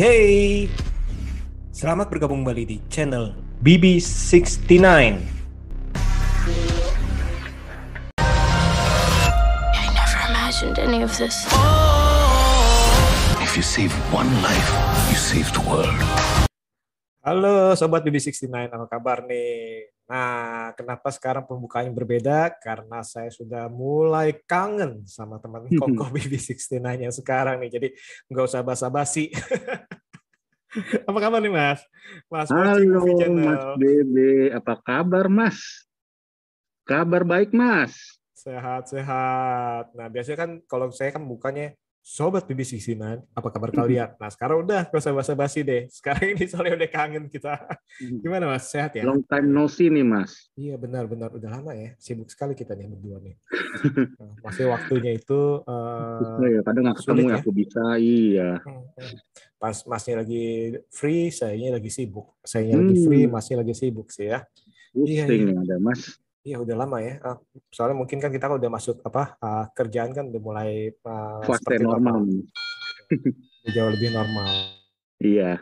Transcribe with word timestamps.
Hey. 0.00 0.64
Selamat 1.76 2.08
bergabung 2.08 2.40
kembali 2.40 2.64
di 2.64 2.80
channel 2.88 3.36
BB69. 3.60 4.88
I 9.76 9.84
never 9.92 10.20
imagined 10.32 10.80
any 10.80 11.04
of 11.04 11.12
this. 11.20 11.44
If 13.44 13.52
you 13.52 13.60
save 13.60 13.92
one 14.08 14.32
life, 14.40 14.72
you 15.12 15.20
save 15.20 15.52
the 15.52 15.60
world. 15.68 15.92
Halo 17.20 17.76
sobat 17.76 18.00
BB69, 18.00 18.72
apa 18.72 18.88
kabar 18.88 19.28
nih? 19.28 19.84
Nah, 20.10 20.74
kenapa 20.74 21.06
sekarang 21.14 21.46
pembukaannya 21.46 21.94
berbeda? 21.94 22.50
Karena 22.58 22.98
saya 23.06 23.30
sudah 23.30 23.70
mulai 23.70 24.34
kangen 24.42 25.06
sama 25.06 25.38
teman 25.38 25.70
kokoh 25.70 26.10
BB69 26.18 27.06
yang 27.06 27.14
sekarang 27.14 27.62
nih. 27.62 27.70
Jadi 27.78 27.88
nggak 28.26 28.46
usah 28.50 28.66
basa-basi. 28.66 29.30
apa 31.06 31.18
kabar 31.22 31.38
nih 31.38 31.54
Mas? 31.54 31.86
Mas 32.26 32.50
Halo. 32.50 33.06
Mas 33.38 33.62
Bebe, 33.78 34.50
apa 34.50 34.74
kabar 34.82 35.30
Mas? 35.30 35.86
Kabar 36.82 37.22
baik 37.22 37.54
Mas. 37.54 38.18
Sehat-sehat. 38.34 39.94
Nah, 39.94 40.10
biasanya 40.10 40.38
kan 40.42 40.50
kalau 40.66 40.90
saya 40.90 41.14
kan 41.14 41.22
bukannya 41.22 41.78
Sobat 42.00 42.48
BB69, 42.48 42.96
apa 43.36 43.48
kabar 43.52 43.68
kalian? 43.70 44.16
Nah, 44.16 44.32
sekarang 44.32 44.64
udah 44.64 44.88
gak 44.88 44.98
usah 44.98 45.12
basa-basi 45.12 45.60
deh. 45.60 45.84
Sekarang 45.92 46.32
ini 46.32 46.48
soalnya 46.48 46.80
udah 46.80 46.88
kangen 46.88 47.28
kita. 47.28 47.60
Gimana 48.00 48.48
Mas? 48.48 48.72
Sehat 48.72 48.96
ya? 48.96 49.04
Long 49.04 49.20
time 49.20 49.46
no 49.46 49.68
see 49.68 49.92
nih 49.92 50.00
Mas. 50.00 50.48
Iya 50.56 50.80
benar-benar 50.80 51.28
udah 51.36 51.60
lama 51.60 51.76
ya. 51.76 51.92
Sibuk 52.00 52.32
sekali 52.32 52.56
kita 52.56 52.72
nih 52.72 52.88
berdua 52.88 53.20
nih. 53.20 53.36
Nah, 54.20 54.32
Masih 54.42 54.66
waktunya 54.72 55.12
itu 55.14 55.40
eh, 55.62 56.34
Nah, 56.40 56.48
ya, 56.48 56.60
kadang 56.64 56.82
nggak 56.88 56.98
ketemu 57.04 57.20
ya 57.20 57.28
ya. 57.28 57.36
aku 57.38 57.50
bisa, 57.52 57.84
iya. 58.00 58.50
hmm, 58.64 58.82
hmm. 58.96 59.16
pas 59.60 59.76
masnya 59.84 60.14
lagi 60.24 60.44
free, 60.88 61.28
sayanya 61.28 61.76
lagi 61.76 61.90
sibuk. 61.92 62.32
Sayanya 62.42 62.80
lagi 62.80 62.94
Hmm. 62.96 63.04
free, 63.06 63.24
masnya 63.28 63.56
lagi 63.60 63.74
sibuk 63.76 64.08
sih 64.08 64.32
ya. 64.32 64.40
Iya, 64.96 65.28
Pusing 65.28 65.40
iya. 65.46 65.52
nih 65.52 65.56
ada 65.68 65.76
Mas. 65.78 66.00
Iya 66.40 66.56
udah 66.56 66.76
lama 66.76 67.04
ya. 67.04 67.20
Ah, 67.20 67.36
Soalnya 67.68 68.00
mungkin 68.00 68.16
kan 68.16 68.32
kita 68.32 68.48
udah 68.48 68.70
masuk 68.72 69.04
apa 69.04 69.36
ah, 69.44 69.68
kerjaan 69.76 70.16
kan 70.16 70.32
udah 70.32 70.40
mulai 70.40 70.88
ah, 71.04 71.44
Fase 71.44 71.60
seperti 71.60 71.84
normal. 71.84 72.24
normal. 72.24 72.48
Jauh 73.76 73.90
lebih 73.92 74.08
normal. 74.16 74.48
Iya. 75.20 75.60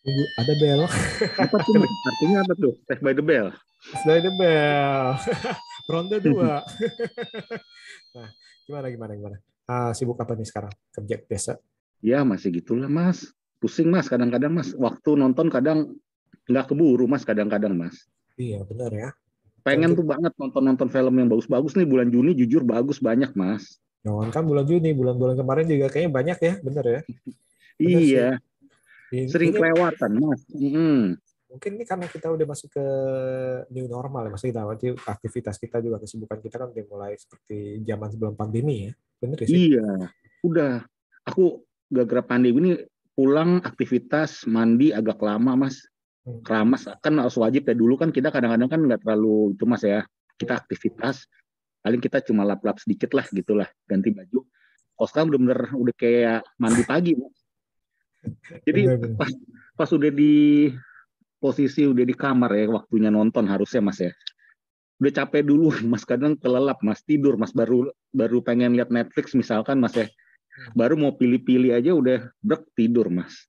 Tunggu, 0.00 0.24
ada 0.36 0.52
bel. 0.56 0.80
Apa 1.40 1.56
tuh? 1.60 1.72
Artinya 1.84 2.38
apa 2.44 2.52
tuh? 2.56 2.72
Tech 2.84 3.00
by 3.00 3.16
the 3.16 3.24
bell. 3.24 3.48
Sudah 4.04 4.16
ada 4.20 4.30
bel. 4.32 5.04
Ronde 5.88 6.16
dua. 6.20 6.60
nah, 8.16 8.28
gimana 8.68 8.86
gimana 8.92 9.12
gimana? 9.16 9.36
Ah, 9.64 9.92
sibuk 9.96 10.20
apa 10.20 10.36
nih 10.36 10.48
sekarang? 10.48 10.72
Kerja 10.92 11.16
biasa. 11.16 11.52
Ya 12.04 12.24
masih 12.28 12.60
gitulah 12.60 12.92
Mas. 12.92 13.32
Pusing 13.56 13.88
Mas 13.88 14.08
kadang-kadang 14.08 14.52
Mas. 14.52 14.76
Waktu 14.76 15.16
nonton 15.16 15.48
kadang 15.48 15.96
nggak 16.44 16.68
keburu 16.68 17.08
Mas 17.08 17.24
kadang-kadang 17.24 17.72
Mas. 17.72 18.04
Iya 18.40 18.64
benar 18.64 18.90
ya. 18.90 19.08
Pengen 19.60 19.92
Tentu. 19.92 20.00
tuh 20.00 20.06
banget 20.16 20.32
nonton-nonton 20.40 20.88
film 20.88 21.14
yang 21.20 21.28
bagus-bagus 21.28 21.76
nih 21.76 21.84
bulan 21.84 22.08
Juni 22.08 22.32
jujur 22.32 22.64
bagus 22.64 22.96
banyak 22.96 23.36
Mas. 23.36 23.76
Jangan 24.00 24.32
kan 24.32 24.48
bulan 24.48 24.64
Juni, 24.64 24.96
bulan-bulan 24.96 25.36
kemarin 25.36 25.68
juga 25.68 25.92
kayaknya 25.92 26.12
banyak 26.16 26.38
ya, 26.40 26.54
bener 26.64 26.84
ya. 26.88 27.00
Bener 27.80 28.00
sih. 28.04 28.12
Iya, 28.12 28.28
Ini- 29.08 29.28
sering 29.32 29.50
ini 29.52 29.56
kelewatan 29.56 30.10
Mas. 30.20 30.40
Mm-mm. 30.52 31.16
mungkin 31.50 31.70
ini 31.74 31.82
karena 31.82 32.06
kita 32.06 32.30
udah 32.30 32.46
masuk 32.46 32.70
ke 32.70 32.86
new 33.74 33.90
normal 33.90 34.22
ya, 34.22 34.30
maksudnya 34.30 34.62
nanti 34.62 34.94
aktivitas 34.94 35.58
kita 35.58 35.82
juga 35.82 35.98
kesibukan 35.98 36.38
kita 36.38 36.62
kan 36.62 36.70
udah 36.70 36.84
mulai 36.86 37.18
seperti 37.18 37.82
zaman 37.82 38.06
sebelum 38.06 38.34
pandemi 38.38 38.86
ya, 38.86 38.92
bener 39.18 39.36
ya 39.42 39.46
sih? 39.50 39.56
Iya, 39.74 39.88
udah. 40.46 40.86
Aku 41.26 41.66
gara-gara 41.90 42.22
pandemi 42.22 42.56
ini 42.62 42.72
pulang 43.18 43.58
aktivitas 43.66 44.46
mandi 44.46 44.94
agak 44.94 45.18
lama, 45.18 45.66
Mas. 45.66 45.90
Hmm. 46.20 46.44
Keramas 46.44 46.84
kan 47.00 47.14
harus 47.16 47.36
wajib 47.40 47.68
ya. 47.68 47.74
Dulu 47.74 47.94
kan 47.96 48.10
kita 48.12 48.28
kadang-kadang 48.28 48.68
kan 48.68 48.80
nggak 48.80 49.00
terlalu 49.04 49.56
itu, 49.56 49.64
Mas 49.64 49.82
ya. 49.84 50.04
Kita 50.36 50.56
aktivitas, 50.56 51.28
paling 51.84 52.00
kita 52.00 52.24
cuma 52.24 52.48
lap-lap 52.48 52.80
sedikit 52.80 53.12
lah, 53.12 53.24
gitulah. 53.28 53.68
Ganti 53.84 54.12
baju. 54.12 54.44
Kalau 54.96 55.08
sekarang 55.08 55.28
bener-bener 55.32 55.60
udah 55.76 55.94
kayak 55.96 56.40
mandi 56.60 56.82
pagi, 56.84 57.12
Mas. 57.16 57.36
Jadi 58.68 58.80
pas, 59.16 59.30
pas 59.76 59.90
udah 59.92 60.12
di 60.12 60.68
posisi 61.40 61.88
udah 61.88 62.04
di 62.04 62.12
kamar 62.12 62.52
ya, 62.52 62.66
waktunya 62.68 63.08
nonton 63.08 63.48
harusnya, 63.48 63.80
Mas 63.80 64.00
ya. 64.00 64.12
Udah 65.00 65.24
capek 65.24 65.44
dulu, 65.44 65.72
Mas. 65.88 66.04
Kadang 66.04 66.36
kelelap, 66.36 66.80
Mas. 66.84 67.00
Tidur, 67.04 67.40
Mas. 67.40 67.52
Baru 67.52 67.88
baru 68.12 68.44
pengen 68.44 68.76
lihat 68.76 68.92
Netflix 68.92 69.32
misalkan, 69.32 69.80
Mas 69.80 69.96
ya 69.96 70.08
baru 70.74 70.94
mau 70.98 71.12
pilih-pilih 71.14 71.72
aja 71.74 71.94
udah 71.94 72.30
brek 72.42 72.66
tidur 72.74 73.08
mas 73.08 73.48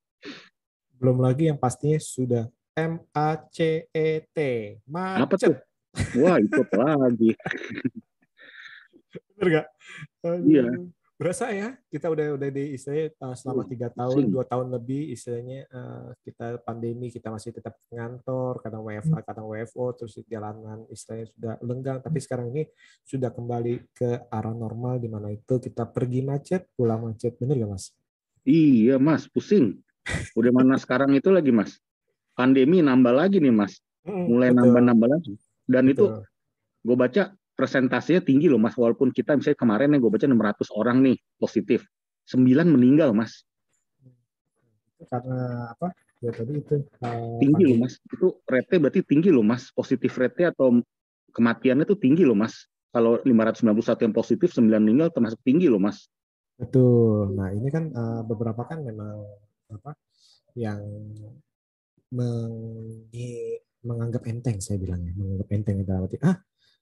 Belum 1.01 1.17
lagi 1.17 1.49
yang 1.49 1.57
pastinya 1.57 1.97
sudah 1.97 2.45
M 2.77 3.03
A 3.11 3.35
C 3.51 3.87
E 3.91 4.07
T, 4.31 4.37
apa 4.87 5.27
macet, 5.27 5.51
tuh? 5.51 5.55
Wah 6.23 6.39
itu 6.39 6.61
apa 6.63 6.95
lagi. 6.95 7.31
Bener 9.35 9.47
gak? 9.51 9.67
Aduh. 10.23 10.47
Iya. 10.47 10.65
Berasa 11.21 11.53
ya, 11.53 11.77
kita 11.93 12.09
udah 12.09 12.33
udah 12.33 12.49
di 12.49 12.73
istilahnya 12.73 13.13
uh, 13.21 13.37
selama 13.37 13.69
tiga 13.69 13.93
tahun, 13.93 14.33
dua 14.33 14.41
tahun 14.41 14.73
lebih 14.73 15.13
istilahnya 15.13 15.69
uh, 15.69 16.17
kita 16.25 16.65
pandemi, 16.65 17.13
kita 17.13 17.29
masih 17.29 17.53
tetap 17.53 17.77
ngantor, 17.93 18.57
kadang 18.57 18.81
WFA, 18.81 19.21
kadang 19.21 19.45
WFO, 19.45 19.93
terus 19.93 20.17
di 20.17 20.25
jalanan 20.25 20.81
istilahnya 20.89 21.29
sudah 21.29 21.53
lenggang, 21.61 22.01
tapi 22.01 22.17
sekarang 22.17 22.49
ini 22.49 22.65
sudah 23.05 23.29
kembali 23.29 23.93
ke 23.93 24.33
arah 24.33 24.55
normal 24.57 24.97
di 24.97 25.13
mana 25.13 25.29
itu 25.29 25.61
kita 25.61 25.85
pergi 25.93 26.25
macet, 26.25 26.65
pulang 26.73 27.05
macet, 27.05 27.37
bener 27.37 27.53
gak 27.53 27.69
mas? 27.69 27.93
iya 28.41 28.97
mas 28.97 29.29
pusing. 29.29 29.77
Udah 30.33 30.49
mana 30.49 30.81
sekarang 30.81 31.13
itu 31.13 31.29
lagi 31.29 31.53
mas 31.53 31.77
pandemi 32.41 32.81
nambah 32.81 33.13
lagi 33.13 33.37
nih 33.37 33.53
mas. 33.53 33.77
Mulai 34.09 34.49
nambah-nambah 34.49 35.07
lagi. 35.13 35.37
Dan 35.69 35.93
itu 35.93 36.09
betul. 36.09 36.25
gue 36.81 36.95
baca 36.97 37.23
presentasinya 37.53 38.25
tinggi 38.25 38.49
loh 38.49 38.57
mas. 38.57 38.73
Walaupun 38.73 39.13
kita 39.13 39.37
misalnya 39.37 39.61
kemarin 39.61 39.93
yang 39.93 40.01
gue 40.01 40.09
baca 40.09 40.25
600 40.25 40.73
orang 40.73 40.97
nih 41.05 41.17
positif. 41.37 41.85
9 42.25 42.41
meninggal 42.65 43.13
mas. 43.13 43.45
Karena 45.05 45.69
apa? 45.69 45.93
Ya 46.21 46.33
tadi 46.33 46.57
itu 46.57 46.81
uh, 46.81 47.37
tinggi 47.37 47.63
loh 47.69 47.77
mas. 47.85 48.01
Itu 48.09 48.41
rate 48.49 48.75
berarti 48.81 49.05
tinggi 49.05 49.29
loh 49.29 49.45
mas. 49.45 49.69
Positif 49.69 50.17
rate 50.17 50.49
atau 50.49 50.81
kematiannya 51.29 51.85
tuh 51.85 52.01
tinggi 52.01 52.25
loh 52.25 52.37
mas. 52.37 52.65
Kalau 52.89 53.21
591 53.21 54.09
yang 54.09 54.13
positif 54.17 54.49
9 54.49 54.65
meninggal 54.81 55.13
termasuk 55.13 55.37
tinggi 55.45 55.69
loh 55.69 55.77
mas. 55.77 56.09
Betul. 56.57 57.37
Nah, 57.37 57.53
ini 57.53 57.69
kan 57.69 57.89
eh, 57.89 58.21
beberapa 58.25 58.65
kan 58.65 58.81
memang 58.85 59.25
apa 59.71 59.95
yang 60.53 60.81
menganggap 63.87 64.23
enteng 64.29 64.57
saya 64.61 64.77
bilangnya, 64.77 65.13
menganggap 65.17 65.47
enteng 65.55 65.75
dalam 65.87 66.05
arti 66.05 66.17
ah 66.21 66.37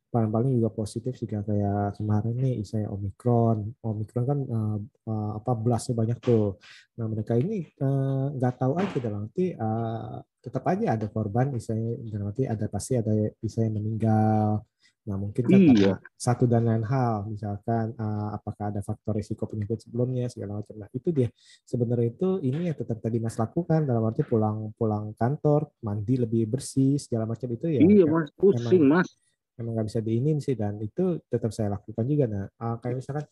paling-paling 0.09 0.57
juga 0.57 0.69
positif 0.73 1.13
juga 1.21 1.45
kayak 1.45 2.01
kemarin 2.01 2.33
nih 2.41 2.65
saya 2.65 2.89
omikron, 2.89 3.77
omikron 3.85 4.25
kan 4.25 4.39
eh, 4.41 4.77
eh, 5.05 5.31
apa 5.37 5.51
blastnya 5.53 5.93
banyak 6.01 6.17
tuh. 6.17 6.57
Nah 6.97 7.05
mereka 7.05 7.37
ini 7.37 7.61
eh, 7.61 8.25
nggak 8.35 8.53
tahu 8.57 8.73
aja 8.81 8.97
dalam 8.97 9.29
arti 9.29 9.53
eh, 9.53 10.17
tetap 10.41 10.63
aja 10.65 10.85
ada 10.97 11.07
korban, 11.13 11.53
misalnya 11.53 11.93
dalam 12.09 12.33
ada 12.33 12.65
pasti 12.73 12.93
ada 12.97 13.13
misalnya 13.43 13.71
meninggal. 13.77 14.65
Nah 15.09 15.17
mungkin 15.17 15.43
kan 15.49 15.59
Iya. 15.59 15.93
satu 16.13 16.45
dan 16.45 16.69
lain 16.69 16.85
hal, 16.85 17.25
misalkan 17.25 17.97
eh, 17.97 18.27
apakah 18.37 18.69
ada 18.69 18.85
faktor 18.85 19.17
risiko 19.17 19.49
penyakit 19.49 19.81
sebelumnya 19.89 20.29
segala 20.29 20.61
macam. 20.61 20.77
Nah 20.77 20.89
itu 20.93 21.09
dia. 21.09 21.33
Sebenarnya 21.65 22.13
itu 22.13 22.29
ini 22.45 22.69
yang 22.69 22.77
tetap 22.77 23.01
tadi 23.01 23.17
mas 23.17 23.35
lakukan 23.41 23.89
dalam 23.89 24.05
arti 24.05 24.21
pulang 24.21 24.69
pulang 24.77 25.17
kantor 25.17 25.73
mandi 25.81 26.15
lebih 26.21 26.45
bersih 26.45 27.01
segala 27.01 27.25
macam 27.25 27.49
itu 27.49 27.65
ya 27.71 27.81
iya 27.81 28.05
mas. 28.05 28.29
Pusing 28.37 28.85
mas. 28.85 29.09
emang 29.57 29.75
nggak 29.75 29.87
bisa 29.91 29.99
diinin 29.99 30.37
sih 30.39 30.55
dan 30.55 30.77
itu 30.79 31.19
tetap 31.27 31.51
saya 31.51 31.75
lakukan 31.75 32.05
juga 32.07 32.25
nah 32.29 32.45
ah, 32.61 32.75
kayak 32.79 33.01
misalkan 33.03 33.25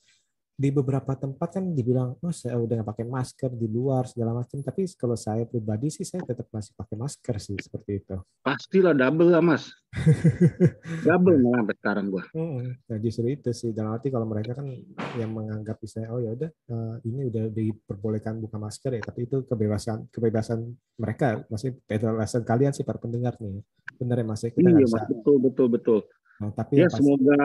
di 0.57 0.73
beberapa 0.73 1.13
tempat 1.13 1.53
kan 1.53 1.69
dibilang 1.69 2.17
oh 2.17 2.33
saya 2.33 2.57
udah 2.57 2.81
pakai 2.81 3.05
masker 3.05 3.53
di 3.53 3.69
luar 3.69 4.09
segala 4.09 4.33
macam 4.33 4.57
tapi 4.57 4.89
kalau 4.97 5.13
saya 5.13 5.45
pribadi 5.45 5.93
sih 5.93 6.01
saya 6.01 6.25
tetap 6.25 6.49
masih 6.49 6.73
pakai 6.73 6.97
masker 6.97 7.35
sih 7.37 7.53
seperti 7.55 8.01
itu 8.01 8.17
Pastilah 8.41 8.97
double 8.97 9.29
lah 9.29 9.45
mas. 9.45 9.69
double 11.05 11.37
malah 11.37 11.61
sampai 11.61 11.75
sekarang 11.77 12.05
gua. 12.09 12.23
Mm, 12.33 12.73
Nah 12.79 12.97
justru 12.97 13.27
itu 13.29 13.49
sih 13.51 13.69
dalam 13.69 13.93
arti 13.93 14.09
kalau 14.09 14.25
mereka 14.25 14.57
kan 14.57 14.65
yang 15.13 15.29
menganggap 15.29 15.77
misalnya 15.77 16.09
oh 16.09 16.19
ya 16.19 16.31
udah 16.33 16.49
eh, 16.49 16.95
ini 17.05 17.21
udah 17.29 17.43
diperbolehkan 17.49 18.39
buka 18.39 18.57
masker 18.57 18.91
ya 18.93 19.01
tapi 19.03 19.29
itu 19.29 19.45
kebebasan 19.45 20.09
kebebasan 20.09 20.65
mereka 20.97 21.45
masih 21.47 21.77
kebebasan 21.83 22.41
kalian 22.41 22.73
sih 22.73 22.81
para 22.81 22.97
pendengar 22.97 23.37
nih 23.37 23.61
benar 23.95 24.17
ya 24.17 24.25
mas 24.25 24.41
ya? 24.41 24.49
kita 24.49 24.69
Iya 24.73 24.85
mas 24.87 25.05
betul 25.05 25.35
betul 25.37 25.67
betul. 25.69 25.99
Nah, 26.37 26.49
tapi 26.51 26.73
Ya 26.73 26.79
yang 26.81 26.89
pasti- 26.89 27.05
semoga 27.05 27.37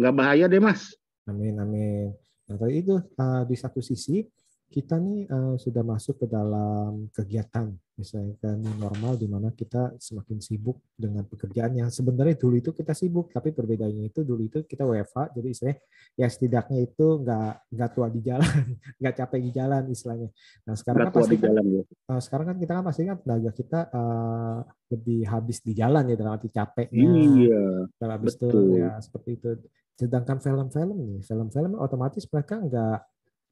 nggak 0.00 0.14
bahaya 0.14 0.44
deh 0.48 0.60
mas. 0.60 0.96
Amin, 1.28 1.52
amin. 1.56 2.16
Nah, 2.50 2.66
itu 2.66 2.98
uh, 2.98 3.42
di 3.46 3.54
satu 3.54 3.78
sisi 3.78 4.26
kita 4.70 5.02
nih 5.02 5.26
uh, 5.26 5.58
sudah 5.58 5.82
masuk 5.82 6.22
ke 6.22 6.26
dalam 6.30 7.10
kegiatan, 7.10 7.74
misalnya 7.98 8.54
new 8.54 8.70
normal 8.78 9.18
di 9.18 9.26
mana 9.26 9.50
kita 9.50 9.98
semakin 9.98 10.38
sibuk 10.38 10.78
dengan 10.94 11.26
pekerjaan 11.26 11.74
yang 11.74 11.90
sebenarnya 11.90 12.38
dulu 12.38 12.54
itu 12.54 12.70
kita 12.70 12.94
sibuk, 12.94 13.34
tapi 13.34 13.50
perbedaannya 13.50 14.14
itu 14.14 14.22
dulu 14.22 14.46
itu 14.46 14.62
kita 14.62 14.86
WFH, 14.86 15.34
jadi 15.34 15.48
istilahnya 15.50 15.78
ya 16.14 16.26
setidaknya 16.30 16.78
itu 16.86 17.06
nggak 17.18 17.52
nggak 17.74 17.90
tua 17.90 18.06
di 18.14 18.20
jalan, 18.22 18.46
nggak 19.02 19.14
capek 19.18 19.40
di 19.42 19.50
jalan 19.50 19.82
istilahnya. 19.90 20.28
Nah 20.62 20.74
sekarang 20.78 20.98
Nggak 21.02 21.10
kan 21.10 21.18
pasti 21.18 21.34
di 21.34 21.40
kan 21.42 21.46
jalan 21.50 21.64
ya. 21.66 21.82
uh, 21.82 22.20
sekarang 22.22 22.46
kan 22.46 22.56
kita 22.62 22.72
kan 22.78 22.84
pasti 22.86 23.02
kan 23.10 23.16
tenaga 23.26 23.50
kita 23.50 23.80
uh, 23.90 24.58
lebih 24.94 25.20
habis 25.26 25.58
di 25.66 25.72
jalan 25.74 26.04
ya 26.06 26.14
dalam 26.14 26.38
arti 26.38 26.46
capeknya, 26.46 27.10
Iya. 27.10 27.62
kalau 27.98 28.12
habis 28.14 28.38
itu 28.38 28.48
ya 28.78 29.02
seperti 29.02 29.30
itu. 29.34 29.50
Sedangkan 29.98 30.38
film-film 30.40 30.96
nih, 30.96 31.20
film-film 31.26 31.76
otomatis 31.76 32.24
mereka 32.30 32.56
nggak 32.56 32.98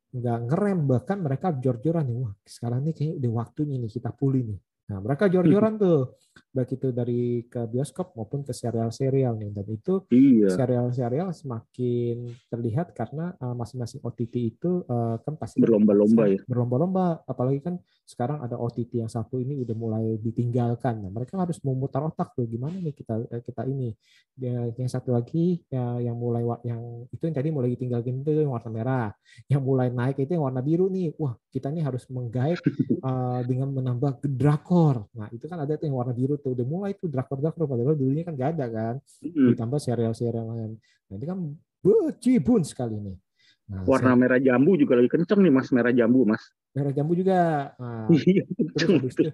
nggak 0.09 0.39
ngerem 0.49 0.79
bahkan 0.89 1.19
mereka 1.21 1.53
jor-joran 1.53 2.05
nih 2.09 2.17
wah 2.17 2.33
sekarang 2.43 2.81
nih 2.85 2.95
kayaknya 2.97 3.15
udah 3.21 3.33
waktunya 3.37 3.77
nih 3.77 3.91
kita 3.93 4.11
pulih 4.17 4.43
nih. 4.49 4.61
Nah 4.89 5.05
mereka 5.05 5.29
jor-joran 5.29 5.77
tuh 5.77 6.17
baik 6.49 6.81
itu 6.81 6.89
dari 6.97 7.45
ke 7.45 7.69
bioskop 7.69 8.17
maupun 8.17 8.41
ke 8.41 8.57
serial-serial 8.57 9.37
nih 9.37 9.53
dan 9.53 9.67
itu 9.69 10.01
Iya. 10.09 10.49
serial-serial 10.49 11.29
semakin 11.37 12.25
terlihat 12.49 12.97
karena 12.97 13.37
uh, 13.37 13.53
masing-masing 13.53 14.01
OTT 14.01 14.35
itu 14.57 14.81
uh, 14.89 15.21
kan 15.21 15.37
pasti 15.37 15.61
Berlomba-lomba 15.61 16.25
ya. 16.33 16.41
berlomba-lomba 16.49 17.21
apalagi 17.29 17.61
kan 17.61 17.77
sekarang 18.09 18.41
ada 18.41 18.57
OTT 18.57 19.05
yang 19.05 19.13
satu 19.13 19.37
ini 19.37 19.61
udah 19.61 19.77
mulai 19.77 20.17
ditinggalkan. 20.17 21.05
Nah, 21.05 21.13
mereka 21.13 21.37
harus 21.37 21.61
memutar 21.61 22.01
otak 22.01 22.33
tuh 22.33 22.49
gimana 22.49 22.81
nih 22.81 22.97
kita 22.97 23.21
eh, 23.29 23.45
kita 23.45 23.69
ini? 23.69 23.93
Ya, 24.41 24.65
yang 24.73 24.89
satu 24.89 25.13
lagi 25.13 25.61
ya, 25.69 26.01
yang 26.01 26.17
mulai 26.17 26.41
yang 26.65 27.05
itu 27.13 27.21
yang 27.29 27.37
tadi 27.37 27.53
mulai 27.53 27.77
ditinggalkan 27.77 28.25
itu 28.25 28.33
yang 28.33 28.57
warna 28.57 28.71
merah. 28.73 29.09
Yang 29.45 29.61
mulai 29.61 29.93
naik 29.93 30.25
itu 30.25 30.33
yang 30.33 30.49
warna 30.49 30.65
biru 30.65 30.89
nih. 30.89 31.13
Wah 31.21 31.37
kita 31.53 31.69
nih 31.69 31.85
harus 31.85 32.09
menggait 32.09 32.57
uh, 33.05 33.45
dengan 33.51 33.77
menambah 33.77 34.25
drakor. 34.25 35.05
Nah 35.13 35.29
itu 35.29 35.45
kan 35.45 35.61
ada 35.61 35.77
tuh 35.77 35.93
yang 35.93 36.01
warna 36.01 36.17
biru 36.17 36.41
tuh 36.41 36.57
udah 36.57 36.65
mulai 36.65 36.97
tuh 36.97 37.13
drakor-drakor 37.13 37.69
padahal 37.69 37.93
dulunya 37.93 38.25
kan 38.25 38.33
nggak 38.33 38.51
ada 38.57 38.67
kan. 38.73 38.95
Ditambah 39.21 39.77
serial-serial 39.85 40.49
lain. 40.49 40.81
Nah 41.13 41.15
ini 41.21 41.27
kan 41.29 41.39
becibun 41.85 42.65
sekali 42.65 42.97
nih. 42.97 43.21
Nah, 43.69 43.85
Warna 43.85 44.17
merah 44.17 44.41
jambu 44.41 44.81
juga 44.81 44.97
lagi 44.97 45.13
kenceng 45.13 45.45
nih 45.45 45.53
mas. 45.53 45.69
Merah 45.69 45.93
jambu 45.93 46.25
mas. 46.25 46.41
Merah 46.79 46.95
jambu 46.95 47.19
juga. 47.19 47.75
Nah, 47.77 48.07
Iya 48.31 48.43
terus 48.75 48.89
habis 48.95 49.15
itu 49.19 49.31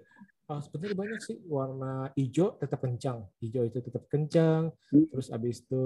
ah, 0.49 0.61
sebenarnya 0.61 0.97
banyak 0.97 1.21
sih 1.25 1.37
warna 1.49 1.93
hijau 2.17 2.57
tetap 2.57 2.81
kencang. 2.85 3.25
Hijau 3.41 3.65
itu 3.69 3.79
tetap 3.81 4.05
kencang. 4.09 4.73
Hmm. 4.93 5.07
terus 5.13 5.29
habis 5.33 5.65
itu 5.65 5.85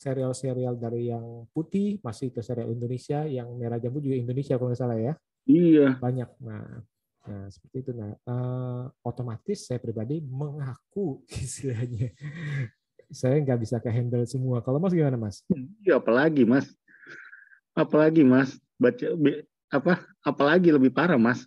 serial-serial 0.00 0.74
dari 0.80 1.12
yang 1.12 1.48
putih 1.52 2.00
masih 2.04 2.32
itu 2.32 2.40
serial 2.40 2.72
Indonesia 2.72 3.24
yang 3.24 3.48
merah 3.56 3.80
jambu 3.80 4.00
juga 4.00 4.16
Indonesia 4.16 4.56
kalau 4.56 4.72
nggak 4.72 4.80
salah 4.80 4.98
ya. 4.98 5.14
Iya. 5.48 5.96
banyak. 5.96 6.28
Nah 6.44 6.84
nah 7.28 7.44
seperti 7.52 7.76
itu. 7.84 7.90
Nah 7.92 8.12
eh, 8.12 8.82
otomatis 9.04 9.68
saya 9.68 9.80
pribadi 9.80 10.20
mengaku 10.24 11.24
istilahnya. 11.44 12.12
Saya 13.08 13.40
nggak 13.40 13.60
bisa 13.64 13.76
ke 13.80 13.88
handle 13.88 14.28
semua. 14.28 14.60
Kalau 14.60 14.76
mas 14.76 14.92
gimana 14.92 15.16
mas? 15.16 15.40
Iya 15.80 15.96
apalagi 15.96 16.44
mas. 16.44 16.68
Apalagi 17.72 18.20
mas. 18.20 18.60
Baca 18.78 19.06
apa? 19.68 20.00
Apalagi 20.24 20.72
lebih 20.72 20.92
parah 20.92 21.20
mas. 21.20 21.44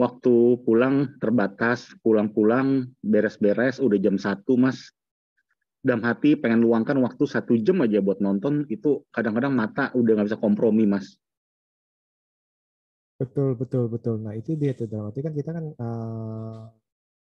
Waktu 0.00 0.58
pulang 0.66 1.14
terbatas, 1.22 1.94
pulang-pulang 2.02 2.90
beres-beres 3.04 3.78
udah 3.78 3.98
jam 4.02 4.18
satu 4.18 4.58
mas. 4.58 4.90
Dalam 5.82 6.02
hati 6.06 6.38
pengen 6.38 6.62
luangkan 6.62 6.98
waktu 7.02 7.26
satu 7.26 7.58
jam 7.58 7.82
aja 7.82 7.98
buat 7.98 8.22
nonton 8.22 8.66
itu 8.70 9.02
kadang-kadang 9.10 9.54
mata 9.54 9.90
udah 9.94 10.12
nggak 10.18 10.28
bisa 10.30 10.38
kompromi 10.38 10.86
mas. 10.86 11.18
Betul, 13.22 13.54
betul, 13.54 13.86
betul. 13.86 14.18
Nah, 14.18 14.34
itu 14.34 14.58
dia 14.58 14.74
tuh 14.74 14.90
dalam 14.90 15.10
arti 15.10 15.22
kan 15.22 15.30
kita 15.30 15.50
kan 15.54 15.64
eh, 15.70 16.62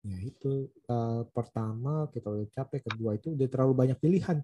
ya 0.10 0.18
itu 0.26 0.74
eh, 0.74 1.22
pertama 1.30 2.10
kita 2.10 2.34
udah 2.34 2.48
capek, 2.50 2.82
kedua 2.90 3.14
itu 3.14 3.38
udah 3.38 3.48
terlalu 3.50 3.74
banyak 3.78 3.98
pilihan. 4.02 4.42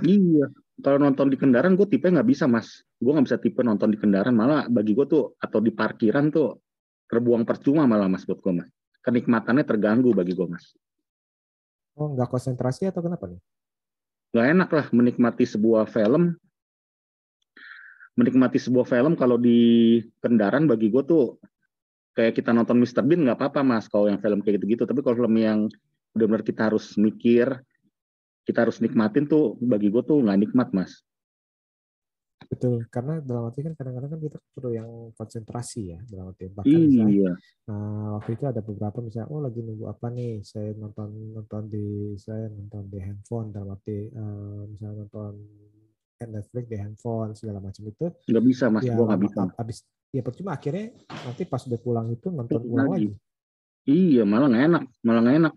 Iya, 0.00 0.48
kalau 0.80 0.98
nonton 0.98 1.28
di 1.28 1.36
kendaraan 1.36 1.76
gue 1.76 1.86
tipe 1.86 2.08
nggak 2.08 2.26
bisa 2.26 2.48
mas. 2.48 2.82
Gue 2.96 3.12
nggak 3.12 3.26
bisa 3.28 3.38
tipe 3.38 3.60
nonton 3.60 3.92
di 3.92 3.98
kendaraan 4.00 4.34
malah 4.34 4.66
bagi 4.66 4.96
gue 4.96 5.06
tuh 5.06 5.36
atau 5.36 5.60
di 5.60 5.70
parkiran 5.70 6.32
tuh 6.32 6.56
terbuang 7.06 7.44
percuma 7.44 7.84
malah 7.84 8.08
mas 8.08 8.24
buat 8.24 8.40
gue 8.40 8.52
mas. 8.64 8.68
Kenikmatannya 9.04 9.64
terganggu 9.64 10.10
bagi 10.16 10.32
gue 10.32 10.48
mas. 10.48 10.72
Oh, 12.00 12.10
nggak 12.16 12.32
konsentrasi 12.32 12.88
atau 12.88 13.04
kenapa 13.04 13.28
nih? 13.28 13.40
Gak 14.30 14.46
enak 14.46 14.70
lah 14.70 14.86
menikmati 14.94 15.44
sebuah 15.44 15.90
film. 15.90 16.38
Menikmati 18.14 18.58
sebuah 18.62 18.86
film 18.86 19.18
kalau 19.18 19.36
di 19.36 19.98
kendaraan 20.22 20.70
bagi 20.70 20.88
gue 20.88 21.02
tuh 21.02 21.40
kayak 22.14 22.36
kita 22.38 22.54
nonton 22.54 22.78
Mr. 22.78 23.02
Bean 23.04 23.26
nggak 23.26 23.38
apa-apa 23.38 23.60
mas 23.66 23.86
kalau 23.90 24.06
yang 24.06 24.22
film 24.22 24.40
kayak 24.40 24.62
gitu-gitu. 24.62 24.86
Tapi 24.86 25.00
kalau 25.02 25.18
film 25.18 25.34
yang 25.36 25.66
benar-benar 26.14 26.42
kita 26.46 26.70
harus 26.70 26.94
mikir, 26.94 27.58
kita 28.50 28.66
harus 28.66 28.82
nikmatin 28.82 29.30
tuh 29.30 29.54
bagi 29.62 29.86
gue 29.86 30.02
tuh 30.02 30.18
nggak 30.18 30.38
nikmat 30.42 30.68
mas. 30.74 30.92
Betul, 32.50 32.82
karena 32.90 33.22
dalam 33.22 33.46
arti 33.46 33.62
kan 33.62 33.78
kadang-kadang 33.78 34.10
kan 34.10 34.20
kita 34.26 34.38
perlu 34.50 34.70
yang 34.74 34.90
konsentrasi 35.14 35.94
ya 35.94 35.98
dalam 36.10 36.34
arti 36.34 36.50
bahkan 36.50 36.82
misalnya 36.82 37.14
Iya, 37.14 37.32
Nah, 37.70 38.18
waktu 38.18 38.30
itu 38.34 38.44
ada 38.50 38.60
beberapa 38.66 38.98
misalnya, 38.98 39.30
oh 39.30 39.38
lagi 39.38 39.62
nunggu 39.62 39.86
apa 39.86 40.10
nih? 40.10 40.42
Saya 40.42 40.74
nonton 40.74 41.30
nonton 41.30 41.70
di 41.70 42.18
saya 42.18 42.50
nonton 42.50 42.90
di 42.90 42.98
handphone 42.98 43.54
dalam 43.54 43.70
arti 43.70 44.10
eh, 44.10 44.62
misalnya 44.66 45.06
nonton 45.06 45.32
Netflix 46.26 46.64
di 46.66 46.76
handphone 46.82 47.30
segala 47.38 47.62
macam 47.62 47.82
itu. 47.86 48.06
nggak 48.26 48.44
bisa 48.50 48.64
mas, 48.66 48.82
ya 48.82 48.98
gue 48.98 49.04
nggak 49.06 49.22
bisa. 49.22 49.40
habis 49.54 49.78
ya 50.10 50.22
percuma 50.26 50.58
akhirnya 50.58 50.90
nanti 51.06 51.46
pas 51.46 51.62
udah 51.62 51.78
pulang 51.78 52.06
itu 52.10 52.26
nonton 52.34 52.58
Nonton 52.58 52.66
ulang 52.66 52.88
lagi. 52.90 53.06
lagi. 53.06 53.08
Iya, 53.86 54.22
malah 54.26 54.46
nggak 54.50 54.64
enak, 54.74 54.82
malah 55.06 55.20
nggak 55.22 55.36
enak. 55.38 55.54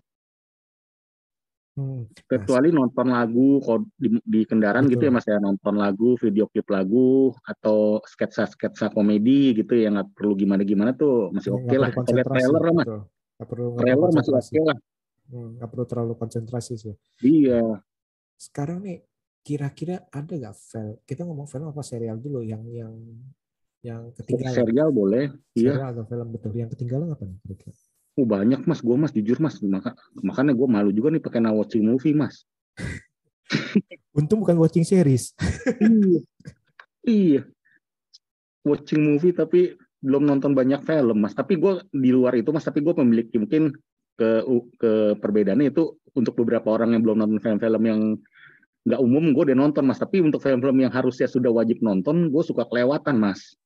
Hmm. 1.73 2.05
Kecuali 2.29 2.69
nonton 2.69 3.09
lagu 3.09 3.57
kalau 3.65 3.81
di, 3.97 4.21
di 4.21 4.45
kendaraan 4.45 4.85
gitu 4.85 5.01
ya 5.01 5.09
Betul. 5.09 5.17
mas 5.17 5.25
ya 5.25 5.37
nonton 5.41 5.75
lagu, 5.81 6.13
video 6.21 6.45
klip 6.45 6.69
lagu 6.69 7.33
atau 7.41 7.97
sketsa-sketsa 8.05 8.93
komedi 8.93 9.57
gitu 9.57 9.73
yang 9.73 9.97
nggak 9.97 10.13
perlu 10.13 10.37
gimana-gimana 10.37 10.93
tuh 10.93 11.33
masih 11.33 11.49
Ya, 11.49 11.57
oke 11.57 11.65
nggak 11.65 11.81
lah. 11.81 11.89
Kalau 11.97 12.05
trailer 12.29 12.61
lah 12.61 12.73
mas, 12.77 12.85
betul. 12.85 13.01
Perlu 13.43 13.65
trailer 13.81 14.09
masih 14.13 14.33
oke 14.37 14.61
lah. 14.61 14.77
Hmm, 15.33 15.49
nggak 15.57 15.69
perlu 15.73 15.85
terlalu 15.89 16.13
konsentrasi 16.13 16.73
sih. 16.77 16.95
Iya, 17.25 17.81
Sekarang 18.37 18.85
nih 18.85 19.01
kira-kira 19.41 20.05
ada 20.13 20.29
nggak 20.29 20.53
film? 20.53 21.01
Kita 21.09 21.25
ngomong 21.25 21.49
film 21.49 21.73
apa 21.73 21.81
serial 21.81 22.21
dulu 22.21 22.45
yang 22.45 22.61
yang 22.69 22.93
yang 23.81 24.13
ketinggalan? 24.13 24.55
serial 24.61 24.89
boleh. 24.93 25.25
Iya, 25.57 25.73
Serial 25.73 25.89
atau 25.89 26.05
film 26.05 26.27
betul 26.29 26.53
yang 26.53 26.69
ketinggalan 26.69 27.17
apa 27.17 27.23
nih? 27.25 27.37
kira-kira? 27.49 27.92
Oh, 28.17 28.25
banyak 28.25 28.61
mas, 28.69 28.79
gue 28.79 28.95
mas 28.97 29.13
jujur 29.13 29.37
mas, 29.41 29.57
maka 29.65 29.97
makanya 30.21 30.53
gue 30.53 30.67
malu 30.69 30.89
juga 30.93 31.09
nih 31.13 31.21
pakai 31.21 31.41
now 31.41 31.57
watching 31.57 31.85
movie 31.85 32.13
mas. 32.13 32.45
Untung 34.17 34.45
bukan 34.45 34.57
watching 34.61 34.85
series. 34.85 35.33
iya, 35.81 36.21
iya. 37.05 37.41
Watching 38.63 39.01
movie 39.01 39.33
tapi 39.33 39.73
belum 39.99 40.29
nonton 40.29 40.53
banyak 40.53 40.85
film 40.85 41.17
mas. 41.25 41.33
Tapi 41.33 41.57
gue 41.57 41.81
di 41.89 42.13
luar 42.13 42.37
itu 42.37 42.53
mas, 42.53 42.65
tapi 42.65 42.85
gue 42.85 42.93
memiliki 43.01 43.41
mungkin 43.41 43.73
ke 44.13 44.45
ke 44.77 45.17
perbedaannya 45.17 45.73
itu 45.73 45.97
untuk 46.13 46.37
beberapa 46.37 46.69
orang 46.69 46.93
yang 46.93 47.01
belum 47.01 47.17
nonton 47.17 47.41
film-film 47.41 47.83
yang 47.89 48.01
nggak 48.83 49.01
umum 49.01 49.33
gue 49.33 49.43
udah 49.49 49.57
nonton 49.57 49.83
mas. 49.89 49.97
Tapi 49.97 50.21
untuk 50.21 50.43
film-film 50.43 50.85
yang 50.85 50.93
harusnya 50.93 51.25
sudah 51.25 51.49
wajib 51.49 51.81
nonton, 51.81 52.29
gue 52.29 52.43
suka 52.45 52.69
kelewatan 52.69 53.17
mas. 53.17 53.57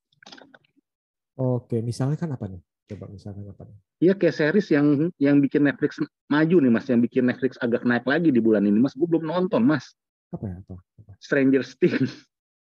Oke, 1.38 1.84
misalnya 1.86 2.18
kan 2.18 2.34
apa 2.34 2.50
nih? 2.50 2.62
Coba 2.88 3.06
misalkan 3.12 3.44
apa? 3.52 3.68
Iya 4.00 4.16
kayak 4.16 4.36
series 4.36 4.68
yang 4.72 5.12
yang 5.20 5.44
bikin 5.44 5.68
Netflix 5.68 6.00
maju 6.32 6.56
nih 6.64 6.72
mas, 6.72 6.88
yang 6.88 7.04
bikin 7.04 7.28
Netflix 7.28 7.60
agak 7.60 7.84
naik 7.84 8.08
lagi 8.08 8.32
di 8.32 8.40
bulan 8.40 8.64
ini 8.64 8.80
mas. 8.80 8.96
Gue 8.96 9.04
belum 9.06 9.28
nonton 9.28 9.60
mas. 9.60 9.92
Apa 10.32 10.48
ya? 10.48 10.56
Apa? 10.64 10.76
apa? 10.80 11.12
Stranger 11.20 11.64
Things, 11.68 12.24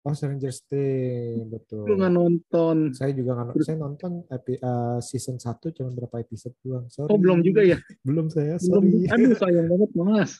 Oh, 0.06 0.14
Stranger 0.14 0.54
Things, 0.70 1.50
betul. 1.50 1.84
gue 1.84 1.96
nggak 1.98 2.14
nonton. 2.14 2.76
Saya 2.94 3.12
juga 3.12 3.36
nggak 3.36 3.58
saya 3.60 3.76
nonton 3.76 4.22
epi, 4.30 4.54
eh, 4.56 4.98
season 5.02 5.36
1 5.36 5.74
cuma 5.74 5.90
berapa 5.92 6.16
episode 6.22 6.54
doang. 6.62 6.86
Sorry. 6.88 7.10
Oh 7.12 7.18
belum 7.18 7.42
juga 7.42 7.60
ya? 7.60 7.76
Belum 8.06 8.30
saya, 8.30 8.56
Belum. 8.56 8.86
sorry. 8.86 9.10
Aduh 9.12 9.34
sayang 9.42 9.66
banget 9.68 9.90
mas. 9.98 10.32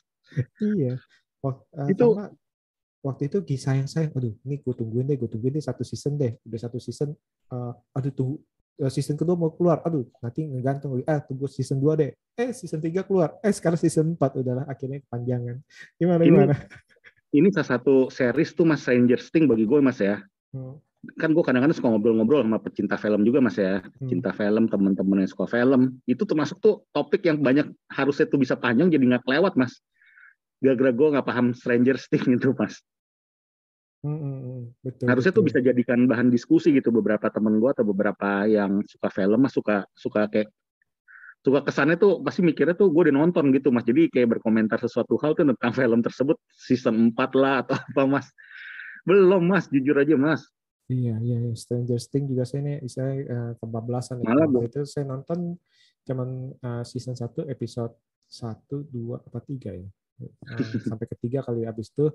iya. 0.63 0.97
Wak- 1.45 1.67
eh, 1.75 1.93
Itu- 1.93 2.15
karena 2.15 2.33
waktu 3.05 3.23
itu 3.29 3.39
kisah 3.45 3.75
yang 3.77 3.87
sayang 3.87 4.11
aduh 4.15 4.35
ini 4.43 4.59
gue 4.59 4.75
tungguin 4.75 5.07
deh 5.07 5.15
gue 5.15 5.31
tungguin 5.31 5.55
deh 5.55 5.63
satu 5.63 5.87
season 5.87 6.19
deh 6.19 6.35
udah 6.43 6.59
satu 6.59 6.79
season 6.79 7.15
eh, 7.51 7.73
aduh 7.95 8.11
tunggu 8.11 8.37
season 8.87 9.17
kedua 9.17 9.35
mau 9.35 9.49
keluar 9.51 9.81
aduh 9.81 10.05
nanti 10.21 10.45
ngegantung 10.45 11.01
eh 11.01 11.21
tunggu 11.25 11.49
season 11.49 11.81
2 11.81 11.97
deh 11.97 12.11
eh 12.37 12.53
season 12.53 12.77
3 12.79 12.93
keluar 13.03 13.41
eh 13.41 13.49
sekarang 13.49 13.81
season 13.81 14.13
4 14.13 14.21
udahlah 14.37 14.65
akhirnya 14.65 15.01
kepanjangan 15.03 15.57
gimana 15.97 16.21
Ini- 16.21 16.29
gimana 16.29 16.55
Ini 17.27 17.53
salah 17.53 17.77
satu 17.77 18.09
series 18.09 18.55
tuh 18.55 18.65
Mas 18.65 18.81
Stranger 18.81 19.19
Things 19.19 19.45
bagi 19.45 19.67
gue 19.67 19.77
Mas 19.83 20.01
ya. 20.01 20.23
Hmm, 20.57 20.79
Kan 21.21 21.37
gue 21.37 21.45
kadang-kadang 21.45 21.75
suka 21.75 21.91
ngobrol-ngobrol 21.91 22.41
sama 22.41 22.57
pecinta 22.57 22.97
film 22.97 23.27
juga 23.27 23.45
Mas 23.45 23.59
ya. 23.61 23.83
Hmm. 23.83 24.09
Cinta 24.09 24.31
film, 24.33 24.71
teman-teman 24.71 25.21
yang 25.21 25.29
suka 25.29 25.45
film. 25.45 26.01
Itu 26.09 26.25
termasuk 26.25 26.63
tuh 26.63 26.87
topik 26.91 27.27
yang 27.27 27.43
banyak 27.43 27.69
harusnya 27.93 28.25
tuh 28.25 28.41
bisa 28.41 28.57
panjang 28.57 28.89
jadi 28.89 29.05
nggak 29.05 29.27
kelewat 29.27 29.53
Mas. 29.59 29.83
Gara-gara 30.65 30.95
gue 30.95 31.09
nggak 31.13 31.27
paham 31.27 31.47
Stranger 31.53 31.99
Things 32.09 32.25
itu 32.31 32.49
Mas. 32.57 32.81
Hmm, 34.07 34.19
hmm, 34.23 34.39
hmm, 34.39 34.63
betul 34.87 35.07
harusnya 35.11 35.33
tuh 35.35 35.43
betul. 35.43 35.49
bisa 35.51 35.59
jadikan 35.67 35.99
bahan 36.07 36.29
diskusi 36.31 36.71
gitu 36.71 36.95
beberapa 36.95 37.27
temen 37.27 37.59
gue 37.59 37.71
atau 37.75 37.83
beberapa 37.83 38.47
yang 38.47 38.87
suka 38.87 39.09
film 39.11 39.43
mas 39.43 39.53
suka 39.53 39.83
suka 39.99 40.31
kayak 40.31 40.49
suka 41.43 41.63
kesannya 41.67 41.99
tuh 41.99 42.23
pasti 42.23 42.47
mikirnya 42.47 42.79
tuh 42.79 42.91
gue 42.95 43.11
udah 43.11 43.15
nonton 43.15 43.51
gitu 43.51 43.75
mas 43.75 43.83
jadi 43.83 44.07
kayak 44.11 44.39
berkomentar 44.39 44.79
sesuatu 44.79 45.19
hal 45.19 45.35
tuh 45.35 45.47
tentang 45.47 45.73
film 45.79 46.01
tersebut 46.01 46.39
season 46.55 47.11
4 47.11 47.35
lah 47.35 47.67
atau 47.67 47.75
apa 47.75 48.03
mas 48.07 48.27
belum 49.03 49.43
mas 49.43 49.67
jujur 49.67 49.99
aja 49.99 50.15
mas 50.15 50.47
Iya, 50.87 51.19
iya, 51.19 51.37
iya. 51.43 51.55
Stranger 51.59 51.99
Things 51.99 52.31
juga 52.31 52.47
saya 52.47 52.63
nih, 52.63 52.79
saya 52.87 53.11
eh, 53.19 53.53
kebablasan 53.59 54.23
ya. 54.23 54.31
Malah, 54.31 54.63
itu 54.63 54.87
saya 54.87 55.03
nonton 55.11 55.59
cuman 56.07 56.55
eh, 56.55 56.83
season 56.87 57.19
1 57.19 57.43
episode 57.51 57.99
1, 58.31 58.71
2, 58.71 59.27
apa 59.27 59.39
3 59.43 59.83
ya. 59.83 59.91
Eh, 60.17 60.81
sampai 60.81 61.07
ketiga 61.13 61.45
kali. 61.45 61.69
Habis 61.69 61.93
itu 61.93 62.09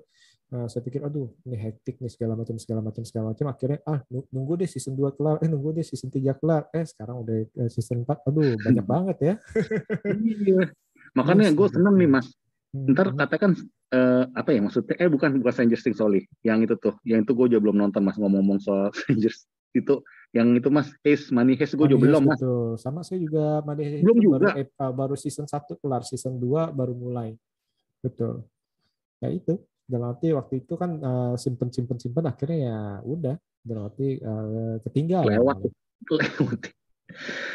eh, 0.50 0.66
saya 0.66 0.82
pikir 0.82 1.06
aduh 1.06 1.30
ini 1.46 1.54
hektik 1.54 2.02
nih 2.02 2.10
segala 2.10 2.34
macam 2.34 2.58
segala 2.58 2.80
macam 2.82 3.02
segala 3.06 3.30
macam. 3.30 3.46
Akhirnya 3.46 3.78
ah 3.86 4.02
nu- 4.10 4.26
nunggu 4.34 4.58
deh 4.58 4.68
season 4.68 4.98
2 4.98 5.14
kelar. 5.14 5.38
Eh 5.38 5.48
nunggu 5.48 5.70
deh 5.78 5.86
season 5.86 6.10
3 6.10 6.34
kelar. 6.34 6.66
Eh 6.74 6.82
sekarang 6.82 7.22
udah 7.22 7.36
eh, 7.46 7.70
season 7.70 8.02
4 8.02 8.26
aduh 8.26 8.58
banyak 8.58 8.86
banget 8.92 9.16
ya. 9.22 9.34
Iya. 10.10 10.74
Makanya 11.18 11.54
gue 11.54 11.68
seneng 11.70 11.94
nih 11.94 12.10
mas. 12.10 12.26
Hmm, 12.72 12.88
ntar 12.96 13.12
hmm. 13.12 13.20
katakan 13.20 13.50
eh, 13.92 14.24
apa 14.32 14.50
ya 14.56 14.60
maksudnya 14.64 14.96
eh 14.96 15.08
bukan 15.12 15.38
bukan 15.38 15.52
Stranger 15.52 15.78
Things 15.78 16.00
sorry. 16.00 16.26
Yang 16.42 16.58
itu 16.66 16.74
tuh 16.90 16.94
yang 17.06 17.22
itu 17.22 17.32
gue 17.36 17.46
juga 17.54 17.60
belum 17.70 17.76
nonton 17.78 18.02
mas. 18.02 18.18
Ngomong-ngomong 18.18 18.58
soal 18.58 18.90
Stranger 18.98 19.30
itu 19.72 19.94
yang 20.32 20.48
itu 20.56 20.68
mas 20.72 20.88
Haze 21.04 21.28
Money 21.30 21.54
Haze 21.60 21.76
gue 21.76 21.86
juga 21.86 22.02
belum 22.08 22.22
mas. 22.26 22.40
betul. 22.40 22.80
Sama 22.80 23.06
saya 23.06 23.20
juga 23.22 23.60
Money 23.62 23.84
Heist 23.86 24.04
Belum 24.04 24.18
juga. 24.18 24.50
baru 24.50 24.66
uh, 24.66 24.92
baru 24.96 25.14
season 25.14 25.46
1 25.46 25.78
kelar, 25.78 26.02
season 26.02 26.34
2 26.40 26.72
baru 26.72 26.96
mulai. 26.96 27.36
Betul. 28.02 28.44
Ya 29.22 29.30
itu. 29.30 29.62
Dalam 29.86 30.14
arti 30.14 30.30
waktu 30.34 30.62
itu 30.66 30.74
kan 30.78 30.90
uh, 31.02 31.34
simpen 31.38 31.68
simpen 31.70 31.98
simpen 31.98 32.24
akhirnya 32.26 32.58
ya 32.58 32.78
udah 33.02 33.36
dalam 33.62 33.90
arti 33.90 34.18
uh, 34.22 34.78
ketinggalan. 34.88 35.38
lewat 35.38 35.56
lewat 36.10 36.60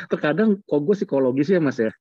terkadang 0.07 0.61
kok 0.63 0.79
gue 0.85 0.95
psikologis 0.95 1.49
ya 1.51 1.59
mas 1.59 1.81
ya 1.81 1.91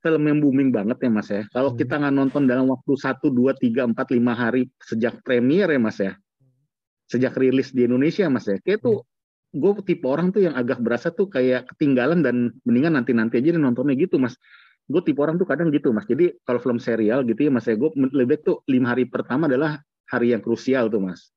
film 0.00 0.22
yang 0.24 0.38
booming 0.40 0.70
banget 0.72 0.98
ya 1.04 1.10
mas 1.12 1.28
ya 1.28 1.42
kalau 1.52 1.72
Hmm. 1.74 1.78
kita 1.78 1.94
nggak 2.00 2.14
nonton 2.16 2.42
dalam 2.48 2.66
waktu 2.70 2.92
1, 2.96 3.28
2, 3.30 3.54
3, 3.60 3.92
4, 3.92 3.94
5 3.94 4.32
hari 4.34 4.62
sejak 4.80 5.20
premier 5.20 5.68
ya 5.68 5.80
mas 5.80 5.98
ya 6.00 6.12
sejak 7.10 7.36
rilis 7.36 7.70
di 7.70 7.84
Indonesia 7.84 8.26
mas 8.32 8.48
ya 8.48 8.56
kayak 8.64 8.80
tuh 8.80 9.04
gue 9.54 9.70
tipe 9.86 10.06
orang 10.08 10.34
tuh 10.34 10.42
yang 10.42 10.56
agak 10.56 10.82
berasa 10.82 11.14
tuh 11.14 11.30
kayak 11.30 11.68
ketinggalan 11.76 12.24
dan 12.24 12.50
mendingan 12.66 12.98
nanti-nanti 12.98 13.38
aja 13.38 13.54
nontonnya 13.54 13.94
gitu 13.94 14.18
mas 14.18 14.34
gue 14.84 15.02
tipe 15.04 15.20
orang 15.20 15.40
tuh 15.40 15.48
kadang 15.48 15.72
gitu 15.72 15.90
mas 15.90 16.04
jadi 16.04 16.36
kalau 16.44 16.60
film 16.60 16.76
serial 16.76 17.24
gitu 17.24 17.48
ya 17.48 17.50
mas 17.50 17.64
ya 17.64 17.74
gue 17.76 17.88
lebih 17.92 18.36
baik 18.36 18.42
tuh 18.44 18.60
lima 18.68 18.92
hari 18.92 19.08
pertama 19.08 19.48
adalah 19.48 19.80
hari 20.08 20.36
yang 20.36 20.44
krusial 20.44 20.92
tuh 20.92 21.00
mas 21.00 21.34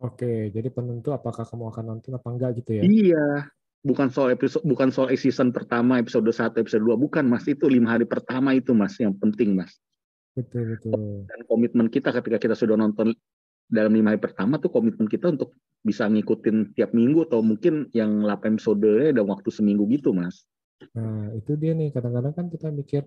Oke, 0.00 0.48
jadi 0.48 0.72
penentu 0.72 1.12
apakah 1.12 1.44
kamu 1.44 1.76
akan 1.76 1.84
nonton 1.84 2.16
apa 2.16 2.28
enggak 2.32 2.50
gitu 2.64 2.80
ya. 2.80 2.82
Iya, 2.88 3.52
bukan 3.84 4.08
soal 4.08 4.32
episode, 4.32 4.64
bukan 4.64 4.88
soal 4.88 5.12
season 5.12 5.52
pertama, 5.52 6.00
episode 6.00 6.24
1, 6.24 6.56
episode 6.56 6.80
2, 6.88 6.96
bukan 6.96 7.28
mas. 7.28 7.44
Itu 7.44 7.68
lima 7.68 8.00
hari 8.00 8.08
pertama 8.08 8.56
itu 8.56 8.72
mas, 8.72 8.96
yang 8.96 9.12
penting 9.20 9.60
mas. 9.60 9.76
Betul 10.32 10.72
betul. 10.72 11.28
Dan 11.28 11.40
komitmen 11.44 11.92
kita 11.92 12.16
ketika 12.16 12.40
kita 12.40 12.56
sudah 12.56 12.80
nonton 12.80 13.12
dalam 13.68 13.92
lima 13.92 14.16
hari 14.16 14.20
pertama 14.24 14.56
tuh 14.56 14.72
komitmen 14.72 15.04
kita 15.04 15.36
untuk 15.36 15.52
bisa 15.84 16.08
ngikutin 16.08 16.72
tiap 16.80 16.96
minggu 16.96 17.28
atau 17.28 17.44
mungkin 17.44 17.92
yang 17.92 18.24
8 18.24 18.56
episode 18.56 19.12
dalam 19.12 19.28
waktu 19.28 19.52
seminggu 19.52 19.84
gitu 19.92 20.16
mas. 20.16 20.48
Nah, 20.96 21.34
itu 21.36 21.52
dia 21.60 21.72
nih 21.76 21.92
kadang-kadang 21.92 22.34
kan 22.34 22.46
kita 22.48 22.68
mikir 22.72 23.04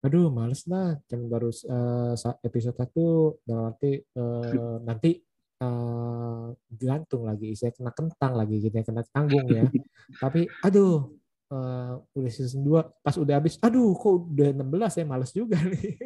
aduh 0.00 0.32
males 0.32 0.64
lah 0.64 0.96
cuman 1.12 1.28
baru 1.28 1.52
uh, 1.52 2.16
episode 2.40 2.72
1 2.72 3.44
dalam 3.44 3.68
arti 3.68 4.00
uh, 4.16 4.80
nanti 4.80 5.20
uh, 5.60 6.56
gantung 6.72 7.28
lagi 7.28 7.52
saya 7.52 7.76
kena 7.76 7.92
kentang 7.92 8.32
lagi 8.32 8.64
gitu 8.64 8.80
ya 8.80 8.80
kena 8.80 9.04
tanggung 9.12 9.44
ya 9.52 9.68
tapi 10.16 10.48
aduh 10.64 11.04
uh, 11.52 12.00
udah 12.16 12.32
season 12.32 12.64
2 12.64 12.80
pas 13.04 13.12
udah 13.12 13.44
habis 13.44 13.60
aduh 13.60 13.92
kok 13.92 14.24
udah 14.32 14.56
16 14.56 14.72
ya 14.96 15.04
males 15.04 15.36
juga 15.36 15.60
nih 15.68 16.00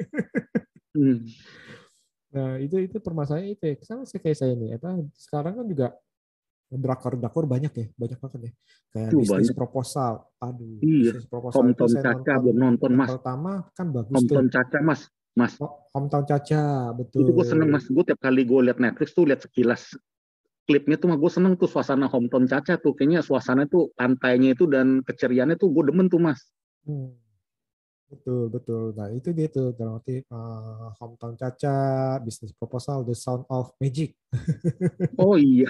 Hmm. 0.95 1.27
Nah, 2.35 2.59
itu 2.63 2.79
itu 2.79 2.97
permasalahannya 3.03 3.59
itu 3.59 3.65
ya. 3.67 3.75
Sama 3.83 4.07
sih 4.07 4.23
kayak 4.23 4.39
saya 4.39 4.55
nih. 4.55 4.79
Apa 4.79 5.03
sekarang 5.19 5.53
kan 5.63 5.67
juga 5.67 5.87
drakor-drakor 6.77 7.45
banyak 7.45 7.73
ya, 7.73 7.87
banyak 7.95 8.19
banget 8.19 8.41
ya. 8.41 8.53
Kayak 8.91 9.09
Tuh, 9.11 9.19
bisnis 9.23 9.33
banyak. 9.51 9.57
proposal. 9.57 10.13
Aduh, 10.39 10.75
Iya. 10.79 11.11
bisnis 11.15 11.27
proposal 11.27 11.57
Hometown 11.61 11.91
saya 11.91 12.03
Caca 12.05 12.15
nonton. 12.15 12.43
belum 12.43 12.57
nonton 12.59 12.91
mas. 12.93 13.11
Pertama 13.15 13.53
kan 13.73 13.87
bagus 13.91 14.13
tuh. 14.13 14.19
Hometown 14.19 14.47
Caca 14.49 14.79
mas. 14.81 15.03
Mas, 15.35 15.53
Hometown 15.91 16.25
Caca, 16.25 16.63
betul. 16.95 17.27
itu 17.27 17.31
gue 17.35 17.47
seneng 17.47 17.69
mas. 17.69 17.85
Gue 17.87 18.05
tiap 18.07 18.23
kali 18.23 18.47
gue 18.47 18.61
liat 18.65 18.79
Netflix 18.79 19.11
tuh 19.11 19.27
liat 19.27 19.43
sekilas 19.43 19.99
klipnya 20.65 20.97
tuh 20.97 21.13
mah 21.13 21.19
gue 21.19 21.29
seneng 21.29 21.59
tuh 21.59 21.67
suasana 21.67 22.07
Hometown 22.07 22.47
Caca 22.47 22.79
tuh. 22.79 22.95
Kayaknya 22.95 23.21
suasana 23.21 23.67
tuh 23.67 23.91
pantainya 23.93 24.55
itu 24.55 24.71
dan 24.71 25.03
keceriannya 25.03 25.59
tuh 25.59 25.75
gue 25.75 25.91
demen 25.91 26.07
tuh 26.07 26.23
mas. 26.23 26.39
Hmm. 26.87 27.19
Betul, 28.05 28.47
betul. 28.47 28.95
Nah, 28.95 29.11
itu 29.11 29.35
dia 29.35 29.51
tuh 29.51 29.75
dalam 29.75 29.99
arti 29.99 30.23
eh, 30.23 30.87
Hometown 31.03 31.35
Caca, 31.35 31.77
bisnis 32.23 32.55
proposal, 32.55 33.03
The 33.03 33.13
Sound 33.13 33.43
of 33.51 33.75
Magic. 33.83 34.15
Oh 35.19 35.35
iya. 35.35 35.67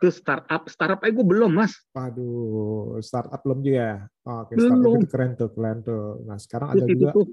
Terus 0.00 0.14
startup, 0.16 0.62
startup 0.70 1.00
aja 1.04 1.12
gue 1.12 1.26
belum 1.26 1.52
mas. 1.52 1.72
Waduh, 1.92 2.98
startup 3.04 3.40
belum 3.44 3.58
juga 3.60 3.78
ya? 3.78 3.96
Oke, 4.24 4.54
startup 4.56 4.80
Belum. 4.80 5.00
itu 5.00 5.08
keren 5.10 5.30
tuh, 5.36 5.48
keren 5.52 5.78
tuh. 5.84 6.04
Nah, 6.24 6.36
sekarang 6.40 6.68
ada 6.72 6.84
itu 6.86 6.92
juga 6.96 7.08
tuh, 7.12 7.26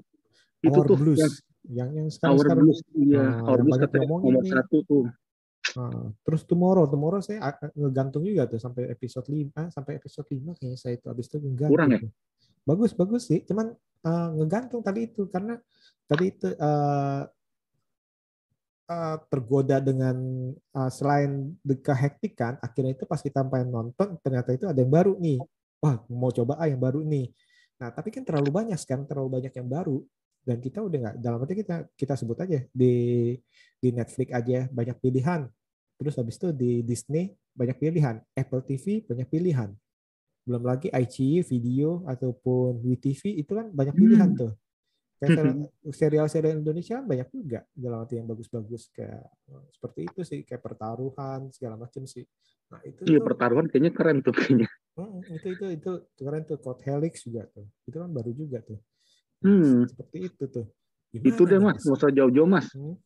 itu 0.64 0.78
tuh 0.84 0.96
Blues. 0.98 1.18
yang 1.18 1.32
Yang 1.68 1.90
yang 2.00 2.08
sekarang 2.08 2.32
Our 2.32 2.42
sekarang 2.44 2.64
Blues, 2.64 2.80
iya. 2.96 3.18
Nah, 3.20 3.36
yang 3.44 3.64
Blues 3.64 3.78
katanya 3.82 4.06
nomor 4.08 4.42
nih. 4.44 4.52
satu 4.56 4.76
tuh. 4.88 5.04
Nah, 5.76 6.08
terus 6.24 6.42
Tomorrow, 6.48 6.84
Tomorrow 6.88 7.20
saya 7.20 7.38
ngegantung 7.76 8.24
juga 8.24 8.48
tuh 8.48 8.56
sampai 8.56 8.88
episode 8.88 9.28
5, 9.28 9.68
sampai 9.68 9.92
episode 10.00 10.28
5 10.32 10.56
kayaknya 10.56 10.78
saya 10.80 10.96
itu 10.96 11.06
habis 11.12 11.28
itu 11.28 11.36
ngegantung. 11.44 11.72
Kurang 11.76 11.88
ya? 11.92 12.00
Bagus, 12.64 12.92
bagus 12.96 13.22
sih. 13.28 13.44
Cuman 13.44 13.76
eh, 13.76 14.28
ngegantung 14.40 14.80
tadi 14.80 15.12
itu 15.12 15.28
karena 15.28 15.60
tadi 16.08 16.24
itu 16.32 16.48
eh, 16.56 17.22
eh, 18.88 19.16
tergoda 19.30 19.76
dengan 19.84 20.16
eh, 20.56 20.90
selain 20.92 21.54
kehektikan, 21.62 22.56
akhirnya 22.64 22.92
itu 22.96 23.04
pas 23.04 23.20
kita 23.20 23.44
pengen 23.46 23.70
nonton 23.72 24.16
ternyata 24.24 24.50
itu 24.56 24.64
ada 24.68 24.78
yang 24.80 24.92
baru 24.92 25.14
nih. 25.20 25.38
Wah, 25.78 26.02
mau 26.10 26.32
coba 26.34 26.58
ah 26.58 26.66
yang 26.66 26.80
baru 26.82 27.04
nih. 27.06 27.30
Nah, 27.78 27.94
tapi 27.94 28.10
kan 28.10 28.26
terlalu 28.26 28.50
banyak 28.50 28.78
sekarang 28.80 29.06
terlalu 29.06 29.38
banyak 29.38 29.52
yang 29.54 29.68
baru 29.70 30.02
dan 30.42 30.58
kita 30.58 30.80
udah 30.82 30.98
nggak 30.98 31.16
dalam 31.20 31.38
arti 31.44 31.54
kita 31.60 31.76
kita 31.92 32.14
sebut 32.16 32.38
aja 32.40 32.64
di 32.72 32.94
di 33.78 33.88
Netflix 33.94 34.28
aja 34.34 34.66
banyak 34.72 34.96
pilihan. 34.98 35.46
Terus 35.98 36.14
habis 36.18 36.38
itu 36.38 36.48
di 36.54 36.82
Disney 36.82 37.34
banyak 37.54 37.76
pilihan, 37.78 38.22
Apple 38.34 38.62
TV 38.66 39.02
banyak 39.06 39.28
pilihan. 39.30 39.70
Belum 40.46 40.62
lagi 40.64 40.88
iQIYI 40.88 41.44
video 41.44 42.02
ataupun 42.08 42.80
WeTV 42.80 43.44
itu 43.44 43.52
kan 43.52 43.68
banyak 43.68 43.94
pilihan 43.94 44.30
tuh. 44.32 44.52
Serial-serial 45.90 46.62
Indonesia 46.62 47.02
banyak 47.02 47.28
juga 47.34 47.66
dalam 47.74 48.06
arti 48.06 48.22
yang 48.22 48.30
bagus-bagus 48.30 48.94
kayak 48.94 49.26
eh, 49.50 49.64
seperti 49.74 50.00
itu 50.06 50.20
sih 50.22 50.40
kayak 50.46 50.62
pertaruhan 50.62 51.50
segala 51.50 51.74
macam 51.74 52.06
sih. 52.06 52.22
Nah, 52.70 52.78
itu 52.86 53.02
Iya 53.02 53.18
tuh 53.18 53.26
pertaruhan 53.26 53.66
kayaknya 53.66 53.92
keren 53.94 54.18
tuh 54.22 54.34
kayaknya. 54.36 54.68
Mm, 54.98 55.18
itu 55.30 55.48
itu 55.54 55.66
itu 55.78 55.92
keren 56.22 56.42
tuh 56.46 56.58
Code 56.62 56.82
Helix 56.86 57.26
juga 57.26 57.50
tuh. 57.50 57.66
Itu 57.86 57.96
kan 57.98 58.10
baru 58.14 58.30
juga 58.30 58.62
tuh. 58.62 58.78
Hmm. 59.42 59.86
Seperti 59.86 60.18
itu 60.30 60.44
tuh. 60.46 60.66
Itu 61.14 61.42
Gimana 61.42 61.50
deh 61.50 61.58
nih, 61.58 61.66
mas, 61.66 61.78
nggak 61.82 61.98
usah 61.98 62.10
jauh-jauh 62.14 62.50
mas. 62.50 62.66
Hmm. 62.74 62.96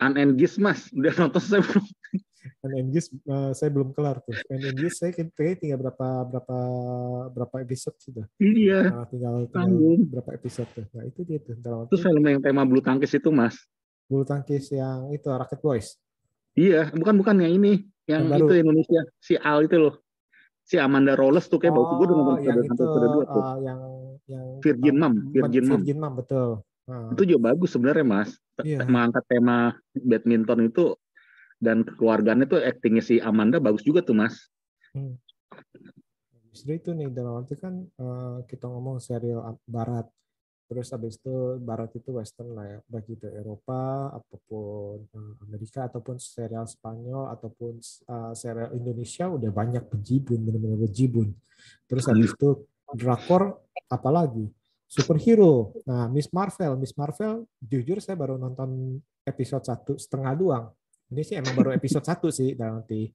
Unengaged 0.00 0.56
mas, 0.60 0.80
udah 0.92 1.12
nonton 1.20 1.42
saya 1.42 1.60
belum? 1.64 1.84
Unengaged 2.60 3.08
eh, 3.14 3.50
saya 3.52 3.70
belum 3.70 3.92
kelar 3.92 4.20
tuh. 4.20 4.36
Unengaged 4.48 4.94
saya 4.94 5.10
kayaknya 5.12 5.56
tinggal 5.56 5.78
berapa 5.80 6.08
berapa 6.26 6.58
berapa 7.30 7.56
episode 7.60 7.96
sudah. 7.98 8.26
Iya. 8.36 8.80
Nah, 8.90 9.06
tinggal 9.06 9.34
tinggal 9.44 9.54
Tanggung. 9.54 10.00
berapa 10.08 10.30
episode 10.32 10.68
tuh. 10.70 10.84
Nah, 10.90 11.04
itu 11.04 11.20
dia 11.22 11.38
tuh. 11.38 11.54
Dalam 11.56 11.84
arti 11.84 11.96
film 11.96 12.22
yang 12.22 12.40
tema 12.40 12.62
bulu 12.62 12.80
tangkis 12.80 13.12
itu 13.12 13.28
mas. 13.28 13.56
bulu 14.04 14.20
tangkis 14.22 14.68
yang 14.68 15.08
itu 15.10 15.24
Rocket 15.24 15.58
Boys. 15.58 15.96
Iya, 16.52 16.92
bukan 16.92 17.16
bukan 17.16 17.40
yang 17.40 17.56
ini, 17.56 17.88
yang, 18.04 18.28
Yang 18.28 18.30
baru. 18.30 18.44
itu 18.44 18.54
Indonesia, 18.60 19.00
si 19.18 19.34
Al 19.34 19.64
itu 19.64 19.74
loh, 19.74 19.94
si 20.60 20.76
Amanda 20.76 21.16
Rolles 21.16 21.48
tuh 21.48 21.56
kayak 21.56 21.72
waktu 21.72 21.92
gue 21.98 22.06
udah 22.06 22.14
nonton 22.14 22.36
Oh, 22.36 22.38
yang 22.38 22.58
itu 22.60 22.82
dua 22.84 23.24
tuh. 23.26 23.42
eh, 23.42 23.56
yang 23.64 23.80
yang 24.28 24.44
Virgin 24.60 24.96
Mom, 25.00 25.14
Virgin 25.32 25.64
Mom. 25.66 25.78
Virgin 25.80 25.98
Mom 25.98 26.12
betul. 26.14 26.48
Nah, 26.84 27.10
Itu 27.10 27.22
juga 27.24 27.40
bagus 27.48 27.72
sebenarnya 27.72 28.04
mas. 28.04 28.30
Te- 28.54 28.64
Iya. 28.70 28.84
Mengangkat 28.86 29.24
tema 29.26 29.72
badminton 29.96 30.68
itu 30.68 30.84
dan 31.64 31.80
kekeluargaannya 31.88 32.44
tuh 32.44 32.60
actingnya 32.60 33.00
si 33.00 33.16
Amanda 33.24 33.56
bagus 33.56 33.80
juga 33.80 34.04
tuh 34.04 34.12
mas. 34.12 34.52
Justru 36.52 36.76
itu 36.76 36.90
nih 36.92 37.10
dalam 37.10 37.42
arti 37.42 37.56
kan 37.56 37.82
eh, 37.82 38.38
kita 38.44 38.68
ngomong 38.68 39.00
serial 39.00 39.56
barat. 39.64 40.06
Terus 40.64 40.88
habis 40.96 41.20
itu 41.20 41.60
barat 41.60 41.92
itu 41.92 42.08
western 42.14 42.56
lah 42.56 42.64
ya, 42.64 42.78
baik 42.88 43.20
itu 43.20 43.26
Eropa 43.32 44.12
ataupun 44.14 45.08
eh, 45.08 45.44
Amerika 45.48 45.88
ataupun 45.88 46.20
serial 46.20 46.68
Spanyol 46.68 47.32
ataupun 47.34 47.80
eh, 47.82 48.32
serial 48.36 48.70
Indonesia 48.76 49.26
udah 49.26 49.50
banyak 49.50 49.84
bejibun, 49.88 50.44
benar-benar 50.46 50.78
bejibun. 50.84 51.34
Terus 51.88 52.04
habis 52.06 52.30
itu 52.30 52.68
drakor 52.94 53.64
apalagi 53.90 54.46
superhero. 54.94 55.74
Nah, 55.90 56.06
Miss 56.06 56.30
Marvel, 56.30 56.78
Miss 56.78 56.94
Marvel 56.94 57.50
jujur 57.58 57.98
saya 57.98 58.14
baru 58.14 58.38
nonton 58.38 59.02
episode 59.26 59.66
satu 59.66 59.98
setengah 59.98 60.32
doang. 60.38 60.66
Ini 61.14 61.22
sih 61.22 61.38
emang 61.38 61.54
baru 61.54 61.70
episode 61.78 62.02
satu 62.02 62.28
sih 62.34 62.58
dalam 62.58 62.82
arti 62.82 63.14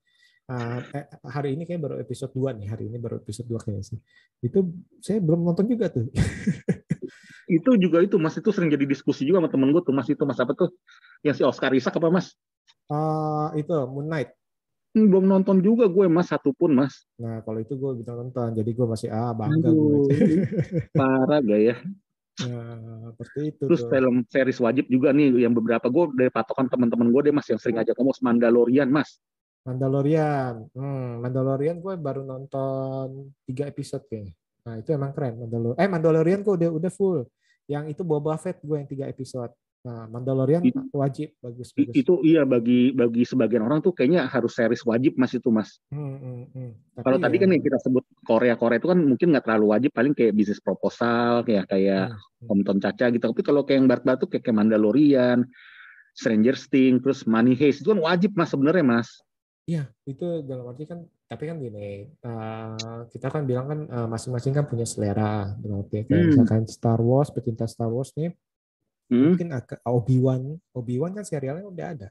Uh, 0.49 0.81
eh, 0.97 1.05
hari 1.29 1.53
ini 1.53 1.61
kayak 1.61 1.77
baru 1.77 1.95
episode 2.01 2.33
2 2.33 2.57
nih, 2.57 2.73
hari 2.73 2.89
ini 2.89 2.97
baru 2.97 3.21
episode 3.21 3.45
2 3.45 3.61
kayaknya 3.61 3.85
sih. 3.85 4.01
Itu 4.41 4.65
saya 4.97 5.21
belum 5.21 5.45
nonton 5.45 5.69
juga 5.69 5.93
tuh. 5.93 6.09
Itu 7.49 7.73
juga 7.81 7.97
itu 8.05 8.13
mas 8.21 8.37
itu 8.37 8.53
sering 8.53 8.69
jadi 8.69 8.85
diskusi 8.85 9.25
juga 9.25 9.41
sama 9.41 9.49
temen 9.49 9.73
gue 9.73 9.81
tuh 9.81 9.89
mas 9.89 10.05
itu 10.05 10.21
mas 10.21 10.37
apa 10.37 10.53
tuh 10.53 10.69
yang 11.25 11.33
si 11.33 11.41
Oscar 11.41 11.73
Isaac 11.73 11.97
apa 11.97 12.13
mas? 12.13 12.37
Uh, 12.85 13.49
itu 13.57 13.73
Moon 13.89 14.05
Knight. 14.05 14.37
Hmm, 14.93 15.09
belum 15.09 15.25
nonton 15.25 15.57
juga 15.65 15.89
gue 15.89 16.05
mas 16.05 16.29
satupun 16.29 16.77
mas. 16.77 17.09
Nah, 17.17 17.41
kalau 17.41 17.57
itu 17.57 17.73
gue 17.73 18.05
bisa 18.05 18.13
nonton. 18.13 18.53
Jadi 18.53 18.69
gue 18.69 18.85
masih 18.85 19.09
ah 19.09 19.33
bangga 19.33 19.65
Aduh, 19.65 20.05
gue. 20.05 20.45
parah 20.99 21.41
gak 21.41 21.61
ya? 21.61 21.75
Nah, 22.39 23.11
seperti 23.11 23.39
itu 23.51 23.63
Terus 23.67 23.83
tuh. 23.83 23.91
film 23.91 24.15
series 24.31 24.59
wajib 24.63 24.85
juga 24.87 25.11
nih 25.11 25.43
yang 25.43 25.51
beberapa 25.51 25.91
gue 25.91 26.05
dari 26.15 26.31
patokan 26.31 26.71
teman-teman 26.71 27.11
gue 27.11 27.21
deh 27.27 27.33
mas 27.35 27.47
yang 27.51 27.59
sering 27.59 27.83
ajak 27.83 27.99
ngomong 27.99 28.15
Mandalorian 28.23 28.87
mas. 28.87 29.19
Mandalorian. 29.67 30.71
Hmm, 30.71 31.19
Mandalorian 31.19 31.83
gue 31.83 31.93
baru 31.99 32.23
nonton 32.23 33.35
tiga 33.43 33.67
episode 33.67 34.07
kayaknya. 34.07 34.33
Nah, 34.63 34.79
itu 34.79 34.89
emang 34.95 35.11
keren 35.11 35.35
Mandalorian. 35.35 35.79
Eh, 35.83 35.89
Mandalorian 35.91 36.39
gue 36.45 36.53
udah 36.55 36.69
udah 36.71 36.91
full. 36.93 37.27
Yang 37.67 37.97
itu 37.97 38.01
Boba 38.07 38.39
Fett 38.39 38.63
gue 38.63 38.77
yang 38.79 38.87
tiga 38.87 39.05
episode. 39.11 39.51
Nah, 39.79 40.11
Mandalorian 40.11 40.59
Itu- 40.59 40.91
wajib 40.91 41.39
bagus 41.39 41.71
bagus. 41.71 41.95
Itu 41.95 42.19
iya 42.27 42.43
bagi 42.43 42.91
bagi 42.91 43.23
sebagian 43.23 43.63
orang 43.63 43.79
tuh 43.79 43.95
kayaknya 43.95 44.27
harus 44.27 44.51
series 44.51 44.83
wajib 44.83 45.15
mas 45.15 45.31
itu 45.31 45.47
mas. 45.47 45.79
Hmm, 45.87 46.19
hmm, 46.19 46.43
hmm. 46.51 46.71
Tapi 46.99 47.03
Kalau 47.07 47.17
tadi 47.23 47.35
ya- 47.39 47.41
kan 47.47 47.49
yang 47.55 47.63
kita 47.63 47.77
sebut 47.79 48.03
Korea 48.27 48.55
Korea 48.59 48.75
itu 48.75 48.91
kan 48.91 48.99
mungkin 48.99 49.27
nggak 49.31 49.45
terlalu 49.47 49.65
wajib 49.71 49.91
paling 49.95 50.11
kayak 50.11 50.35
bisnis 50.35 50.59
proposal 50.59 51.47
kayak 51.47 51.65
kayak 51.67 52.11
Hmm, 52.39 52.63
Tom 52.63 52.79
Caca 52.79 53.11
gitu. 53.11 53.23
Tapi 53.23 53.43
kalau 53.43 53.67
kayak 53.67 53.83
yang 53.83 53.87
barat-barat 53.91 54.19
tuh 54.19 54.31
kayak, 54.31 54.47
kayak 54.47 54.57
Mandalorian, 54.63 55.43
Stranger 56.15 56.55
Things, 56.55 56.99
terus 57.03 57.27
Money 57.27 57.51
Heist 57.55 57.83
itu 57.83 57.91
kan 57.91 57.99
wajib 57.99 58.31
mas 58.35 58.51
sebenarnya 58.51 58.83
mas. 58.83 59.09
Iya, 59.67 59.91
itu 60.03 60.41
dalam 60.43 60.71
arti 60.71 60.87
kan, 60.87 61.03
tapi 61.27 61.45
kan 61.45 61.59
gini, 61.59 62.09
eh, 62.09 62.99
kita 63.11 63.27
kan 63.29 63.43
bilang 63.43 63.67
kan 63.67 63.79
eh, 63.85 64.07
masing-masing 64.07 64.55
kan 64.55 64.65
punya 64.65 64.81
selera, 64.83 65.51
dalam 65.59 65.83
arti 65.83 66.03
kayak 66.03 66.15
Hmm. 66.15 66.27
misalkan 66.31 66.63
Star 66.65 66.99
Wars, 66.99 67.27
pecinta 67.29 67.67
Star 67.67 67.91
Wars 67.91 68.15
nih, 68.15 68.31
Hmm? 69.09 69.33
mungkin 69.33 69.49
agak 69.57 69.81
Obi-Wan, 69.89 70.41
Obi-Wan 70.77 71.11
kan 71.17 71.25
serialnya 71.25 71.65
udah 71.65 71.87
ada. 71.97 72.07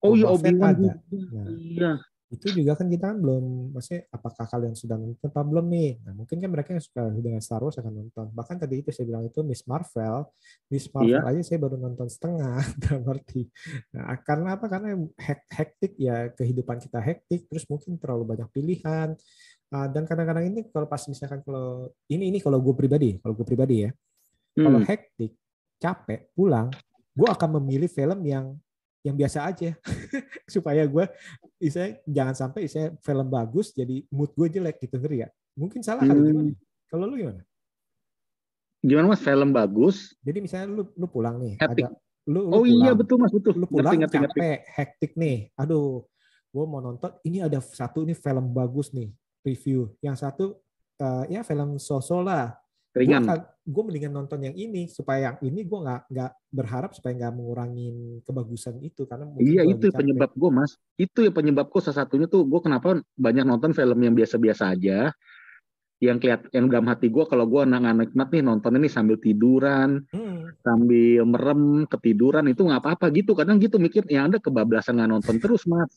Oh 0.00 0.16
iya 0.16 0.32
Fett 0.32 0.56
Obi-Wan 0.56 0.74
ada. 0.80 0.92
Nah. 1.28 1.46
Iya. 1.52 1.92
Itu 2.28 2.52
juga 2.52 2.76
kan 2.76 2.92
kita 2.92 3.08
kan 3.08 3.24
belum, 3.24 3.72
maksudnya 3.72 4.04
apakah 4.12 4.44
kalian 4.44 4.76
sudah 4.76 5.00
nonton 5.00 5.32
apa 5.32 5.40
belum 5.48 5.64
nih? 5.64 5.90
Nah 6.04 6.12
mungkin 6.12 6.36
kan 6.44 6.50
mereka 6.52 6.76
yang 6.76 6.84
suka 6.84 7.08
dengan 7.08 7.40
Star 7.40 7.64
Wars 7.64 7.80
akan 7.80 8.04
nonton. 8.04 8.26
Bahkan 8.36 8.56
tadi 8.60 8.84
itu 8.84 8.92
saya 8.92 9.08
bilang 9.08 9.24
itu 9.24 9.40
Miss 9.40 9.64
Marvel, 9.64 10.28
Miss 10.68 10.92
Marvel 10.92 11.24
aja 11.24 11.40
saya 11.40 11.56
baru 11.56 11.80
nonton 11.80 12.04
setengah, 12.08 12.60
dalam 12.84 13.04
arti. 13.08 13.48
Nah, 13.96 14.12
karena 14.20 14.60
apa? 14.60 14.68
Karena 14.68 14.92
hek- 15.16 15.48
hektik 15.56 15.92
ya 15.96 16.28
kehidupan 16.36 16.76
kita 16.84 17.00
hektik, 17.00 17.48
terus 17.48 17.64
mungkin 17.64 17.96
terlalu 17.96 18.36
banyak 18.36 18.48
pilihan. 18.52 19.16
Ah, 19.72 19.88
dan 19.88 20.04
kadang-kadang 20.04 20.52
ini 20.52 20.68
kalau 20.68 20.84
pas 20.84 21.00
misalkan 21.08 21.40
kalau 21.40 21.88
ini 22.12 22.28
ini 22.28 22.44
kalau 22.44 22.60
gue 22.60 22.76
pribadi, 22.76 23.16
kalau 23.24 23.32
gue 23.36 23.46
pribadi 23.48 23.88
ya, 23.88 23.90
kalau 24.52 24.80
Hmm. 24.80 24.88
hektik, 24.88 25.32
capek, 25.78 26.28
pulang, 26.34 26.68
gue 27.12 27.26
akan 27.26 27.58
memilih 27.58 27.86
film 27.86 28.20
yang 28.22 28.54
yang 29.00 29.14
biasa 29.14 29.46
aja 29.46 29.72
supaya 30.50 30.82
gue 30.82 31.06
saya 31.64 32.02
jangan 32.04 32.34
sampai 32.36 32.66
saya 32.66 32.90
film 32.98 33.26
bagus 33.26 33.70
jadi 33.70 34.02
mood 34.10 34.34
gue 34.34 34.50
jelek 34.50 34.78
gitu 34.80 34.98
ngeri 34.98 35.22
ya 35.22 35.28
mungkin 35.54 35.80
salah 35.80 36.02
Hmm. 36.02 36.18
gimana 36.18 36.50
kalau 36.86 37.04
lu 37.06 37.16
gimana 37.16 37.42
Gimana 38.78 39.06
mas 39.08 39.18
film 39.18 39.50
bagus? 39.50 40.14
jadi 40.18 40.38
misalnya 40.38 40.68
lu 40.72 40.82
lu 40.92 41.06
pulang 41.06 41.38
nih 41.38 41.54
Hektik. 41.56 41.86
ada 41.86 41.94
lu, 42.24 42.40
lu 42.44 42.52
Oh 42.52 42.64
iya 42.64 42.90
pulang, 42.90 42.98
betul 42.98 43.16
mas 43.18 43.32
betul. 43.32 43.54
lu 43.54 43.66
pulang 43.66 43.86
Ngerti 43.86 43.98
ngerti 43.98 44.16
ngerti. 44.18 44.38
capek 44.38 44.58
hektik 44.68 45.12
nih 45.14 45.36
aduh 45.54 46.02
gue 46.48 46.64
mau 46.64 46.78
nonton 46.78 47.10
ini 47.22 47.38
ada 47.38 47.58
satu 47.58 48.02
ini 48.02 48.14
film 48.14 48.50
bagus 48.50 48.90
nih 48.90 49.10
review 49.42 49.94
yang 49.98 50.14
satu 50.14 50.58
eh, 50.96 51.24
ya 51.28 51.42
film 51.42 51.74
sosok 51.76 52.20
lah 52.22 52.54
Ringan. 52.98 53.22
gue 53.68 53.82
mendingan 53.84 54.12
nonton 54.16 54.40
yang 54.40 54.56
ini 54.56 54.88
supaya 54.88 55.36
yang 55.36 55.36
ini 55.44 55.60
gue 55.68 55.78
nggak 55.78 56.08
nggak 56.08 56.32
berharap 56.48 56.90
supaya 56.96 57.12
nggak 57.20 57.34
mengurangin 57.36 58.24
kebagusan 58.24 58.80
itu 58.80 59.04
karena 59.04 59.28
Iya 59.36 59.62
itu 59.68 59.92
penyebab 59.92 60.32
gue 60.32 60.50
mas. 60.50 60.80
Itu 60.96 61.20
ya 61.20 61.30
penyebab 61.30 61.68
gue 61.68 61.80
salah 61.84 62.04
satunya 62.04 62.24
tuh 62.26 62.48
gue 62.48 62.60
kenapa 62.64 63.04
banyak 63.14 63.44
nonton 63.44 63.76
film 63.76 63.98
yang 64.00 64.16
biasa-biasa 64.16 64.72
aja. 64.72 65.12
Yang 65.98 66.16
kelihat 66.22 66.42
yang 66.54 66.70
dalam 66.70 66.86
hati 66.88 67.10
gue 67.10 67.24
kalau 67.28 67.44
gue 67.44 67.60
nggak 67.66 67.96
nikmat 68.08 68.28
nih 68.30 68.42
nonton 68.46 68.72
ini 68.78 68.88
sambil 68.88 69.20
tiduran, 69.20 70.06
Hmm. 70.14 70.48
sambil 70.64 71.26
merem 71.28 71.62
ketiduran 71.90 72.48
itu 72.48 72.64
nggak 72.64 72.80
apa-apa 72.80 73.12
gitu. 73.12 73.36
Kadang 73.36 73.60
gitu 73.60 73.76
mikir 73.76 74.08
yang 74.08 74.32
ada 74.32 74.40
kebablasan 74.40 74.96
nggak 74.96 75.10
nonton 75.10 75.36
terus 75.42 75.68
mas. 75.68 75.90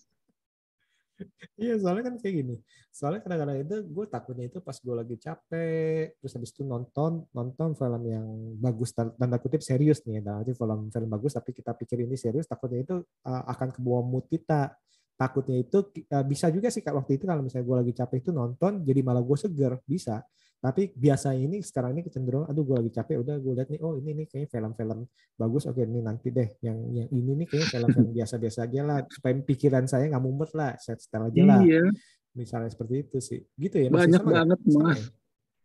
Iya, 1.62 1.74
soalnya 1.82 2.04
kan 2.08 2.16
kayak 2.22 2.36
gini. 2.44 2.56
Soalnya 2.92 3.20
kadang-kadang 3.24 3.58
itu 3.64 3.76
gue 3.88 4.06
takutnya 4.12 4.46
itu 4.50 4.58
pas 4.60 4.76
gue 4.76 4.96
lagi 4.96 5.16
capek, 5.16 6.18
terus 6.20 6.32
habis 6.36 6.52
itu 6.52 6.64
nonton 6.68 7.24
nonton 7.32 7.70
film 7.78 8.02
yang 8.10 8.26
bagus 8.60 8.92
tan- 8.92 9.14
tanda 9.16 9.38
kutip 9.40 9.62
serius 9.64 10.04
nih, 10.08 10.20
nah 10.20 10.42
itu 10.44 10.52
film 10.58 10.92
film 10.92 11.10
bagus 11.10 11.32
tapi 11.38 11.52
kita 11.56 11.72
pikir 11.78 12.04
ini 12.04 12.16
serius, 12.20 12.46
takutnya 12.50 12.80
itu 12.84 12.96
uh, 13.28 13.44
akan 13.54 13.70
kebawa 13.76 14.02
mood 14.04 14.26
kita. 14.28 14.76
Takutnya 15.16 15.62
itu 15.62 15.78
uh, 16.18 16.26
bisa 16.26 16.50
juga 16.50 16.68
sih 16.74 16.82
waktu 16.82 17.12
itu 17.22 17.30
kalau 17.30 17.46
misalnya 17.46 17.66
gue 17.70 17.78
lagi 17.86 17.94
capek 17.94 18.18
itu 18.26 18.32
nonton, 18.34 18.82
jadi 18.82 19.00
malah 19.06 19.22
gue 19.24 19.38
seger, 19.38 19.78
bisa. 19.86 20.26
Tapi 20.62 20.94
biasa 20.94 21.34
ini 21.34 21.58
sekarang 21.66 21.98
ini 21.98 22.06
kecenderungan, 22.06 22.46
aduh 22.46 22.62
gue 22.62 22.76
lagi 22.86 22.92
capek, 22.94 23.18
udah 23.18 23.36
gue 23.42 23.54
lihat 23.58 23.70
nih, 23.74 23.82
oh 23.82 23.98
ini 23.98 24.14
nih 24.14 24.26
kayaknya 24.30 24.50
film-film 24.54 25.00
bagus, 25.34 25.66
oke 25.66 25.82
ini 25.82 26.06
nanti 26.06 26.30
deh, 26.30 26.54
yang 26.62 26.78
yang 26.94 27.10
ini 27.10 27.32
nih 27.34 27.48
kayaknya 27.50 27.70
film-film 27.74 28.10
biasa-biasa 28.22 28.70
aja 28.70 28.82
lah, 28.86 28.98
supaya 29.10 29.34
pikiran 29.42 29.90
saya 29.90 30.06
nggak 30.14 30.22
mumet 30.22 30.54
lah, 30.54 30.78
set 30.78 31.02
setel 31.02 31.34
aja 31.34 31.42
lah 31.42 31.66
Iya 31.66 31.90
misalnya 32.32 32.72
seperti 32.72 32.96
itu 33.08 33.18
sih 33.20 33.40
gitu 33.60 33.76
ya 33.76 33.88
banyak 33.92 34.24
sama 34.24 34.32
banget 34.32 34.60
Sama 34.64 34.84
mas. 34.88 35.00
ya? 35.00 35.06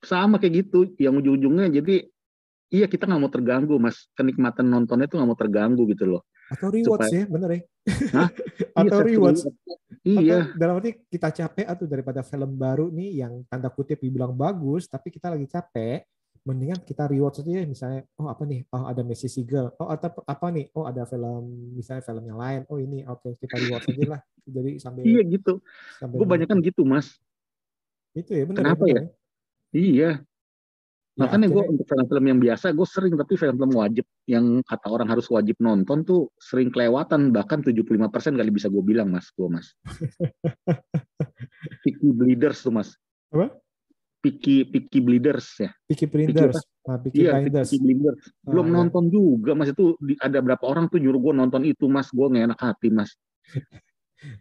Sama 0.06 0.36
kayak 0.38 0.54
gitu. 0.66 0.78
Yang 0.98 1.14
ujung-ujungnya 1.24 1.66
jadi 1.70 1.96
iya 2.70 2.86
kita 2.90 3.06
nggak 3.06 3.20
mau 3.22 3.32
terganggu 3.32 3.74
mas. 3.78 4.10
Kenikmatan 4.14 4.66
nontonnya 4.66 5.06
tuh 5.10 5.22
nggak 5.22 5.30
mau 5.30 5.38
terganggu 5.38 5.82
gitu 5.90 6.04
loh. 6.06 6.22
Atau 6.48 6.68
rewards 6.68 7.06
Supaya- 7.06 7.18
ya 7.18 7.24
bener 7.26 7.50
ya 7.50 7.60
Hah? 8.12 8.28
atau 8.80 8.98
Iya, 8.98 9.06
rewards 9.06 9.42
Iya. 10.02 10.38
Atau 10.46 10.54
dalam 10.54 10.74
arti 10.78 10.90
kita 11.04 11.28
capek 11.30 11.66
atau 11.66 11.84
daripada 11.84 12.22
film 12.22 12.54
baru 12.54 12.86
nih 12.88 13.20
yang 13.20 13.42
tanda 13.46 13.66
kutip 13.68 13.98
dibilang 13.98 14.30
bagus 14.32 14.86
tapi 14.86 15.10
kita 15.10 15.28
lagi 15.28 15.46
capek 15.46 16.06
mendingan 16.42 16.78
kita 16.78 17.10
reward 17.10 17.34
saja 17.34 17.58
ya, 17.58 17.66
misalnya 17.66 18.06
oh 18.14 18.30
apa 18.30 18.46
nih 18.46 18.62
oh 18.70 18.86
ada 18.86 19.02
Messi 19.02 19.26
Seagull 19.26 19.66
oh 19.74 19.90
atau 19.90 20.14
apa 20.22 20.46
nih 20.48 20.70
oh 20.72 20.86
ada 20.86 21.02
film 21.02 21.42
misalnya 21.74 22.02
film 22.02 22.22
yang 22.22 22.38
lain 22.38 22.60
oh 22.66 22.78
ini 22.78 23.02
oke 23.02 23.34
kita 23.34 23.58
reward 23.58 23.82
saja 23.82 24.02
lah 24.06 24.20
jadi 24.46 24.70
sambil 24.78 25.02
Iya 25.02 25.22
gitu. 25.26 25.58
Gue 25.98 26.22
banyak 26.24 26.46
kan 26.46 26.62
gitu 26.62 26.86
mas. 26.86 27.18
itu 28.12 28.30
ya 28.30 28.46
bener 28.46 28.62
Kenapa 28.62 28.86
bener 28.86 29.04
Iya. 29.74 30.10
Ya, 31.16 31.24
Makanya 31.24 31.48
gue 31.48 31.56
akhirnya- 31.56 31.72
untuk 31.72 31.86
film-film 31.88 32.24
yang 32.28 32.40
biasa 32.44 32.64
gue 32.76 32.84
sering 32.84 33.14
tapi 33.16 33.40
film-film 33.40 33.72
wajib 33.72 34.04
yang 34.28 34.60
kata 34.60 34.86
orang 34.92 35.08
harus 35.08 35.24
wajib 35.32 35.56
nonton 35.58 36.04
tuh 36.04 36.28
sering 36.36 36.68
kelewatan 36.68 37.32
bahkan 37.32 37.64
75% 37.64 38.36
kali 38.36 38.52
bisa 38.52 38.68
gue 38.68 38.84
bilang 38.84 39.08
mas 39.08 39.32
gue 39.32 39.48
mas. 39.48 39.72
Picky 41.88 42.12
Bleeders 42.12 42.60
tuh 42.60 42.68
mas. 42.68 42.92
Apa? 43.32 43.48
Picky 44.20 44.68
Picky 44.68 45.00
Bleeders 45.00 45.46
ya. 45.56 45.70
Peaky 45.88 46.04
Blinders 46.04 46.58
nah, 46.84 46.98
Peaky 47.00 47.24
Iya 47.24 47.32
Blinders 47.40 47.68
Picky 47.72 47.80
Blinders. 47.80 48.20
Belum 48.44 48.66
Ah, 48.68 48.74
nonton 48.84 49.04
juga 49.08 49.56
mas 49.56 49.72
itu 49.72 49.96
ada 50.20 50.38
berapa 50.44 50.64
orang 50.68 50.92
tuh 50.92 51.00
nyuruh 51.00 51.32
gue 51.32 51.32
nonton 51.32 51.64
itu 51.64 51.88
mas 51.88 52.12
gue 52.12 52.26
nggak 52.28 52.52
enak 52.52 52.60
hati 52.60 52.92
mas. 52.92 53.16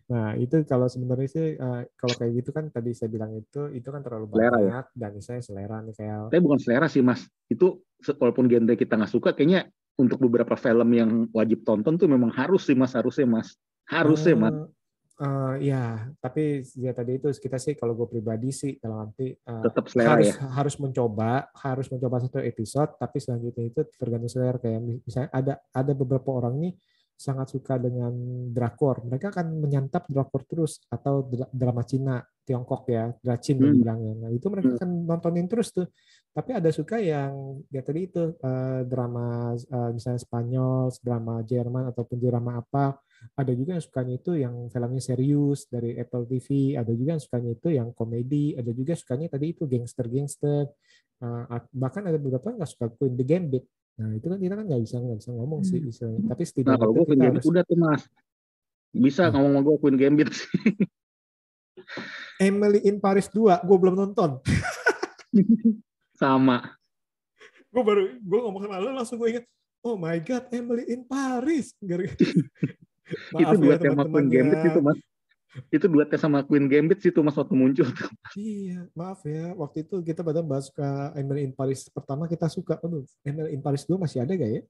Nah, 0.09 0.38
itu 0.39 0.55
kalau 0.69 0.88
sebenarnya 0.88 1.27
sih 1.27 1.45
eh, 1.57 1.81
kalau 1.99 2.15
kayak 2.15 2.31
gitu 2.43 2.49
kan 2.55 2.71
tadi 2.71 2.95
saya 2.95 3.09
bilang 3.11 3.31
itu 3.35 3.69
itu 3.75 3.88
kan 3.91 4.01
terlalu 4.05 4.27
Selera 4.31 4.57
ya? 4.61 4.73
banyak 4.73 4.85
dan 4.95 5.13
saya 5.19 5.41
selera 5.43 5.81
nih 5.83 5.93
kayak 5.97 6.17
Tapi 6.31 6.41
bukan 6.41 6.59
selera 6.61 6.88
sih 6.88 7.03
mas. 7.03 7.21
Itu 7.51 7.83
walaupun 8.21 8.45
genre 8.51 8.75
kita 8.77 8.93
nggak 8.99 9.11
suka 9.11 9.29
kayaknya 9.33 9.67
untuk 9.95 10.19
beberapa 10.19 10.53
film 10.59 10.89
yang 10.91 11.09
wajib 11.31 11.63
tonton 11.63 11.95
tuh 11.95 12.07
memang 12.11 12.31
harus 12.35 12.67
sih 12.67 12.75
mas 12.75 12.91
harusnya 12.93 13.27
mas 13.27 13.47
harusnya 13.88 14.35
mas. 14.35 14.53
eh, 14.53 14.65
Eh, 15.15 15.71
ya, 15.71 16.11
tapi 16.19 16.59
ya 16.75 16.91
tadi 16.91 17.15
itu 17.15 17.31
kita 17.39 17.55
sih 17.55 17.71
kalau 17.79 17.95
gue 17.95 18.03
pribadi 18.03 18.51
sih 18.51 18.75
dalam 18.83 19.07
arti 19.07 19.31
eh, 19.31 19.67
Tetap 19.71 19.85
selera 19.88 20.11
harus 20.11 20.27
ya. 20.27 20.33
harus 20.43 20.75
mencoba, 20.75 21.47
harus 21.55 21.88
mencoba 21.88 22.19
satu 22.19 22.43
episode, 22.43 22.99
tapi 22.99 23.23
selanjutnya 23.23 23.63
itu 23.63 23.79
tergantung 23.95 24.27
selera 24.27 24.59
kayak 24.59 24.79
mi- 24.83 24.99
misalnya 25.07 25.31
ada 25.31 25.53
ada 25.71 25.91
beberapa 25.95 26.35
orang 26.35 26.59
nih 26.59 26.73
sangat 27.15 27.47
suka 27.47 27.80
dengan 27.80 28.12
drakor, 28.51 29.08
mereka 29.08 29.32
akan 29.32 29.63
menyantap 29.63 30.06
drakor 30.12 30.43
terus 30.43 30.84
atau 30.91 31.23
dra- 31.23 31.47
drama 31.49 31.82
Cina, 31.88 32.19
Tiongkok 32.45 32.86
ya, 32.91 33.10
dracin 33.23 33.58
Hmm. 33.58 33.71
dibilangnya. 33.71 34.13
Nah 34.28 34.30
itu 34.36 34.45
mereka 34.51 34.75
Hmm. 34.75 34.78
akan 34.78 34.89
nontonin 35.08 35.47
terus 35.49 35.71
tuh. 35.73 35.88
Tapi 36.36 36.51
ada 36.51 36.67
suka 36.69 36.99
yang 36.99 37.63
ya 37.71 37.80
tadi 37.80 38.12
itu 38.12 38.36
eh, 38.36 38.82
drama 38.86 39.56
eh, 39.56 39.89
misalnya 39.95 40.19
Spanyol, 40.19 40.91
drama 40.99 41.39
Jerman 41.41 41.89
ataupun 41.95 42.17
drama 42.19 42.60
apa 42.60 42.99
ada 43.39 43.51
juga 43.56 43.80
yang 43.80 43.82
sukanya 43.82 44.13
itu 44.19 44.32
yang 44.38 44.67
filmnya 44.69 45.01
serius 45.01 45.65
dari 45.71 45.95
Apple 45.97 46.28
TV, 46.30 46.75
ada 46.78 46.91
juga 46.91 47.15
yang 47.15 47.23
sukanya 47.23 47.49
itu 47.56 47.67
yang 47.71 47.89
komedi, 47.95 48.54
ada 48.54 48.69
juga 48.75 48.93
sukanya 48.93 49.32
tadi 49.32 49.56
itu 49.56 49.63
gangster-gangster, 49.65 50.69
Uh, 51.15 51.47
bahkan 51.71 52.04
ada 52.04 52.19
beberapa 52.19 52.51
yang 52.51 52.60
nggak 52.60 52.71
suka 52.75 52.91
Queen 52.91 53.15
the 53.15 53.23
Gambit. 53.23 53.63
Nah 53.95 54.10
itu 54.12 54.27
kan 54.27 54.38
kita 54.38 54.53
kan 54.53 54.65
nggak 54.65 54.81
bisa 54.81 54.95
nggak 54.97 55.17
bisa 55.17 55.31
ngomong 55.31 55.62
sih 55.62 55.79
istilahnya. 55.79 56.19
Tapi 56.25 56.41
Nah 56.41 56.47
setidaknya 56.47 56.77
kalau 56.77 56.91
itu 56.91 56.97
gue 56.97 57.05
Queen 57.05 57.19
Gambit 57.21 57.36
harus 57.38 57.47
udah 57.47 57.63
tuh 57.63 57.77
mas. 57.77 58.01
Bisa 58.91 59.21
Hmm. 59.23 59.31
ngomong 59.34 59.51
sama 59.51 59.62
gue 59.62 59.75
Queen 59.77 59.97
Gambit 59.97 60.29
sih. 60.31 60.49
Emily 62.38 62.79
in 62.84 62.97
Paris 62.97 63.27
2, 63.29 63.62
gue 63.62 63.77
belum 63.77 63.95
nonton. 63.95 64.39
Sama. 66.15 66.75
gue 67.67 67.84
baru 67.84 68.08
gue 68.08 68.39
ngomong 68.39 68.62
sama 68.63 68.79
lo 68.79 68.95
langsung 68.95 69.19
gue 69.19 69.36
ingat, 69.36 69.43
oh 69.84 69.99
my 69.99 70.15
god 70.19 70.47
Emily 70.49 70.88
in 70.88 71.03
Paris. 71.03 71.75
Gara- 71.77 72.08
itu 73.36 73.36
Maaf 73.36 73.60
ya 73.60 73.75
sama 73.86 74.08
Queen 74.08 74.27
Gambit 74.29 74.60
itu 74.65 74.79
mas. 74.79 74.95
Itu 75.71 75.85
duetnya 75.87 76.19
sama 76.19 76.43
Queen 76.43 76.67
Gambit 76.67 76.99
sih 76.99 77.11
tuh 77.11 77.23
mas 77.23 77.35
waktu 77.35 77.55
muncul. 77.55 77.87
tuh. 77.87 78.09
Iya, 78.35 78.87
maaf 78.91 79.23
ya. 79.23 79.55
Waktu 79.55 79.87
itu 79.87 80.03
kita 80.03 80.21
pada 80.21 80.43
bahas 80.43 80.67
ke 80.71 80.87
Emily 81.15 81.47
in 81.47 81.53
Paris 81.55 81.87
pertama 81.87 82.27
kita 82.27 82.51
suka. 82.51 82.79
Aduh, 82.83 83.07
Emily 83.23 83.55
in 83.55 83.61
Paris 83.63 83.87
2 83.87 83.95
masih 83.95 84.23
ada 84.23 84.35
gak 84.35 84.51
ya? 84.51 84.61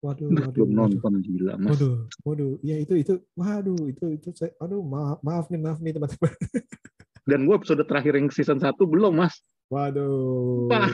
Waduh, 0.00 0.32
waduh. 0.32 0.52
Belum 0.56 0.70
waduh. 0.72 0.96
nonton 0.96 1.14
gila 1.20 1.54
mas. 1.60 1.76
Waduh, 1.76 1.96
waduh, 2.24 2.52
ya 2.64 2.80
itu 2.80 2.96
itu, 2.96 3.20
waduh 3.36 3.84
itu 3.84 4.04
itu 4.16 4.28
saya, 4.32 4.48
aduh 4.56 4.80
maaf 4.80 5.20
maaf 5.20 5.46
nih 5.52 5.60
maaf 5.60 5.78
nih 5.84 5.92
teman-teman. 5.92 6.32
Dan 7.28 7.44
gue 7.44 7.52
episode 7.54 7.84
terakhir 7.84 8.16
yang 8.16 8.32
season 8.32 8.56
1 8.56 8.72
belum 8.80 9.12
mas. 9.12 9.44
Waduh, 9.70 10.72
Wah, 10.72 10.88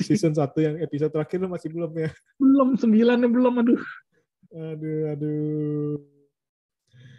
season 0.00 0.32
1 0.32 0.48
yang 0.64 0.74
episode 0.80 1.12
terakhir 1.12 1.38
lu 1.44 1.52
masih 1.52 1.68
belum 1.70 1.92
ya? 1.92 2.10
belum 2.40 2.68
sembilannya 2.80 3.28
belum 3.28 3.54
aduh. 3.62 3.80
Aduh, 4.48 5.00
aduh. 5.12 6.17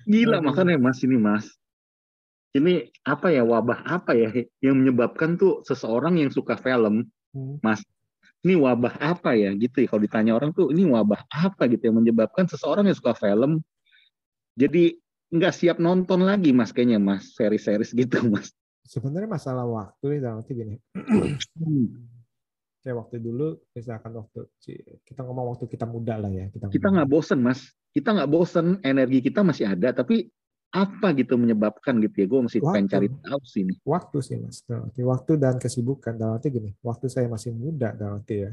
Gila 0.09 0.41
makanya 0.41 0.81
mas 0.81 0.99
ini 1.05 1.17
mas. 1.21 1.45
Ini 2.57 2.89
apa 3.05 3.29
ya 3.29 3.45
wabah 3.45 3.85
apa 3.85 4.17
ya 4.17 4.33
yang 4.65 4.81
menyebabkan 4.81 5.37
tuh 5.37 5.61
seseorang 5.61 6.17
yang 6.17 6.33
suka 6.33 6.57
film 6.57 7.05
Hmm. 7.29 7.61
ini 8.41 8.57
wabah 8.57 8.97
apa 8.97 9.37
ya 9.37 9.53
gitu 9.53 9.85
ya 9.85 9.87
kalau 9.93 10.01
ditanya 10.01 10.33
orang 10.33 10.49
tuh 10.49 10.73
ini 10.73 10.89
wabah 10.89 11.29
apa 11.29 11.69
gitu 11.69 11.93
yang 11.93 12.01
menyebabkan 12.01 12.49
seseorang 12.49 12.89
yang 12.89 12.97
suka 12.97 13.13
film 13.13 13.61
jadi 14.57 14.97
nggak 15.29 15.53
siap 15.53 15.77
nonton 15.77 16.25
lagi 16.25 16.49
mas 16.49 16.73
kayaknya 16.73 16.97
mas 16.97 17.37
seri-series 17.37 17.93
gitu 17.93 18.25
mas 18.25 18.49
Sebenarnya 18.89 19.29
masalah 19.29 19.69
waktu 19.69 20.17
nih 20.17 20.19
dalam 20.25 20.41
arti 20.41 20.57
gini. 20.57 20.75
Kayak 22.79 22.95
waktu 23.05 23.17
dulu, 23.19 23.59
misalkan 23.75 24.11
waktu 24.15 24.39
kita 25.03 25.19
ngomong 25.27 25.55
waktu 25.55 25.65
kita 25.67 25.83
muda 25.83 26.15
lah 26.15 26.31
ya. 26.31 26.47
Kita, 26.47 26.71
kita 26.71 26.87
nggak 26.95 27.09
bosen 27.11 27.39
mas. 27.43 27.75
Kita 27.91 28.15
nggak 28.15 28.29
bosen 28.31 28.79
energi 28.85 29.19
kita 29.19 29.43
masih 29.43 29.67
ada 29.75 29.91
tapi 29.91 30.31
apa 30.69 31.11
gitu 31.17 31.35
menyebabkan 31.35 31.99
gitu 31.99 32.23
ya? 32.23 32.27
Gue 32.29 32.39
masih 32.45 32.61
pengen 32.61 32.87
Waktu. 32.87 32.93
cari 32.95 33.07
tahu 33.09 33.41
sih 33.43 33.61
ini. 33.67 33.75
Waktu 33.83 34.17
sih 34.23 34.35
mas. 34.39 34.63
Dalam 34.63 34.87
waktu 34.95 35.31
dan 35.35 35.55
kesibukan. 35.59 36.13
Dalam 36.15 36.39
arti 36.39 36.47
gini 36.53 36.71
waktu 36.79 37.05
saya 37.11 37.27
masih 37.27 37.51
muda 37.51 37.91
dalam 37.91 38.23
arti 38.23 38.47
ya 38.47 38.51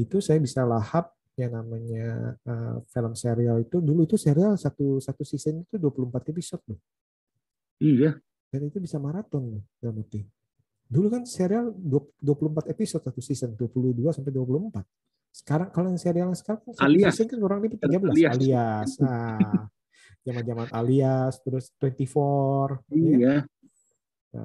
itu 0.00 0.16
saya 0.24 0.40
bisa 0.40 0.64
lahap 0.64 1.12
yang 1.36 1.56
namanya 1.56 2.36
uh, 2.48 2.80
film 2.88 3.12
serial 3.16 3.60
itu 3.60 3.80
dulu 3.80 4.04
itu 4.04 4.16
serial 4.20 4.56
satu 4.56 5.00
satu 5.00 5.22
season 5.24 5.64
itu 5.64 5.76
24 5.76 6.32
episode 6.32 6.62
loh. 6.68 6.80
Iya. 7.80 8.16
Dan 8.50 8.66
itu 8.66 8.82
bisa 8.82 8.98
maraton 8.98 9.58
loh 9.58 9.62
dalam 9.78 10.00
arti 10.00 10.24
dulu 10.90 11.06
kan 11.06 11.22
serial 11.22 11.70
20 11.70 12.18
24 12.18 12.74
episode 12.74 13.02
satu 13.06 13.22
season 13.22 13.54
22 13.54 14.10
sampai 14.10 14.34
24 14.34 14.82
sekarang 15.30 15.68
kalau 15.70 15.88
yang 15.94 16.02
serial 16.02 16.34
sekarang 16.34 16.66
kan 16.66 16.74
Alias. 16.82 17.14
season 17.14 17.30
kan 17.30 17.38
kurang 17.38 17.62
lebih 17.62 17.78
13 17.78 18.10
Alias. 18.10 18.32
alias, 18.34 18.90
nah 18.98 19.38
zaman-zaman 20.26 20.68
alias 20.74 21.34
terus 21.46 21.70
24 21.78 22.82
ya 22.90 23.14
kan? 23.22 23.46
iya. 24.34 24.44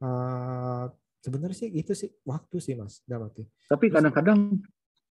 Eh, 0.00 0.84
sebenarnya 1.20 1.56
sih 1.58 1.68
itu 1.74 1.92
sih 1.92 2.08
waktu 2.24 2.56
sih 2.62 2.72
mas 2.78 3.04
dalam 3.04 3.28
arti. 3.28 3.44
Tapi 3.68 3.92
kadang-kadang 3.92 4.62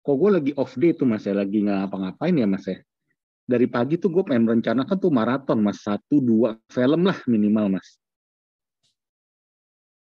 kok 0.01 0.17
gue 0.17 0.31
lagi 0.33 0.53
off 0.57 0.73
day 0.81 0.97
tuh 0.97 1.05
mas 1.05 1.29
ya 1.29 1.37
lagi 1.37 1.61
nggak 1.61 1.91
ngapa-ngapain 1.91 2.33
ya 2.39 2.47
mas 2.49 2.65
ya. 2.65 2.79
Dari 3.49 3.67
pagi 3.69 4.01
tuh 4.01 4.09
gue 4.15 4.25
pengen 4.25 4.49
merencanakan 4.49 4.97
tuh 4.97 5.13
maraton 5.13 5.59
mas 5.61 5.85
satu 5.85 6.23
dua 6.25 6.57
film 6.73 7.05
lah 7.05 7.19
minimal 7.29 7.77
mas 7.77 8.01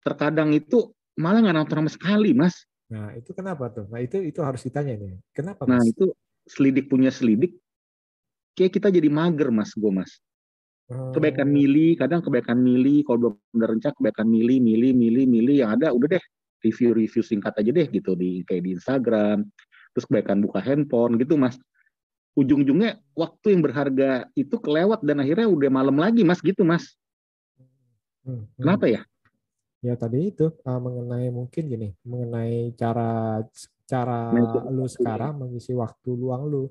terkadang 0.07 0.55
itu 0.55 0.95
malah 1.19 1.43
nggak 1.43 1.57
nonton 1.59 1.77
sama 1.83 1.91
sekali 1.91 2.31
mas. 2.31 2.63
Nah 2.87 3.11
itu 3.19 3.35
kenapa 3.35 3.67
tuh? 3.75 3.91
Nah 3.91 3.99
itu 3.99 4.23
itu 4.23 4.39
harus 4.39 4.63
ditanya 4.63 4.95
nih. 4.95 5.19
Kenapa 5.35 5.67
nah 5.67 5.83
mas? 5.83 5.91
itu 5.91 6.15
selidik 6.47 6.87
punya 6.87 7.11
selidik 7.11 7.59
kayak 8.55 8.79
kita 8.79 8.95
jadi 8.95 9.11
mager 9.11 9.51
mas 9.51 9.75
gue 9.75 9.91
mas. 9.91 10.23
Eh, 10.87 11.11
kebaikan 11.19 11.51
milih 11.51 11.99
kadang 11.99 12.23
kebaikan 12.23 12.63
milih 12.63 13.03
kalau 13.03 13.19
belum 13.19 13.35
udah 13.59 13.69
rencana 13.75 13.95
kebaikan 13.99 14.27
milih 14.31 14.63
milih 14.63 14.95
milih 14.95 15.25
milih 15.27 15.55
yang 15.67 15.71
ada 15.75 15.91
udah 15.91 16.15
deh 16.15 16.25
review-review 16.63 17.27
singkat 17.27 17.59
aja 17.59 17.71
deh 17.75 17.87
gitu. 17.91 18.15
Di 18.15 18.47
kayak 18.47 18.63
di 18.63 18.71
Instagram 18.79 19.43
terus 19.91 20.07
kebaikan 20.07 20.39
buka 20.39 20.63
handphone 20.63 21.19
gitu 21.19 21.35
mas. 21.35 21.59
Ujung-ujungnya 22.39 23.01
waktu 23.17 23.57
yang 23.57 23.65
berharga 23.65 24.29
itu 24.37 24.61
kelewat 24.61 25.03
dan 25.03 25.25
akhirnya 25.25 25.49
udah 25.49 25.71
malam 25.73 25.97
lagi 25.99 26.23
mas 26.23 26.39
gitu 26.39 26.63
mas. 26.63 26.95
Hmm, 28.23 28.45
hmm. 28.45 28.63
kenapa 28.63 28.87
ya 28.87 29.03
ya 29.85 29.95
tadi 29.95 30.33
itu 30.33 30.47
eh, 30.51 30.81
mengenai 30.81 31.29
mungkin 31.31 31.63
gini 31.69 31.89
mengenai 32.09 32.73
cara 32.75 33.41
cara 33.87 34.35
lu 34.35 34.43
waktu 34.83 34.87
sekarang 34.91 35.33
mengisi 35.47 35.73
waktu 35.73 36.11
luang 36.13 36.45
lu. 36.51 36.65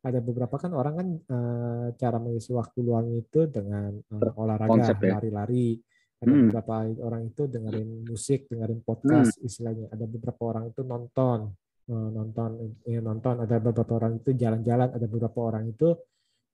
Ada 0.00 0.24
beberapa 0.24 0.56
kan 0.56 0.72
orang 0.72 0.94
kan 0.96 1.08
eh, 1.12 1.86
cara 1.96 2.16
mengisi 2.16 2.52
waktu 2.56 2.78
luang 2.80 3.12
itu 3.16 3.48
dengan 3.48 3.96
eh, 3.96 4.32
olahraga 4.40 4.96
ya. 4.96 5.16
lari-lari. 5.20 5.76
Ada 6.20 6.28
Hmm. 6.28 6.52
beberapa 6.52 6.84
orang 7.00 7.22
itu 7.32 7.42
dengerin 7.48 7.90
musik 8.04 8.44
dengerin 8.52 8.84
podcast 8.84 9.40
istilahnya. 9.40 9.88
Ada 9.88 10.04
beberapa 10.04 10.42
orang 10.52 10.68
itu 10.68 10.84
nonton 10.84 11.48
eh, 11.88 12.08
nonton 12.12 12.50
ya 12.84 13.00
nonton. 13.00 13.40
Ada 13.40 13.56
beberapa 13.60 13.92
orang 13.96 14.20
itu 14.20 14.36
jalan-jalan. 14.36 14.88
Ada 14.92 15.06
beberapa 15.08 15.38
orang 15.48 15.64
itu 15.72 15.88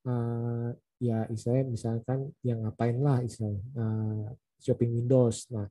eh, 0.07 0.71
ya 1.03 1.19
istilahnya 1.31 1.67
misalkan 1.71 2.31
yang 2.47 2.63
ngapain 2.63 2.99
lah? 3.03 3.19
istilahnya. 3.27 3.63
Eh, 3.75 4.27
shopping 4.61 4.93
windows 4.97 5.47
nah 5.53 5.67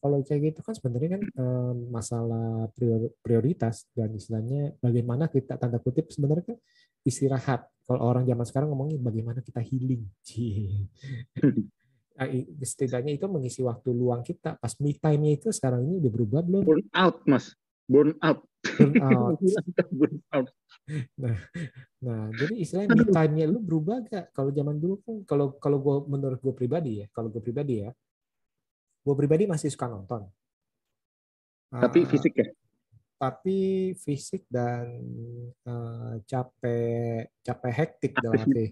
kalau 0.00 0.24
kayak 0.24 0.56
gitu 0.56 0.60
kan 0.64 0.72
sebenarnya 0.72 1.20
kan 1.20 1.22
eh, 1.28 1.72
masalah 1.92 2.72
prior- 2.72 3.12
prioritas 3.20 3.84
dan 3.92 4.16
istilahnya 4.16 4.72
bagaimana 4.80 5.28
kita 5.28 5.60
tanda 5.60 5.76
kutip 5.76 6.08
sebenarnya 6.08 6.56
kan 6.56 6.58
istirahat. 7.04 7.68
Kalau 7.84 8.00
orang 8.00 8.24
zaman 8.24 8.46
sekarang 8.48 8.68
ngomongin 8.72 8.96
bagaimana 8.96 9.44
kita 9.44 9.60
healing. 9.60 10.08
Ah, 12.14 12.30
Setidaknya 12.62 13.18
itu 13.18 13.26
mengisi 13.26 13.58
waktu 13.66 13.90
luang 13.90 14.22
kita. 14.22 14.54
Pas 14.62 14.70
me 14.78 14.94
time-nya 14.94 15.34
itu 15.34 15.50
sekarang 15.50 15.82
ini 15.82 15.98
udah 15.98 16.10
berubah 16.14 16.40
belum? 16.46 16.62
burn 16.62 16.86
out 16.94 17.18
mas 17.26 17.58
burn 17.84 18.16
out. 18.20 18.40
Burn 18.78 18.94
out. 19.00 19.38
burn 19.98 20.16
out. 20.32 20.48
Nah, 22.04 22.28
jadi 22.36 22.54
istilahnya 22.60 22.92
me 22.92 23.04
time-nya 23.08 23.46
lu 23.48 23.60
berubah 23.60 24.04
gak? 24.04 24.32
Kalau 24.36 24.50
zaman 24.52 24.76
dulu 24.76 25.00
kan 25.04 25.16
kalau 25.24 25.46
kalau 25.56 25.78
gue 25.80 25.96
menurut 26.08 26.38
gue 26.40 26.54
pribadi 26.56 27.04
ya, 27.04 27.06
kalau 27.12 27.32
gue 27.32 27.40
pribadi 27.40 27.84
ya, 27.84 27.90
gue 29.04 29.14
pribadi 29.16 29.44
masih 29.48 29.72
suka 29.72 29.88
nonton. 29.88 30.28
tapi 31.74 32.06
Ah, 32.06 32.08
fisik 32.08 32.34
ya? 32.38 32.46
tapi 33.14 33.58
fisik 33.96 34.44
dan 34.52 34.84
eh, 35.64 36.14
capek 36.28 37.30
capek 37.40 37.72
hektik 37.72 38.12
dalam 38.20 38.36
arti 38.36 38.66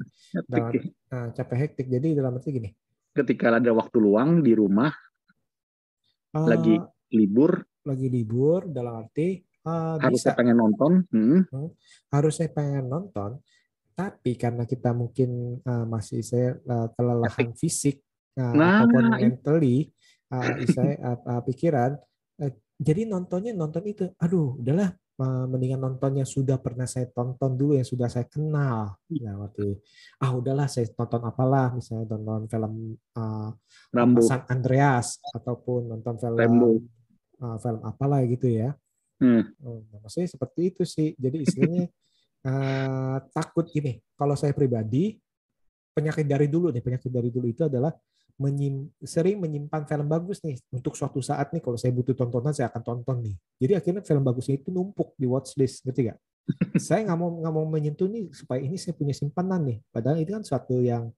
dalam 0.45 0.73
eh, 0.77 1.29
capek 1.33 1.59
hektik. 1.67 1.87
Jadi 1.89 2.09
dalam 2.13 2.37
arti 2.37 2.51
gini. 2.53 2.71
Ketika 3.13 3.53
ada 3.53 3.73
waktu 3.73 3.97
luang 4.01 4.45
di 4.45 4.53
rumah 4.53 4.93
eh, 6.37 6.47
Lagi 6.49 6.77
libur 7.13 7.61
lagi 7.83 8.07
libur 8.09 8.71
dalam 8.71 9.03
arti 9.03 9.39
eh, 9.43 9.95
harusnya 9.99 10.33
bisa 10.33 10.39
pengen 10.39 10.57
nonton 10.59 10.93
hmm, 11.11 11.41
harusnya 12.11 12.49
pengen 12.51 12.87
nonton 12.91 13.39
tapi 13.93 14.35
karena 14.41 14.65
kita 14.65 14.91
mungkin 14.97 15.61
eh, 15.61 15.87
masih 15.87 16.25
saya 16.25 16.57
eh, 16.57 16.89
kelelahan 16.97 17.53
fisik 17.55 18.01
eh, 18.39 18.53
Nah, 18.57 18.83
ataupun 18.83 19.05
itu. 19.13 19.21
mentally 19.21 19.77
eh, 20.33 20.67
saya 20.75 20.95
eh, 21.13 21.43
pikiran 21.45 21.91
eh, 22.41 22.53
jadi 22.81 23.07
nontonnya 23.07 23.53
nonton 23.55 23.85
itu 23.87 24.09
aduh 24.19 24.59
udahlah 24.59 24.91
eh, 24.97 25.45
mendingan 25.47 25.85
nonton 25.85 26.19
yang 26.19 26.27
sudah 26.27 26.57
pernah 26.59 26.89
saya 26.89 27.07
tonton 27.13 27.55
dulu 27.55 27.77
yang 27.79 27.87
sudah 27.87 28.09
saya 28.09 28.27
kenal. 28.27 28.97
Nah, 29.13 29.35
waktu 29.47 29.77
ah 30.25 30.33
udahlah 30.35 30.67
saya 30.67 30.89
tonton 30.91 31.23
apalah 31.23 31.71
misalnya 31.77 32.17
tonton 32.17 32.49
film 32.49 32.75
eh, 32.97 33.51
Rambo. 33.93 34.21
San 34.25 34.43
Andreas 34.49 35.21
ataupun 35.37 35.93
nonton 35.93 36.17
film 36.17 36.41
Rambo. 36.41 36.71
Eh, 37.43 37.57
film 37.59 37.81
apalah 37.83 38.23
gitu 38.25 38.47
ya. 38.47 38.79
Hmm. 39.23 39.47
Oh, 39.63 39.83
nah, 39.91 39.99
maksudnya 40.07 40.31
seperti 40.31 40.61
itu 40.75 40.83
sih. 40.87 41.15
Jadi 41.19 41.37
istilahnya 41.47 41.85
eh, 42.49 43.17
takut 43.35 43.67
gini. 43.71 43.99
Kalau 44.15 44.35
saya 44.39 44.55
pribadi 44.55 45.19
penyakit 45.93 46.25
dari 46.25 46.47
dulu 46.49 46.73
nih, 46.73 46.83
penyakit 46.83 47.11
dari 47.11 47.29
dulu 47.29 47.47
itu 47.51 47.67
adalah 47.69 47.93
menyim, 48.41 48.89
sering 49.05 49.39
menyimpan 49.39 49.85
film 49.85 50.09
bagus 50.09 50.41
nih 50.41 50.57
untuk 50.73 50.97
suatu 50.97 51.21
saat 51.21 51.53
nih 51.53 51.61
kalau 51.61 51.77
saya 51.77 51.93
butuh 51.93 52.17
tontonan 52.17 52.51
saya 52.57 52.73
akan 52.73 52.83
tonton 52.83 53.17
nih. 53.23 53.37
Jadi 53.61 53.73
akhirnya 53.79 54.03
film 54.03 54.25
bagusnya 54.25 54.57
itu 54.59 54.73
numpuk 54.73 55.15
di 55.15 55.29
watchlist, 55.29 55.85
ngerti 55.85 56.11
gak? 56.11 56.19
saya 56.83 57.07
nggak 57.07 57.19
mau 57.23 57.31
nggak 57.39 57.55
mau 57.55 57.67
menyentuh 57.71 58.11
nih 58.11 58.27
supaya 58.35 58.59
ini 58.59 58.75
saya 58.75 58.99
punya 58.99 59.15
simpanan 59.15 59.63
nih. 59.63 59.79
Padahal 59.95 60.19
itu 60.19 60.31
kan 60.35 60.43
suatu 60.43 60.83
yang 60.83 61.13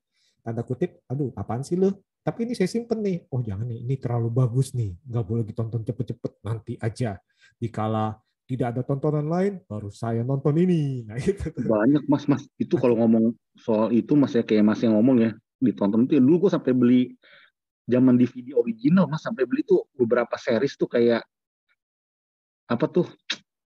tanda 0.44 0.60
kutip, 0.60 1.00
aduh 1.08 1.32
apaan 1.32 1.64
sih 1.64 1.80
lo? 1.80 2.04
Tapi 2.24 2.48
ini 2.48 2.52
saya 2.56 2.68
simpen 2.72 3.04
nih. 3.04 3.28
Oh 3.28 3.44
jangan 3.44 3.68
nih, 3.68 3.84
ini 3.84 3.94
terlalu 4.00 4.32
bagus 4.32 4.72
nih, 4.72 4.96
nggak 5.04 5.24
boleh 5.28 5.44
ditonton 5.44 5.84
cepet-cepet 5.84 6.32
nanti 6.40 6.72
aja. 6.80 7.20
Dikala 7.60 8.16
tidak 8.48 8.76
ada 8.76 8.82
tontonan 8.84 9.28
lain, 9.28 9.60
baru 9.68 9.92
saya 9.92 10.24
nonton 10.24 10.56
ini. 10.56 11.04
Nah 11.08 11.20
itu. 11.20 11.52
Banyak 11.52 12.08
mas, 12.08 12.24
mas. 12.24 12.48
Itu 12.56 12.80
kalau 12.80 12.96
ngomong 12.96 13.36
soal 13.60 13.92
itu 13.92 14.16
mas 14.16 14.32
ya 14.32 14.40
kayak 14.40 14.64
mas 14.64 14.80
yang 14.80 14.96
ngomong 14.96 15.20
ya 15.20 15.30
ditonton 15.60 16.04
itu 16.04 16.18
ya 16.18 16.22
dulu 16.24 16.48
gue 16.48 16.50
sampai 16.52 16.72
beli 16.76 17.02
zaman 17.88 18.20
DVD 18.20 18.52
original 18.52 19.08
mas 19.08 19.24
sampai 19.24 19.48
beli 19.48 19.64
tuh 19.64 19.88
beberapa 19.96 20.36
series 20.36 20.76
tuh 20.76 20.88
kayak 20.90 21.24
apa 22.68 22.84
tuh 22.88 23.08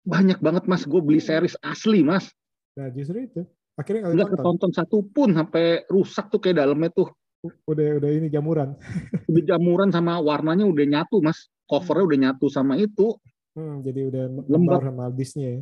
banyak 0.06 0.38
banget 0.38 0.70
mas 0.70 0.86
gue 0.86 1.00
beli 1.02 1.18
series 1.18 1.58
asli 1.66 2.06
mas 2.06 2.30
Nah 2.78 2.88
justru 2.94 3.26
itu. 3.26 3.42
Akhirnya 3.74 4.08
nggak 4.08 4.14
nggak 4.14 4.28
tonton. 4.28 4.40
ketonton 4.40 4.72
satu 4.76 4.96
pun 5.08 5.28
sampai 5.34 5.88
rusak 5.88 6.28
tuh 6.28 6.40
kayak 6.42 6.62
dalamnya 6.62 6.90
tuh 6.92 7.08
Udah 7.42 7.96
udah 7.96 8.10
ini 8.10 8.28
jamuran. 8.28 8.76
udah 9.30 9.42
jamuran 9.46 9.88
sama 9.88 10.20
warnanya 10.20 10.64
udah 10.64 10.84
nyatu 10.86 11.18
mas 11.18 11.48
covernya 11.64 12.04
udah 12.04 12.18
nyatu 12.20 12.46
sama 12.46 12.76
itu 12.76 13.16
Hmm, 13.50 13.82
jadi 13.82 14.06
udah 14.06 14.24
Lembab. 14.46 14.46
lembar 14.46 14.80
sama 14.86 15.04
disknya 15.10 15.48
ya. 15.50 15.60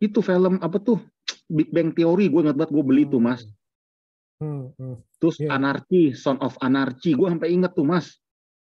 itu 0.00 0.18
film 0.20 0.56
apa 0.58 0.80
tuh 0.80 0.96
Big 1.44 1.68
Bang 1.68 1.92
Theory 1.92 2.32
gue 2.32 2.40
ingat 2.40 2.56
banget 2.56 2.72
gue 2.72 2.80
beli 2.82 3.04
tuh 3.04 3.20
mas 3.20 3.44
Hmm, 4.38 4.72
hmm, 4.72 4.96
terus 5.18 5.36
Iya. 5.36 5.52
Anarchy 5.52 6.14
Son 6.14 6.38
of 6.38 6.56
Anarchy 6.56 7.12
gue 7.12 7.26
sampai 7.26 7.50
inget 7.50 7.74
tuh 7.74 7.84
mas 7.84 8.16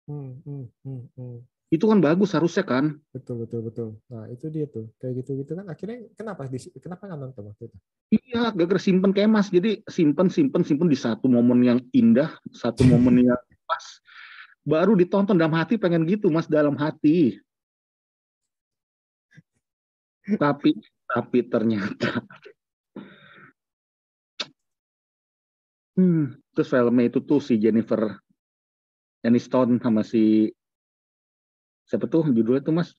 hmm, 0.05 0.31
hmm, 0.47 0.65
hmm, 0.79 1.03
hmm. 1.11 1.37
Itu 1.72 1.85
kan 1.88 2.04
bagus 2.04 2.37
harusnya 2.37 2.68
kan 2.68 3.00
Betul 3.16 3.48
betul 3.48 3.61
betul. 3.64 3.88
Nah 4.12 4.28
itu 4.28 4.52
dia 4.52 4.68
tuh 4.68 4.92
kayak 5.00 5.24
gitu 5.24 5.40
gitu 5.40 5.56
kan 5.56 5.64
akhirnya 5.72 6.04
kenapa 6.12 6.44
kenapa 6.76 7.08
nggak 7.08 7.20
nonton 7.20 7.44
waktu 7.48 7.64
itu? 7.72 7.76
Iya, 8.12 8.52
simpen 8.76 9.16
kayak 9.16 9.32
mas. 9.32 9.48
Jadi 9.48 9.80
simpen, 9.88 10.28
simpen, 10.28 10.61
simpen 10.68 10.88
di 10.92 10.98
satu 11.00 11.32
momen 11.32 11.64
yang 11.64 11.80
indah, 11.96 12.37
satu 12.52 12.85
momen 12.85 13.24
yang 13.24 13.40
pas. 13.64 13.85
Baru 14.68 14.92
ditonton 14.92 15.40
dalam 15.40 15.56
hati 15.56 15.80
pengen 15.80 16.04
gitu 16.04 16.28
mas, 16.28 16.44
dalam 16.44 16.76
hati. 16.76 17.40
Tapi, 20.37 20.76
tapi 21.08 21.38
ternyata. 21.48 22.20
Hmm, 25.96 26.37
terus 26.52 26.68
filmnya 26.72 27.08
itu 27.08 27.20
tuh 27.20 27.40
si 27.40 27.61
Jennifer 27.61 28.16
Aniston 29.24 29.76
sama 29.80 30.00
si 30.04 30.52
siapa 31.92 32.09
tuh 32.09 32.24
judulnya 32.24 32.64
tuh 32.64 32.72
mas 32.72 32.96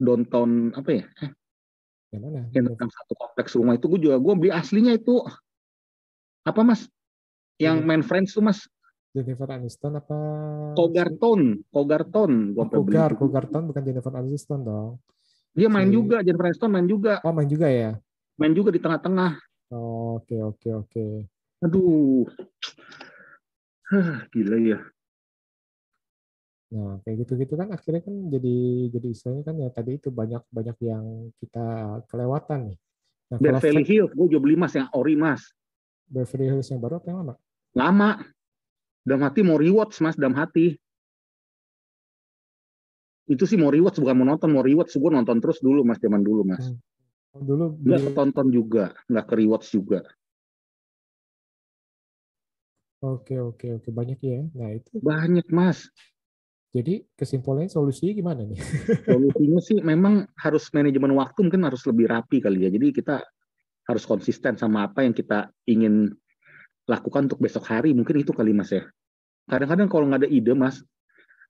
Downtown 0.00 0.72
apa 0.72 0.88
ya? 0.96 1.04
Eh, 1.20 1.30
Yang 2.10 2.22
mana? 2.24 2.40
yang 2.50 2.64
tentang 2.72 2.88
satu 2.88 3.12
kompleks 3.12 3.52
rumah 3.52 3.76
itu 3.76 3.84
gue 3.84 4.00
juga 4.00 4.16
gue 4.16 4.32
beli 4.32 4.48
aslinya 4.48 4.96
itu 4.96 5.20
apa 6.40 6.60
mas 6.64 6.88
yang 7.60 7.84
Iya. 7.84 7.86
main 7.86 8.00
Friends 8.00 8.32
tuh 8.32 8.40
mas 8.40 8.64
Jennifer 9.12 9.44
Aniston 9.44 10.00
apa? 10.00 10.16
Kogarton 10.72 11.60
Kogarton 11.68 12.56
gue 12.56 12.64
Oh, 12.64 12.70
Kogar, 12.72 13.12
Kogarton 13.12 13.68
bukan 13.68 13.82
Jennifer 13.84 14.14
Aniston 14.16 14.64
dong. 14.64 14.96
dia 15.52 15.68
main 15.68 15.90
Si- 15.90 15.94
juga 15.94 16.24
Jennifer 16.24 16.48
Aniston 16.48 16.70
main 16.72 16.88
juga 16.88 17.20
Oh 17.20 17.36
main 17.36 17.44
juga 17.46 17.68
ya? 17.68 18.00
main 18.40 18.56
juga 18.56 18.72
di 18.72 18.80
tengah-tengah 18.80 19.36
Oh, 19.70 20.16
Oke 20.18 20.40
oke 20.40 20.68
oke. 20.72 21.06
aduh 21.60 22.24
Hah, 23.86 24.24
gila 24.32 24.56
ya 24.56 24.78
Nah 26.70 27.02
kayak 27.02 27.26
gitu-gitu 27.26 27.58
kan 27.58 27.74
akhirnya 27.74 28.02
kan 28.06 28.14
jadi 28.30 28.56
jadi 28.94 29.08
istilahnya 29.10 29.42
kan 29.42 29.56
ya 29.58 29.68
tadi 29.74 29.98
itu 29.98 30.14
banyak 30.14 30.42
banyak 30.54 30.76
yang 30.86 31.34
kita 31.42 31.98
kelewatan 32.06 32.74
nih. 32.74 32.78
Nah 33.34 33.38
Beverly 33.42 33.82
Hills 33.82 34.14
gue 34.14 34.26
juga 34.30 34.42
beli 34.42 34.54
mas 34.54 34.74
yang 34.78 34.86
ori 34.94 35.18
mas 35.18 35.42
Beverly 36.06 36.46
Hills 36.46 36.70
yang 36.70 36.78
baru 36.82 37.02
apa 37.02 37.06
yang 37.10 37.18
lama? 37.26 37.34
lama 37.70 38.10
dalam 39.02 39.22
hati 39.26 39.40
mau 39.42 39.58
rewatch 39.58 39.98
mas 40.02 40.14
dalam 40.14 40.34
hati 40.34 40.78
itu 43.30 43.44
sih 43.46 43.58
mau 43.58 43.70
rewatch 43.70 43.98
bukan 44.02 44.14
mau 44.18 44.26
nonton 44.26 44.50
mau 44.50 44.62
rewatch 44.62 44.94
gue 44.94 45.10
nonton 45.10 45.38
terus 45.38 45.62
dulu 45.62 45.82
mas 45.86 45.98
zaman 45.98 46.22
dulu 46.22 46.46
mas 46.46 46.70
Hmm. 46.70 46.78
Oh, 47.30 47.46
Dulu 47.46 47.78
nggak 47.86 48.00
beli, 48.02 48.06
ketonton 48.10 48.46
juga 48.50 48.84
nggak 49.06 49.26
ke 49.30 49.34
rewatch 49.38 49.70
juga 49.70 50.02
oke 53.00 53.34
oke 53.38 53.66
oke 53.80 53.88
banyak 53.94 54.18
ya. 54.20 54.40
Nah 54.52 54.76
itu 54.76 54.98
banyak 55.00 55.46
mas 55.48 55.88
jadi 56.70 57.02
kesimpulannya 57.18 57.66
solusinya 57.66 58.14
gimana 58.14 58.46
nih? 58.46 58.58
solusinya 59.10 59.58
sih 59.58 59.78
memang 59.82 60.30
harus 60.38 60.70
manajemen 60.70 61.18
waktu 61.18 61.42
mungkin 61.42 61.66
harus 61.66 61.82
lebih 61.82 62.06
rapi 62.06 62.38
kali 62.38 62.62
ya. 62.62 62.70
Jadi 62.70 62.94
kita 62.94 63.26
harus 63.90 64.06
konsisten 64.06 64.54
sama 64.54 64.86
apa 64.86 65.02
yang 65.02 65.10
kita 65.10 65.50
ingin 65.66 66.14
lakukan 66.86 67.26
untuk 67.26 67.42
besok 67.42 67.66
hari. 67.66 67.90
Mungkin 67.90 68.22
itu 68.22 68.30
kali 68.30 68.54
mas 68.54 68.70
ya. 68.70 68.86
Kadang-kadang 69.50 69.90
kalau 69.90 70.06
nggak 70.06 70.26
ada 70.26 70.30
ide 70.30 70.54
mas, 70.54 70.78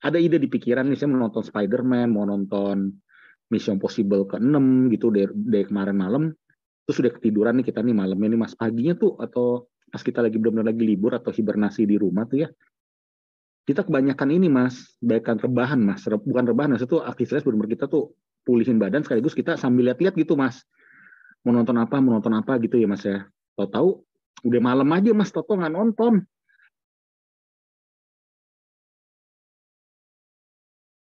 ada 0.00 0.16
ide 0.16 0.40
di 0.40 0.48
pikiran 0.48 0.88
nih 0.88 0.96
saya 0.96 1.12
mau 1.12 1.28
nonton 1.28 1.44
Spider-Man, 1.44 2.08
mau 2.08 2.24
nonton 2.24 2.96
Mission 3.52 3.76
Possible 3.76 4.24
ke-6 4.24 4.88
gitu 4.96 5.12
dari, 5.12 5.28
dari 5.36 5.64
kemarin 5.68 5.96
malam. 6.00 6.22
Terus 6.88 6.96
sudah 6.96 7.12
ketiduran 7.12 7.60
nih 7.60 7.68
kita 7.68 7.84
nih 7.84 7.92
malamnya 7.92 8.32
nih 8.32 8.40
mas. 8.40 8.56
Paginya 8.56 8.96
tuh 8.96 9.20
atau 9.20 9.68
pas 9.92 10.00
kita 10.00 10.24
lagi 10.24 10.40
benar-benar 10.40 10.72
lagi 10.72 10.80
libur 10.86 11.12
atau 11.12 11.28
hibernasi 11.28 11.84
di 11.84 12.00
rumah 12.00 12.24
tuh 12.24 12.46
ya, 12.46 12.48
kita 13.68 13.84
kebanyakan 13.84 14.28
ini 14.32 14.48
mas, 14.48 14.96
baikkan 15.00 15.36
rebahan 15.36 15.80
mas, 15.80 16.04
bukan 16.04 16.44
rebahan, 16.48 16.74
mas 16.74 16.82
itu 16.84 16.98
aktivitas 17.00 17.44
benar 17.44 17.68
kita 17.68 17.84
tuh 17.86 18.16
pulihin 18.44 18.80
badan 18.80 19.04
sekaligus 19.04 19.36
kita 19.36 19.60
sambil 19.60 19.92
lihat-lihat 19.92 20.16
gitu 20.16 20.34
mas, 20.34 20.64
mau 21.44 21.52
nonton 21.52 21.76
apa, 21.80 21.96
mau 22.00 22.16
nonton 22.16 22.32
apa 22.36 22.56
gitu 22.60 22.76
ya 22.80 22.88
mas 22.88 23.04
ya. 23.04 23.24
Tahu-tahu 23.56 24.04
udah 24.48 24.60
malam 24.60 24.88
aja 24.92 25.10
mas, 25.12 25.32
Toto 25.32 25.56
nggak 25.56 25.72
nonton. 25.72 26.24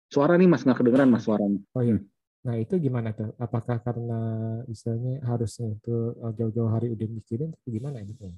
Suara 0.10 0.36
nih 0.36 0.50
mas 0.50 0.65
nggak 0.65 0.82
kedengeran 0.82 1.10
mas 1.12 1.24
suaranya. 1.24 1.62
Oh 1.78 1.84
iya. 1.86 2.02
Nah 2.39 2.56
itu 2.56 2.80
gimana 2.80 3.13
tuh? 3.13 3.36
Apakah 3.38 3.84
karena 3.84 4.19
misalnya 4.65 5.22
harusnya 5.28 5.76
itu 5.76 6.17
eh, 6.17 6.34
jauh-jauh 6.34 6.72
hari 6.72 6.89
udah 6.89 7.08
mikirin, 7.08 7.52
gimana 7.67 8.02
gitu? 8.08 8.32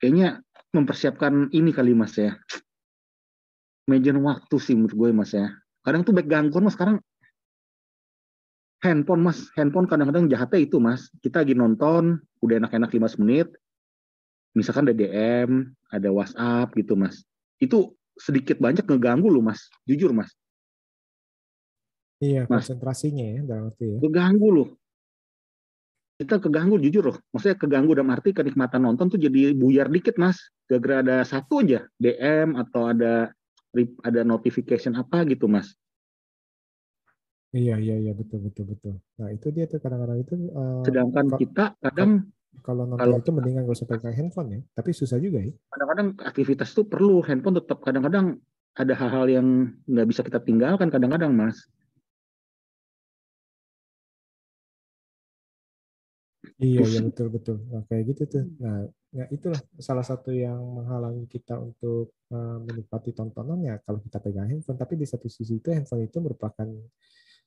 Kayaknya 0.00 0.42
mempersiapkan 0.72 1.52
ini 1.52 1.70
kali 1.70 1.92
mas 1.92 2.16
ya. 2.16 2.38
Manajemen 3.92 4.24
waktu 4.24 4.56
sih 4.56 4.72
menurut 4.72 4.96
gue 4.96 5.08
mas 5.12 5.36
ya. 5.36 5.52
Kadang 5.84 6.08
tuh 6.08 6.16
baik 6.16 6.32
gangguan 6.32 6.64
mas 6.64 6.72
sekarang 6.72 6.96
handphone 8.82 9.22
mas, 9.22 9.46
handphone 9.54 9.86
kadang-kadang 9.86 10.26
jahatnya 10.26 10.60
itu 10.64 10.80
mas. 10.82 11.12
Kita 11.22 11.44
lagi 11.44 11.54
nonton, 11.54 12.18
udah 12.42 12.54
enak-enak 12.64 12.90
15 12.90 13.20
menit, 13.22 13.48
misalkan 14.58 14.90
ada 14.90 14.94
DM, 14.96 15.70
ada 15.88 16.08
WhatsApp 16.10 16.74
gitu 16.74 16.98
mas. 16.98 17.22
Itu 17.62 17.94
sedikit 18.18 18.58
banyak 18.58 18.84
ngeganggu 18.84 19.30
loh 19.30 19.40
mas, 19.40 19.70
jujur 19.86 20.10
mas. 20.10 20.34
Iya 22.22 22.46
Mas. 22.46 22.70
konsentrasinya 22.70 23.26
ya 23.26 23.40
dalam 23.42 23.74
arti 23.74 23.86
ya. 23.86 23.98
Keganggu 23.98 24.48
loh. 24.54 24.68
Kita 26.22 26.38
keganggu 26.38 26.78
jujur 26.78 27.10
loh. 27.10 27.18
Maksudnya 27.34 27.58
keganggu 27.58 27.98
dalam 27.98 28.14
arti 28.14 28.30
kenikmatan 28.30 28.86
nonton 28.86 29.10
tuh 29.10 29.18
jadi 29.18 29.50
buyar 29.58 29.90
dikit 29.90 30.22
mas. 30.22 30.38
Gara-gara 30.70 31.02
ada 31.02 31.16
satu 31.26 31.66
aja 31.66 31.82
DM 31.98 32.54
atau 32.54 32.86
ada 32.86 33.34
ada 34.04 34.20
notification 34.22 34.92
apa 34.94 35.24
gitu 35.24 35.48
mas. 35.48 35.72
Iya 37.52 37.76
iya 37.76 37.96
iya 38.00 38.12
betul 38.16 38.48
betul 38.48 38.64
betul. 38.72 38.94
Nah 39.20 39.28
itu 39.28 39.52
dia 39.52 39.68
tuh 39.68 39.76
kadang-kadang 39.76 40.24
itu 40.24 40.34
eh, 40.48 40.82
Sedangkan 40.88 41.24
Kok- 41.28 41.40
kita 41.40 41.64
kadang 41.80 42.32
kalau 42.64 42.84
nonton 42.84 43.00
kalau- 43.00 43.20
itu 43.20 43.30
mendingan 43.32 43.64
gak 43.64 43.76
usah 43.76 43.88
pakai 43.88 44.12
handphone 44.16 44.48
ya. 44.56 44.60
Tapi 44.72 44.90
susah 44.92 45.20
juga 45.20 45.40
ya. 45.40 45.52
kadang-kadang 45.72 46.08
aktivitas 46.20 46.72
tuh 46.72 46.88
perlu 46.88 47.20
handphone 47.24 47.60
tetap 47.60 47.84
kadang-kadang 47.84 48.40
ada 48.72 48.96
hal-hal 48.96 49.28
yang 49.28 49.46
nggak 49.84 50.06
bisa 50.08 50.24
kita 50.24 50.40
tinggalkan 50.40 50.88
kadang-kadang 50.88 51.36
mas. 51.36 51.68
Iya 56.62 56.80
iya 56.86 57.00
betul 57.02 57.26
betul. 57.34 57.56
Nah 57.66 57.82
kayak 57.90 58.14
gitu 58.14 58.22
tuh. 58.30 58.44
Nah 58.62 58.86
ya 59.10 59.26
itulah 59.34 59.58
salah 59.82 60.06
satu 60.06 60.30
yang 60.30 60.62
menghalangi 60.62 61.26
kita 61.26 61.58
untuk 61.58 62.14
eh, 62.30 62.58
menikmati 62.62 63.10
tontonannya 63.10 63.82
kalau 63.82 63.98
kita 63.98 64.22
pegang 64.22 64.46
handphone. 64.46 64.78
Tapi 64.78 64.94
di 64.94 65.04
satu 65.04 65.26
sisi 65.26 65.58
itu 65.58 65.74
handphone 65.74 66.06
itu 66.06 66.22
merupakan 66.22 66.70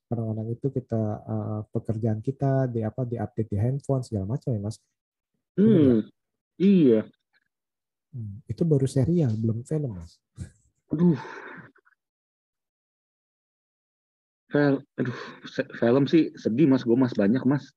kadang-kadang 0.06 0.48
itu 0.54 0.68
kita 0.70 1.02
uh, 1.26 1.62
pekerjaan 1.74 2.22
kita 2.22 2.70
di 2.70 2.86
apa 2.86 3.02
di 3.10 3.18
update 3.18 3.50
di 3.50 3.58
handphone 3.58 4.06
segala 4.06 4.38
macam 4.38 4.54
ya 4.54 4.62
mas 4.62 4.78
hmm, 5.58 6.06
iya 6.62 7.02
hmm, 8.14 8.46
itu 8.46 8.62
baru 8.62 8.86
serial 8.86 9.34
belum 9.34 9.66
film 9.66 9.98
mas 9.98 10.22
aduh 10.94 11.18
Film, 14.46 14.78
aduh, 14.96 15.20
film 15.52 16.04
sih 16.08 16.32
sedih 16.38 16.70
mas, 16.70 16.86
gue 16.86 16.96
mas 16.96 17.12
banyak 17.12 17.44
mas. 17.44 17.76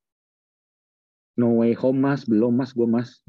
No 1.39 1.63
Way 1.63 1.79
Home 1.79 2.03
mas, 2.03 2.27
belum 2.27 2.51
mas, 2.51 2.75
gue 2.75 2.85
mas. 2.85 3.23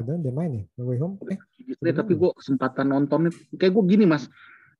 Ada 0.00 0.16
dia 0.16 0.32
main 0.32 0.50
ya, 0.50 0.64
No 0.80 0.88
Way 0.88 0.98
Home? 1.04 1.14
Eh, 1.28 1.38
eh 1.68 1.94
tapi 1.94 2.16
gue 2.16 2.30
kesempatan 2.32 2.88
nonton 2.88 3.28
kayak 3.60 3.72
gue 3.76 3.84
gini 3.84 4.08
mas. 4.08 4.26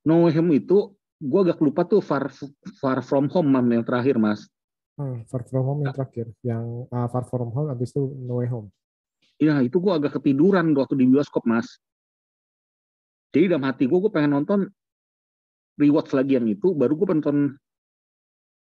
No 0.01 0.25
Way 0.25 0.41
Home 0.41 0.57
itu 0.57 0.97
gue 1.21 1.41
agak 1.45 1.61
lupa 1.61 1.85
tuh 1.85 2.01
Far 2.01 2.33
Far 2.81 3.05
From 3.05 3.29
Home 3.29 3.53
mam 3.53 3.69
yang 3.69 3.85
terakhir 3.85 4.17
mas. 4.17 4.49
Hmm, 4.97 5.29
Far 5.29 5.45
From 5.45 5.65
Home 5.69 5.81
yang 5.85 5.93
terakhir, 5.93 6.33
yang 6.41 6.89
uh, 6.89 7.09
Far 7.13 7.29
From 7.29 7.53
Home 7.53 7.69
habis 7.69 7.93
itu 7.93 8.09
No 8.25 8.41
Way 8.41 8.49
Home. 8.49 8.73
Iya 9.37 9.61
itu 9.61 9.77
gue 9.77 9.93
agak 9.93 10.17
ketiduran 10.17 10.73
waktu 10.73 10.97
di 10.97 11.05
bioskop 11.05 11.45
mas. 11.45 11.69
Jadi 13.31 13.53
dalam 13.53 13.69
hati 13.69 13.85
gue 13.87 13.99
gue 14.01 14.11
pengen 14.11 14.41
nonton 14.41 14.67
rewatch 15.81 16.13
lagi 16.13 16.37
yang 16.37 16.45
itu, 16.45 16.77
baru 16.77 16.93
gue 16.93 17.09
nonton 17.17 17.37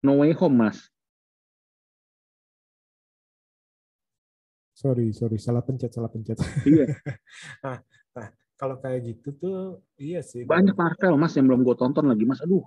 No 0.06 0.22
Way 0.24 0.38
Home, 0.40 0.56
Mas. 0.64 0.88
Sorry, 4.80 5.12
sorry, 5.12 5.36
salah 5.36 5.60
pencet, 5.60 5.92
salah 5.92 6.08
pencet. 6.08 6.40
Iya. 6.64 6.88
nah, 7.68 7.84
nah, 8.16 8.28
kalau 8.56 8.80
kayak 8.80 9.12
gitu 9.12 9.36
tuh, 9.36 9.84
iya 10.00 10.24
sih. 10.24 10.48
Banyak 10.48 10.72
Marvel, 10.72 11.20
Mas, 11.20 11.36
yang 11.36 11.52
belum 11.52 11.68
gue 11.68 11.76
tonton 11.76 12.08
lagi, 12.08 12.24
Mas. 12.24 12.40
Aduh. 12.40 12.64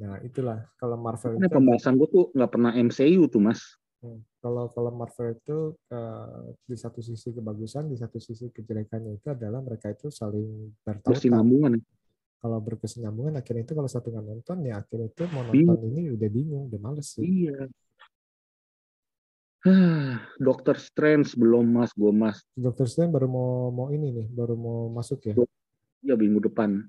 Nah, 0.00 0.16
itulah. 0.24 0.64
Kalau 0.80 0.96
Marvel 0.96 1.36
Ini 1.36 1.44
itu... 1.44 1.52
pembahasan 1.52 2.00
gue 2.00 2.08
tuh 2.08 2.24
nggak 2.32 2.48
pernah 2.48 2.72
MCU 2.72 3.28
tuh, 3.28 3.44
Mas. 3.44 3.60
Hmm. 4.00 4.24
Kalau 4.40 4.72
kalau 4.72 4.88
Marvel 4.96 5.36
itu 5.36 5.76
uh, 5.92 6.48
di 6.64 6.76
satu 6.80 7.04
sisi 7.04 7.36
kebagusan, 7.36 7.92
di 7.92 8.00
satu 8.00 8.16
sisi 8.16 8.48
kejelekannya 8.48 9.20
itu 9.20 9.28
adalah 9.28 9.60
mereka 9.60 9.92
itu 9.92 10.08
saling 10.08 10.72
bertautan 10.80 11.84
kalau 12.40 12.56
berkesinambungan 12.64 13.36
akhirnya 13.36 13.68
itu 13.68 13.76
kalau 13.76 13.84
satu 13.84 14.08
nggak 14.08 14.24
nonton 14.24 14.64
ya 14.64 14.80
akhirnya 14.80 15.12
itu 15.12 15.24
mau 15.28 15.44
nonton 15.44 15.76
iya. 15.76 15.88
ini 15.92 16.02
udah 16.16 16.28
bingung 16.32 16.64
udah 16.72 16.80
males 16.80 17.12
sih 17.12 17.20
iya 17.20 17.68
Dokter 20.46 20.76
Strange 20.80 21.36
belum 21.36 21.68
mas. 21.68 21.92
Gue 21.92 22.12
mas. 22.12 22.40
Dokter 22.56 22.88
Strange 22.88 23.12
baru 23.12 23.28
mau 23.28 23.50
mau 23.68 23.88
ini 23.92 24.08
nih 24.12 24.26
baru 24.32 24.56
mau 24.56 24.88
masuk 24.88 25.20
ya? 25.28 25.34
Ya 26.00 26.16
minggu 26.16 26.40
depan. 26.48 26.88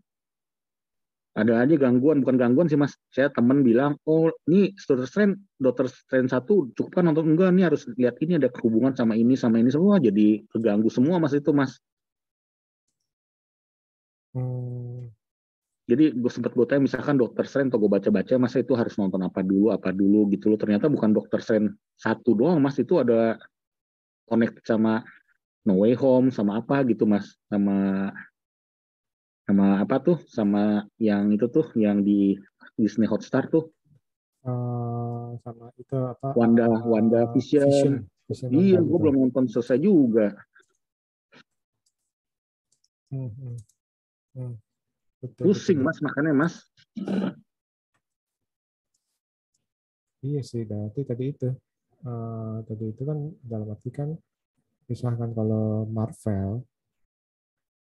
Ada 1.32 1.64
aja 1.64 1.80
gangguan 1.80 2.20
bukan 2.24 2.36
gangguan 2.36 2.68
sih 2.68 2.80
mas. 2.80 2.96
Saya 3.12 3.32
temen 3.32 3.64
bilang 3.64 3.96
oh 4.08 4.32
ini 4.48 4.72
Dokter 4.76 5.08
Strange 5.08 5.36
Dokter 5.60 5.88
Strange 5.88 6.32
satu 6.32 6.72
cukup 6.76 6.92
kan 7.00 7.04
nonton 7.12 7.36
enggak? 7.36 7.52
Nih 7.56 7.68
harus 7.68 7.88
lihat 8.00 8.20
ini 8.24 8.40
ada 8.40 8.48
hubungan 8.64 8.96
sama 8.96 9.16
ini 9.20 9.36
sama 9.36 9.60
ini 9.60 9.72
semua. 9.72 10.00
Jadi 10.00 10.44
keganggu 10.52 10.88
semua 10.88 11.20
mas 11.20 11.36
itu 11.36 11.52
mas. 11.52 11.76
Hmm 14.32 14.91
jadi 15.92 16.16
gue 16.16 16.32
sempat 16.32 16.56
gue 16.56 16.64
tanya 16.64 16.88
misalkan 16.88 17.20
dokter 17.20 17.44
Strange 17.44 17.76
atau 17.76 17.84
gue 17.84 17.92
baca-baca 17.92 18.40
masa 18.40 18.64
itu 18.64 18.72
harus 18.80 18.96
nonton 18.96 19.20
apa 19.28 19.44
dulu 19.44 19.76
apa 19.76 19.92
dulu? 19.92 20.24
Gitu 20.32 20.48
loh. 20.48 20.56
Ternyata 20.56 20.88
bukan 20.88 21.12
dokter 21.12 21.44
Strange 21.44 21.76
satu 22.00 22.32
doang 22.32 22.64
mas. 22.64 22.80
Itu 22.80 23.04
ada 23.04 23.36
connect 24.24 24.64
sama 24.64 25.04
No 25.68 25.84
Way 25.84 26.00
Home 26.00 26.32
sama 26.32 26.64
apa 26.64 26.88
gitu 26.88 27.04
mas. 27.04 27.36
Sama 27.52 28.08
sama 29.44 29.84
apa 29.84 30.00
tuh? 30.00 30.18
Sama 30.32 30.88
yang 30.96 31.28
itu 31.36 31.52
tuh 31.52 31.68
yang 31.76 32.08
di 32.08 32.40
Disney 32.80 33.12
Hotstar 33.12 33.52
tuh. 33.52 33.68
Uh, 34.48 35.36
sama 35.44 35.76
itu 35.76 36.00
apa? 36.00 36.32
Wanda 36.40 36.72
uh, 36.72 36.88
Wanda 36.88 37.28
Vision, 37.36 37.68
Vision. 37.68 37.94
Vision 38.32 38.50
iya 38.56 38.80
gue 38.80 38.96
belum 38.96 39.28
nonton 39.28 39.52
selesai 39.52 39.76
juga. 39.76 40.40
Hmm, 43.12 43.28
hmm. 43.28 43.58
Hmm. 44.40 44.56
Betul, 45.22 45.54
Pusing 45.54 45.80
betul. 45.80 45.88
mas 45.88 45.98
makanya 46.02 46.34
mas. 46.34 46.56
Iya 50.22 50.42
sih, 50.42 50.66
berarti 50.66 51.02
tadi 51.06 51.24
itu. 51.30 51.50
Uh, 52.02 52.66
tadi 52.66 52.90
itu 52.90 53.06
kan 53.06 53.30
dalam 53.46 53.70
arti 53.70 53.94
kan 53.94 54.18
misalkan 54.90 55.38
kalau 55.38 55.86
Marvel, 55.86 56.66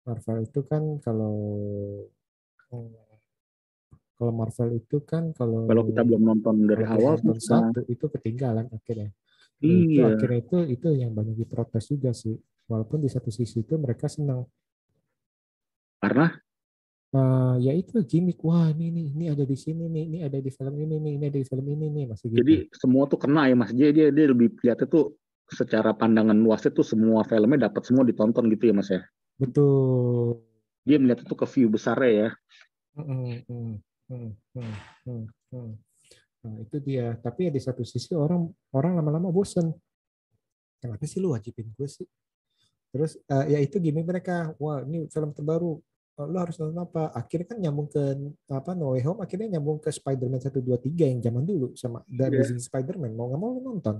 Marvel 0.07 0.37
itu 0.47 0.63
kan 0.63 1.03
kalau 1.03 1.35
kalau 4.15 4.31
Marvel 4.31 4.79
itu 4.79 5.03
kan 5.03 5.35
kalau 5.35 5.67
kalau 5.67 5.83
kita 5.91 6.07
belum 6.07 6.23
nonton 6.23 6.63
dari 6.63 6.87
awal 6.87 7.19
nonton 7.19 7.43
satu 7.43 7.83
itu 7.91 8.07
ketinggalan 8.07 8.71
akhirnya. 8.71 9.11
Iya. 9.59 9.83
Itu 9.83 9.99
akhirnya 10.07 10.39
itu 10.39 10.57
itu 10.79 10.87
yang 10.95 11.11
banyak 11.11 11.35
diprotes 11.35 11.91
juga 11.91 12.15
sih. 12.15 12.39
Walaupun 12.71 13.03
di 13.03 13.11
satu 13.11 13.27
sisi 13.27 13.67
itu 13.67 13.75
mereka 13.75 14.07
senang. 14.07 14.47
Karena 15.99 16.31
uh, 17.15 17.55
ya 17.63 17.71
itu 17.71 18.03
gimmick 18.03 18.43
wah 18.43 18.67
ini 18.75 18.91
nih 18.91 19.07
ini 19.15 19.25
ada 19.31 19.47
di 19.47 19.55
sini 19.55 19.87
nih 19.87 20.03
ini 20.03 20.19
ada 20.27 20.37
di 20.43 20.51
film 20.51 20.75
ini 20.75 20.95
nih 20.99 21.13
ini 21.15 21.25
ada 21.31 21.39
di 21.39 21.47
film 21.47 21.65
ini 21.71 21.85
nih 21.87 22.03
masih 22.11 22.27
gitu. 22.27 22.39
Jadi 22.43 22.55
semua 22.75 23.07
tuh 23.07 23.19
kena 23.19 23.47
ya 23.47 23.55
Mas. 23.55 23.71
Jadi 23.71 23.91
dia 23.95 24.07
dia 24.11 24.25
lebih 24.27 24.59
lihat 24.59 24.83
itu 24.83 25.15
secara 25.47 25.95
pandangan 25.95 26.35
luas 26.35 26.65
itu 26.67 26.81
semua 26.83 27.23
filmnya 27.23 27.71
dapat 27.71 27.87
semua 27.87 28.03
ditonton 28.03 28.51
gitu 28.51 28.63
ya 28.67 28.73
Mas 28.75 28.89
ya. 28.91 29.01
Betul. 29.39 30.43
Dia 30.83 30.97
melihat 30.99 31.23
itu 31.23 31.33
ke 31.33 31.45
view 31.49 31.67
besar 31.71 31.97
ya. 32.03 32.29
Hmm, 32.95 33.41
hmm, 33.47 34.31
hmm. 34.53 35.71
Nah, 36.45 36.55
itu 36.61 36.77
dia. 36.77 37.17
Tapi 37.17 37.49
ya 37.49 37.51
di 37.51 37.61
satu 37.61 37.81
sisi 37.81 38.13
orang 38.13 38.45
orang 38.75 39.01
lama-lama 39.01 39.33
bosen. 39.33 39.73
Kenapa 40.77 41.01
sih 41.09 41.17
lu 41.17 41.33
wajibin 41.33 41.73
gue 41.73 41.89
sih? 41.89 42.05
Terus 42.93 43.17
uh, 43.27 43.43
ya 43.49 43.59
itu 43.59 43.81
gini 43.81 44.05
mereka, 44.05 44.53
wah 44.61 44.79
ini 44.85 45.09
film 45.09 45.33
terbaru, 45.33 45.81
lo 46.23 46.37
harus 46.39 46.55
nonton 46.55 46.79
apa? 46.79 47.11
Akhirnya 47.11 47.47
kan 47.51 47.57
nyambung 47.59 47.91
ke 47.91 48.01
apa 48.47 48.71
No 48.71 48.95
Way 48.95 49.03
Home, 49.03 49.19
akhirnya 49.19 49.59
nyambung 49.59 49.83
ke 49.83 49.91
Spider-Man 49.91 50.39
1 50.39 50.63
2 50.63 50.79
3 50.79 51.11
yang 51.11 51.19
zaman 51.19 51.43
dulu 51.43 51.75
sama 51.75 51.99
The 52.07 52.31
yeah. 52.31 52.39
Amazing 52.39 52.63
Spider-Man. 52.63 53.11
Mau 53.11 53.27
nggak 53.27 53.39
mau 53.39 53.51
lo 53.51 53.59
nonton. 53.59 53.99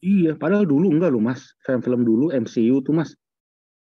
Iya, 0.00 0.32
padahal 0.40 0.64
dulu 0.64 0.88
enggak 0.88 1.12
lo 1.12 1.20
Mas. 1.20 1.52
Film-film 1.60 2.00
dulu 2.08 2.32
MCU 2.32 2.80
tuh 2.80 2.96
Mas. 2.96 3.12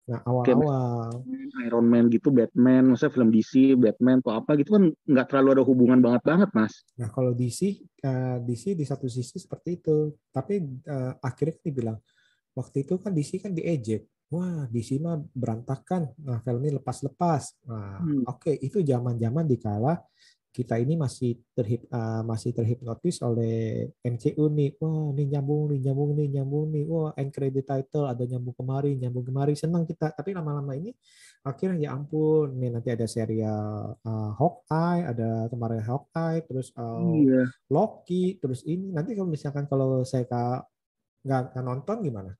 Nah, 0.10 0.26
awal-awal 0.26 1.22
Iron 1.70 1.86
Man 1.86 2.10
gitu, 2.10 2.34
Batman, 2.34 2.90
maksudnya 2.90 3.14
film 3.14 3.30
DC, 3.30 3.78
Batman 3.78 4.18
atau 4.26 4.42
apa 4.42 4.58
gitu 4.58 4.74
kan 4.74 4.90
nggak 4.90 5.28
terlalu 5.30 5.62
ada 5.62 5.64
hubungan 5.70 6.02
banget 6.02 6.26
banget, 6.26 6.50
Mas. 6.58 6.82
Nah, 6.98 7.14
kalau 7.14 7.38
DC 7.38 7.62
uh, 7.62 7.70
eh, 8.10 8.38
DC 8.42 8.74
di 8.74 8.90
satu 8.90 9.06
sisi 9.06 9.38
seperti 9.38 9.78
itu, 9.78 10.18
tapi 10.34 10.66
uh, 10.90 11.14
akhirnya 11.22 11.62
kan 11.62 11.66
dibilang 11.70 11.98
waktu 12.58 12.90
itu 12.90 12.98
kan 12.98 13.14
DC 13.14 13.38
kan 13.38 13.54
diejek 13.54 14.10
wah 14.30 14.70
di 14.70 14.82
sini 14.86 15.10
berantakan, 15.34 16.14
nah 16.26 16.40
film 16.46 16.62
ini 16.66 16.78
lepas-lepas. 16.78 17.66
Nah, 17.66 18.02
hmm. 18.02 18.24
oke 18.30 18.50
okay, 18.50 18.56
itu 18.62 18.86
zaman-zaman 18.86 19.46
dikala 19.50 19.98
kita 20.50 20.82
ini 20.82 20.98
masih 20.98 21.38
terhip 21.54 21.86
uh, 21.94 22.26
masih 22.26 22.52
terhipnotis 22.58 23.22
oleh 23.22 23.86
MCU 24.02 24.50
nih. 24.50 24.76
Wah, 24.82 25.14
ini 25.14 25.24
nyambung 25.30 25.70
nih, 25.70 25.80
nyambung 25.88 26.12
nih, 26.18 26.28
nyambung 26.36 26.66
nih. 26.74 26.84
Wah, 26.90 27.14
end 27.14 27.30
credit 27.30 27.66
title 27.70 28.10
ada 28.10 28.24
nyambung 28.26 28.58
kemari, 28.58 28.98
nyambung 28.98 29.26
kemari. 29.30 29.54
Senang 29.54 29.86
kita. 29.86 30.10
Tapi 30.10 30.34
lama-lama 30.34 30.74
ini 30.74 30.90
akhirnya 31.46 31.88
ya 31.88 31.90
ampun, 31.96 32.58
nih 32.58 32.70
nanti 32.74 32.90
ada 32.92 33.06
serial 33.06 33.96
uh, 34.02 34.32
Hawkeye, 34.36 35.08
ada 35.08 35.30
kemarin 35.54 35.86
Hawkeye, 35.86 36.44
terus 36.44 36.74
uh, 36.76 37.14
iya. 37.16 37.46
Loki, 37.70 38.42
terus 38.42 38.66
ini 38.66 38.92
nanti 38.92 39.14
kalau 39.14 39.30
misalkan 39.30 39.70
kalau 39.70 40.02
saya 40.04 40.26
nggak 41.24 41.62
nonton 41.62 42.04
gimana? 42.04 42.34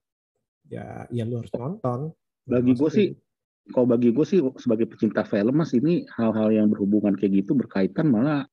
Ya 0.70 1.10
ya 1.10 1.24
lu 1.26 1.42
harus 1.42 1.52
nonton. 1.58 2.14
Bagi 2.46 2.74
gue 2.78 2.90
sih 2.90 3.08
kalau 3.70 3.86
bagi 3.90 4.10
gue 4.14 4.26
sih 4.26 4.40
sebagai 4.58 4.90
pecinta 4.90 5.26
film 5.26 5.54
mas 5.62 5.74
ini 5.74 6.06
hal-hal 6.18 6.50
yang 6.50 6.70
berhubungan 6.70 7.14
kayak 7.18 7.44
gitu 7.46 7.58
berkaitan 7.58 8.10
malah 8.10 8.46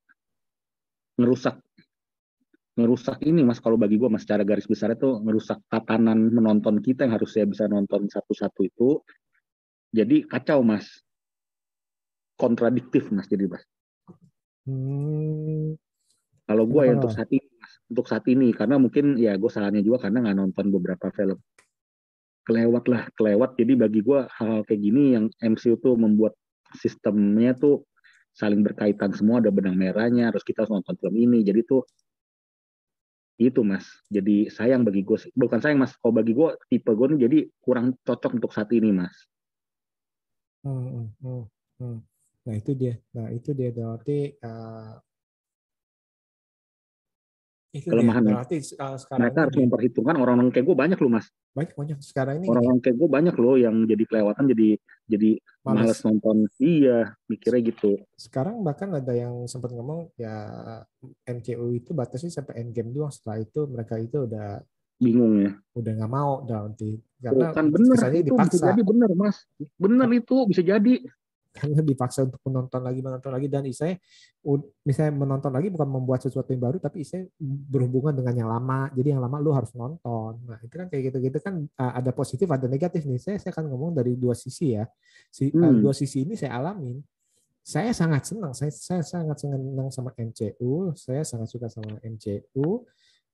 ngerusak. 1.21 1.61
Ngerusak 2.77 3.25
ini 3.25 3.41
mas 3.45 3.61
kalau 3.61 3.81
bagi 3.81 3.97
gue 3.97 4.09
mas 4.09 4.25
secara 4.25 4.45
garis 4.45 4.69
besar 4.69 4.93
itu 4.93 5.21
ngerusak 5.25 5.61
tatanan 5.69 6.29
menonton 6.33 6.81
kita 6.85 7.09
yang 7.09 7.17
harusnya 7.17 7.49
bisa 7.49 7.65
nonton 7.69 8.09
satu-satu 8.09 8.61
itu. 8.65 9.01
Jadi 9.93 10.29
kacau 10.29 10.61
mas. 10.61 11.05
Kontradiktif 12.37 13.09
mas 13.13 13.29
jadi 13.29 13.49
mas. 13.49 13.65
Hmm. 14.67 15.79
kalau 16.43 16.67
gue 16.67 16.91
ya 16.91 16.99
untuk 16.99 17.15
saat 17.15 17.31
ini 17.31 17.47
mas, 17.55 17.73
untuk 17.87 18.07
saat 18.11 18.27
ini 18.27 18.51
karena 18.51 18.83
mungkin 18.83 19.15
ya 19.15 19.39
gue 19.39 19.47
salahnya 19.47 19.79
juga 19.79 20.03
karena 20.03 20.27
nggak 20.27 20.39
nonton 20.43 20.75
beberapa 20.75 21.07
film 21.15 21.39
kelewat 22.47 22.85
lah 22.87 23.03
kelewat 23.19 23.59
jadi 23.59 23.75
bagi 23.75 24.01
gue 24.07 24.23
hal, 24.31 24.47
hal 24.47 24.61
kayak 24.63 24.81
gini 24.81 25.19
yang 25.19 25.27
MCU 25.43 25.77
tuh 25.83 25.99
membuat 25.99 26.39
sistemnya 26.79 27.53
tuh 27.59 27.83
saling 28.31 28.63
berkaitan 28.63 29.11
semua 29.11 29.43
ada 29.43 29.51
benang 29.51 29.75
merahnya 29.75 30.31
harus 30.31 30.47
kita 30.47 30.63
harus 30.63 30.73
nonton 30.73 30.95
film 30.97 31.17
ini 31.19 31.43
jadi 31.43 31.67
tuh 31.67 31.83
itu 33.37 33.61
mas 33.67 33.85
jadi 34.09 34.49
sayang 34.49 34.87
bagi 34.87 35.03
gue 35.03 35.19
bukan 35.37 35.59
sayang 35.61 35.83
mas 35.83 35.93
kalau 35.99 36.15
bagi 36.15 36.33
gue 36.33 36.55
tipe 36.71 36.89
gue 36.89 37.07
nih 37.13 37.21
jadi 37.29 37.39
kurang 37.61 37.99
cocok 38.07 38.39
untuk 38.39 38.55
saat 38.55 38.71
ini 38.73 38.95
mas 38.95 39.17
hmm, 40.65 40.73
hmm, 40.73 41.07
hmm. 41.21 41.45
hmm. 41.83 41.99
nah 42.47 42.55
itu 42.55 42.73
dia 42.79 42.95
nah 43.13 43.29
itu 43.29 43.51
dia 43.53 43.75
berarti 43.75 44.39
uh, 44.41 44.97
Itu 47.77 47.93
kelemahan 47.93 48.23
dia. 48.25 48.35
Berarti 48.41 48.57
uh, 48.81 48.97
sekarang 48.97 49.21
Mereka 49.21 49.39
harus 49.45 49.57
memperhitungkan 49.61 50.17
orang-orang 50.17 50.49
kayak 50.49 50.65
gue 50.65 50.77
banyak 50.77 50.97
loh 50.97 51.13
mas. 51.13 51.29
Banyak 51.57 51.73
banyak 51.73 51.99
sekarang 52.05 52.45
ini 52.45 52.53
Orang-orang 52.53 52.85
kayak 52.85 52.97
gue 53.01 53.09
banyak 53.09 53.35
loh 53.41 53.57
yang 53.57 53.89
jadi 53.89 54.05
kelewatan 54.05 54.45
jadi 54.53 54.69
jadi 55.09 55.31
males. 55.65 55.81
males 55.81 56.01
nonton. 56.05 56.37
Iya, 56.61 57.17
mikirnya 57.33 57.63
gitu. 57.73 57.91
Sekarang 58.21 58.61
bahkan 58.61 58.93
ada 58.93 59.17
yang 59.17 59.49
sempat 59.49 59.73
ngomong 59.73 60.13
ya 60.21 60.37
MCU 61.25 61.73
itu 61.73 61.97
batasnya 61.97 62.29
sampai 62.29 62.61
endgame 62.61 62.93
doang. 62.93 63.09
Setelah 63.09 63.41
itu 63.41 63.65
mereka 63.65 63.97
itu 63.97 64.29
udah 64.29 64.61
Bingung 64.97 65.45
ya. 65.45 65.53
udah 65.77 65.93
nggak 65.93 66.13
mau 66.13 66.41
udah 66.41 66.73
nanti 66.73 66.97
karena 67.21 67.53
kan 67.53 67.69
bener 67.69 67.97
itu 68.17 68.33
bisa 68.33 68.73
jadi 68.73 68.83
bener 68.85 69.11
mas. 69.13 69.37
Bener 69.77 70.09
itu 70.13 70.37
bisa 70.49 70.63
jadi. 70.65 70.95
Karena 71.59 71.81
dipaksa 71.81 72.29
untuk 72.29 72.41
menonton 72.45 72.81
lagi 72.85 73.01
menonton 73.01 73.31
lagi. 73.33 73.47
Dan 73.49 73.65
saya 73.73 73.95
misalnya 74.85 75.13
menonton 75.17 75.51
lagi 75.51 75.69
bukan 75.73 75.89
membuat 75.89 76.21
sesuatu 76.23 76.53
yang 76.53 76.63
baru 76.63 76.79
tapi 76.79 77.03
saya 77.03 77.25
berhubungan 77.41 78.13
dengan 78.15 78.35
yang 78.47 78.51
lama. 78.53 78.93
Jadi 78.93 79.17
yang 79.17 79.23
lama 79.25 79.37
lu 79.41 79.51
harus 79.57 79.73
nonton. 79.73 80.43
Nah 80.45 80.59
itu 80.61 80.75
kan 80.77 80.87
kayak 80.93 81.13
gitu-gitu 81.13 81.39
kan 81.41 81.55
uh, 81.81 81.93
ada 81.97 82.11
positif 82.13 82.47
ada 82.53 82.69
negatif 82.69 83.09
nih. 83.09 83.19
Saya 83.19 83.37
saya 83.41 83.51
akan 83.57 83.73
ngomong 83.73 83.97
dari 83.97 84.15
dua 84.15 84.37
sisi 84.37 84.77
ya. 84.77 84.85
Si 85.33 85.51
uh, 85.51 85.57
Hmm. 85.57 85.83
dua 85.83 85.97
sisi 85.97 86.23
ini 86.23 86.37
saya 86.37 86.61
alamin. 86.61 87.01
Saya 87.67 87.91
sangat 87.91 88.31
senang. 88.31 88.55
Saya 88.55 88.71
saya 88.71 89.03
sangat 89.03 89.43
senang 89.43 89.91
sama 89.91 90.15
MCU 90.15 90.95
saya 90.95 91.27
sangat 91.27 91.51
suka 91.51 91.67
sama 91.67 91.99
MCU 92.05 92.87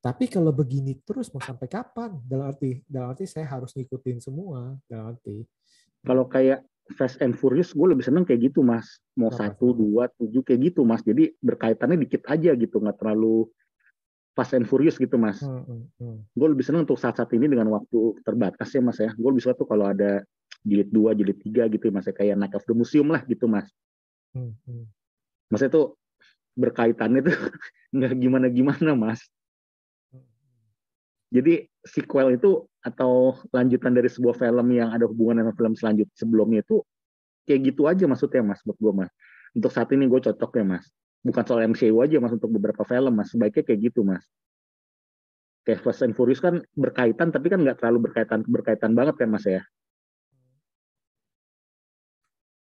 tapi 0.02 0.26
kalau 0.26 0.50
begini 0.50 0.98
terus 1.06 1.30
mau 1.30 1.38
sampai 1.38 1.70
kapan? 1.70 2.18
Dalam 2.26 2.50
arti 2.50 2.82
dalam 2.90 3.14
arti 3.14 3.22
saya 3.22 3.46
harus 3.46 3.70
ngikutin 3.70 4.18
semua. 4.18 4.74
Dalam 4.90 5.14
arti 5.14 5.46
Kalau 6.02 6.26
kayak 6.26 6.66
Fast 6.90 7.22
and 7.22 7.38
Furious 7.38 7.70
gue 7.70 7.86
lebih 7.86 8.02
seneng 8.02 8.26
kayak 8.26 8.52
gitu 8.52 8.66
mas. 8.66 8.98
Mau 9.14 9.30
satu, 9.30 9.70
dua, 9.70 10.10
tujuh 10.18 10.42
kayak 10.42 10.72
gitu 10.72 10.82
mas. 10.82 11.00
Jadi 11.06 11.30
berkaitannya 11.38 11.94
dikit 12.02 12.26
aja 12.26 12.52
gitu, 12.58 12.82
nggak 12.82 12.98
terlalu 12.98 13.46
Fast 14.34 14.56
and 14.58 14.66
Furious 14.66 14.98
gitu 14.98 15.14
mas. 15.20 15.38
hmm, 15.44 15.62
hmm, 15.62 15.82
hmm. 16.00 16.16
Gue 16.34 16.48
lebih 16.50 16.64
seneng 16.66 16.88
untuk 16.88 16.98
saat-saat 16.98 17.30
ini 17.36 17.46
dengan 17.46 17.70
waktu 17.70 18.18
terbatas 18.26 18.68
ya 18.72 18.80
mas 18.82 18.98
ya. 18.98 19.14
Gue 19.14 19.30
lebih 19.30 19.44
suka 19.46 19.54
tuh 19.54 19.68
kalau 19.68 19.86
ada 19.92 20.24
jilid 20.66 20.90
dua, 20.90 21.14
jilid 21.14 21.38
tiga 21.38 21.70
gitu 21.70 21.92
mas. 21.94 22.08
ya. 22.10 22.14
Kayak 22.16 22.36
Night 22.40 22.54
of 22.58 22.66
the 22.66 22.74
Museum 22.74 23.08
lah 23.12 23.22
gitu 23.28 23.46
mas. 23.46 23.70
Hmm, 24.34 24.56
hmm. 24.66 24.84
Maksudnya 25.52 25.72
tuh 25.72 25.86
berkaitannya 26.58 27.20
tuh 27.24 27.36
nggak 27.96 28.12
gimana-gimana 28.18 28.92
mas. 28.98 29.22
Jadi 31.32 31.64
sequel 31.80 32.36
itu 32.36 32.68
atau 32.84 33.32
lanjutan 33.56 33.96
dari 33.96 34.12
sebuah 34.12 34.36
film 34.36 34.68
yang 34.76 34.92
ada 34.92 35.08
hubungan 35.08 35.40
dengan 35.40 35.54
film 35.56 35.72
selanjutnya 35.72 36.12
sebelumnya 36.12 36.60
itu 36.60 36.84
kayak 37.48 37.72
gitu 37.72 37.88
aja 37.88 38.04
maksudnya 38.04 38.44
mas 38.44 38.60
buat 38.62 38.76
gue 38.76 38.92
mas. 38.92 39.10
Untuk 39.56 39.72
saat 39.72 39.88
ini 39.96 40.04
gue 40.12 40.20
cocok 40.20 40.50
ya 40.60 40.64
mas. 40.68 40.84
Bukan 41.24 41.42
soal 41.48 41.64
MCU 41.72 41.96
aja 42.04 42.16
mas 42.20 42.36
untuk 42.36 42.52
beberapa 42.52 42.84
film 42.84 43.16
mas. 43.16 43.32
Sebaiknya 43.32 43.64
kayak 43.64 43.80
gitu 43.80 44.04
mas. 44.04 44.28
Kayak 45.64 45.80
Fast 45.80 46.04
and 46.04 46.12
Furious 46.12 46.42
kan 46.42 46.60
berkaitan 46.76 47.32
tapi 47.32 47.48
kan 47.48 47.64
nggak 47.64 47.80
terlalu 47.80 48.12
berkaitan 48.12 48.44
berkaitan 48.44 48.92
banget 48.92 49.16
kan 49.16 49.28
mas 49.32 49.48
ya. 49.48 49.64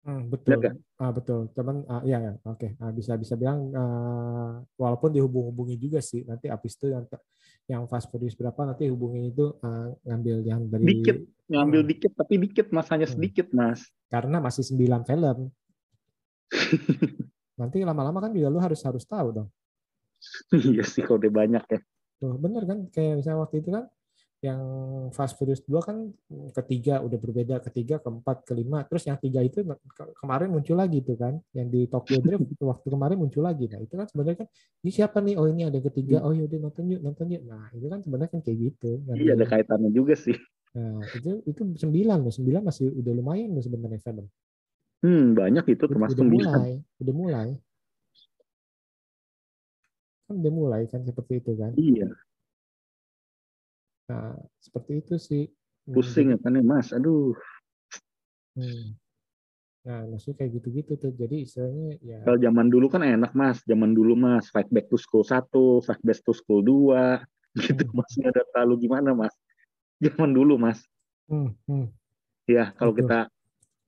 Hmm, 0.06 0.30
betul. 0.30 0.50
Lihat 0.54 0.62
nggak? 0.62 0.76
Ah, 1.02 1.12
betul. 1.12 1.40
Cuman 1.58 1.76
ah, 1.90 2.02
iya 2.06 2.18
ya, 2.22 2.34
oke. 2.46 2.78
Ah, 2.78 2.94
bisa 2.94 3.18
bisa 3.18 3.34
bilang 3.34 3.74
ah, 3.74 4.62
walaupun 4.78 5.10
dihubung-hubungi 5.10 5.82
juga 5.82 5.98
sih 5.98 6.22
nanti 6.30 6.46
habis 6.46 6.78
itu 6.78 6.94
yang 6.94 7.04
yang 7.66 7.82
Fast 7.90 8.14
Furious 8.14 8.38
berapa 8.38 8.70
nanti 8.70 8.86
hubungin 8.94 9.34
itu 9.34 9.58
ah, 9.66 9.90
ngambil 10.06 10.46
yang 10.46 10.62
dari 10.70 10.86
Dikit. 10.86 11.18
Ngambil 11.46 11.82
Hmm. 11.86 11.90
dikit 11.90 12.12
tapi 12.18 12.34
dikit 12.42 12.68
mas 12.74 12.88
hanya 12.94 13.06
Hmm. 13.10 13.18
sedikit 13.18 13.48
mas. 13.54 13.90
karena 14.06 14.38
masih 14.38 14.62
9 14.62 15.02
film. 15.06 15.38
Nanti 17.60 17.78
lama-lama 17.82 18.22
kan 18.22 18.32
juga 18.34 18.54
lu 18.54 18.62
harus 18.62 18.82
harus 18.86 19.02
tahu 19.06 19.42
dong. 19.42 19.50
iya 20.54 20.86
sih 20.86 21.02
kalau 21.02 21.18
udah 21.22 21.34
banyak 21.34 21.64
ya. 21.66 21.80
Tuh, 22.22 22.38
bener 22.38 22.64
kan 22.70 22.78
kayak 22.94 23.22
misalnya 23.22 23.40
waktu 23.46 23.62
itu 23.62 23.70
kan 23.74 23.86
yang 24.44 24.62
Fast 25.16 25.40
Furious 25.40 25.64
2 25.64 25.80
kan 25.82 26.12
ketiga 26.54 27.00
udah 27.02 27.18
berbeda, 27.18 27.56
ketiga, 27.66 27.98
keempat, 28.04 28.44
kelima, 28.44 28.84
terus 28.84 29.08
yang 29.08 29.16
tiga 29.18 29.40
itu 29.42 29.64
ke- 29.66 30.14
kemarin 30.20 30.52
muncul 30.52 30.76
lagi 30.78 31.00
tuh 31.02 31.16
kan, 31.18 31.40
yang 31.56 31.72
di 31.72 31.88
Tokyo 31.88 32.20
Drift 32.20 32.44
waktu 32.62 32.88
kemarin 32.92 33.18
muncul 33.18 33.42
lagi. 33.42 33.66
Nah 33.72 33.80
itu 33.82 33.96
kan 33.96 34.06
sebenarnya 34.06 34.46
kan 34.46 34.48
ini 34.86 34.92
siapa 34.92 35.18
nih? 35.24 35.36
Oh 35.40 35.48
ini 35.48 35.66
ada 35.66 35.80
ketiga. 35.82 36.22
Oh 36.22 36.36
yaudah 36.36 36.60
nonton 36.62 36.84
yuk, 36.92 37.02
nonton 37.02 37.26
yuk. 37.32 37.42
Nah 37.48 37.72
itu 37.74 37.88
kan 37.88 38.00
sebenarnya 38.04 38.32
kan 38.38 38.42
kayak 38.44 38.58
gitu. 38.70 38.92
Iya 39.16 39.32
ada 39.34 39.46
kaitannya 39.48 39.90
juga 39.90 40.14
sih. 40.14 40.36
Nah 40.76 41.00
itu 41.16 41.32
itu 41.48 41.62
sembilan 41.80 42.18
loh, 42.20 42.34
sembilan 42.36 42.62
masih 42.68 42.92
udah 42.92 43.14
lumayan 43.16 43.50
loh 43.56 43.64
sebenarnya 43.64 44.00
film. 44.04 44.28
Hmm 45.02 45.38
banyak 45.38 45.66
itu 45.74 45.84
termasuk 45.86 46.18
udah 46.18 46.28
mulai, 46.28 46.72
udah 47.02 47.16
mulai. 47.16 47.48
Kan 50.26 50.36
udah 50.42 50.54
mulai 50.54 50.82
kan 50.90 51.02
seperti 51.06 51.40
itu 51.42 51.52
kan. 51.54 51.72
Iya. 51.78 52.10
Nah 54.10 54.38
seperti 54.62 54.92
itu 55.02 55.16
sih. 55.18 55.44
Pusing 55.86 56.34
ya 56.34 56.38
kan 56.42 56.58
ya 56.58 56.64
mas. 56.66 56.90
Aduh. 56.94 57.38
Hmm. 58.58 58.98
Nah, 59.86 60.02
maksudnya 60.10 60.42
kayak 60.42 60.52
gitu-gitu 60.58 60.98
tuh. 60.98 61.14
Jadi 61.14 61.46
istilahnya 61.46 62.02
ya 62.02 62.18
Kalau 62.26 62.42
zaman 62.42 62.74
dulu 62.74 62.90
kan 62.90 63.06
enak 63.06 63.38
mas, 63.38 63.62
zaman 63.70 63.94
dulu 63.94 64.18
mas, 64.18 64.50
Fight 64.50 64.66
Back 64.74 64.90
to 64.90 64.98
School 64.98 65.22
1, 65.22 65.86
Fight 65.86 66.02
Back 66.02 66.26
to 66.26 66.34
School 66.34 66.66
2, 66.66 67.22
gitu 67.70 67.86
Hmm. 67.86 67.94
mas, 67.94 68.10
nggak 68.18 68.34
ada 68.34 68.44
terlalu 68.50 68.90
gimana 68.90 69.14
mas. 69.14 69.34
Zaman 70.02 70.34
dulu 70.34 70.58
mas, 70.58 70.82
hmm, 71.30 71.54
hmm, 71.70 71.86
ya 72.50 72.74
kalau 72.76 72.92
Betul. 72.98 73.08
kita 73.08 73.20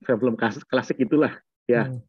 film-film 0.06 0.36
kas- 0.38 0.64
klasik 0.70 1.02
itulah, 1.02 1.34
Ya. 1.66 1.90
hmm. 1.90 2.00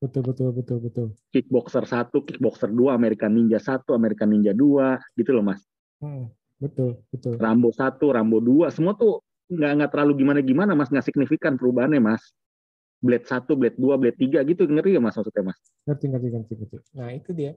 Betul, 0.00 0.22
betul, 0.26 0.48
betul, 0.52 0.78
betul. 0.80 1.06
Kickboxer 1.32 1.84
1, 1.84 2.24
Kickboxer 2.24 2.72
2, 2.72 2.92
American 2.92 3.36
Ninja 3.36 3.60
1, 3.60 3.92
American 3.92 4.32
Ninja 4.32 4.56
2, 4.56 4.96
gitu 5.16 5.30
loh 5.36 5.44
mas. 5.44 5.60
Hmm, 6.02 6.30
betul, 6.58 7.02
betul. 7.10 7.38
Rambo 7.38 7.70
1, 7.70 8.10
Rambo 8.10 8.38
2, 8.40 8.70
semua 8.70 8.94
tuh 8.94 9.22
nggak 9.50 9.70
nggak 9.78 9.90
terlalu 9.92 10.12
gimana-gimana 10.24 10.72
mas, 10.72 10.88
nggak 10.90 11.04
signifikan 11.06 11.54
perubahannya 11.54 12.00
mas. 12.00 12.22
Blade 13.04 13.28
1, 13.28 13.52
Blade 13.54 13.76
2, 13.76 14.00
Blade 14.00 14.16
3 14.16 14.40
gitu, 14.48 14.64
ngeri 14.64 14.96
ya 14.96 15.00
mas 15.02 15.14
maksudnya 15.14 15.52
mas. 15.52 15.58
Ngerti, 15.84 16.04
ngerti, 16.08 16.28
ngerti, 16.32 16.52
ngerti. 16.56 16.76
Nah, 16.96 17.08
itu 17.12 17.30
dia. 17.36 17.52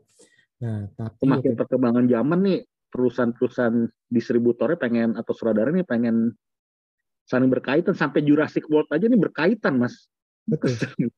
Nah, 0.60 0.90
tapi 0.92 1.16
ya 1.16 1.22
Semakin 1.24 1.52
tadi- 1.56 1.60
perkembangan 1.64 2.06
zaman 2.12 2.40
nih, 2.44 2.60
perusahaan-perusahaan 2.92 3.78
distributornya 4.12 4.76
pengen, 4.76 5.10
atau 5.16 5.32
sutradara 5.32 5.72
nih 5.72 5.88
pengen 5.88 6.36
saling 7.28 7.52
berkaitan, 7.52 7.96
sampai 7.96 8.24
Jurassic 8.24 8.68
World 8.68 8.92
aja 8.92 9.08
nih 9.08 9.20
berkaitan 9.20 9.80
mas. 9.80 10.08
betul. 10.48 10.72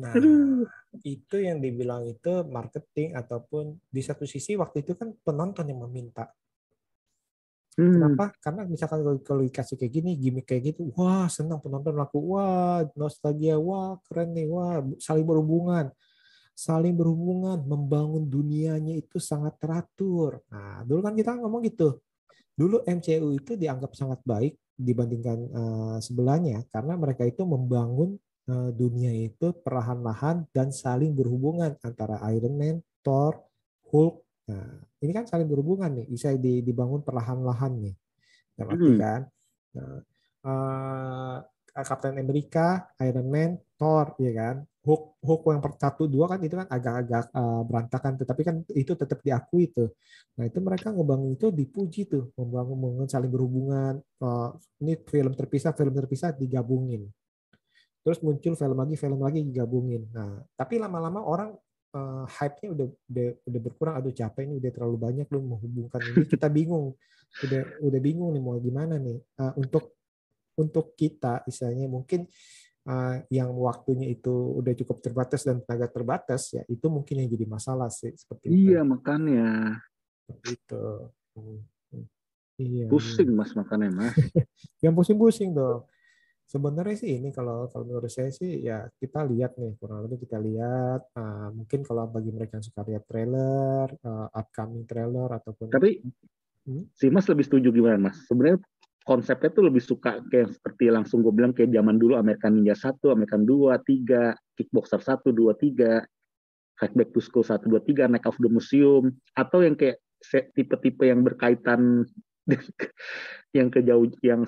Nah, 0.00 0.16
Aduh. 0.16 0.64
itu 1.04 1.36
yang 1.36 1.60
dibilang 1.60 2.08
itu 2.08 2.42
marketing 2.48 3.12
ataupun 3.12 3.76
di 3.92 4.00
satu 4.00 4.24
sisi 4.24 4.56
waktu 4.56 4.80
itu 4.80 4.96
kan 4.96 5.12
penonton 5.20 5.68
yang 5.68 5.84
meminta. 5.84 6.32
Hmm. 7.76 7.96
Kenapa? 7.96 8.32
Karena 8.40 8.62
misalkan 8.66 9.04
kalau, 9.04 9.20
kalau 9.22 9.42
dikasih 9.44 9.76
kayak 9.76 9.92
gini, 9.92 10.10
gimmick 10.16 10.48
kayak 10.48 10.74
gitu, 10.74 10.90
wah 10.96 11.28
senang 11.28 11.60
penonton 11.62 11.94
laku, 11.94 12.18
wah 12.34 12.82
nostalgia, 12.96 13.60
wah 13.60 14.00
keren 14.08 14.34
nih, 14.34 14.48
wah 14.48 14.82
saling 14.98 15.22
berhubungan, 15.22 15.92
saling 16.56 16.96
berhubungan, 16.96 17.60
membangun 17.62 18.26
dunianya 18.26 18.98
itu 18.98 19.22
sangat 19.22 19.54
teratur. 19.60 20.42
Nah, 20.50 20.82
dulu 20.82 21.00
kan 21.04 21.14
kita 21.14 21.36
ngomong 21.38 21.62
gitu. 21.68 22.00
Dulu 22.58 22.84
MCU 22.84 23.32
itu 23.32 23.56
dianggap 23.56 23.96
sangat 23.96 24.20
baik 24.26 24.58
dibandingkan 24.80 25.38
eh, 25.48 25.98
sebelahnya 26.04 26.64
karena 26.72 26.96
mereka 26.96 27.24
itu 27.24 27.44
membangun 27.44 28.16
dunia 28.72 29.12
itu 29.14 29.54
perlahan-lahan 29.64 30.48
dan 30.50 30.74
saling 30.74 31.14
berhubungan 31.14 31.76
antara 31.84 32.18
Iron 32.34 32.54
Man, 32.56 32.76
Thor, 33.04 33.46
Hulk. 33.90 34.14
Nah, 34.50 34.82
ini 35.02 35.12
kan 35.14 35.24
saling 35.28 35.46
berhubungan 35.46 35.90
nih, 35.94 36.06
bisa 36.10 36.34
di- 36.34 36.62
dibangun 36.64 37.06
perlahan-lahan 37.06 37.72
nih. 37.78 37.94
Dalam 38.58 38.70
arti 38.74 38.90
Hmm. 38.90 39.00
kan. 39.00 39.20
Nah, 39.76 39.98
eh, 40.46 41.38
Captain 41.86 42.18
America, 42.18 42.90
Iron 43.06 43.28
Man, 43.30 43.50
Thor, 43.78 44.18
ya 44.18 44.32
kan. 44.34 44.56
Hulk, 44.80 45.20
Hulk 45.20 45.40
yang 45.52 45.60
per- 45.60 45.76
satu 45.76 46.08
dua 46.08 46.24
kan 46.24 46.40
itu 46.40 46.56
kan 46.56 46.64
agak-agak 46.66 47.24
eh, 47.36 47.62
berantakan, 47.68 48.12
tetapi 48.16 48.42
kan 48.42 48.56
itu 48.72 48.92
tetap 48.96 49.20
diakui 49.20 49.68
tuh. 49.68 49.92
Nah 50.40 50.48
itu 50.48 50.58
mereka 50.64 50.88
ngebangun 50.88 51.36
itu 51.36 51.52
dipuji 51.52 52.08
tuh, 52.08 52.32
membangun, 52.34 52.76
membangun 52.80 53.08
saling 53.12 53.28
berhubungan. 53.28 54.00
Eh, 54.00 54.48
ini 54.82 54.96
film 55.04 55.32
terpisah, 55.36 55.76
film 55.76 55.92
terpisah 55.92 56.32
digabungin. 56.32 57.06
Terus 58.00 58.18
muncul 58.24 58.54
film 58.56 58.78
lagi, 58.80 58.94
film 58.96 59.20
lagi 59.20 59.40
digabungin. 59.44 60.08
Nah 60.12 60.40
tapi 60.56 60.80
lama-lama 60.80 61.20
orang 61.20 61.50
eh, 61.92 62.24
hype-nya 62.40 62.68
udah, 62.72 62.86
udah 62.88 63.28
udah 63.44 63.60
berkurang. 63.60 63.94
Aduh 64.00 64.14
capek 64.14 64.48
ini 64.48 64.54
udah 64.60 64.70
terlalu 64.72 64.96
banyak 64.96 65.26
lu 65.28 65.40
menghubungkan 65.44 66.00
ini. 66.00 66.24
Kita 66.24 66.48
bingung, 66.48 66.96
udah 67.44 67.62
udah 67.84 68.00
bingung 68.00 68.30
nih 68.32 68.42
mau 68.42 68.56
gimana 68.56 68.96
nih. 68.96 69.18
Eh, 69.20 69.52
untuk 69.60 69.96
untuk 70.56 70.92
kita, 70.96 71.44
istilahnya 71.44 71.88
mungkin 71.88 72.24
eh, 72.88 73.16
yang 73.32 73.52
waktunya 73.56 74.08
itu 74.08 74.32
udah 74.60 74.72
cukup 74.80 75.04
terbatas 75.04 75.44
dan 75.44 75.60
tenaga 75.60 75.88
terbatas 75.92 76.52
ya 76.56 76.62
itu 76.68 76.86
mungkin 76.88 77.24
yang 77.24 77.28
jadi 77.28 77.46
masalah 77.48 77.92
sih 77.92 78.16
seperti 78.16 78.48
itu. 78.48 78.72
Iya 78.72 78.80
makanya 78.84 79.76
Seperti 80.24 80.48
itu. 80.56 80.84
Hmm. 81.36 81.60
Iya. 82.60 82.86
pusing 82.92 83.32
mas 83.32 83.56
makanya 83.56 83.88
mas. 83.88 84.12
iya. 84.20 84.44
Yang 84.88 84.94
pusing-pusing 85.00 85.50
dong. 85.56 85.88
Sebenarnya 86.50 86.96
sih 86.98 87.22
ini 87.22 87.30
kalau 87.30 87.70
kalau 87.70 87.86
menurut 87.86 88.10
saya 88.10 88.34
sih 88.34 88.58
ya 88.58 88.82
kita 88.98 89.22
lihat 89.22 89.54
nih 89.54 89.78
kurang 89.78 90.02
lebih 90.02 90.26
kita 90.26 90.42
lihat 90.42 91.14
uh, 91.14 91.54
mungkin 91.54 91.86
kalau 91.86 92.10
bagi 92.10 92.34
mereka 92.34 92.58
yang 92.58 92.66
suka 92.66 92.82
lihat 92.90 93.06
trailer, 93.06 93.86
uh, 94.02 94.26
upcoming 94.34 94.82
trailer 94.82 95.30
ataupun 95.30 95.70
Tapi 95.70 96.02
Hmm? 96.68 96.84
si 96.92 97.08
Mas 97.08 97.24
lebih 97.26 97.48
setuju 97.48 97.72
gimana 97.72 98.10
Mas? 98.10 98.20
Sebenarnya 98.28 98.60
konsepnya 99.08 99.50
tuh 99.50 99.64
lebih 99.66 99.80
suka 99.80 100.20
kayak 100.28 100.54
seperti 100.54 100.92
langsung 100.92 101.24
gue 101.24 101.32
bilang 101.32 101.56
kayak 101.56 101.72
zaman 101.72 101.96
dulu 101.96 102.20
American 102.20 102.60
Ninja 102.60 102.76
1, 102.76 103.00
American 103.10 103.48
2, 103.48 103.74
3, 103.80 104.36
Kickboxer 104.60 105.00
1, 105.00 105.32
2, 105.32 105.50
3, 105.56 106.04
Fight 106.76 106.94
Back 106.96 107.10
to 107.16 107.20
School 107.24 107.44
1, 107.44 107.64
2, 107.64 107.74
3, 107.96 108.12
Night 108.12 108.26
of 108.28 108.36
the 108.36 108.50
Museum, 108.52 109.10
atau 109.32 109.64
yang 109.64 109.74
kayak 109.74 109.98
tipe-tipe 110.52 111.00
yang 111.00 111.24
berkaitan 111.24 112.04
yang 113.56 113.72
ke 113.72 113.80
jauh 113.80 114.04
yang 114.20 114.44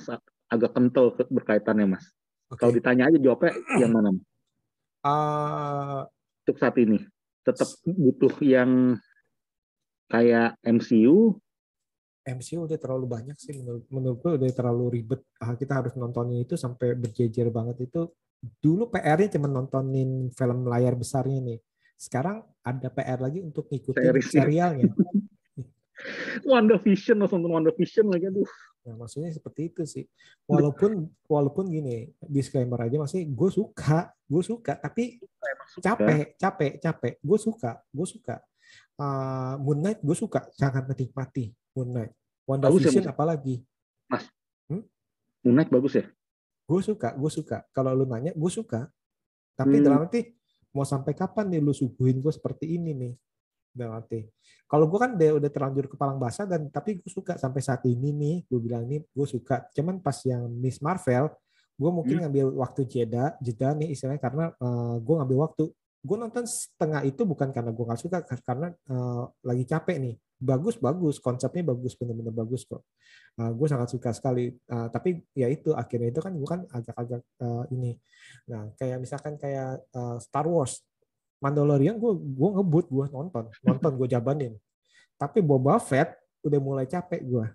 agak 0.53 0.77
kental 0.77 1.17
ke- 1.17 1.31
berkaitannya 1.33 1.97
Mas. 1.97 2.05
Oke. 2.53 2.61
Kalau 2.61 2.73
ditanya 2.77 3.09
aja 3.09 3.17
jawabnya 3.17 3.53
yang 3.81 3.93
mana 3.97 4.13
Mas? 4.13 4.27
Uh, 5.03 6.01
untuk 6.45 6.57
saat 6.61 6.77
ini? 6.77 7.01
Tetap 7.43 7.67
butuh 7.89 8.37
yang 8.45 9.01
kayak 10.13 10.61
MCU 10.63 11.41
MCU 12.23 12.71
udah 12.71 12.79
terlalu 12.79 13.07
banyak 13.11 13.35
sih 13.35 13.51
menurut 13.59 13.83
menurut 13.91 14.19
gue 14.23 14.33
udah 14.39 14.51
terlalu 14.55 14.85
ribet. 15.01 15.27
Ah, 15.43 15.59
kita 15.59 15.83
harus 15.83 15.99
nontonnya 15.99 16.39
itu 16.47 16.55
sampai 16.55 16.95
berjejer 16.95 17.51
banget 17.51 17.91
itu. 17.91 18.07
Dulu 18.63 18.91
PR-nya 18.95 19.39
cuma 19.39 19.51
nontonin 19.51 20.31
film 20.31 20.71
layar 20.71 20.95
besarnya 20.95 21.43
nih. 21.43 21.59
Sekarang 21.99 22.47
ada 22.63 22.89
PR 22.95 23.19
lagi 23.19 23.43
untuk 23.43 23.67
ngikutin 23.67 24.07
Series. 24.07 24.31
serialnya. 24.31 24.87
WandaVision 26.51 27.19
langsung 27.19 27.43
nonton 27.43 27.59
WandaVision 27.59 28.07
lagi 28.07 28.31
aduh. 28.31 28.51
Nah, 28.83 28.99
maksudnya 28.99 29.31
seperti 29.31 29.71
itu 29.71 29.83
sih. 29.87 30.05
Walaupun 30.51 31.07
walaupun 31.31 31.71
gini, 31.71 32.11
disclaimer 32.27 32.83
aja 32.83 32.99
masih 32.99 33.23
gue 33.31 33.51
suka, 33.51 34.11
gue 34.27 34.43
suka, 34.43 34.75
tapi 34.75 35.23
capek, 35.79 36.35
capek, 36.35 36.73
capek. 36.83 37.15
Gue 37.23 37.39
suka, 37.39 37.79
gue 37.95 38.07
suka. 38.07 38.43
Uh, 38.99 39.55
Moon 39.63 39.79
Knight 39.79 40.03
gue 40.03 40.17
suka, 40.19 40.51
sangat 40.59 40.91
menikmati 40.91 41.55
Moon 41.79 41.95
Knight. 41.95 42.13
WandaVision 42.43 43.07
Mas. 43.07 43.13
apalagi. 43.15 43.57
Moon 45.43 45.55
Knight 45.55 45.71
bagus 45.71 45.95
ya? 45.99 46.05
Gue 46.67 46.81
suka, 46.83 47.15
gue 47.15 47.31
suka. 47.31 47.63
Kalau 47.71 47.95
lu 47.95 48.07
nanya, 48.07 48.35
gue 48.35 48.51
suka. 48.51 48.91
Tapi 49.55 49.79
Hmm. 49.79 49.85
dalam 49.85 50.03
arti 50.07 50.35
mau 50.73 50.83
sampai 50.83 51.13
kapan 51.15 51.51
nih 51.53 51.61
lu 51.63 51.71
suguhin 51.71 52.19
gue 52.19 52.33
seperti 52.33 52.67
ini 52.79 52.95
nih? 52.95 53.15
Dalam 53.73 53.97
arti. 53.97 54.21
Kalau 54.69 54.85
gue 54.89 54.99
kan 55.01 55.11
udah, 55.17 55.31
udah 55.41 55.51
terlanjur 55.53 55.85
kepalang 55.89 56.21
basah 56.21 56.45
dan 56.45 56.69
tapi 56.69 57.01
gue 57.01 57.09
suka 57.09 57.37
sampai 57.41 57.61
saat 57.65 57.81
ini 57.89 58.13
nih, 58.13 58.37
gue 58.49 58.61
bilang 58.61 58.85
nih 58.85 59.01
gue 59.05 59.27
suka. 59.29 59.65
Cuman 59.73 60.01
pas 60.01 60.17
yang 60.29 60.45
Miss 60.49 60.81
Marvel, 60.85 61.33
gue 61.73 61.91
mungkin 61.91 62.21
Hmm. 62.21 62.23
ngambil 62.29 62.47
waktu 62.61 62.85
jeda, 62.85 63.33
jeda 63.41 63.73
nih 63.73 63.97
istilahnya 63.97 64.21
karena 64.21 64.45
eh, 64.53 64.97
gue 65.01 65.15
ngambil 65.17 65.39
waktu. 65.49 65.65
Gue 66.03 66.17
nonton 66.19 66.45
setengah 66.45 67.07
itu 67.07 67.23
bukan 67.23 67.49
karena 67.55 67.71
gue 67.71 67.85
nggak 67.87 68.01
suka, 68.01 68.19
karena 68.45 68.69
eh, 68.73 69.23
lagi 69.45 69.65
capek 69.65 69.97
nih. 70.01 70.15
Bagus, 70.43 70.75
bagus. 70.77 71.23
Konsepnya 71.23 71.63
bagus, 71.71 71.95
bener-bener 71.95 72.35
bagus 72.35 72.67
kok. 72.67 72.83
gue 73.33 73.65
sangat 73.65 73.89
suka 73.89 74.13
sekali. 74.13 74.53
Eh, 74.53 74.89
tapi 74.93 75.17
ya 75.33 75.49
itu 75.49 75.73
akhirnya 75.73 76.13
itu 76.13 76.21
kan 76.21 76.33
gue 76.37 76.49
kan 76.49 76.61
agak-agak 76.69 77.23
eh, 77.41 77.65
ini. 77.73 77.93
Nah 78.53 78.69
kayak 78.77 78.99
misalkan 79.01 79.41
kayak 79.41 79.81
eh, 79.89 80.17
Star 80.21 80.45
Wars, 80.45 80.85
Mandalorian 81.43 81.99
gue 81.99 82.13
gue 82.15 82.49
ngebut 82.55 82.87
gue 82.87 83.05
nonton 83.11 83.51
nonton 83.67 83.93
gue 83.99 84.09
jabanin. 84.09 84.55
Tapi 85.19 85.43
Boba 85.43 85.83
Fett 85.83 86.15
udah 86.47 86.61
mulai 86.63 86.87
capek 86.87 87.23
gue 87.27 87.47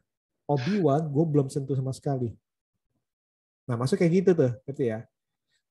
Obi 0.47 0.79
Wan 0.79 1.07
gue 1.07 1.25
belum 1.27 1.47
sentuh 1.47 1.75
sama 1.75 1.91
sekali. 1.91 2.31
Nah 3.67 3.75
masuk 3.75 3.99
kayak 3.99 4.23
gitu 4.23 4.31
tuh 4.35 4.51
ngerti 4.63 4.85
ya? 4.91 4.99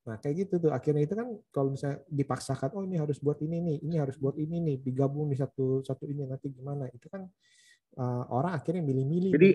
Nah 0.04 0.16
kayak 0.20 0.48
gitu 0.48 0.68
tuh. 0.68 0.70
Akhirnya 0.72 1.04
itu 1.04 1.16
kan 1.16 1.28
kalau 1.48 1.72
misalnya 1.72 2.04
dipaksakan 2.08 2.76
oh 2.76 2.84
ini 2.84 3.00
harus 3.00 3.16
buat 3.20 3.40
ini 3.40 3.60
nih 3.60 3.76
ini 3.84 3.96
harus 3.96 4.20
buat 4.20 4.36
ini 4.36 4.60
nih 4.60 4.76
digabung 4.84 5.32
di 5.32 5.36
satu 5.36 5.80
satu 5.80 6.04
ini 6.04 6.28
nanti 6.28 6.52
gimana? 6.52 6.88
Itu 6.92 7.08
kan 7.08 7.24
uh, 8.00 8.24
orang 8.32 8.52
akhirnya 8.56 8.84
milih-milih 8.84 9.32
Jadi 9.32 9.50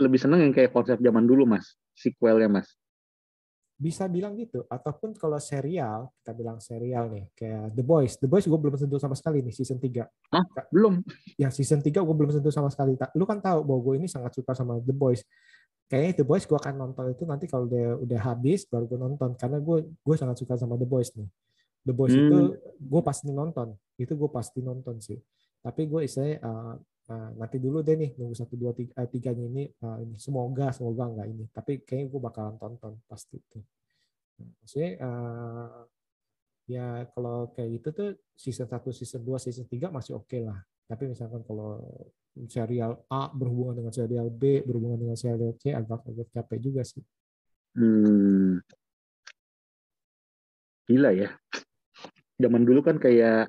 lebih 0.00 0.18
seneng 0.18 0.40
yang 0.42 0.52
kayak 0.56 0.74
konsep 0.74 0.98
zaman 0.98 1.22
dulu 1.28 1.46
mas, 1.46 1.76
sequelnya 1.94 2.50
mas. 2.50 2.68
Bisa 3.84 4.08
bilang 4.08 4.32
gitu. 4.40 4.64
Ataupun 4.64 5.12
kalau 5.12 5.36
serial 5.36 6.08
kita 6.24 6.32
bilang 6.32 6.56
serial 6.56 7.12
nih 7.12 7.28
kayak 7.36 7.76
The 7.76 7.84
Boys. 7.84 8.16
The 8.16 8.24
Boys 8.24 8.48
gue 8.48 8.56
belum 8.56 8.80
sentuh 8.80 8.96
sama 8.96 9.12
sekali 9.12 9.44
nih 9.44 9.52
season 9.52 9.76
3 9.76 10.08
Belum. 10.72 11.04
yang 11.36 11.52
season 11.52 11.84
3 11.84 11.92
gue 11.92 12.14
belum 12.16 12.32
sentuh 12.32 12.48
sama 12.48 12.72
sekali. 12.72 12.96
Lu 13.12 13.28
kan 13.28 13.44
tahu 13.44 13.60
bahwa 13.60 13.80
gue 13.84 13.94
ini 14.00 14.08
sangat 14.08 14.32
suka 14.32 14.56
sama 14.56 14.80
The 14.80 14.96
Boys. 14.96 15.20
Kayaknya 15.84 16.12
The 16.16 16.24
Boys 16.24 16.48
gue 16.48 16.56
akan 16.56 16.74
nonton 16.80 17.12
itu 17.12 17.28
nanti 17.28 17.44
kalau 17.44 17.68
udah 17.68 18.00
udah 18.00 18.20
habis 18.24 18.64
baru 18.64 18.88
gue 18.88 18.96
nonton. 18.96 19.36
Karena 19.36 19.60
gue 19.60 19.84
gue 19.92 20.16
sangat 20.16 20.40
suka 20.40 20.56
sama 20.56 20.80
The 20.80 20.88
Boys 20.88 21.12
nih. 21.12 21.28
The 21.84 21.92
Boys 21.92 22.16
Hmm. 22.16 22.24
itu 22.24 22.38
gue 22.80 23.02
pasti 23.04 23.28
nonton. 23.28 23.76
Itu 24.00 24.16
gue 24.16 24.30
pasti 24.32 24.64
nonton 24.64 24.96
sih. 25.04 25.20
Tapi 25.60 25.84
gue 25.84 26.00
istilahnya 26.08 26.40
uh, 26.40 26.74
uh, 27.10 27.30
nanti 27.36 27.56
dulu 27.60 27.82
deh 27.84 27.96
nih 27.98 28.10
nunggu 28.16 28.36
satu 28.36 28.54
dua 28.54 28.72
tiga 28.72 28.92
eh, 29.00 29.08
tiganya 29.10 29.44
ini, 29.44 29.64
uh, 29.82 29.98
ini 30.00 30.16
semoga 30.16 30.70
semoga 30.70 31.10
enggak 31.10 31.28
ini 31.28 31.44
tapi 31.50 31.82
kayaknya 31.82 32.06
gue 32.08 32.20
bakalan 32.20 32.54
tonton 32.60 32.94
pasti 33.08 33.38
itu 33.40 33.60
Nah, 34.40 34.50
maksudnya 34.60 34.90
uh, 35.02 35.80
ya 36.66 36.86
kalau 37.12 37.52
kayak 37.54 37.70
gitu 37.80 37.88
tuh 37.94 38.08
season 38.34 38.66
1, 38.66 38.90
season 38.90 39.22
2, 39.22 39.38
season 39.38 39.66
3 39.68 39.94
masih 39.94 40.18
oke 40.18 40.38
lah. 40.42 40.58
Tapi 40.84 41.08
misalkan 41.08 41.40
kalau 41.46 41.80
serial 42.50 43.06
A 43.08 43.30
berhubungan 43.30 43.78
dengan 43.78 43.92
serial 43.94 44.28
B, 44.28 44.66
berhubungan 44.66 44.98
dengan 45.00 45.16
serial 45.16 45.54
C 45.56 45.70
agak 45.70 46.02
agak 46.04 46.28
capek 46.34 46.58
juga 46.60 46.82
sih. 46.82 47.04
Hmm. 47.78 48.58
Gila 50.84 51.10
ya. 51.14 51.30
Zaman 52.36 52.66
dulu 52.66 52.82
kan 52.82 52.98
kayak 52.98 53.48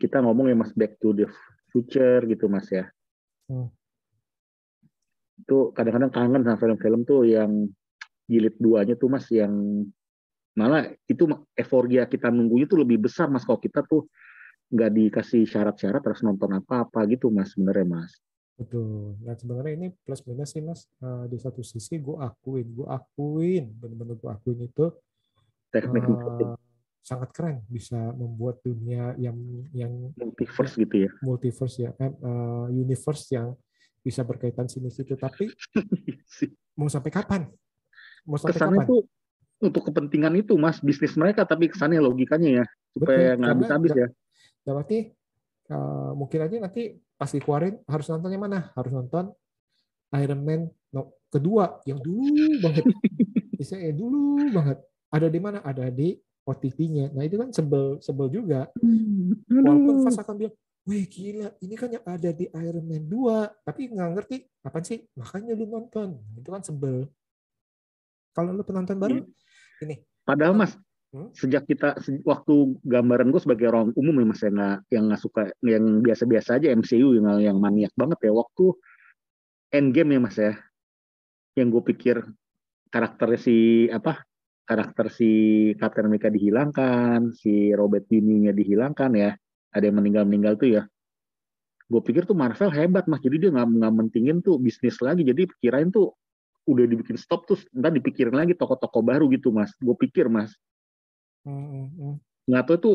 kita 0.00 0.24
ngomong 0.24 0.50
ya 0.50 0.56
mas 0.56 0.72
Back 0.72 0.98
to 0.98 1.12
the 1.12 1.28
Future 1.76 2.24
gitu 2.24 2.48
mas 2.48 2.72
ya. 2.72 2.88
Hmm. 3.52 3.68
Itu 5.36 5.76
kadang-kadang 5.76 6.08
kangen 6.08 6.42
sama 6.48 6.56
film-film 6.56 7.04
tuh 7.04 7.28
yang 7.28 7.68
jilid 8.24 8.56
duanya 8.56 8.96
tuh 8.96 9.12
mas 9.12 9.28
yang 9.28 9.52
malah 10.56 10.88
itu 11.04 11.28
euforia 11.52 12.08
kita 12.08 12.32
nunggunya 12.32 12.64
tuh 12.64 12.80
lebih 12.80 13.04
besar 13.04 13.28
mas 13.28 13.44
kalau 13.44 13.60
kita 13.60 13.84
tuh 13.84 14.08
nggak 14.72 14.88
dikasih 14.88 15.44
syarat-syarat 15.44 16.00
terus 16.00 16.24
nonton 16.24 16.56
apa-apa 16.56 17.04
gitu 17.12 17.28
mas 17.28 17.52
sebenarnya 17.52 17.84
mas. 17.84 18.16
Betul. 18.56 19.20
Dan 19.20 19.36
sebenarnya 19.36 19.72
ini 19.76 19.88
plus 19.92 20.24
minus 20.24 20.56
sih 20.56 20.64
mas. 20.64 20.88
Eh, 21.04 21.28
di 21.28 21.36
satu 21.36 21.60
sisi 21.60 22.00
gue 22.00 22.16
akuin, 22.16 22.66
gue 22.72 22.88
akuin, 22.88 23.68
bener-bener 23.76 24.16
gue 24.16 24.30
akuin 24.32 24.64
itu 24.64 24.88
Teknik 25.68 26.08
eh, 26.08 26.56
sangat 27.06 27.30
keren 27.30 27.62
bisa 27.70 27.94
membuat 28.18 28.58
dunia 28.66 29.14
yang 29.14 29.38
yang 29.70 30.10
multiverse 30.18 30.74
gitu 30.74 31.06
ya. 31.06 31.10
multiverse 31.22 31.76
ya, 31.86 31.90
eh, 32.02 32.10
eh, 32.10 32.66
universe 32.74 33.30
yang 33.30 33.54
bisa 34.02 34.26
berkaitan 34.26 34.66
sini 34.66 34.90
situ. 34.90 35.14
Tapi 35.14 35.46
mau 36.78 36.90
sampai 36.90 37.14
kapan? 37.14 37.42
Mau 38.26 38.34
sampai 38.34 38.58
kesannya 38.58 38.80
kapan? 38.82 38.90
tuh 38.90 39.00
untuk 39.62 39.82
kepentingan 39.86 40.34
itu 40.34 40.58
mas 40.58 40.82
bisnis 40.82 41.14
mereka 41.16 41.46
tapi 41.48 41.72
kesannya 41.72 41.96
logikanya 42.02 42.60
ya 42.60 42.64
supaya 42.92 43.32
nggak 43.32 43.40
karena- 43.40 43.48
habis-habis 43.54 43.92
ya 43.94 44.08
Ya 44.66 44.74
berarti 44.74 44.98
eh, 45.70 46.10
mungkin 46.18 46.38
aja 46.42 46.56
nanti 46.58 46.82
pas 47.14 47.30
dikeluarin 47.30 47.78
harus 47.86 48.06
nonton 48.10 48.34
yang 48.34 48.42
mana? 48.42 48.74
Harus 48.74 48.90
nonton 48.92 49.30
Iron 50.18 50.42
Man 50.42 50.66
no, 50.90 51.14
kedua 51.30 51.78
yang 51.86 52.02
dulu 52.02 52.58
banget. 52.58 52.82
Misalnya 53.62 53.94
yang 53.94 53.98
dulu 54.02 54.50
banget. 54.50 54.78
Ada 55.06 55.26
di 55.30 55.40
mana? 55.40 55.62
Ada 55.62 55.86
di 55.94 56.18
OTT-nya. 56.46 57.10
Nah 57.10 57.26
itu 57.26 57.36
kan 57.36 57.50
sebel 57.50 57.98
sebel 57.98 58.30
juga. 58.30 58.70
Walaupun 59.50 60.06
Fas 60.06 60.22
akan 60.22 60.34
bilang, 60.38 60.54
wih 60.86 61.04
gila, 61.10 61.50
ini 61.58 61.74
kan 61.74 61.90
yang 61.90 62.06
ada 62.06 62.30
di 62.30 62.46
Iron 62.54 62.86
Man 62.86 63.10
2. 63.10 63.66
Tapi 63.66 63.80
nggak 63.90 64.10
ngerti, 64.14 64.36
apa 64.62 64.78
sih? 64.86 65.02
Makanya 65.18 65.58
lu 65.58 65.66
nonton. 65.66 66.22
Itu 66.38 66.48
kan 66.54 66.62
sebel. 66.62 67.10
Kalau 68.30 68.54
lu 68.54 68.62
penonton 68.62 69.00
baru, 69.00 69.24
ini. 69.82 70.04
padahal 70.22 70.52
mas 70.52 70.76
Hmm? 71.16 71.32
sejak 71.32 71.64
kita 71.64 71.96
waktu 72.28 72.76
gambaran 72.84 73.32
gue 73.32 73.40
sebagai 73.40 73.72
orang 73.72 73.88
umum 73.96 74.20
ya 74.20 74.26
mas 74.26 74.42
yang 74.44 74.54
nggak 74.58 74.78
yang 74.92 75.04
nggak 75.08 75.22
suka 75.22 75.42
yang 75.64 75.84
biasa-biasa 76.04 76.60
aja 76.60 76.68
MCU 76.74 77.16
yang 77.16 77.40
yang 77.40 77.56
maniak 77.56 77.94
banget 77.96 78.26
ya 78.26 78.32
waktu 78.36 78.74
Endgame 79.72 80.18
ya 80.18 80.20
mas 80.20 80.36
ya 80.36 80.52
yang 81.56 81.72
gue 81.72 81.82
pikir 81.88 82.20
karakternya 82.92 83.38
si 83.40 83.86
apa 83.88 84.28
karakter 84.66 85.06
si 85.14 85.30
Captain 85.78 86.10
America 86.10 86.26
dihilangkan 86.26 87.30
si 87.32 87.70
Robert 87.70 88.10
Downey-nya 88.10 88.50
dihilangkan 88.50 89.14
ya. 89.14 89.30
Ada 89.70 89.88
yang 89.88 90.02
meninggal-meninggal 90.02 90.58
tuh 90.58 90.68
ya. 90.74 90.82
Gue 91.86 92.02
pikir 92.02 92.26
tuh 92.26 92.34
Marvel 92.34 92.74
hebat 92.74 93.06
mas. 93.06 93.22
Jadi 93.22 93.46
dia 93.46 93.50
nggak 93.54 93.66
nggak 93.78 93.94
mentingin 93.94 94.42
tuh 94.42 94.58
bisnis 94.58 94.98
lagi. 94.98 95.22
Jadi 95.22 95.46
kirain 95.62 95.94
tuh 95.94 96.18
udah 96.66 96.82
dibikin 96.82 97.14
stop 97.14 97.46
terus 97.46 97.62
ntar 97.70 97.94
dipikirin 97.94 98.34
lagi 98.34 98.58
toko-toko 98.58 99.06
baru 99.06 99.30
gitu 99.30 99.54
mas. 99.54 99.70
Gue 99.78 99.94
pikir 99.94 100.26
mas. 100.26 100.50
Nggak 102.50 102.64
tahu 102.66 102.76
itu 102.76 102.92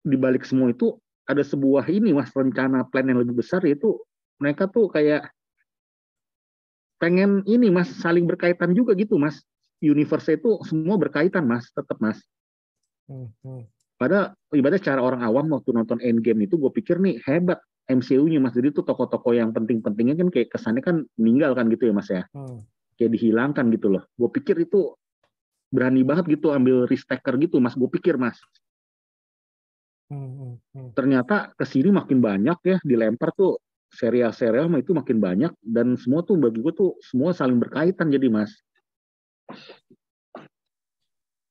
di 0.00 0.16
balik 0.16 0.48
semua 0.48 0.72
itu 0.72 0.96
ada 1.28 1.44
sebuah 1.44 1.84
ini 1.92 2.16
mas 2.16 2.32
rencana 2.32 2.88
plan 2.88 3.04
yang 3.04 3.20
lebih 3.20 3.44
besar 3.44 3.60
yaitu 3.68 4.00
mereka 4.40 4.64
tuh 4.72 4.88
kayak 4.88 5.28
pengen 6.96 7.44
ini 7.44 7.68
mas 7.68 7.92
saling 8.00 8.24
berkaitan 8.24 8.72
juga 8.72 8.96
gitu 8.96 9.20
mas 9.20 9.44
universe 9.80 10.36
itu 10.36 10.60
semua 10.64 11.00
berkaitan 11.00 11.44
mas 11.48 11.68
tetap 11.72 11.96
mas. 11.98 12.20
Hmm, 13.10 13.32
hmm. 13.42 13.66
pada 13.98 14.38
ibadah 14.54 14.78
cara 14.78 15.02
orang 15.02 15.20
awam 15.26 15.50
waktu 15.50 15.74
nonton 15.74 15.98
Endgame 15.98 16.46
itu 16.46 16.54
gue 16.56 16.70
pikir 16.70 17.02
nih 17.02 17.18
hebat 17.26 17.58
MCU-nya 17.90 18.38
mas. 18.38 18.54
Jadi 18.54 18.70
tuh 18.70 18.86
tokoh-tokoh 18.86 19.34
yang 19.34 19.50
penting-pentingnya 19.50 20.14
kan 20.14 20.28
kayak 20.30 20.48
kesannya 20.54 20.80
kan 20.84 21.02
meninggal 21.18 21.52
kan 21.58 21.66
gitu 21.68 21.90
ya 21.90 21.94
mas 21.96 22.08
ya? 22.08 22.22
Hmm. 22.30 22.62
kayak 23.00 23.16
dihilangkan 23.16 23.72
gitu 23.72 23.88
loh. 23.96 24.04
Gue 24.14 24.28
pikir 24.28 24.60
itu 24.60 24.92
berani 25.72 26.04
banget 26.04 26.28
gitu 26.36 26.52
ambil 26.52 26.84
risk 26.86 27.08
taker 27.08 27.40
gitu 27.40 27.58
mas. 27.58 27.74
Gue 27.74 27.88
pikir 27.90 28.20
mas. 28.20 28.38
Hmm, 30.10 30.26
hmm, 30.26 30.54
hmm. 30.74 30.90
ternyata 30.98 31.54
ke 31.54 31.62
sini 31.62 31.94
makin 31.94 32.18
banyak 32.18 32.58
ya 32.66 32.76
dilempar 32.82 33.30
tuh 33.30 33.62
serial-serial 33.94 34.66
itu 34.78 34.90
makin 34.90 35.22
banyak 35.22 35.52
dan 35.62 35.94
semua 35.94 36.26
tuh 36.26 36.34
bagi 36.34 36.58
gue 36.58 36.74
tuh 36.74 36.98
semua 36.98 37.30
saling 37.30 37.62
berkaitan 37.62 38.10
jadi 38.10 38.26
mas 38.26 38.50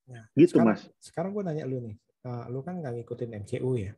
Nah, 0.09 0.23
gitu 0.33 0.57
sekarang, 0.57 0.73
mas 0.73 0.81
Sekarang 0.97 1.31
gue 1.37 1.43
nanya 1.45 1.63
lu 1.69 1.77
nih, 1.85 1.95
eh, 2.25 2.45
lu 2.49 2.59
kan 2.65 2.81
nggak 2.81 2.93
ngikutin 2.97 3.29
MCU 3.45 3.71
ya? 3.77 3.93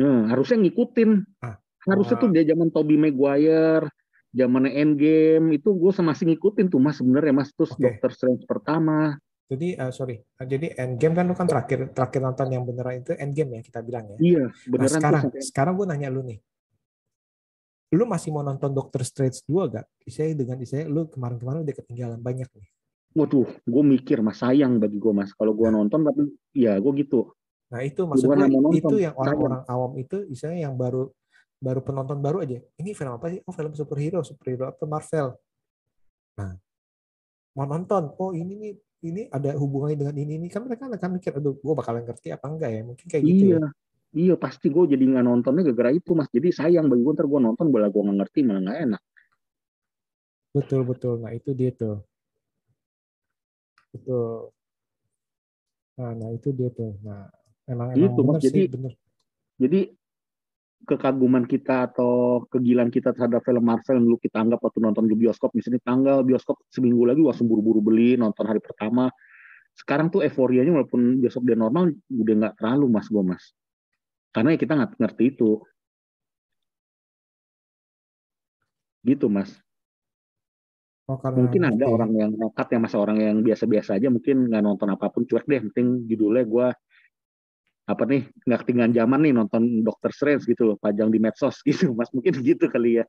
Hmm, 0.00 0.26
harusnya 0.26 0.58
ngikutin 0.58 1.10
Ah. 1.44 1.56
harusnya 1.84 2.16
tuh 2.18 2.30
dia 2.30 2.46
zaman 2.46 2.70
Tobey 2.70 2.96
Maguire 2.96 3.86
zaman 4.32 4.64
Endgame 4.70 5.60
itu 5.60 5.68
gue 5.76 5.92
masih 6.00 6.24
ngikutin 6.32 6.66
tuh 6.72 6.80
mas 6.80 6.96
sebenarnya 6.96 7.34
mas 7.36 7.50
terus 7.52 7.76
Oke. 7.76 7.82
Doctor 7.84 8.10
Strange 8.14 8.44
pertama 8.48 9.18
Jadi 9.52 9.76
eh, 9.76 9.92
sorry, 9.92 10.16
Eh, 10.16 10.46
jadi 10.48 10.72
Endgame 10.80 11.12
kan 11.12 11.24
lu 11.28 11.36
kan 11.36 11.44
terakhir 11.44 11.92
terakhir 11.92 12.24
nonton 12.24 12.48
yang 12.48 12.64
beneran 12.64 13.04
itu 13.04 13.12
Endgame 13.12 13.60
ya 13.60 13.62
kita 13.62 13.84
bilang 13.84 14.08
ya. 14.08 14.16
iya 14.16 14.44
Nah, 14.48 14.70
beneran 14.72 14.96
sekarang 14.96 15.22
tuh 15.28 15.30
sekarang 15.44 15.74
gue 15.76 15.86
nanya 15.92 16.08
lu 16.08 16.24
nih, 16.24 16.38
lu 17.92 18.08
masih 18.08 18.32
mau 18.32 18.40
nonton 18.40 18.72
Doctor 18.72 19.04
Strange 19.04 19.44
2 19.44 19.68
gak? 19.68 19.84
Saya 20.08 20.32
dengan 20.32 20.56
saya 20.64 20.88
lu 20.88 21.04
kemarin-kemarin 21.04 21.68
udah 21.68 21.76
ketinggalan 21.84 22.20
banyak 22.24 22.48
nih. 22.48 22.68
Waduh 23.12 23.48
gue 23.48 23.82
mikir 23.84 24.20
mas 24.24 24.40
sayang 24.40 24.80
bagi 24.80 24.96
gue 24.96 25.12
mas 25.12 25.32
kalau 25.36 25.52
gue 25.52 25.68
nonton 25.68 26.00
tapi 26.00 26.32
ya 26.56 26.76
gue 26.80 26.92
gitu 27.00 27.32
Nah 27.72 27.80
itu 27.80 28.04
maksud 28.04 28.28
Bukan 28.28 28.36
gue 28.36 28.44
yang 28.44 28.52
mau 28.52 28.62
nonton, 28.68 28.80
itu 28.84 28.96
yang 29.00 29.14
orang-orang 29.16 29.62
awam 29.64 29.92
itu, 29.96 30.16
misalnya 30.28 30.68
yang 30.68 30.76
baru 30.76 31.08
baru 31.56 31.80
penonton 31.80 32.20
baru 32.20 32.44
aja. 32.44 32.60
Ini 32.76 32.92
film 32.92 33.16
apa 33.16 33.32
sih? 33.32 33.40
Oh 33.48 33.54
film 33.56 33.72
superhero, 33.72 34.20
superhero 34.20 34.68
apa 34.68 34.84
Marvel. 34.84 35.40
Nah 36.36 36.52
mau 37.56 37.64
nonton, 37.64 38.12
oh 38.20 38.36
ini 38.36 38.52
nih 38.60 38.72
ini 39.08 39.22
ada 39.32 39.56
hubungannya 39.56 39.96
dengan 39.96 40.16
ini 40.20 40.36
ini 40.36 40.52
kan 40.52 40.68
mereka 40.68 40.84
akan 40.84 41.16
mikir, 41.16 41.32
aduh 41.32 41.56
gue 41.56 41.74
bakalan 41.74 42.04
ngerti 42.04 42.28
apa 42.28 42.44
enggak 42.44 42.70
ya? 42.76 42.80
Mungkin 42.84 43.06
kayak 43.08 43.24
gitu 43.24 43.44
iya 43.48 43.56
ya. 43.56 43.68
iya 44.12 44.34
pasti 44.36 44.68
gue 44.68 44.84
jadi 44.92 45.04
nggak 45.08 45.24
nontonnya 45.24 45.64
gara-gara 45.72 45.96
itu 45.96 46.12
mas 46.12 46.28
jadi 46.28 46.52
sayang 46.52 46.92
bagi 46.92 47.00
gue 47.00 47.12
ntar 47.16 47.24
gue 47.24 47.40
nonton 47.40 47.72
bola 47.72 47.88
gue 47.88 48.02
nggak 48.04 48.18
ngerti 48.20 48.38
malah 48.44 48.60
nggak 48.68 48.80
enak 48.84 49.02
Betul 50.52 50.84
betul. 50.84 51.16
Nah 51.24 51.32
itu 51.32 51.56
dia 51.56 51.72
tuh. 51.72 52.04
Betul. 53.92 54.50
Nah, 56.00 56.12
nah 56.16 56.28
itu 56.32 56.48
dia 56.56 56.72
tuh. 56.72 56.96
Nah 57.04 57.28
emang 57.68 57.94
emang 57.94 58.10
Mas. 58.10 58.18
bener 58.18 58.40
sih 58.42 58.50
Jadi- 58.50 58.70
bener. 58.74 58.92
jadi 59.60 59.80
kekaguman 60.82 61.46
kita 61.46 61.86
atau 61.94 62.42
kegilaan 62.50 62.90
kita 62.90 63.14
terhadap 63.14 63.46
film 63.46 63.62
Marvel 63.62 64.02
yang 64.02 64.06
dulu 64.10 64.18
kita 64.18 64.42
anggap 64.42 64.58
waktu 64.58 64.82
nonton 64.82 65.06
di 65.06 65.14
bioskop 65.14 65.54
misalnya 65.54 65.78
tanggal 65.86 66.26
bioskop 66.26 66.58
seminggu 66.74 67.06
lagi 67.06 67.22
langsung 67.22 67.46
buru-buru 67.46 67.78
beli 67.78 68.18
nonton 68.18 68.42
hari 68.42 68.58
pertama 68.58 69.06
sekarang 69.78 70.10
tuh 70.10 70.26
euforianya 70.26 70.74
walaupun 70.74 71.22
bioskop 71.22 71.46
dia 71.46 71.54
normal 71.54 71.94
udah 72.10 72.34
nggak 72.34 72.54
terlalu 72.58 72.86
mas 72.90 73.06
gue 73.06 73.22
mas 73.22 73.44
karena 74.34 74.48
ya 74.52 74.58
kita 74.58 74.72
nggak 74.74 74.90
ngerti 74.98 75.24
itu 75.30 75.50
gitu 79.06 79.26
mas 79.30 79.54
Oh, 81.12 81.20
karena 81.20 81.44
mungkin 81.44 81.62
ada 81.68 81.84
orang 81.84 82.12
yang 82.16 82.30
nekat 82.32 82.68
yang 82.72 82.82
masa 82.88 82.96
orang 82.96 83.18
yang 83.20 83.36
biasa-biasa 83.44 84.00
aja 84.00 84.08
mungkin 84.08 84.48
nggak 84.48 84.62
nonton 84.64 84.88
apa 84.88 85.12
pun 85.12 85.28
cuek 85.28 85.44
deh 85.44 85.60
penting 85.68 86.08
judulnya 86.08 86.44
gue 86.48 86.66
apa 87.82 88.02
nih 88.08 88.32
nggak 88.48 88.60
ketinggalan 88.64 88.94
zaman 88.96 89.20
nih 89.28 89.32
nonton 89.36 89.62
Doctor 89.84 90.08
Strange 90.08 90.48
gitu 90.48 90.72
loh 90.72 90.76
pajang 90.80 91.12
di 91.12 91.20
medsos 91.20 91.60
gitu 91.68 91.92
mas 91.92 92.08
mungkin 92.16 92.32
gitu 92.40 92.64
kali 92.72 93.02
ya 93.02 93.06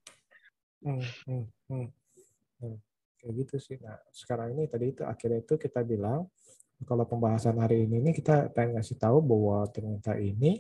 Hmm, 0.84 0.99
hmm, 0.99 1.45
hmm. 1.72 1.88
Hmm. 2.60 2.78
Kayak 3.24 3.34
gitu 3.39 3.56
sih. 3.56 3.78
Nah, 3.80 3.95
sekarang 4.12 4.51
ini 4.51 4.68
tadi 4.68 4.91
itu 4.91 5.08
akhirnya 5.08 5.39
itu 5.39 5.56
kita 5.56 5.80
bilang 5.88 6.28
kalau 6.84 7.08
pembahasan 7.08 7.56
hari 7.64 7.88
ini 7.88 8.04
ini 8.04 8.12
kita 8.12 8.51
pengen 8.51 8.76
ngasih 8.76 8.99
tahu 8.99 9.24
bahwa 9.24 9.64
ternyata 9.72 10.20
ini 10.20 10.60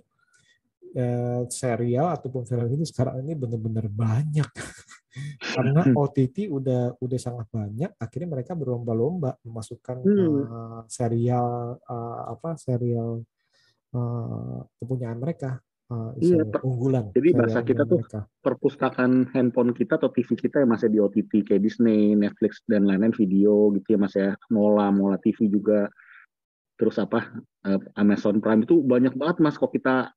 eh, 0.95 1.41
serial 1.51 2.15
ataupun 2.15 2.47
film 2.47 2.71
ini 2.71 2.87
sekarang 2.87 3.19
ini 3.19 3.35
benar-benar 3.35 3.91
banyak. 3.91 4.47
Karena 5.39 5.81
OTT 5.93 6.49
udah 6.49 6.97
udah 6.97 7.19
sangat 7.21 7.45
banyak, 7.49 7.93
akhirnya 8.01 8.29
mereka 8.33 8.57
berlomba-lomba 8.57 9.37
memasukkan 9.45 9.97
Hmm. 10.01 10.41
eh, 10.41 10.81
serial 10.89 11.77
eh, 11.79 12.21
apa 12.33 12.57
serial 12.57 13.21
eh, 13.93 14.59
kepunyaan 14.81 15.21
mereka 15.21 15.61
eh, 15.85 16.11
Iya, 16.17 16.49
unggulan. 16.65 17.13
jadi 17.13 17.29
bahasa 17.37 17.61
kita 17.61 17.85
tuh 17.85 18.01
mereka. 18.01 18.25
perpustakaan 18.41 19.29
handphone 19.29 19.77
kita 19.77 20.01
atau 20.01 20.09
TV 20.09 20.33
kita 20.33 20.65
yang 20.65 20.73
masih 20.73 20.89
di 20.89 20.97
OTT 20.97 21.45
kayak 21.45 21.61
Disney, 21.61 22.17
Netflix 22.17 22.65
dan 22.65 22.89
lain-lain 22.89 23.13
video 23.13 23.69
gitu 23.77 23.93
ya 23.93 23.97
mas 24.01 24.15
ya 24.17 24.33
Mola, 24.49 24.89
Mola 24.89 25.21
TV 25.21 25.45
juga 25.45 25.93
terus 26.73 26.97
apa 26.97 27.29
Amazon 27.93 28.41
Prime 28.41 28.65
itu 28.65 28.81
banyak 28.81 29.13
banget 29.13 29.37
mas 29.45 29.61
kok 29.61 29.69
kita 29.69 30.09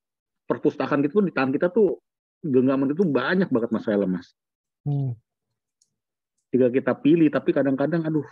perpustakaan 0.48 1.04
gitu 1.04 1.20
di 1.20 1.34
tangan 1.36 1.52
kita 1.52 1.68
tuh 1.68 2.00
genggaman 2.40 2.96
itu 2.96 3.04
banyak 3.04 3.52
banget 3.52 3.68
mas 3.68 3.84
film 3.84 4.16
mas 4.16 4.32
Hmm. 4.86 5.18
tinggal 6.54 6.70
kita 6.70 6.94
pilih 6.94 7.26
tapi 7.26 7.50
kadang-kadang 7.50 8.06
aduh 8.06 8.26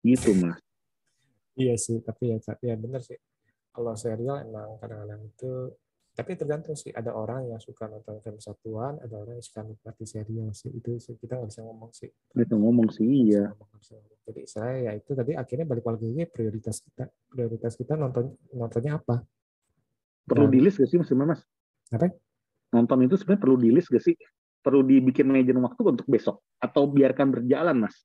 gitu 0.00 0.32
mas 0.40 0.56
Iya 1.60 1.76
sih, 1.76 2.00
tapi 2.00 2.32
ya, 2.32 2.40
ya 2.64 2.72
bener 2.78 3.04
sih. 3.04 3.20
Kalau 3.68 3.92
serial 3.92 4.48
emang 4.48 4.80
kadang-kadang 4.80 5.28
itu, 5.28 5.76
tapi 6.16 6.32
tergantung 6.32 6.72
sih. 6.72 6.88
Ada 6.88 7.12
orang 7.12 7.52
yang 7.52 7.60
suka 7.60 7.84
nonton 7.84 8.16
film 8.24 8.40
satuan, 8.40 8.96
ada 8.96 9.12
orang 9.20 9.36
yang 9.36 9.44
suka 9.44 9.68
nikmati 9.68 10.08
serial 10.08 10.56
sih. 10.56 10.72
Itu 10.72 10.96
sih 10.96 11.20
kita 11.20 11.36
nggak 11.36 11.50
bisa 11.52 11.60
ngomong 11.66 11.90
sih. 11.92 12.08
itu 12.08 12.54
ngomong 12.56 12.88
sih 12.88 13.04
iya. 13.04 13.52
Jadi 14.24 14.40
saya 14.48 14.88
ya 14.88 14.92
itu 14.96 15.12
tadi 15.12 15.36
akhirnya 15.36 15.66
balik 15.68 15.84
lagi 15.84 16.08
prioritas 16.32 16.80
kita. 16.80 17.04
Prioritas 17.28 17.76
kita 17.76 17.98
nonton 17.98 18.32
nontonnya 18.56 18.96
apa? 18.96 19.20
perlu 20.30 20.46
Dan- 20.46 20.54
di 20.54 20.58
list 20.62 20.78
gak 20.78 20.86
sih 20.86 20.98
mas 21.00 21.10
Mas 21.10 21.42
Apa? 21.90 22.06
Nonton 22.70 23.06
itu 23.06 23.18
sebenarnya 23.18 23.42
perlu 23.42 23.56
di 23.58 23.68
list 23.74 23.90
gak 23.90 24.02
sih? 24.02 24.16
Perlu 24.60 24.86
dibikin 24.86 25.26
manajemen 25.26 25.66
waktu 25.66 25.82
untuk 25.82 26.06
besok? 26.06 26.42
Atau 26.62 26.86
biarkan 26.90 27.34
berjalan 27.34 27.86
mas? 27.86 27.96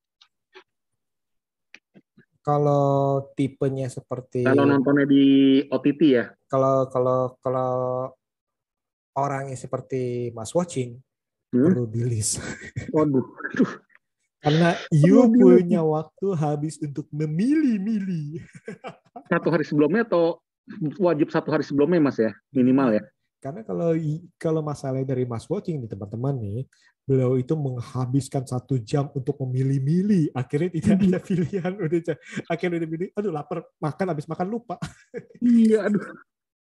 Kalau 2.46 3.26
tipenya 3.34 3.90
seperti 3.90 4.46
kalau 4.46 4.70
nontonnya 4.70 5.10
di 5.10 5.26
OTT 5.66 6.02
ya? 6.06 6.30
Kalau 6.46 6.86
kalau 6.94 7.34
kalau 7.42 7.74
orangnya 9.18 9.58
seperti 9.58 10.30
Mas 10.30 10.54
Watching 10.54 11.02
Hmm? 11.56 11.72
perlu 11.72 11.88
di 11.88 12.04
list. 12.04 12.36
waduh. 12.96 13.24
Aduh. 13.24 13.72
Karena 14.44 14.76
you 14.92 15.26
punya 15.32 15.82
waktu 15.82 16.28
habis 16.36 16.78
untuk 16.84 17.08
memilih-milih. 17.16 18.44
satu 19.32 19.48
hari 19.50 19.64
sebelumnya 19.64 20.04
atau 20.06 20.44
wajib 21.00 21.32
satu 21.32 21.50
hari 21.50 21.64
sebelumnya 21.64 21.98
mas 21.98 22.20
ya? 22.20 22.36
Minimal 22.52 23.00
ya 23.00 23.04
Karena 23.46 23.62
kalau 23.62 23.94
kalau 24.42 24.66
masalahnya 24.66 25.14
dari 25.14 25.30
Mas 25.30 25.46
Watching 25.46 25.86
nih 25.86 25.94
teman-teman 25.94 26.34
nih, 26.42 26.66
beliau 27.06 27.38
itu 27.38 27.54
menghabiskan 27.54 28.42
satu 28.42 28.82
jam 28.82 29.14
untuk 29.14 29.38
memilih-milih. 29.46 30.34
Akhirnya 30.34 30.74
tidak 30.74 30.98
ada 30.98 31.20
pilihan. 31.30 31.72
Udah 31.78 32.18
akhirnya 32.50 32.82
udah 32.82 32.90
pilih, 32.90 33.10
aduh 33.14 33.30
lapar, 33.30 33.62
makan 33.78 34.08
habis 34.10 34.26
makan 34.26 34.48
lupa. 34.50 34.82
iya 35.46 35.86
aduh 35.86 36.02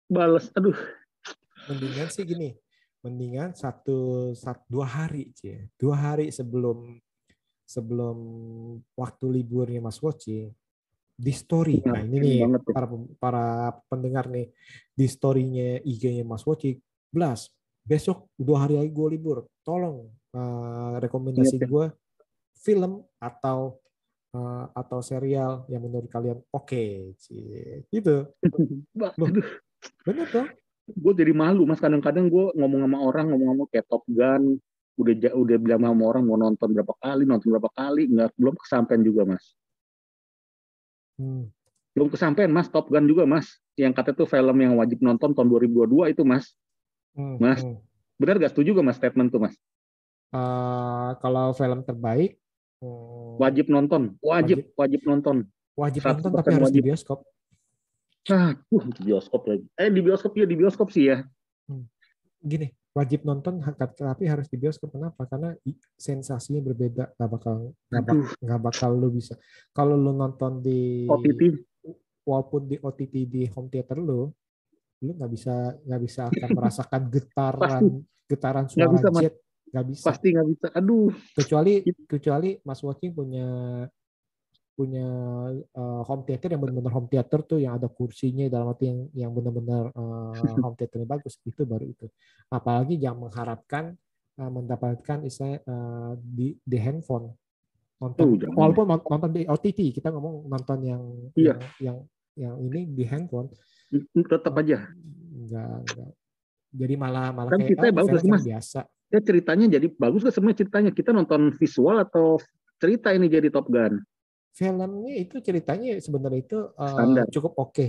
balas 0.07 0.47
aduh 0.55 0.79
Mendingan 1.67 2.07
sih 2.07 2.23
gini, 2.23 2.55
mendingan 3.03 3.51
satu, 3.51 4.31
satu 4.31 4.63
dua 4.71 4.87
hari, 4.87 5.35
Cie. 5.35 5.67
dua 5.75 5.99
hari 5.99 6.31
sebelum 6.31 6.95
sebelum 7.67 8.17
waktu 8.95 9.25
liburnya 9.27 9.83
Mas 9.83 9.99
Watching 9.99 10.49
di 11.19 11.33
story. 11.35 11.83
Iya, 11.83 11.91
Nah 11.91 12.01
ini 12.07 12.17
nih 12.23 12.37
banget 12.47 12.61
tuh. 12.63 12.73
para 12.73 12.87
para 13.19 13.45
pendengar 13.91 14.31
nih 14.31 14.47
di 14.95 15.05
storynya 15.11 15.83
IG-nya 15.83 16.23
Mas 16.23 16.47
Watching, 16.47 16.79
Blas, 17.11 17.51
besok 17.83 18.31
dua 18.39 18.63
hari 18.63 18.79
lagi 18.79 18.91
gue 18.95 19.07
libur, 19.19 19.43
tolong 19.67 20.07
eh, 20.31 20.95
rekomendasi 21.03 21.59
Iya, 21.59 21.67
gue 21.67 21.85
film 22.63 23.03
atau 23.19 23.75
eh, 24.31 24.65
atau 24.71 24.99
serial 25.03 25.67
yang 25.67 25.83
menurut 25.83 26.07
kalian 26.07 26.39
oke, 26.55 27.13
Cie. 27.19 27.83
gitu. 27.91 28.31
Loh. 29.19 29.27
Bener 30.07 30.27
dong? 30.31 30.47
gue 30.89 31.13
jadi 31.13 31.33
malu 31.37 31.69
mas 31.69 31.77
kadang-kadang 31.77 32.25
gue 32.25 32.49
ngomong 32.57 32.81
sama 32.81 32.97
orang 32.97 33.25
ngomong-ngomong 33.29 33.67
kayak 33.69 33.85
Top 33.85 34.01
Gun 34.09 34.57
udah 34.97 35.31
udah 35.37 35.57
bilang 35.61 35.85
sama 35.85 36.03
orang 36.09 36.23
mau 36.25 36.33
nonton 36.35 36.73
berapa 36.73 36.93
kali 36.97 37.23
nonton 37.29 37.47
berapa 37.55 37.69
kali 37.71 38.09
nggak 38.09 38.33
belum 38.35 38.55
kesampaian 38.57 39.01
juga 39.05 39.21
mas 39.29 39.53
Hmm. 41.19 41.51
belum 41.91 42.07
kesampaian 42.07 42.47
mas 42.47 42.65
Top 42.65 42.87
Gun 42.87 43.03
juga 43.03 43.27
mas 43.27 43.45
yang 43.75 43.91
kata 43.91 44.15
tuh 44.15 44.23
film 44.23 44.55
yang 44.55 44.73
wajib 44.73 44.99
nonton 44.99 45.35
tahun 45.35 45.47
2022 45.51 46.15
itu 46.15 46.23
mas 46.23 46.55
Hmm, 47.11 47.35
Mas. 47.35 47.59
hmm. 47.59 47.75
benar 48.15 48.37
gak 48.37 48.53
setuju 48.53 48.71
gak 48.71 48.85
mas 48.85 48.95
statement 48.95 49.27
tuh 49.27 49.41
mas 49.41 49.55
Eh, 50.29 51.09
kalau 51.19 51.51
film 51.51 51.81
terbaik 51.81 52.39
Hmm, 52.79 53.35
Wajib 53.35 53.67
nonton, 53.67 54.15
wajib, 54.23 54.63
wajib 54.73 55.03
nonton. 55.03 55.43
wajib 55.75 55.99
100% 55.99 56.15
nonton 56.15 56.31
tapi 56.31 56.49
harus 56.55 56.71
di 56.71 56.79
wajib. 56.79 56.83
bioskop. 56.87 57.19
Ah, 58.29 58.55
uh, 58.55 58.83
di 58.87 59.01
bioskop 59.03 59.41
lagi. 59.43 59.65
Eh 59.75 59.89
di 59.89 59.99
bioskop 59.99 60.31
ya, 60.31 60.45
di 60.47 60.55
bioskop 60.55 60.87
sih 60.87 61.11
ya. 61.11 61.27
Gini, 62.39 62.71
wajib 62.99 63.23
nonton 63.23 63.63
tapi 63.79 64.27
harus 64.27 64.51
di 64.51 64.59
bioskop. 64.59 64.91
Kenapa? 64.91 65.23
Karena 65.23 65.55
sensasinya 65.95 66.59
berbeda. 66.59 67.15
Nggak 67.15 67.29
bakal 67.31 67.55
nggak 68.43 68.61
bakal 68.61 68.91
lu 68.91 69.07
bisa. 69.15 69.39
Kalau 69.71 69.95
lu 69.95 70.11
nonton 70.11 70.59
di 70.59 71.07
OTT 71.07 71.41
walaupun 72.27 72.67
di 72.67 72.75
OTT 72.75 73.15
di 73.25 73.47
home 73.47 73.71
theater 73.71 73.97
lu, 74.03 74.27
lu 74.99 75.11
nggak 75.15 75.31
bisa 75.31 75.79
nggak 75.79 76.01
bisa 76.03 76.21
akan 76.27 76.49
merasakan 76.51 77.01
getaran 77.07 77.83
getaran 78.29 78.65
suara 78.67 78.91
bisa, 78.93 79.09
Mas. 79.09 79.21
jet 79.23 79.35
nggak 79.69 79.85
bisa 79.85 80.05
pasti 80.05 80.27
nggak 80.35 80.47
bisa. 80.51 80.67
Aduh, 80.75 81.09
kecuali 81.33 81.73
kecuali 82.03 82.49
Mas 82.67 82.81
Watching 82.83 83.11
punya 83.15 83.47
punya 84.79 85.07
uh, 85.75 86.01
home 86.07 86.23
theater 86.23 86.55
yang 86.55 86.63
benar-benar 86.63 86.95
home 86.95 87.11
theater 87.11 87.43
tuh 87.43 87.59
yang 87.59 87.75
ada 87.75 87.91
kursinya 87.91 88.47
dalam 88.47 88.71
arti 88.71 88.87
yang 88.87 88.99
yang 89.11 89.31
benar-benar 89.35 89.91
uh, 89.91 90.31
home 90.63 90.79
theaternya 90.79 91.03
bagus 91.03 91.35
itu 91.43 91.67
baru 91.67 91.83
itu 91.83 92.07
apalagi 92.47 92.95
yang 92.95 93.19
mengharapkan 93.19 93.99
uh, 94.39 94.47
mendapatkan 94.47 95.27
istilah 95.27 95.59
uh, 95.67 96.15
di 96.15 96.55
di 96.63 96.77
handphone 96.79 97.35
nonton 97.99 98.39
Oh, 98.55 98.63
walaupun 98.63 98.87
non- 98.87 99.03
nonton 99.03 99.31
di 99.35 99.43
OTT 99.43 99.91
kita 99.91 100.15
ngomong 100.15 100.47
nonton 100.47 100.79
yang 100.87 101.03
Iya. 101.35 101.59
yang, 101.59 101.59
yang 101.83 101.97
yang 102.39 102.55
ini 102.63 102.87
di 102.87 103.03
handphone 103.03 103.51
tetap 104.15 104.55
aja. 104.63 104.87
enggak 105.35 105.83
enggak 105.83 106.11
jadi 106.71 106.93
malah 106.95 107.35
malah 107.35 107.51
Kan 107.51 107.67
kayak 107.67 107.71
kita 107.75 107.85
oh, 107.91 107.95
bagus 107.99 108.19
sih, 108.23 108.31
Mas. 108.31 108.45
biasa 108.47 108.81
Ya 109.09 109.19
ceritanya 109.25 109.65
jadi 109.65 109.89
bagus 109.97 110.21
kan 110.21 110.29
sebenarnya 110.29 110.59
ceritanya. 110.65 110.91
Kita 110.93 111.09
nonton 111.09 111.49
visual 111.57 111.97
atau 111.97 112.37
cerita 112.77 113.09
ini 113.09 113.25
jadi 113.25 113.49
Top 113.49 113.65
Gun. 113.67 113.97
Filmnya 114.53 115.15
itu 115.15 115.39
ceritanya 115.39 115.97
sebenarnya 116.01 116.39
itu 116.41 116.59
uh, 116.75 116.95
Standar. 116.97 117.25
cukup 117.29 117.53
oke 117.57 117.87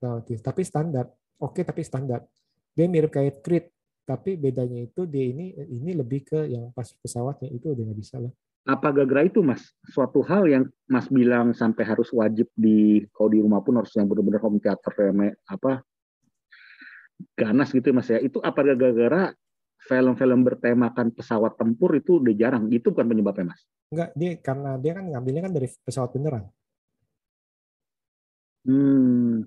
relatif 0.00 0.38
tapi 0.44 0.62
standar 0.62 1.06
oke 1.40 1.60
tapi 1.64 1.82
standar 1.82 2.20
dia 2.76 2.86
mirip 2.86 3.10
kayak 3.12 3.40
Creed 3.40 3.66
tapi 4.06 4.38
bedanya 4.38 4.86
itu 4.86 5.02
dia 5.08 5.24
ini 5.26 5.50
ini 5.56 5.90
lebih 5.96 6.22
ke 6.22 6.40
yang 6.46 6.70
pas 6.70 6.86
pesawatnya 6.86 7.50
itu 7.50 7.74
udah 7.74 7.82
nggak 7.90 7.98
bisa 7.98 8.22
lah 8.22 8.32
Apa 8.66 8.90
gara-gara 8.90 9.22
itu 9.22 9.46
Mas? 9.46 9.62
Suatu 9.94 10.26
hal 10.26 10.50
yang 10.50 10.66
Mas 10.90 11.06
bilang 11.06 11.54
sampai 11.54 11.86
harus 11.86 12.10
wajib 12.10 12.50
di 12.50 13.06
kalau 13.14 13.30
di 13.30 13.38
rumah 13.38 13.62
pun 13.62 13.78
harus 13.78 13.94
yang 13.94 14.10
benar-benar 14.10 14.42
home 14.42 14.58
theater 14.58 14.90
apa 15.46 15.86
ganas 17.38 17.70
gitu 17.70 17.86
ya 17.90 17.94
Mas 17.94 18.10
ya. 18.10 18.18
Itu 18.18 18.42
apa 18.42 18.66
gara-gara 18.66 19.30
film-film 19.86 20.40
bertemakan 20.42 21.14
pesawat 21.14 21.54
tempur 21.54 21.94
itu 21.94 22.18
udah 22.18 22.34
jarang. 22.34 22.66
Itu 22.68 22.90
bukan 22.90 23.06
penyebabnya 23.06 23.54
Mas. 23.54 23.62
enggak 23.86 24.10
dia 24.18 24.30
karena 24.42 24.70
dia 24.82 24.92
kan 24.98 25.04
ngambilnya 25.06 25.42
kan 25.46 25.52
dari 25.54 25.68
pesawat 25.70 26.10
beneran 26.10 26.44
Hmm. 28.66 29.46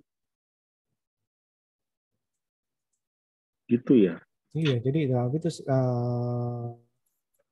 Gitu 3.68 3.94
ya. 4.00 4.16
iya 4.56 4.80
jadi 4.82 5.12
dalam 5.14 5.30
itu 5.36 5.46
uh, 5.70 6.74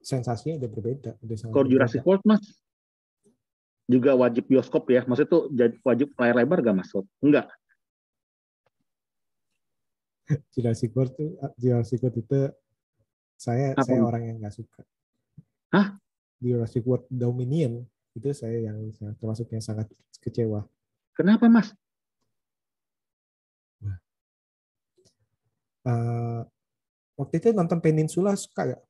sensasinya 0.02 0.58
udah 0.64 0.70
berbeda 0.72 1.12
udah 1.22 1.36
sangat 1.38 1.54
Kalau. 1.54 1.68
Jurassic 1.70 2.02
World 2.08 2.24
Mas 2.26 2.42
juga 3.86 4.16
wajib 4.16 4.48
bioskop 4.48 4.88
ya. 4.90 5.04
Maksudnya 5.04 5.30
tuh 5.30 5.44
jadi- 5.52 5.80
wajib 5.84 6.16
layar 6.16 6.36
lebar 6.40 6.60
gak 6.64 6.76
Mas? 6.76 6.90
Enggak. 7.22 7.52
Jurassic 10.56 10.96
World 10.96 11.14
tuh 11.14 11.36
Jurassic 11.60 12.00
World 12.00 12.18
itu 12.18 12.40
saya 13.38 13.78
Apa? 13.78 13.86
saya 13.86 14.02
orang 14.02 14.24
yang 14.34 14.38
nggak 14.42 14.56
suka. 14.58 14.82
Hah? 15.72 15.96
Jurassic 16.42 16.84
World 16.86 17.06
Dominion 17.10 17.86
itu 18.18 18.30
saya 18.34 18.58
yang 18.58 18.78
termasuk 19.22 19.50
yang 19.54 19.62
sangat 19.62 19.90
kecewa. 20.22 20.66
Kenapa 21.14 21.46
Mas? 21.50 21.74
Eh, 25.88 26.42
waktu 27.16 27.36
itu 27.40 27.48
nonton 27.56 27.80
Peninsula 27.80 28.36
suka 28.36 28.76
gak? 28.76 28.82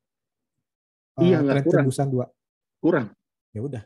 Iya, 1.22 1.46
nggak 1.46 1.70
kurang. 1.70 1.86
Tebusan 1.86 2.10
2. 2.10 2.26
Kurang. 2.82 3.08
Ya 3.54 3.62
udah. 3.62 3.84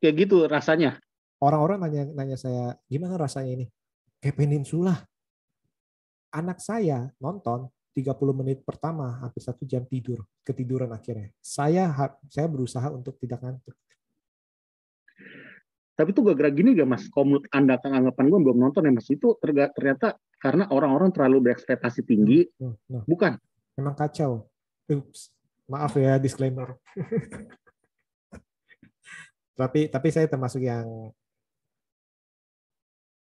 Kayak 0.00 0.14
gitu 0.24 0.48
rasanya. 0.48 0.96
Orang-orang 1.36 1.84
nanya 1.84 2.02
nanya 2.16 2.36
saya, 2.40 2.80
gimana 2.88 3.20
rasanya 3.20 3.60
ini? 3.60 3.66
Kayak 4.24 4.40
Peninsula. 4.40 5.04
Anak 6.32 6.60
saya 6.64 7.12
nonton 7.20 7.68
30 7.96 8.12
menit 8.36 8.60
pertama 8.60 9.24
hampir 9.24 9.40
satu 9.40 9.64
jam 9.64 9.80
tidur, 9.88 10.20
ketiduran 10.44 10.92
akhirnya. 10.92 11.32
Saya 11.40 11.88
saya 12.28 12.44
berusaha 12.44 12.92
untuk 12.92 13.16
tidak 13.16 13.40
ngantuk. 13.40 13.72
Tapi 15.96 16.12
itu 16.12 16.20
gara-gara 16.20 16.52
gini 16.52 16.76
gak 16.76 16.84
mas? 16.92 17.08
Kalau 17.08 17.24
menurut 17.24 17.48
anda 17.48 17.80
kan 17.80 17.96
anggapan 17.96 18.28
gue 18.28 18.40
belum 18.44 18.58
nonton 18.60 18.84
ya 18.84 18.92
mas. 18.92 19.08
Itu 19.08 19.40
ternyata 19.40 20.20
karena 20.36 20.68
orang-orang 20.68 21.08
terlalu 21.08 21.48
berekspektasi 21.48 22.04
tinggi. 22.04 22.44
Nah, 22.60 22.76
nah, 22.92 23.02
Bukan. 23.08 23.32
memang 23.80 23.96
kacau. 23.96 24.44
Ups, 24.92 25.32
maaf 25.64 25.96
ya 25.96 26.20
disclaimer. 26.20 26.76
tapi 29.56 29.88
tapi 29.88 30.08
saya 30.12 30.28
termasuk 30.28 30.60
yang 30.60 30.84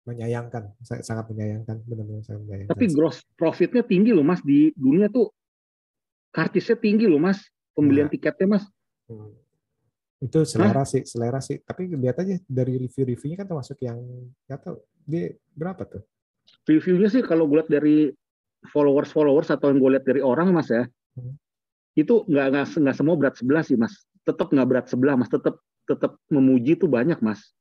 menyayangkan, 0.02 0.74
saya 0.82 1.00
sangat 1.06 1.30
menyayangkan, 1.30 1.78
benar-benar 1.86 2.26
sangat 2.26 2.42
menyayangkan. 2.46 2.72
Tapi 2.74 2.86
gross 2.90 3.22
profitnya 3.38 3.86
tinggi 3.86 4.10
loh 4.10 4.26
mas. 4.26 4.42
Di 4.42 4.74
dunia 4.74 5.06
tuh 5.06 5.30
kartisnya 6.34 6.74
tinggi 6.78 7.06
loh 7.06 7.22
mas. 7.22 7.38
Pembelian 7.72 8.10
Nah. 8.10 8.12
tiketnya 8.12 8.46
mas. 8.58 8.64
Hmm. 9.06 9.32
Itu 10.22 10.46
selera 10.46 10.86
sih, 10.86 11.02
selera 11.02 11.38
sih. 11.42 11.62
Tapi 11.62 11.90
lihat 11.94 12.18
aja 12.22 12.38
dari 12.46 12.78
review-reviewnya 12.78 13.42
kan 13.42 13.46
termasuk 13.50 13.78
yang 13.82 13.98
nggak 14.46 14.60
tahu 14.62 14.76
dia 15.06 15.34
berapa 15.54 15.82
tuh. 15.86 16.02
Reviewnya 16.66 17.10
sih 17.10 17.22
kalau 17.26 17.46
gue 17.50 17.58
lihat 17.62 17.70
dari 17.70 18.10
followers-followers 18.70 19.50
atau 19.50 19.74
yang 19.74 19.82
gue 19.82 19.90
lihat 19.98 20.06
dari 20.06 20.22
orang 20.22 20.54
mas 20.54 20.70
ya. 20.70 20.86
Hmm. 21.18 21.34
Itu 21.94 22.26
nggak 22.26 22.46
nggak 22.54 22.66
nggak 22.86 22.96
semua 22.98 23.14
berat 23.18 23.34
sebelah 23.38 23.62
sih 23.66 23.74
mas. 23.78 23.94
Tetap 24.22 24.50
nggak 24.50 24.68
berat 24.68 24.86
sebelah 24.90 25.14
mas. 25.18 25.30
Tetap 25.30 25.58
tetap 25.86 26.14
memuji 26.30 26.78
tuh 26.78 26.86
banyak 26.86 27.18
mas. 27.18 27.54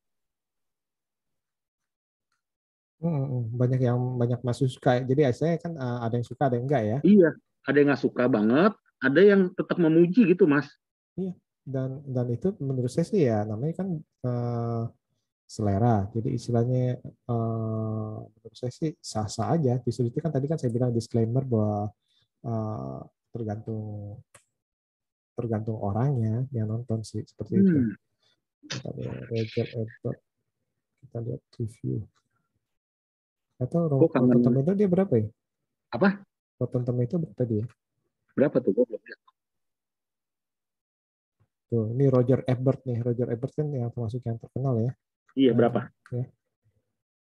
Hmm, 3.02 3.24
hmm, 3.26 3.42
banyak 3.58 3.80
yang 3.82 3.98
banyak 4.14 4.40
masuk 4.46 4.70
suka. 4.70 5.02
Jadi 5.02 5.26
saya 5.34 5.58
kan 5.58 5.74
eh, 5.74 5.98
ada 6.06 6.14
yang 6.14 6.26
suka, 6.26 6.42
ada 6.46 6.54
yang 6.54 6.66
enggak 6.70 6.82
ya. 6.86 6.98
Iya. 7.02 7.30
Ada 7.66 7.76
yang 7.78 7.88
nggak 7.90 8.02
suka 8.02 8.24
banget. 8.30 8.72
Ada 9.02 9.20
yang 9.20 9.40
tetap 9.58 9.76
memuji 9.82 10.22
gitu 10.30 10.46
mas. 10.46 10.70
dan 11.62 12.02
dan 12.10 12.26
itu 12.34 12.50
menurut 12.58 12.90
saya 12.90 13.06
sih 13.06 13.22
ya 13.22 13.46
namanya 13.46 13.86
kan 13.86 13.88
eh, 14.02 14.82
selera 15.46 16.10
jadi 16.10 16.28
istilahnya 16.34 16.98
eh, 17.06 18.16
menurut 18.18 18.56
saya 18.58 18.72
sih 18.74 18.90
sah 18.98 19.30
sah 19.30 19.54
aja 19.54 19.78
justru 19.86 20.10
itu 20.10 20.18
kan 20.18 20.34
tadi 20.34 20.50
kan 20.50 20.58
saya 20.58 20.74
bilang 20.74 20.90
disclaimer 20.90 21.46
bahwa 21.46 21.86
eh, 22.42 23.00
tergantung 23.30 24.18
tergantung 25.38 25.78
orangnya 25.78 26.44
yang 26.50 26.68
nonton 26.68 27.06
sih 27.06 27.22
seperti 27.22 27.62
itu 27.62 27.78
Hmm. 27.78 27.94
kita 28.66 28.90
lihat 28.94 29.18
Roger 29.30 29.66
Ebert 29.74 30.18
kita 31.02 31.18
lihat 31.18 31.42
review 31.58 31.96
atau 33.62 33.86
kangen- 34.08 34.42
Rotten 34.42 34.42
Tomato 34.42 34.72
dia 34.74 34.88
berapa 34.88 35.14
ya 35.16 35.28
Apa? 35.90 36.08
Rotten 36.58 36.82
Tomato 36.82 37.14
berapa 37.18 37.42
dia 37.44 37.64
Berapa 38.32 38.56
tuh? 38.58 38.72
Gua 38.72 38.84
belum 38.88 39.02
lihat. 39.02 39.20
tuh 41.68 41.84
ini 41.92 42.04
Roger 42.06 42.40
Ebert 42.44 42.80
nih 42.84 42.98
Roger 43.00 43.28
Ebert 43.28 43.52
kan 43.52 43.68
yang 43.68 43.88
termasuk 43.88 44.20
yang 44.22 44.36
terkenal 44.36 44.76
ya 44.78 44.92
Iya 45.32 45.52
berapa? 45.52 45.88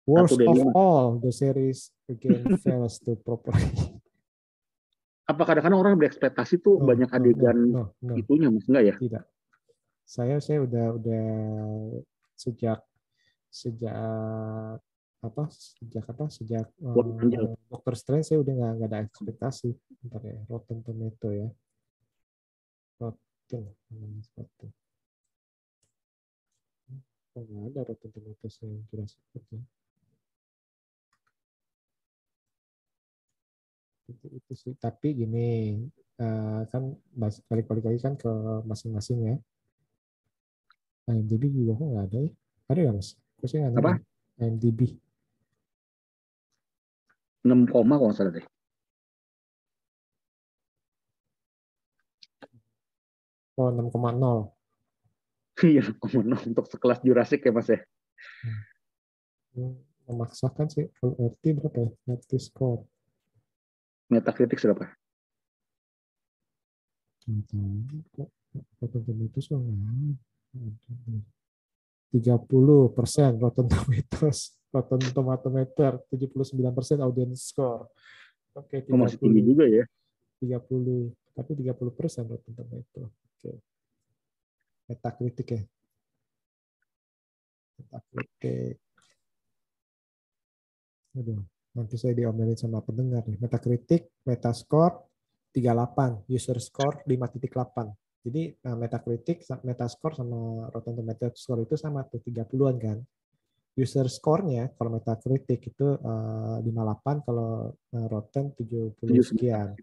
Worst 0.04 0.36
dari 0.36 0.50
of 0.50 0.58
lima. 0.60 0.72
all, 0.74 1.16
the 1.16 1.32
series 1.32 1.88
again 2.06 2.44
fails 2.60 3.00
to 3.00 3.16
properly. 3.16 3.64
Apa 5.24 5.42
kadang-kadang 5.48 5.80
orang 5.80 5.94
berekspektasi 5.96 6.60
tuh 6.60 6.76
No, 6.76 6.92
banyak 6.92 7.08
no, 7.08 7.16
adegan 7.16 7.56
no, 7.56 7.82
no, 8.04 8.12
no, 8.12 8.14
itunya 8.18 8.52
mas 8.52 8.68
enggak 8.68 8.84
ya? 8.84 8.94
tidak. 9.00 9.24
Saya 10.04 10.36
saya 10.44 10.60
udah 10.60 10.86
udah 11.00 11.26
sejak 12.36 12.84
sejak 13.48 14.76
apa 15.24 15.48
sejak 15.48 16.04
apa 16.04 16.24
sejak 16.28 16.66
Angel. 16.84 17.56
Doctor 17.72 17.94
Strange 17.96 18.28
saya 18.28 18.38
udah 18.44 18.52
nggak 18.52 18.72
nggak 18.76 18.90
ada 18.92 18.98
ekspektasi. 19.08 19.70
Bentar 20.04 20.22
ya, 20.22 20.38
Rotten 20.46 20.78
Tomato 20.84 21.28
ya. 21.32 21.48
Rotten, 23.00 23.62
Rotten. 24.36 24.70
Oh, 27.34 27.42
nggak 27.42 27.64
ada 27.72 27.80
Rotten 27.88 28.10
Tomato 28.12 28.46
yang 28.60 28.84
Jurassic 28.92 29.20
World 29.32 29.48
ya. 29.50 29.62
itu, 34.10 34.26
itu 34.36 34.52
sih 34.52 34.72
tapi 34.76 35.16
gini 35.16 35.80
eh, 36.20 36.60
kan 36.68 36.82
balik-balik 37.48 37.84
lagi 37.88 38.00
kan 38.00 38.14
ke 38.16 38.30
masing-masing 38.68 39.18
ya 39.24 39.36
IMDb 41.08 41.52
juga 41.52 41.76
kok 41.76 41.88
nggak 41.88 42.06
ada 42.08 42.18
ya 42.20 42.30
ada 42.68 42.80
ya 42.80 42.90
mas 42.92 43.08
kok 43.40 43.48
saya 43.48 43.68
nggak 43.68 43.80
Apa? 43.80 43.92
nemu 43.96 44.02
IMDb 44.40 44.80
6 47.44 47.68
koma 47.68 48.00
kalau 48.00 48.12
salah 48.16 48.32
deh. 48.32 48.46
Oh, 53.56 53.70
6,0. 53.70 54.50
Iya, 55.64 55.86
6,0 55.86 56.50
untuk 56.50 56.66
sekelas 56.66 56.98
Jurassic 57.06 57.40
ya, 57.46 57.54
Mas 57.54 57.70
ya. 57.70 57.78
Hmm. 58.42 58.58
Hmm, 59.54 59.78
memaksakan 60.10 60.66
sih. 60.66 60.90
Kalau 60.98 61.14
RT 61.14 61.54
berapa 61.54 61.78
ya? 61.78 61.90
RT 62.10 62.30
score. 62.42 62.82
Metacritic 64.10 64.58
berapa? 64.58 64.90
Tentang, 67.22 67.86
Kok, 68.12 68.28
kok, 68.52 68.90
30 72.14 72.94
persen 72.94 73.34
Rotten 73.42 73.66
Tomatoes, 73.66 74.38
Rotten 74.74 75.02
Tomatometer 75.10 75.98
79 76.06 76.54
persen 76.70 77.02
audience 77.02 77.50
score. 77.50 77.90
Oke, 78.54 78.86
okay, 78.86 78.94
masih 78.94 79.18
tinggi 79.18 79.42
juga 79.42 79.66
ya. 79.66 79.82
30, 80.38 81.10
tapi 81.34 81.50
30 81.58 81.74
persen 81.98 82.22
Rotten 82.30 82.54
Tomato. 82.54 83.02
Oke. 83.10 83.42
Okay. 83.42 83.56
Metacritic 84.86 85.48
ya. 85.50 85.62
Metacritic. 87.82 88.78
Aduh, 91.18 91.42
nanti 91.74 91.94
saya 91.98 92.14
diomelin 92.14 92.54
sama 92.54 92.78
pendengar 92.78 93.26
nih. 93.26 93.38
Metacritic, 93.42 94.06
Metascore 94.22 95.02
38, 95.50 96.30
user 96.30 96.58
score 96.62 97.02
5.8. 97.06 98.03
Jadi 98.24 98.42
eh, 98.56 98.76
Metacritic, 98.80 99.44
Metascore 99.68 100.16
sama 100.16 100.72
Rotten 100.72 100.96
Tomatoes 100.96 101.36
score 101.36 101.68
itu 101.68 101.76
sama 101.76 102.08
tuh 102.08 102.24
30-an 102.24 102.76
kan. 102.80 102.98
User 103.74 104.06
score-nya 104.06 104.70
kalau 104.80 104.96
Metacritic 104.96 105.60
itu 105.68 105.86
eh, 106.00 106.56
58, 106.64 107.26
kalau 107.28 107.76
eh, 107.92 108.06
Rotten 108.08 108.56
70 108.56 108.96
sekian. 109.20 109.76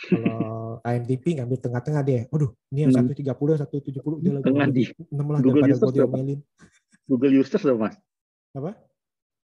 Kalau 0.00 0.80
IMDb 0.84 1.40
ngambil 1.40 1.58
tengah-tengah 1.60 2.02
deh. 2.04 2.22
Waduh, 2.28 2.52
ini 2.72 2.84
yang 2.88 2.92
Hmm. 2.92 3.08
satu 3.08 3.12
30, 3.16 3.56
satu 3.60 3.74
70 3.80 4.16
dia 4.20 4.32
lagi 4.36 4.44
Tengah 4.44 4.68
di 4.68 4.84
6 4.84 5.16
lah 5.24 5.40
Google 5.40 5.62
daripada 5.64 5.88
gue 5.88 5.92
diomelin. 5.96 6.40
Google 7.08 7.32
users 7.40 7.64
dong 7.64 7.80
Mas. 7.80 7.96
Apa? 8.52 8.76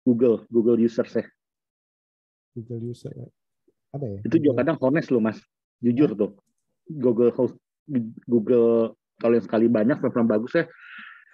Google, 0.05 0.45
Google 0.53 0.79
users 0.79 1.12
ya. 1.16 1.24
Google 2.57 2.93
user. 2.93 3.12
Ada 3.93 4.07
ya? 4.09 4.20
Itu 4.24 4.37
juga 4.37 4.61
kadang 4.64 4.76
honest 4.85 5.09
loh 5.12 5.20
Mas. 5.20 5.41
Jujur 5.81 6.12
tuh. 6.12 6.37
Google 6.89 7.33
host 7.37 7.57
Google 8.28 8.95
kalau 9.18 9.34
yang 9.34 9.47
sekali 9.47 9.66
banyak 9.66 9.99
pernah 9.99 10.39
bagus 10.39 10.55
ya. 10.55 10.64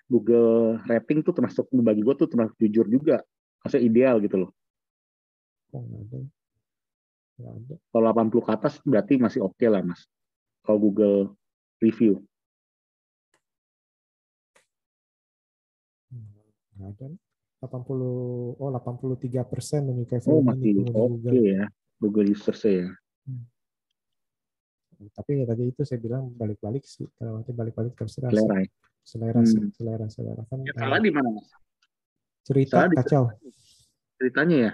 Google 0.09 0.81
rating 0.85 1.25
tuh 1.25 1.33
termasuk 1.33 1.69
bagi 1.81 2.05
gue 2.05 2.15
tuh 2.17 2.29
termasuk 2.29 2.57
jujur 2.61 2.87
juga. 2.89 3.17
Maksudnya 3.65 3.85
ideal 3.85 4.17
gitu 4.21 4.37
loh. 4.47 4.51
Oh. 5.75 5.91
Kalau 7.91 8.07
80 8.15 8.47
ke 8.47 8.51
atas 8.53 8.79
berarti 8.87 9.19
masih 9.19 9.43
oke 9.43 9.67
lah 9.67 9.83
Mas. 9.83 10.07
Kalau 10.63 10.79
Google 10.79 11.35
review. 11.83 12.23
Hmm, 16.15 16.89
ada. 16.89 17.11
nih. 17.11 17.21
80 17.65 18.61
oh 18.61 18.69
83 18.69 19.41
persen 19.49 19.89
menyukai 19.89 20.21
Oh 20.29 20.45
film 20.45 20.53
masih 20.53 20.71
ini 20.77 20.85
Google. 20.93 21.33
ya. 21.41 21.65
Google 21.97 22.29
users 22.29 22.61
ya. 22.63 22.93
Tapi 25.11 25.43
ya 25.43 25.45
tadi 25.45 25.69
itu 25.69 25.83
saya 25.83 25.99
bilang 25.99 26.31
balik-balik 26.31 26.81
sih. 26.83 27.05
Kalau 27.13 27.37
nanti 27.37 27.51
balik-balik 27.51 27.93
terserah. 27.93 28.31
Selera 28.33 28.57
ya. 28.61 28.69
selera 29.05 29.41
Hmm. 29.45 29.69
selera 29.77 30.07
selera 30.09 30.43
kan 30.49 30.65
Ya, 30.65 30.73
eh, 30.73 30.81
salah 30.81 30.97
di 30.97 31.13
mana 31.13 31.29
Mas? 31.29 31.45
cerita 32.41 32.81
salah 32.81 32.89
di- 32.89 32.97
kacau 32.97 33.25
Ceritanya 34.17 34.57
ya. 34.57 34.73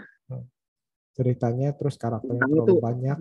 ceritanya 1.10 1.68
terus 1.74 1.98
karakternya 1.98 2.38
Bintangnya 2.38 2.54
terlalu 2.62 2.70
tuh- 2.70 2.78
banyak 2.80 3.16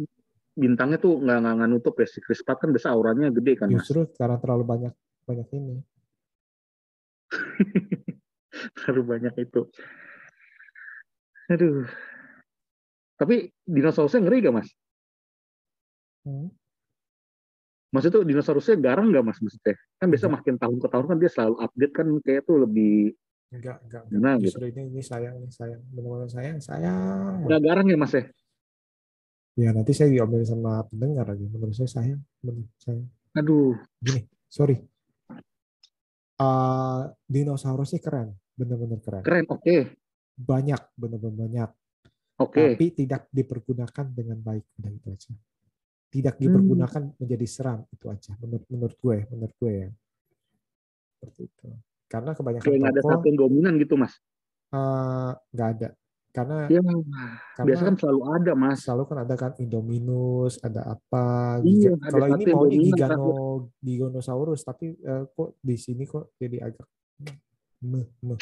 Bintangnya 0.54 0.98
tuh 1.00 1.14
nggak 1.18 1.38
nggak 1.42 1.70
nutup 1.72 1.96
ya. 1.98 2.06
Si 2.06 2.22
Chris 2.22 2.46
Pratt 2.46 2.62
kan 2.62 2.70
biasa 2.70 2.94
auranya 2.94 3.34
gede 3.34 3.58
kan 3.58 3.74
Mas. 3.74 3.82
justru 3.82 4.06
karena 4.14 4.38
terlalu 4.38 4.64
banyak 4.68 4.94
banyak 5.26 5.48
ini 5.50 5.82
Terlalu 8.78 9.02
banyak 9.08 9.34
itu. 9.40 9.62
Aduh. 11.50 11.86
Tapi 13.16 13.36
dinosaurusnya 13.64 14.22
ngeri 14.22 14.38
gak 14.42 14.56
mas? 14.56 14.70
Hmm. 16.24 16.50
Maksudnya 17.90 18.16
tuh 18.22 18.26
dinosaurusnya 18.26 18.76
garang 18.78 19.10
gak 19.10 19.26
mas 19.26 19.40
maksudnya? 19.42 19.74
Kan 19.98 20.08
biasa 20.14 20.26
Enggak. 20.26 20.36
makin 20.42 20.56
tahun 20.62 20.78
ke 20.78 20.88
tahun 20.94 21.06
kan 21.10 21.18
dia 21.18 21.32
selalu 21.34 21.56
update 21.60 21.94
kan 21.94 22.08
kayak 22.22 22.42
tuh 22.46 22.58
lebih 22.62 22.94
enggak 23.50 23.78
enggak, 23.82 24.02
enggak. 24.06 24.14
Gimana 24.14 24.46
gitu? 24.46 24.58
ini 24.62 24.82
ini 24.94 25.02
sayang 25.02 25.36
nih 25.42 25.50
sayang 25.50 25.82
benar-benar 25.90 26.30
sayang 26.30 26.58
sayang 26.62 27.34
nggak 27.50 27.62
garang 27.66 27.88
ya 27.90 27.98
mas 27.98 28.14
ya? 28.14 28.24
ya 29.58 29.70
nanti 29.74 29.92
saya 29.92 30.14
diomelin 30.14 30.46
sama 30.46 30.86
pendengar 30.86 31.26
lagi 31.26 31.50
menurut 31.50 31.74
saya 31.74 31.90
sayang 31.90 32.22
benar 32.46 32.70
sayang 32.78 33.10
Aduh. 33.34 33.74
gini 33.98 34.22
sorry 34.46 34.78
Eh, 36.40 37.02
dinosaurusnya 37.28 38.00
keren 38.00 38.32
benar-benar 38.56 39.04
keren 39.04 39.24
Keren. 39.28 39.46
Oke. 39.52 39.92
banyak 40.40 40.80
benar-benar 40.96 41.36
banyak 41.36 41.70
Oke. 42.40 42.80
tapi 42.80 42.86
tidak 42.96 43.28
dipergunakan 43.28 44.06
dengan 44.16 44.40
baik 44.40 44.64
udah 44.80 44.92
itu 44.94 45.08
aja 45.12 45.32
tidak 46.10 46.36
Hmm. 46.36 46.44
dipergunakan 46.50 47.04
menjadi 47.18 47.46
seram 47.46 47.80
itu 47.90 48.06
aja 48.10 48.34
menurut 48.42 48.66
menurut 48.68 48.98
gue 48.98 49.18
menurut 49.30 49.54
gue 49.56 49.72
ya 49.72 49.90
seperti 51.16 51.42
itu 51.46 51.68
karena 52.10 52.32
kebanyakan 52.34 52.66
Kayak 52.66 52.78
nggak 52.82 52.94
ada 52.98 53.04
satu 53.06 53.26
yang 53.30 53.38
dominan 53.38 53.74
gitu 53.78 53.94
mas. 53.94 54.14
eh, 54.70 55.32
nggak 55.54 55.70
ada 55.78 55.90
karena 56.30 56.58
Ya. 56.70 56.82
karena 57.58 57.68
Biasa 57.74 57.84
kan 57.90 57.96
selalu 57.98 58.22
ada 58.30 58.52
mas. 58.54 58.78
selalu 58.86 59.04
kan 59.06 59.18
ada 59.26 59.36
kan 59.36 59.52
Indominus 59.58 60.62
ada 60.62 60.82
apa 60.94 61.58
Iya, 61.62 61.98
ada 61.98 62.10
kalau 62.14 62.28
ini 62.38 62.44
maunya 62.54 62.78
Gigano 62.90 63.30
Giganosaurus 63.82 64.62
tapi 64.62 64.94
eh, 64.96 65.24
kok 65.30 65.58
di 65.62 65.76
sini 65.78 66.06
kok 66.06 66.34
jadi 66.38 66.70
agak 66.70 66.86
meh, 67.86 68.08
meh. 68.26 68.40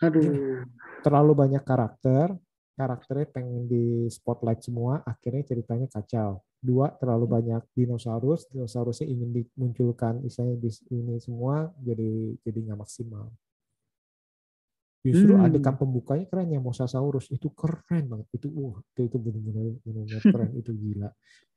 Aduh. 0.00 0.64
terlalu 1.00 1.32
banyak 1.36 1.62
karakter 1.62 2.32
karakternya 2.74 3.26
pengen 3.30 3.70
di 3.70 4.10
spotlight 4.10 4.62
semua 4.66 5.00
akhirnya 5.06 5.42
ceritanya 5.46 5.86
kacau. 5.90 6.42
Dua 6.58 6.90
terlalu 6.96 7.26
banyak 7.28 7.62
dinosaurus 7.76 8.50
dinosaurusnya 8.50 9.06
ingin 9.06 9.30
dimunculkan 9.30 10.20
misalnya 10.24 10.58
di 10.58 10.70
ini 10.90 11.16
semua 11.22 11.70
jadi 11.78 12.34
jadi 12.42 12.58
nggak 12.70 12.80
maksimal. 12.82 13.30
Justru 15.04 15.36
Hmm. 15.36 15.44
adegan 15.44 15.76
pembukanya 15.76 16.24
keren 16.24 16.48
ya 16.48 16.60
mosasaurus 16.64 17.28
itu 17.28 17.52
keren 17.52 18.08
banget. 18.08 18.26
Itu 18.32 18.48
wah 18.56 18.80
itu 18.80 19.00
itu 19.06 19.16
benar-benar 19.20 19.66
benar-benar 19.84 20.22
keren 20.32 20.50
itu 20.56 20.72
gila. 20.72 21.08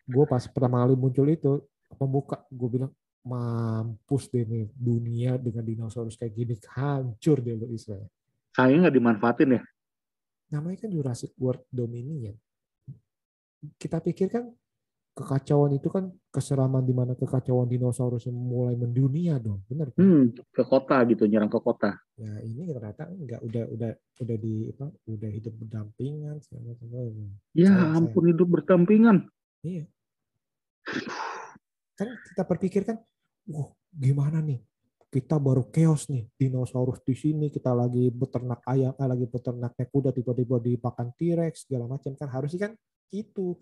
Gue 0.03 0.26
pas 0.28 0.43
pertama 0.51 0.84
kali 0.84 0.95
muncul 0.99 1.28
itu 1.32 1.63
pembuka 1.95 2.43
gue 2.51 2.70
bilang 2.70 2.91
mampus 3.28 4.32
deh 4.32 4.43
nih 4.47 4.72
dunia 4.76 5.36
dengan 5.39 5.63
dinosaurus 5.63 6.15
kayak 6.15 6.32
gini 6.32 6.55
hancur 6.76 7.43
deh 7.43 7.59
lo 7.59 7.68
Israel 7.68 8.07
Sayangnya 8.55 8.88
nggak 8.88 8.95
dimanfaatin 8.95 9.49
ya. 9.59 9.61
Namanya 10.52 10.88
kan 10.88 10.91
Jurassic 10.91 11.36
World 11.39 11.66
Dominion. 11.72 12.36
Kita 13.76 14.00
pikir 14.00 14.30
kan 14.32 14.48
kekacauan 15.18 15.74
itu 15.74 15.89
kan 15.89 16.14
keseraman 16.30 16.86
di 16.86 16.93
mana 16.93 17.18
kekacauan 17.18 17.66
dinosaurus 17.66 18.30
yang 18.30 18.38
mulai 18.38 18.78
mendunia 18.78 19.41
dong, 19.41 19.66
benar 19.66 19.89
kan? 19.89 20.06
Hmm, 20.06 20.30
ke 20.30 20.62
kota 20.62 21.02
gitu, 21.10 21.26
nyerang 21.26 21.50
ke 21.50 21.58
kota. 21.58 21.98
Ya 22.14 22.38
ini 22.45 22.70
ternyata 22.70 23.10
enggak 23.10 23.41
udah 23.41 23.64
udah 23.74 23.91
udah 23.98 24.38
di 24.38 24.70
apa? 24.78 24.93
Udah 25.10 25.30
hidup 25.34 25.54
berdampingan 25.58 26.38
segala 26.45 26.78
macam. 26.78 26.86
Ya 27.58 27.74
Sayang, 27.74 27.98
ampun 27.98 28.24
hidup 28.30 28.48
berdampingan. 28.62 29.18
Iya. 29.66 29.89
Kan 31.98 32.14
kita 32.30 32.45
berpikir 32.45 32.86
kan, 32.86 33.02
wah 33.50 33.74
gimana 33.89 34.38
nih? 34.45 34.62
Kita 35.08 35.39
baru 35.39 35.64
chaos 35.72 36.12
nih, 36.12 36.28
dinosaurus 36.36 36.99
di 37.01 37.16
sini, 37.16 37.47
kita 37.47 37.72
lagi 37.72 38.12
beternak 38.12 38.60
ayam, 38.68 38.91
eh, 38.91 39.08
lagi 39.08 39.24
beternaknya 39.24 39.86
kuda, 39.88 40.12
tiba-tiba 40.12 40.60
dipakan 40.60 41.16
T-Rex, 41.16 41.64
segala 41.64 41.88
macam 41.88 42.12
kan. 42.14 42.28
Harusnya 42.28 42.68
kan 42.68 42.74
itu 43.16 43.55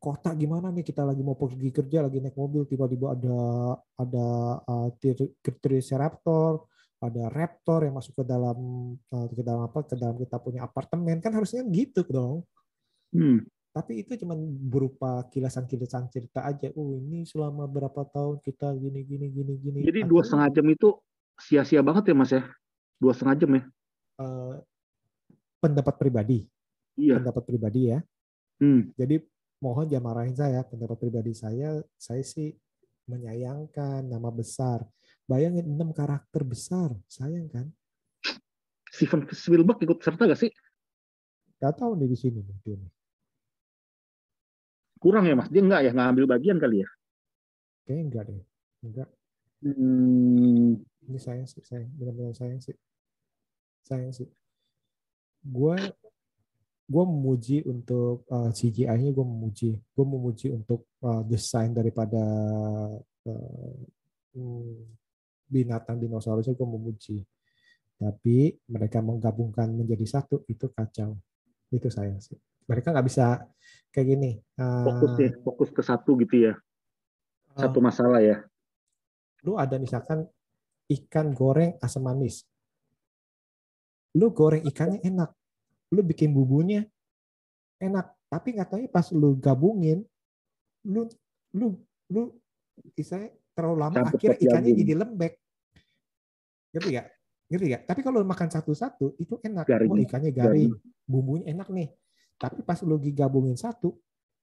kota 0.00 0.32
gimana 0.32 0.72
nih 0.72 0.84
kita 0.84 1.04
lagi 1.04 1.20
mau 1.20 1.36
pergi 1.36 1.68
kerja 1.68 2.08
lagi 2.08 2.24
naik 2.24 2.32
mobil 2.32 2.64
tiba-tiba 2.64 3.12
ada 3.12 3.40
ada 4.00 4.28
uh, 4.64 4.88
Tri- 4.96 5.36
Triceratops 5.44 6.64
ada 7.00 7.32
raptor 7.32 7.88
yang 7.88 7.96
masuk 7.96 8.12
ke 8.12 8.24
dalam 8.28 8.56
uh, 8.96 9.26
ke 9.32 9.40
dalam 9.40 9.64
apa 9.64 9.88
ke 9.88 9.96
dalam 9.96 10.20
kita 10.20 10.36
punya 10.36 10.68
apartemen. 10.68 11.16
Kan 11.24 11.32
harusnya 11.32 11.64
gitu 11.64 12.04
dong. 12.04 12.44
Hmm. 13.10 13.48
Tapi 13.70 14.02
itu 14.02 14.18
cuma 14.18 14.34
berupa 14.66 15.22
kilasan-kilasan 15.30 16.10
cerita 16.10 16.42
aja. 16.42 16.74
Oh 16.74 16.98
ini 16.98 17.22
selama 17.22 17.70
berapa 17.70 18.02
tahun 18.02 18.42
kita 18.42 18.74
gini 18.74 19.06
gini 19.06 19.26
gini 19.30 19.54
gini. 19.62 19.78
Jadi 19.86 20.02
dua 20.02 20.26
setengah 20.26 20.50
jam 20.50 20.66
itu 20.66 20.98
sia-sia 21.38 21.78
banget 21.80 22.10
ya 22.10 22.14
mas 22.18 22.34
ya? 22.34 22.42
Dua 22.98 23.14
setengah 23.14 23.36
jam 23.38 23.50
ya? 23.54 23.62
eh, 24.20 24.54
pendapat 25.62 25.94
pribadi, 25.96 26.44
Iya. 26.98 27.22
pendapat 27.22 27.42
pribadi 27.46 27.80
ya. 27.94 27.98
Hmm. 28.60 28.92
Jadi 28.98 29.22
mohon 29.64 29.88
jangan 29.88 30.04
marahin 30.12 30.36
saya. 30.36 30.60
Pendapat 30.66 31.00
pribadi 31.00 31.32
saya, 31.32 31.80
saya 31.96 32.20
sih 32.20 32.52
menyayangkan 33.08 34.04
nama 34.04 34.28
besar. 34.28 34.84
Bayangin 35.24 35.64
enam 35.64 35.94
karakter 35.94 36.42
besar, 36.44 36.90
sayang 37.06 37.48
kan? 37.48 37.66
Steven 38.90 39.24
Spielberg 39.30 39.78
ikut 39.80 40.02
serta 40.02 40.26
gak 40.26 40.40
sih? 40.42 40.50
Gak 41.62 41.78
tahu 41.78 41.94
nih 41.96 42.08
di 42.10 42.18
sini 42.18 42.40
nih. 42.42 42.90
Kurang 45.00 45.24
ya 45.24 45.32
mas? 45.32 45.48
Dia 45.48 45.64
nggak 45.64 45.80
ya? 45.80 45.90
Nggak 45.96 46.08
ambil 46.12 46.26
bagian 46.28 46.60
kali 46.60 46.84
ya? 46.84 46.88
Kayaknya 47.88 48.04
enggak 48.04 48.22
deh, 48.28 48.42
enggak. 48.84 49.08
Hmm. 49.60 50.72
ini 51.08 51.18
sayang 51.18 51.48
sih 51.48 51.64
sayang. 51.64 51.88
Benar-benar 51.96 52.36
sayang 52.36 52.60
sih. 52.60 52.76
Sayang 53.88 54.12
sih. 54.12 54.28
Gue 55.40 55.80
gue 56.84 57.04
memuji 57.06 57.64
untuk 57.64 58.28
uh, 58.28 58.52
CGI-nya 58.52 59.08
gue 59.08 59.24
memuji. 59.24 59.80
Gue 59.80 60.04
memuji 60.04 60.52
untuk 60.52 60.84
uh, 61.00 61.24
desain 61.24 61.72
daripada 61.72 62.20
uh, 63.24 63.74
binatang 65.48 65.96
dinosaurusnya 65.96 66.52
gue 66.52 66.68
memuji. 66.68 67.16
Tapi 67.96 68.52
mereka 68.68 69.00
menggabungkan 69.00 69.72
menjadi 69.72 70.04
satu 70.04 70.44
itu 70.44 70.68
kacau. 70.76 71.16
Itu 71.72 71.88
sayang 71.88 72.20
sih 72.20 72.36
mereka 72.70 72.94
nggak 72.94 73.06
bisa 73.10 73.42
kayak 73.90 74.06
gini 74.06 74.30
uh, 74.62 74.86
fokus 74.86 75.12
ya 75.18 75.30
fokus 75.42 75.68
ke 75.74 75.82
satu 75.82 76.14
gitu 76.22 76.50
ya. 76.50 76.54
Satu 77.58 77.82
uh, 77.82 77.84
masalah 77.90 78.22
ya. 78.22 78.46
lu 79.40 79.56
ada 79.56 79.80
misalkan 79.80 80.28
ikan 80.86 81.34
goreng 81.34 81.74
asam 81.82 82.06
manis. 82.06 82.46
Lu 84.14 84.30
goreng 84.30 84.62
ikannya 84.62 85.00
enak. 85.02 85.32
Lu 85.90 86.04
bikin 86.06 86.30
bumbunya 86.30 86.86
enak. 87.82 88.14
Tapi 88.30 88.54
nggak 88.54 88.68
tahu 88.70 88.80
pas 88.92 89.10
lu 89.10 89.34
gabungin 89.40 90.06
lu 90.86 91.08
lu 91.56 91.74
lu 92.12 92.30
misalnya 92.94 93.34
terlalu 93.56 93.76
lama 93.80 93.96
Campur 94.06 94.16
akhirnya 94.20 94.38
ikannya 94.44 94.72
jadi 94.76 94.94
lembek. 94.94 95.32
Ngerti 96.70 96.90
gak 96.94 97.08
ngerti 97.50 97.66
gak 97.66 97.82
tapi 97.90 98.00
kalau 98.06 98.22
lu 98.22 98.28
makan 98.28 98.46
satu-satu 98.46 99.18
itu 99.18 99.34
enak. 99.42 99.66
Garing. 99.66 99.90
oh 99.90 99.98
ikannya 99.98 100.30
garing. 100.30 100.70
bumbunya 101.10 101.50
enak 101.50 101.66
nih 101.74 101.90
tapi 102.40 102.64
pas 102.64 102.80
lu 102.80 102.96
digabungin 102.96 103.60
satu 103.60 103.92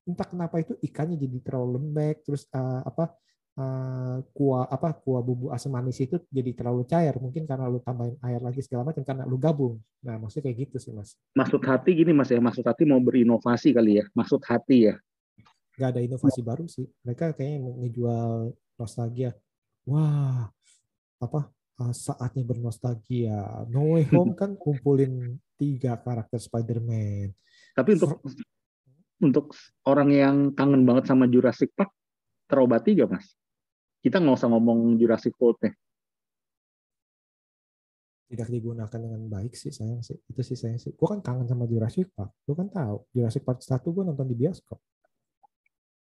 entah 0.08 0.24
kenapa 0.30 0.62
itu 0.62 0.78
ikannya 0.80 1.18
jadi 1.18 1.38
terlalu 1.44 1.82
lembek 1.82 2.24
terus 2.24 2.48
eh, 2.54 2.82
apa 2.86 3.12
eh, 3.60 4.18
kuah 4.32 4.70
apa 4.70 4.96
kuah 4.96 5.20
bumbu 5.20 5.52
asam 5.52 5.76
manis 5.76 6.00
itu 6.00 6.16
jadi 6.32 6.56
terlalu 6.56 6.88
cair. 6.88 7.18
Mungkin 7.20 7.44
karena 7.44 7.68
lu 7.68 7.84
tambahin 7.84 8.16
air 8.24 8.40
lagi 8.40 8.64
segala 8.64 8.88
macam 8.88 9.04
karena 9.04 9.28
lu 9.28 9.36
gabung. 9.36 9.82
Nah 10.06 10.16
maksudnya 10.16 10.48
kayak 10.48 10.72
gitu 10.72 10.78
sih 10.80 10.96
mas. 10.96 11.20
Maksud 11.36 11.60
hati 11.66 11.92
gini 11.92 12.16
mas 12.16 12.32
ya. 12.32 12.40
Maksud 12.40 12.64
hati 12.64 12.88
mau 12.88 13.04
berinovasi 13.04 13.76
kali 13.76 14.00
ya. 14.00 14.06
Maksud 14.16 14.40
hati 14.48 14.94
ya. 14.94 14.96
Nggak 15.76 15.90
ada 15.92 16.02
inovasi 16.02 16.40
baru 16.40 16.66
sih. 16.72 16.88
Mereka 17.04 17.36
kayaknya 17.36 17.60
mau 17.60 17.76
ngejual 17.84 18.56
nostalgia. 18.80 19.36
Wah 19.84 20.48
apa 21.20 21.52
eh, 21.84 21.94
saatnya 21.94 22.48
bernostalgia. 22.48 23.68
No 23.68 24.00
Way 24.00 24.08
Home 24.16 24.38
kan 24.40 24.56
kumpulin 24.56 25.36
tiga 25.60 26.00
karakter 26.00 26.40
Spider-Man 26.40 27.34
tapi 27.78 27.94
untuk 27.94 28.18
untuk 29.28 29.46
orang 29.86 30.10
yang 30.10 30.36
kangen 30.58 30.82
banget 30.82 31.14
sama 31.14 31.30
Jurassic 31.30 31.70
Park 31.78 31.94
terobati 32.50 32.98
gak 32.98 33.14
mas? 33.14 33.38
Kita 34.02 34.18
nggak 34.18 34.38
usah 34.38 34.50
ngomong 34.50 34.98
Jurassic 34.98 35.38
World 35.38 35.62
nih 35.62 35.74
tidak 38.28 38.52
digunakan 38.52 39.00
dengan 39.00 39.24
baik 39.32 39.56
sih 39.56 39.72
sayang 39.72 40.04
sih. 40.04 40.20
Itu 40.28 40.44
sih 40.44 40.60
sayang 40.60 40.80
sih. 40.80 40.92
Gue 40.92 41.08
kan 41.08 41.24
kangen 41.24 41.48
sama 41.48 41.64
Jurassic 41.64 42.12
Park. 42.12 42.36
Gue 42.44 42.56
kan 42.60 42.68
tahu 42.68 43.08
Jurassic 43.16 43.48
Park 43.48 43.64
satu 43.64 43.96
gue 43.96 44.04
nonton 44.04 44.28
di 44.28 44.36
bioskop. 44.36 44.80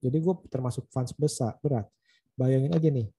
Jadi 0.02 0.18
gue 0.22 0.34
termasuk 0.46 0.86
fans 0.94 1.10
besar 1.18 1.58
berat. 1.58 1.90
Bayangin 2.38 2.72
aja 2.72 2.88
nih 2.88 3.10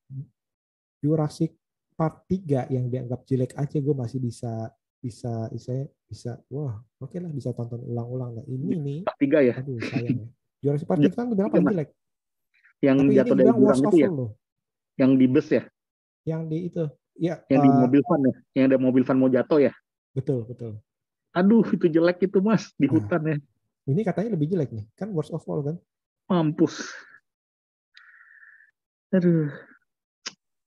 Jurassic 1.04 1.52
Park 2.00 2.26
3 2.32 2.72
yang 2.72 2.88
dianggap 2.88 3.28
jelek 3.28 3.54
aja 3.60 3.78
gue 3.78 3.96
masih 3.96 4.20
bisa 4.24 4.72
bisa 5.04 5.52
saya 5.60 5.84
bisa 6.14 6.38
wah 6.54 6.78
oke 7.02 7.18
lah 7.18 7.34
bisa 7.34 7.50
tonton 7.58 7.82
ulang-ulang. 7.82 8.38
Nah 8.38 8.46
ini 8.46 8.78
nih 8.78 9.00
tiga 9.18 9.42
ya? 9.42 9.58
aduh 9.58 9.82
sayang 9.82 10.22
ya. 10.22 10.28
Jurassic 10.62 10.86
Park 10.86 11.02
3 11.02 11.10
kan 11.10 11.26
paling 11.34 11.66
jelek 11.74 11.90
yang 12.86 12.98
tapi 13.02 13.16
jatuh 13.18 13.36
dari 13.36 13.50
jurang 13.50 13.82
itu 13.82 13.98
ya? 13.98 14.10
loh. 14.14 14.32
Yang 14.94 15.12
di 15.18 15.26
bus 15.26 15.48
ya? 15.50 15.64
Yang 16.24 16.42
di 16.46 16.58
itu 16.70 16.84
ya 17.18 17.36
yang 17.50 17.60
di 17.66 17.70
eh, 17.74 17.78
mobil 17.82 18.02
van 18.06 18.22
ya? 18.22 18.34
Yang 18.54 18.66
ada 18.70 18.78
mobil 18.78 19.04
van 19.04 19.18
mau 19.18 19.32
jatuh 19.34 19.60
ya? 19.66 19.74
Betul 20.14 20.46
betul. 20.46 20.78
Aduh 21.34 21.66
itu 21.74 21.90
jelek 21.90 22.30
itu 22.30 22.38
mas 22.46 22.70
di 22.78 22.86
Ah. 22.86 22.94
hutan 22.94 23.22
ya. 23.26 23.36
Ini 23.90 24.02
katanya 24.06 24.38
lebih 24.38 24.54
jelek 24.54 24.70
nih. 24.70 24.86
Kan 24.94 25.10
worst 25.18 25.34
of 25.34 25.42
all 25.50 25.66
kan? 25.66 25.76
Mampus. 26.30 26.94
Aduh. 29.12 29.50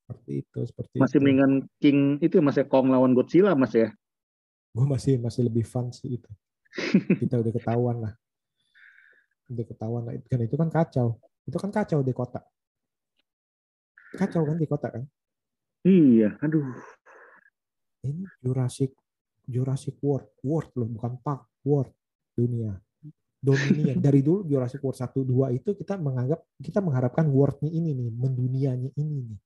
Seperti 0.06 0.32
itu 0.42 0.58
seperti 0.66 0.94
masih 0.98 1.18
itu. 1.18 1.22
mendingan 1.22 1.52
King 1.78 1.98
itu 2.22 2.38
ya, 2.38 2.42
mas 2.42 2.58
ya? 2.58 2.66
Kong 2.66 2.90
lawan 2.90 3.14
Godzilla 3.14 3.54
mas 3.54 3.72
ya 3.72 3.94
gue 4.76 4.84
masih 4.84 5.16
masih 5.16 5.48
lebih 5.48 5.64
fun 5.64 5.88
sih 5.88 6.20
itu. 6.20 6.28
Kita 7.24 7.40
udah 7.40 7.52
ketahuan 7.56 7.96
lah. 8.04 8.12
Udah 9.48 9.64
ketahuan 9.64 10.02
lah. 10.04 10.12
Kan 10.28 10.44
itu 10.44 10.56
kan 10.60 10.68
kacau. 10.68 11.16
Itu 11.48 11.56
kan 11.56 11.72
kacau 11.72 12.04
di 12.04 12.12
kota. 12.12 12.44
Kacau 14.12 14.44
kan 14.44 14.60
di 14.60 14.68
kota 14.68 14.92
kan? 14.92 15.02
Iya 15.80 16.36
aduh. 16.44 16.76
Ini 18.04 18.28
Jurassic 18.44 18.92
Jurassic 19.48 19.96
World. 20.04 20.28
World 20.44 20.70
loh 20.76 20.88
bukan 20.92 21.16
Park 21.24 21.48
World. 21.64 21.96
Dunia. 22.36 22.76
Dominion. 23.40 23.96
Dari 23.96 24.20
dulu 24.20 24.44
Jurassic 24.44 24.84
World 24.84 25.00
1 25.00 25.24
2 25.24 25.56
itu 25.56 25.70
kita 25.72 25.96
menganggap 25.96 26.44
kita 26.60 26.84
mengharapkan 26.84 27.24
world-nya 27.32 27.70
ini 27.72 27.96
nih 27.96 28.10
mendunianya 28.12 28.90
ini 28.92 29.24
nih. 29.32 29.40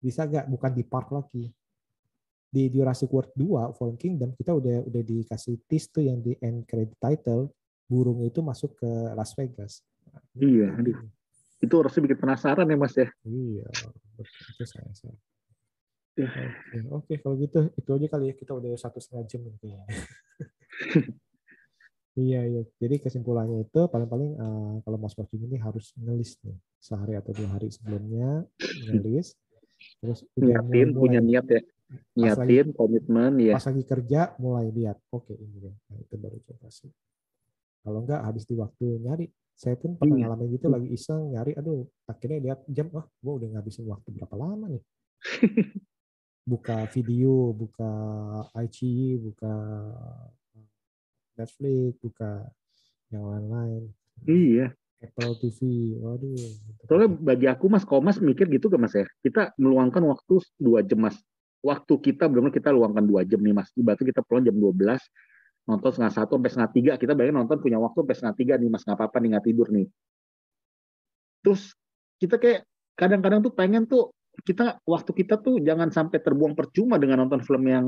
Bisa 0.00 0.24
gak 0.24 0.48
bukan 0.48 0.72
di 0.72 0.84
park 0.86 1.12
lagi 1.12 1.50
di 2.56 2.72
Jurassic 2.72 3.12
World 3.12 3.36
2 3.36 3.76
Fallen 3.76 4.00
Kingdom 4.00 4.32
kita 4.32 4.56
udah 4.56 4.88
udah 4.88 5.02
dikasih 5.04 5.60
tease 5.68 5.92
tuh 5.92 6.08
yang 6.08 6.24
di 6.24 6.32
end 6.40 6.64
credit 6.64 6.96
title 6.96 7.52
burung 7.84 8.24
itu 8.24 8.40
masuk 8.40 8.80
ke 8.80 8.88
Las 9.12 9.36
Vegas 9.36 9.84
Iya, 10.32 10.72
aduh. 10.72 10.96
itu 11.60 11.74
harusnya 11.76 12.08
bikin 12.08 12.18
penasaran 12.24 12.64
ya 12.64 12.76
mas 12.80 12.96
ya 12.96 13.08
iya 13.28 13.68
itu 14.56 14.64
saya, 14.64 14.88
saya. 14.96 15.12
Ya. 16.16 16.24
Oke, 16.24 16.80
oke 16.88 17.14
kalau 17.20 17.36
gitu 17.36 17.68
itu 17.76 17.90
aja 17.92 18.06
kali 18.08 18.32
ya 18.32 18.34
kita 18.40 18.56
udah 18.56 18.72
satu 18.80 18.96
setengah 19.04 19.28
jam 19.28 19.44
kayaknya. 19.60 19.84
iya 22.24 22.40
iya. 22.48 22.64
Jadi 22.80 23.04
kesimpulannya 23.04 23.68
itu 23.68 23.84
paling-paling 23.84 24.32
eh, 24.40 24.74
kalau 24.80 24.96
mau 24.96 25.12
sporting 25.12 25.44
ini 25.44 25.60
harus 25.60 25.92
ngelis 26.00 26.40
nih 26.40 26.56
sehari 26.80 27.20
atau 27.20 27.36
dua 27.36 27.60
hari 27.60 27.68
sebelumnya 27.68 28.48
ngelis. 28.88 29.36
Terus 30.00 30.24
udah 30.40 30.64
mulai, 30.64 30.96
punya 30.96 31.20
niat 31.20 31.44
ya 31.52 31.60
niatin 32.18 32.74
komitmen 32.74 33.38
ya 33.38 33.54
pas 33.54 33.66
lagi 33.70 33.84
kerja 33.86 34.20
mulai 34.42 34.68
lihat. 34.74 34.98
Oke 35.14 35.38
ini 35.38 35.70
deh. 35.70 35.74
Nah, 35.74 35.96
itu 36.02 36.14
baru 36.18 36.38
coba 36.42 36.66
sih. 36.70 36.90
Kalau 37.86 38.02
enggak 38.02 38.20
habis 38.26 38.44
di 38.48 38.54
waktu 38.58 38.98
nyari. 39.02 39.26
Saya 39.56 39.72
pun 39.80 39.96
pernah 39.96 40.20
Iya. 40.20 40.28
ngalamin 40.28 40.48
gitu 40.52 40.66
lagi 40.68 40.88
iseng 40.92 41.32
nyari. 41.32 41.56
Aduh 41.56 41.86
akhirnya 42.04 42.38
lihat 42.42 42.58
jam. 42.68 42.90
Wah 42.92 43.06
gue 43.06 43.32
udah 43.38 43.48
ngabisin 43.56 43.86
waktu 43.86 44.08
berapa 44.12 44.34
lama 44.36 44.66
nih. 44.68 44.82
buka 46.46 46.86
video, 46.94 47.50
buka 47.54 47.90
IG, 48.54 48.78
buka 49.18 49.54
Netflix, 51.36 51.98
buka 52.00 52.30
yang 53.10 53.24
lain-lain. 53.26 53.82
iya 54.26 54.72
Apple 54.96 55.36
TV, 55.38 55.60
waduh. 56.00 56.32
soalnya 56.88 57.12
bagi 57.12 57.46
aku 57.52 57.68
mas 57.68 57.84
kalau 57.84 58.00
mas 58.00 58.16
mikir 58.16 58.48
gitu 58.48 58.72
gak 58.72 58.80
mas 58.80 58.96
ya 58.96 59.04
kita 59.20 59.52
meluangkan 59.60 60.00
waktu 60.08 60.40
dua 60.56 60.80
jam 60.80 61.04
mas 61.04 61.20
waktu 61.66 61.94
kita 61.98 62.30
benar 62.30 62.54
kita 62.54 62.70
luangkan 62.70 63.02
dua 63.02 63.26
jam 63.26 63.42
nih 63.42 63.54
mas. 63.54 63.68
Ibaratnya 63.74 64.06
kita 64.14 64.22
pulang 64.22 64.46
jam 64.46 64.54
12 64.54 65.02
nonton 65.66 65.90
setengah 65.90 66.14
satu 66.14 66.38
sampai 66.38 66.50
setengah 66.54 66.70
tiga 66.70 66.92
kita 66.94 67.12
bayangin 67.18 67.42
nonton 67.42 67.58
punya 67.58 67.82
waktu 67.82 68.06
sampai 68.06 68.14
setengah 68.14 68.36
tiga 68.38 68.54
nih 68.54 68.70
mas. 68.70 68.82
Nggak 68.86 68.98
apa-apa 69.02 69.16
nih 69.18 69.28
nggak 69.34 69.46
tidur 69.50 69.68
nih. 69.74 69.86
Terus 71.42 71.62
kita 72.22 72.38
kayak 72.38 72.60
kadang-kadang 72.94 73.40
tuh 73.42 73.52
pengen 73.52 73.82
tuh 73.84 74.14
kita 74.46 74.78
waktu 74.86 75.10
kita 75.16 75.40
tuh 75.42 75.58
jangan 75.58 75.90
sampai 75.90 76.22
terbuang 76.22 76.54
percuma 76.54 77.00
dengan 77.02 77.24
nonton 77.24 77.42
film 77.42 77.64
yang 77.66 77.86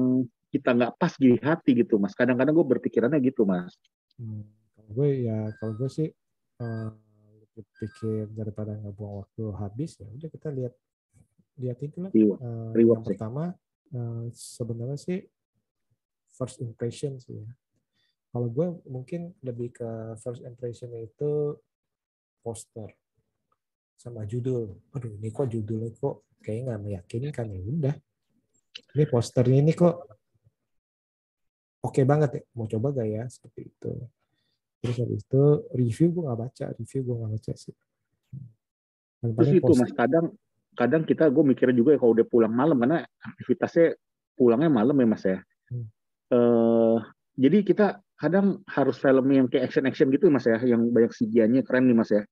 kita 0.49 0.75
nggak 0.75 0.93
pas 0.97 1.13
di 1.15 1.39
hati 1.39 1.79
gitu 1.79 2.03
mas. 2.03 2.19
Kadang-kadang 2.19 2.57
gue 2.57 2.67
berpikirannya 2.67 3.23
gitu 3.23 3.47
mas. 3.47 3.79
Hmm, 4.19 4.43
kalau 4.75 4.91
gue 4.99 5.09
ya 5.29 5.39
kalau 5.63 5.79
gue 5.79 5.91
sih 5.93 6.09
eh, 6.59 6.89
lebih 7.39 7.65
pikir 7.79 8.27
daripada 8.35 8.75
ngebuang 8.75 9.15
waktu 9.23 9.43
habis 9.55 9.99
ya 10.03 10.09
udah 10.11 10.29
kita 10.31 10.49
lihat 10.51 10.75
lihat 11.59 11.79
itu 11.83 11.99
lah. 12.01 12.11
Reward 12.75 13.03
yang 13.03 13.07
sih. 13.07 13.11
pertama 13.15 13.45
eh, 13.95 14.25
sebenarnya 14.33 14.99
sih 14.99 15.19
first 16.35 16.63
impression 16.63 17.19
sih 17.19 17.43
ya. 17.43 17.51
Kalau 18.29 18.49
gue 18.53 18.67
mungkin 18.87 19.33
lebih 19.41 19.73
ke 19.73 19.91
first 20.21 20.45
impression 20.45 20.93
itu 20.95 21.57
poster 22.45 22.93
sama 23.99 24.23
judul. 24.29 24.79
Aduh 24.95 25.17
ini 25.19 25.33
kok 25.35 25.51
judulnya 25.51 25.91
kok 25.97 26.29
kayaknya 26.45 26.77
nggak 26.77 26.83
meyakinkan 26.85 27.47
ya 27.51 27.61
udah. 27.65 27.97
Ini 28.95 29.05
posternya 29.11 29.59
ini 29.59 29.73
kok 29.75 29.97
oke 31.83 32.01
banget 32.07 32.31
ya. 32.39 32.43
Mau 32.55 32.71
coba 32.71 32.95
gak 32.95 33.09
ya 33.09 33.25
seperti 33.27 33.73
itu. 33.75 33.93
Terus 34.79 34.97
habis 35.03 35.21
itu 35.27 35.43
review 35.75 36.07
gue 36.15 36.23
nggak 36.23 36.39
baca, 36.39 36.67
review 36.79 37.01
gue 37.03 37.15
nggak 37.19 37.33
baca 37.35 37.53
sih. 37.59 37.75
Terus 39.19 39.51
itu 39.51 39.73
mas 39.75 39.91
kadang 39.91 40.31
kadang 40.77 41.07
kita 41.07 41.31
gue 41.31 41.45
mikirnya 41.45 41.77
juga 41.77 41.95
ya 41.95 41.99
kalau 42.01 42.13
udah 42.17 42.27
pulang 42.29 42.53
malam 42.53 42.77
karena 42.77 43.07
aktivitasnya 43.23 43.97
pulangnya 44.35 44.71
malam 44.71 44.97
ya 44.99 45.07
mas 45.09 45.25
ya 45.25 45.39
Hmm. 45.69 45.85
Eh, 46.33 46.97
jadi 47.37 47.61
kita 47.61 47.87
kadang 48.17 48.65
harus 48.65 48.97
film 48.97 49.29
yang 49.29 49.53
kayak 49.53 49.69
action 49.69 49.85
action 49.85 50.09
gitu 50.09 50.33
mas 50.33 50.49
ya 50.49 50.57
yang 50.65 50.89
banyak 50.89 51.13
CGI-nya 51.13 51.61
keren 51.61 51.93
nih 51.93 51.97
mas 51.97 52.09
ya 52.09 52.25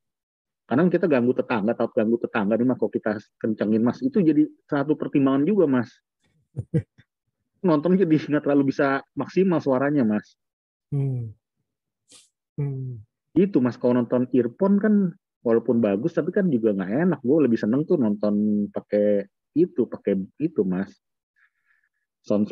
kadang 0.64 0.89
kita 0.89 1.05
ganggu 1.05 1.37
tetangga 1.37 1.76
atau 1.76 1.93
ganggu 1.93 2.16
tetangga 2.16 2.57
nih 2.57 2.64
mas 2.64 2.80
kalau 2.80 2.89
kita 2.89 3.20
kencengin 3.37 3.84
mas 3.84 4.01
itu 4.01 4.24
jadi 4.24 4.49
satu 4.64 4.97
pertimbangan 4.97 5.45
juga 5.45 5.68
mas 5.68 5.93
nonton 7.68 8.01
jadi 8.01 8.09
nggak 8.09 8.49
terlalu 8.49 8.72
bisa 8.72 9.05
maksimal 9.12 9.61
suaranya 9.61 10.05
mas 10.09 10.32
Hmm. 10.89 11.37
Hmm. 12.57 13.05
itu 13.37 13.61
mas 13.61 13.76
kalau 13.76 14.01
nonton 14.01 14.32
earphone 14.32 14.80
kan 14.80 14.95
walaupun 15.47 15.78
bagus 15.78 16.11
tapi 16.11 16.34
kan 16.34 16.51
juga 16.51 16.74
nggak 16.74 16.92
enak. 17.07 17.20
Gue 17.22 17.47
lebih 17.47 17.55
seneng 17.55 17.86
tuh 17.86 17.94
nonton 17.94 18.66
pakai 18.74 19.30
itu 19.55 19.86
pakai 19.86 20.18
itu 20.42 20.66
mas. 20.66 20.90
Sound 22.26 22.51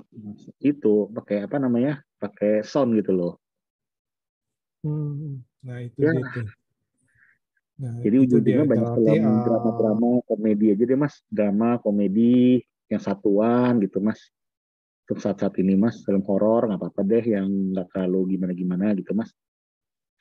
itu 0.63 1.11
pakai 1.11 1.51
apa 1.51 1.59
namanya? 1.59 1.99
Pakai 2.23 2.63
sound 2.63 2.95
gitu 2.95 3.11
loh. 3.11 3.35
Hmm. 4.87 5.43
Nah 5.67 5.83
itu 5.83 5.99
Ya. 5.99 6.15
dia 6.15 6.31
tuh. 6.31 6.47
Nah, 7.75 7.99
jadi 8.07 8.23
ujung-ujungnya 8.23 8.67
banyak 8.71 8.91
film 9.03 9.19
uh, 9.27 9.43
drama-drama 9.43 10.09
komedi 10.31 10.71
aja 10.71 10.85
deh 10.87 10.95
mas. 10.95 11.19
Drama 11.27 11.83
komedi 11.83 12.63
yang 12.87 13.03
satuan 13.03 13.83
gitu 13.83 13.99
mas. 13.99 14.23
Untuk 15.05 15.19
saat-saat 15.19 15.59
ini 15.59 15.75
mas. 15.75 15.99
Film 16.07 16.23
horor 16.23 16.71
nggak 16.71 16.79
apa-apa 16.79 17.03
deh 17.03 17.25
yang 17.35 17.51
nggak 17.75 17.91
terlalu 17.91 18.39
gimana-gimana 18.39 18.95
gitu 18.95 19.11
mas. 19.11 19.35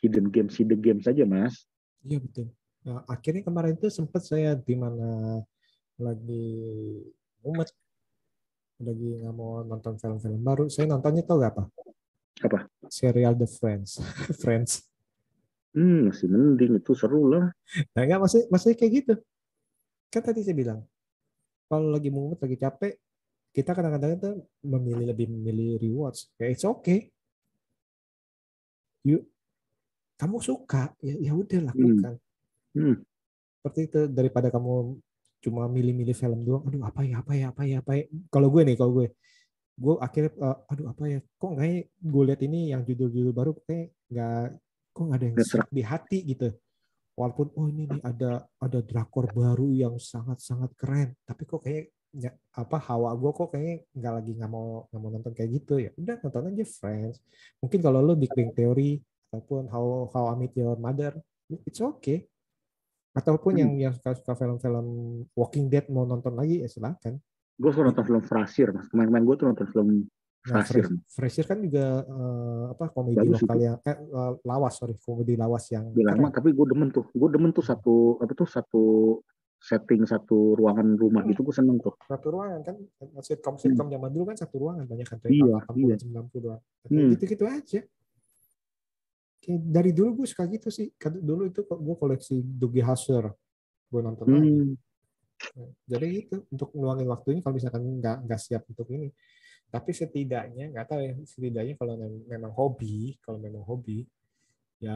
Hidden 0.01 0.33
games 0.33 0.57
hidden 0.57 0.81
games 0.81 1.05
aja 1.05 1.29
mas. 1.29 1.69
Iya 2.01 2.25
betul. 2.25 2.49
Nah, 2.83 2.99
akhirnya 3.07 3.47
kemarin 3.47 3.79
itu 3.79 3.87
sempat 3.87 4.27
saya 4.27 4.59
di 4.59 4.75
mana 4.75 5.39
lagi 5.95 6.47
mumet, 7.39 7.71
lagi 8.83 9.09
nggak 9.23 9.35
mau 9.35 9.63
nonton 9.63 9.95
film-film 9.95 10.41
baru. 10.43 10.67
Saya 10.67 10.91
nontonnya 10.91 11.23
tau 11.23 11.39
gak 11.39 11.55
apa? 11.55 11.63
Apa? 12.43 12.59
Serial 12.91 13.39
The 13.39 13.47
Friends. 13.47 14.03
Friends. 14.43 14.83
hmm 15.73 16.13
masih 16.13 16.29
mending 16.29 16.77
itu 16.77 16.93
seru 16.93 17.33
lah 17.33 17.49
Nah 17.97 18.01
nggak 18.05 18.19
maksudnya, 18.21 18.45
maksudnya 18.53 18.77
kayak 18.77 18.93
gitu. 18.93 19.13
Kan 20.13 20.21
tadi 20.21 20.45
saya 20.45 20.53
bilang, 20.53 20.79
kalau 21.65 21.89
lagi 21.89 22.13
mumet, 22.13 22.37
lagi 22.37 22.57
capek, 22.61 22.93
kita 23.49 23.73
kadang-kadang 23.73 24.11
itu 24.21 24.29
memilih 24.61 25.05
lebih 25.09 25.25
memilih 25.33 25.81
rewards. 25.81 26.29
Ya 26.37 26.53
it's 26.53 26.61
okay. 26.61 27.09
You, 29.01 29.25
kamu 30.21 30.37
suka, 30.45 30.93
ya 31.01 31.17
ya 31.17 31.33
udah 31.33 31.73
lakukan. 31.73 32.21
hmm. 32.21 32.32
Seperti 32.73 33.79
itu 33.87 33.99
daripada 34.11 34.51
kamu 34.51 34.99
cuma 35.43 35.67
milih-milih 35.67 36.15
film 36.15 36.39
doang 36.47 36.63
aduh 36.67 36.87
apa 36.87 37.01
ya 37.03 37.19
apa 37.19 37.33
ya 37.35 37.45
apa 37.51 37.63
ya 37.67 37.75
apa 37.83 37.91
ya. 37.99 38.03
Kalau 38.31 38.47
gue 38.47 38.61
nih 38.63 38.75
kalau 38.79 38.91
gue 38.95 39.07
gue 39.73 39.93
akhirnya 39.99 40.31
eh, 40.37 40.57
aduh 40.71 40.87
apa 40.91 41.03
ya 41.09 41.19
kok 41.19 41.49
nggak 41.55 41.67
ya 41.67 41.81
gue 41.87 42.23
lihat 42.29 42.41
ini 42.45 42.59
yang 42.71 42.81
judul-judul 42.87 43.33
baru 43.33 43.51
kayak 43.67 43.87
nggak 44.11 44.45
kok 44.93 45.03
nggak 45.03 45.17
ada 45.19 45.25
yang 45.27 45.37
serak. 45.43 45.67
di 45.69 45.83
hati 45.83 46.19
gitu. 46.23 46.49
Walaupun 47.13 47.47
oh 47.53 47.67
ini 47.69 47.83
nih 47.85 48.01
ada 48.01 48.31
ada 48.57 48.79
drakor 48.81 49.29
baru 49.29 49.69
yang 49.69 49.95
sangat-sangat 50.01 50.71
keren 50.79 51.13
tapi 51.27 51.43
kok 51.45 51.61
kayak 51.61 51.93
nggak 52.13 52.35
apa 52.53 52.77
hawa 52.77 53.09
gue 53.17 53.31
kok 53.33 53.49
kayaknya 53.49 53.75
nggak 53.97 54.13
lagi 54.13 54.31
nggak 54.37 54.51
mau 54.53 54.85
nggak 54.89 55.01
mau 55.01 55.09
nonton 55.11 55.33
kayak 55.35 55.49
gitu. 55.61 55.73
Ya 55.81 55.91
udah 55.99 56.15
nonton 56.23 56.49
aja 56.53 56.65
Friends. 56.67 57.17
Mungkin 57.61 57.79
kalau 57.83 57.99
lo 57.99 58.13
Big 58.15 58.31
Bang 58.31 58.53
Theory 58.53 59.01
ataupun 59.33 59.65
How 59.67 60.13
How 60.13 60.29
I 60.31 60.35
Met 60.39 60.53
Your 60.53 60.77
Mother 60.77 61.17
it's 61.65 61.81
okay 61.81 62.29
ataupun 63.13 63.51
Hmm. 63.51 63.61
yang 63.61 63.71
yang 63.79 63.93
suka 63.93 64.13
suka 64.13 64.33
film-film 64.35 64.87
Walking 65.31 65.65
Dead 65.67 65.85
mau 65.87 66.03
nonton 66.03 66.33
lagi 66.33 66.59
ya 66.59 66.67
silakan 66.67 67.21
gue 67.53 67.69
suka 67.69 67.85
nonton 67.85 68.03
film 68.03 68.21
Frasier 68.21 68.69
mas. 68.69 68.85
Kemarin-kemarin 68.87 69.23
gue 69.23 69.35
tuh 69.35 69.47
nonton 69.47 69.67
film 69.67 69.89
Nah, 70.43 70.59
Frasier 70.59 70.83
Fresh- 70.83 71.07
Frasier 71.07 71.45
kan 71.45 71.57
juga 71.57 71.85
eh, 72.01 72.63
apa 72.67 72.91
komedi 72.91 73.15
Bagus 73.15 73.39
lokal 73.39 73.59
yang 73.59 73.77
eh, 73.79 73.95
eh, 73.95 74.31
lawas 74.43 74.73
sorry 74.75 74.97
komedi 74.97 75.33
lawas 75.33 75.63
yang 75.69 75.87
Udah 75.87 76.11
lama 76.11 76.27
tapi 76.29 76.51
gue 76.51 76.65
demen 76.67 76.89
tuh. 76.89 77.07
Gue 77.09 77.29
demen 77.29 77.49
tuh 77.49 77.63
satu 77.63 77.95
apa 78.17 78.33
tuh 78.33 78.43
satu 78.45 78.81
setting 79.57 80.03
satu 80.03 80.51
ruangan 80.53 80.83
rumah 80.93 81.23
gitu 81.23 81.39
gue 81.41 81.55
seneng 81.55 81.79
tuh. 81.79 81.95
Satu 82.03 82.27
ruangan 82.29 82.59
kan 82.59 82.75
sitcom 83.21 83.55
sitcom 83.55 83.87
zaman 83.87 84.11
dulu 84.11 84.27
kan 84.27 84.35
satu 84.35 84.55
ruangan 84.59 84.83
banyak 84.83 85.07
kan 85.07 85.17
Iya, 85.23 85.63
tahun 85.63 85.79
iya. 85.79 85.95
80 85.95 86.11
90 86.11 86.51
an 86.51 86.59
Hmm. 86.91 87.09
gitu 87.15 87.23
gitu 87.25 87.43
aja 87.47 87.79
Kayak 89.43 89.59
dari 89.67 89.91
dulu 89.91 90.23
gue 90.23 90.27
suka 90.31 90.47
gitu 90.47 90.71
sih. 90.71 90.87
Dulu 90.95 91.51
itu 91.51 91.67
gue 91.67 91.95
koleksi 91.99 92.39
Dougie 92.39 92.85
Hauser 92.87 93.27
gue 93.91 94.01
nonton 94.01 94.25
lagi. 94.25 94.49
Hmm. 94.49 94.73
jadi 95.83 96.23
gitu 96.23 96.47
untuk 96.55 96.71
ngeluangin 96.71 97.03
waktunya 97.11 97.43
kalau 97.43 97.59
misalkan 97.59 97.83
nggak 97.99 98.17
nggak 98.23 98.39
siap 98.39 98.63
untuk 98.63 98.87
ini. 98.95 99.11
Tapi 99.67 99.91
setidaknya 99.91 100.71
nggak 100.71 100.85
tahu 100.87 100.99
ya 101.03 101.13
setidaknya 101.27 101.75
kalau 101.75 101.99
mem- 101.99 102.23
memang 102.31 102.55
hobi 102.55 103.19
kalau 103.19 103.43
memang 103.43 103.59
hobi 103.67 104.07
ya 104.79 104.95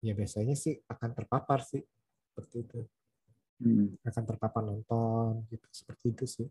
ya 0.00 0.12
biasanya 0.16 0.56
sih 0.56 0.80
akan 0.88 1.10
terpapar 1.12 1.60
sih 1.60 1.84
seperti 2.32 2.56
itu. 2.64 2.80
Hmm. 3.54 3.94
akan 4.02 4.24
terpapar 4.26 4.62
nonton 4.66 5.46
gitu 5.46 5.68
seperti 5.70 6.10
itu 6.10 6.24
sih 6.26 6.48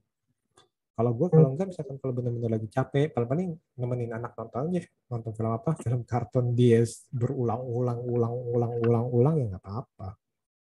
kalau 0.94 1.12
gue 1.18 1.28
kalau 1.28 1.50
enggak 1.54 1.74
misalkan 1.74 1.98
kalau 1.98 2.14
benar-benar 2.14 2.62
lagi 2.62 2.70
capek 2.70 3.10
paling 3.10 3.30
paling 3.30 3.48
nemenin 3.76 4.14
anak 4.14 4.38
nonton 4.38 4.70
aja 4.70 4.82
nonton 5.10 5.32
film 5.34 5.52
apa 5.52 5.72
film 5.82 6.02
kartun 6.06 6.54
dia 6.54 6.86
berulang-ulang 7.10 8.00
ulang-ulang 8.06 8.74
ulang-ulang 8.78 9.36
ya 9.42 9.46
nggak 9.50 9.64
apa-apa 9.66 10.10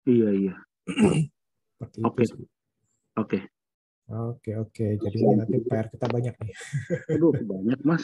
iya 0.05 0.29
iya 0.29 0.55
seperti 1.81 1.99
Oke. 2.05 2.23
itu 2.25 2.45
oke 3.17 3.39
Oke 4.11 4.51
oke, 4.59 4.99
jadi 4.99 5.17
ini 5.23 5.39
nanti 5.39 5.55
PR 5.63 5.87
kita 5.87 6.11
banyak 6.11 6.35
nih. 6.35 6.51
aduh 7.15 7.31
banyak 7.31 7.79
mas 7.87 8.03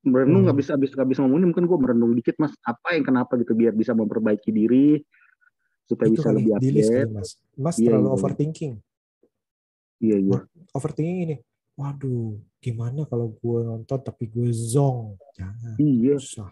merenung 0.00 0.48
nggak 0.48 0.56
Hmm. 0.56 0.62
bisa 0.64 0.70
habis 0.72 0.96
habis 0.96 1.20
ngomong 1.20 1.36
ini 1.36 1.52
mungkin 1.52 1.68
gue 1.68 1.78
merenung 1.84 2.16
dikit 2.16 2.40
mas 2.40 2.56
apa 2.64 2.96
yang 2.96 3.04
kenapa 3.04 3.36
gitu 3.36 3.52
biar 3.52 3.76
bisa 3.76 3.92
memperbaiki 3.92 4.48
diri 4.48 5.04
supaya 5.84 6.08
Itu 6.08 6.16
bisa 6.16 6.32
kali 6.32 6.48
lebih 6.48 6.70
list 6.72 6.88
update 6.88 7.12
mas. 7.12 7.30
Mas 7.60 7.76
Iya, 7.76 7.84
terlalu 7.92 8.08
iya. 8.08 8.14
overthinking. 8.16 8.72
iya 10.00 10.16
iya 10.16 10.38
Overthinking 10.74 11.18
ini, 11.22 11.36
waduh, 11.78 12.34
gimana 12.58 13.06
kalau 13.06 13.30
gue 13.30 13.58
nonton 13.62 13.98
tapi 14.02 14.26
gue 14.26 14.50
zong? 14.50 15.14
Jangan, 15.38 15.78
iya 15.78 16.18
susah. 16.18 16.50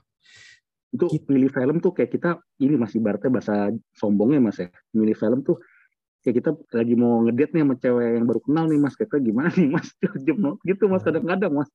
itu 0.93 1.09
Kita- 1.09 1.25
pilih 1.25 1.49
film 1.49 1.77
tuh 1.81 1.91
kayak 1.97 2.11
kita 2.13 2.31
ini 2.61 2.77
masih 2.77 3.01
ibaratnya 3.01 3.33
bahasa 3.33 3.73
sombongnya 3.97 4.45
mas 4.45 4.61
ya 4.61 4.69
milih 4.93 5.17
film 5.17 5.41
tuh 5.41 5.57
kayak 6.21 6.37
kita 6.45 6.51
lagi 6.77 6.93
mau 6.93 7.25
ngedate 7.25 7.57
nih 7.57 7.65
sama 7.65 7.75
cewek 7.81 8.09
yang 8.21 8.27
baru 8.29 8.41
kenal 8.45 8.65
nih 8.69 8.77
mas 8.77 8.93
kita 9.01 9.17
gimana 9.17 9.49
nih 9.57 9.73
mas 9.73 9.89
gitu 10.69 10.85
mas 10.93 11.01
kadang-kadang 11.01 11.49
mas 11.49 11.73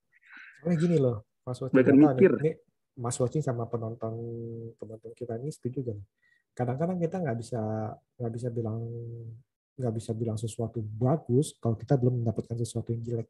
Soalnya 0.62 0.78
gini 0.78 0.98
loh, 1.02 1.26
Mas 1.45 1.58
nih, 1.62 1.82
mikir. 1.98 2.32
ini 2.45 2.52
Mas 2.98 3.18
Watching 3.18 3.41
sama 3.41 3.66
penonton 3.66 4.14
penonton 4.78 5.12
kita 5.18 5.38
ini 5.41 5.50
setuju 5.50 5.93
kan? 5.93 5.98
Kadang-kadang 6.54 6.98
kita 7.02 7.18
nggak 7.18 7.38
bisa 7.41 7.62
nggak 8.22 8.32
bisa 8.34 8.48
bilang 8.54 8.82
nggak 9.78 9.94
bisa 9.94 10.12
bilang 10.18 10.36
sesuatu 10.42 10.82
bagus 10.82 11.54
kalau 11.62 11.78
kita 11.78 11.94
belum 11.96 12.26
mendapatkan 12.26 12.58
sesuatu 12.58 12.90
yang 12.92 13.06
jelek. 13.06 13.30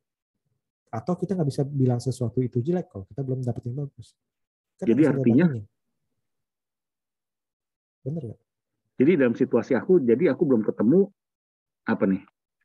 Atau 0.87 1.19
kita 1.19 1.35
nggak 1.35 1.49
bisa 1.51 1.63
bilang 1.67 1.99
sesuatu 1.99 2.39
itu 2.39 2.63
jelek 2.63 2.87
kalau 2.87 3.03
kita 3.05 3.21
belum 3.21 3.43
dapat 3.43 3.61
yang 3.67 3.85
bagus. 3.85 4.15
Kan 4.79 4.87
Jadi 4.87 5.01
artinya-. 5.03 5.51
Bener 8.07 8.23
nggak? 8.31 8.41
jadi 8.97 9.11
dalam 9.13 9.37
situasi 9.37 9.77
aku 9.77 10.01
jadi 10.01 10.33
aku 10.33 10.41
belum 10.41 10.65
ketemu 10.65 11.05
apa 11.85 12.03
nih 12.09 12.21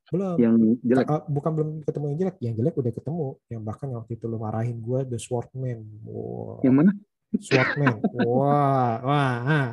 Belum. 0.09 0.37
yang 0.41 0.57
jelek 0.81 1.07
Ah, 1.09 1.25
bukan 1.29 1.51
belum 1.57 1.71
ketemu 1.85 2.05
yang 2.13 2.19
jelek, 2.21 2.37
yang 2.41 2.55
jelek 2.57 2.75
udah 2.77 2.93
ketemu. 2.93 3.27
Yang 3.49 3.63
bahkan 3.65 3.89
waktu 3.97 4.13
itu 4.17 4.25
lo 4.29 4.37
marahin 4.37 4.77
gue 4.85 5.01
The 5.09 5.17
Swordman. 5.17 5.79
Wow. 6.05 6.61
yang 6.61 6.75
mana 6.77 6.93
Swordman. 7.41 7.97
wah, 8.29 9.01
wah. 9.01 9.69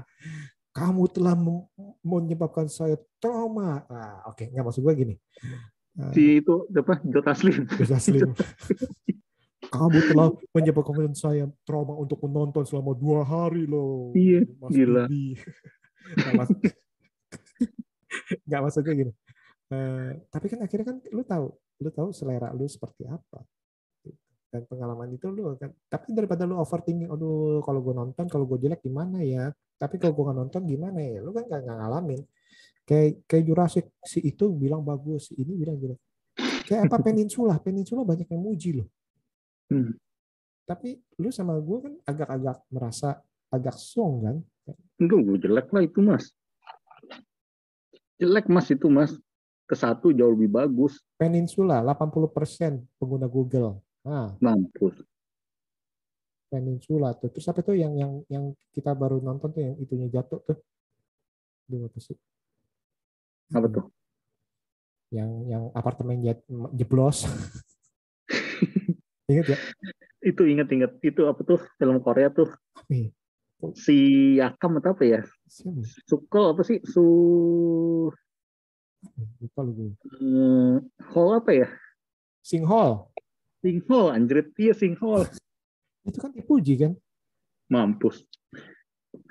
Kamu 0.69 1.09
telah 1.09 1.35
menyebabkan 2.05 2.69
saya 2.69 2.95
trauma. 3.17 3.83
Ah, 3.89 4.29
oke, 4.29 4.47
nggak 4.47 4.65
maksud 4.65 4.81
gue 4.85 4.93
gini. 4.95 5.15
Ah, 5.97 6.13
si 6.13 6.39
itu 6.39 6.69
apa 6.71 7.01
Joe 7.03 7.25
Taslim 7.25 7.65
Gus 7.65 7.89
Taslim. 7.89 8.31
Kamu 9.73 9.97
telah 10.13 10.33
menyebabkan 10.55 11.13
saya 11.13 11.45
trauma 11.67 11.93
untuk 11.97 12.21
menonton 12.25 12.65
selama 12.65 12.97
dua 12.97 13.21
hari 13.21 13.69
loh. 13.69 14.15
Iya, 14.17 14.45
Mas 14.57 14.71
gila. 14.73 15.05
Nggak 15.09 16.33
maksud, 16.37 16.57
nggak 18.47 18.61
maksud 18.65 18.81
gue 18.85 18.95
gini. 18.95 19.13
Eh, 19.69 20.11
tapi 20.33 20.45
kan 20.49 20.59
akhirnya 20.65 20.85
kan 20.89 20.97
lu 21.13 21.21
tahu, 21.21 21.47
lu 21.85 21.89
tahu 21.93 22.09
selera 22.09 22.49
lu 22.55 22.65
seperti 22.65 23.05
apa. 23.05 23.45
Dan 24.49 24.65
pengalaman 24.65 25.13
itu 25.13 25.29
lu 25.29 25.53
kan. 25.55 25.69
Tapi 25.87 26.13
daripada 26.17 26.43
lu 26.49 26.57
overthinking, 26.57 27.09
aduh 27.09 27.61
kalau 27.61 27.79
gue 27.85 27.93
nonton, 27.93 28.25
kalau 28.25 28.49
gue 28.49 28.65
jelek 28.65 28.81
gimana 28.81 29.21
ya? 29.21 29.53
Tapi 29.77 30.01
kalau 30.01 30.17
gue 30.17 30.23
nggak 30.25 30.39
nonton 30.41 30.61
gimana 30.65 30.99
ya? 30.99 31.21
Lu 31.21 31.29
kan 31.31 31.45
nggak 31.45 31.61
nggak 31.65 31.77
ngalamin. 31.77 32.21
Kayak 32.83 33.21
kayak 33.29 33.43
Jurassic 33.45 33.85
si 34.01 34.19
itu 34.25 34.49
bilang 34.49 34.81
bagus, 34.81 35.29
si 35.29 35.37
ini 35.37 35.53
bilang 35.53 35.77
jelek. 35.77 35.99
Kayak 36.65 36.89
apa 36.89 36.97
Peninsula? 37.05 37.55
Peninsula 37.61 38.01
banyak 38.01 38.25
yang 38.25 38.41
muji 38.41 38.69
loh. 38.81 38.89
Hmm. 39.69 39.93
Tapi 40.65 40.97
lu 41.21 41.29
sama 41.29 41.57
gue 41.57 41.77
kan 41.85 41.93
agak-agak 42.09 42.57
merasa 42.73 43.21
agak 43.53 43.77
song 43.77 44.13
kan? 44.25 44.37
Enggak, 44.97 45.19
gue 45.25 45.37
jelek 45.45 45.67
lah 45.73 45.81
itu 45.85 46.01
mas 46.01 46.33
jelek 48.19 48.51
mas 48.51 48.67
itu 48.67 48.91
mas 48.91 49.15
ke 49.63 49.75
satu 49.79 50.11
jauh 50.11 50.35
lebih 50.35 50.51
bagus 50.51 50.99
Peninsula 51.15 51.79
80% 51.79 52.83
pengguna 52.99 53.31
Google. 53.31 53.79
Nah, 54.09 54.33
mampus 54.41 55.05
Peninsula 56.49 57.13
tuh. 57.13 57.29
Terus 57.29 57.45
apa 57.45 57.61
tuh 57.61 57.77
yang 57.77 57.93
yang 57.93 58.25
yang 58.25 58.45
kita 58.73 58.97
baru 58.97 59.21
nonton 59.21 59.53
tuh 59.53 59.61
yang 59.61 59.77
itunya 59.77 60.09
jatuh 60.09 60.41
tuh? 60.41 60.57
Aduh, 61.69 61.85
apa 61.85 61.99
sih? 62.01 62.17
apa 63.49 63.65
tuh 63.65 63.85
yang 65.09 65.29
yang 65.49 65.63
apartemen 65.73 66.21
jet, 66.21 66.41
jeblos. 66.73 67.25
Ingat 69.29 69.45
ya? 69.53 69.57
Itu 70.25 70.45
inget-inget 70.45 71.01
itu 71.05 71.21
apa 71.25 71.41
tuh 71.45 71.61
film 71.77 72.01
Korea 72.01 72.29
tuh 72.33 72.49
Ih, 72.89 73.13
si 73.77 73.97
Yakam 74.37 74.81
atau 74.81 74.93
apa 74.97 75.03
ya? 75.05 75.21
siapa? 75.49 75.81
ya? 75.81 75.89
Suko 76.05 76.53
apa 76.53 76.61
sih? 76.65 76.81
Su 76.85 77.05
Lupa 79.39 79.63
lu 79.63 79.71
gue. 79.73 79.89
hmm, 80.19 80.75
Hall 81.13 81.29
apa 81.41 81.51
ya? 81.55 81.67
Singhol. 82.45 83.08
Singhol, 83.59 84.15
anjrit. 84.15 84.55
Iya, 84.55 84.73
Singhol. 84.73 85.27
Itu 86.07 86.17
kan 86.19 86.31
dipuji 86.31 86.79
kan? 86.79 86.93
Mampus. 87.67 88.23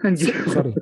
Anjir. 0.04 0.30
Sorry. 0.54 0.72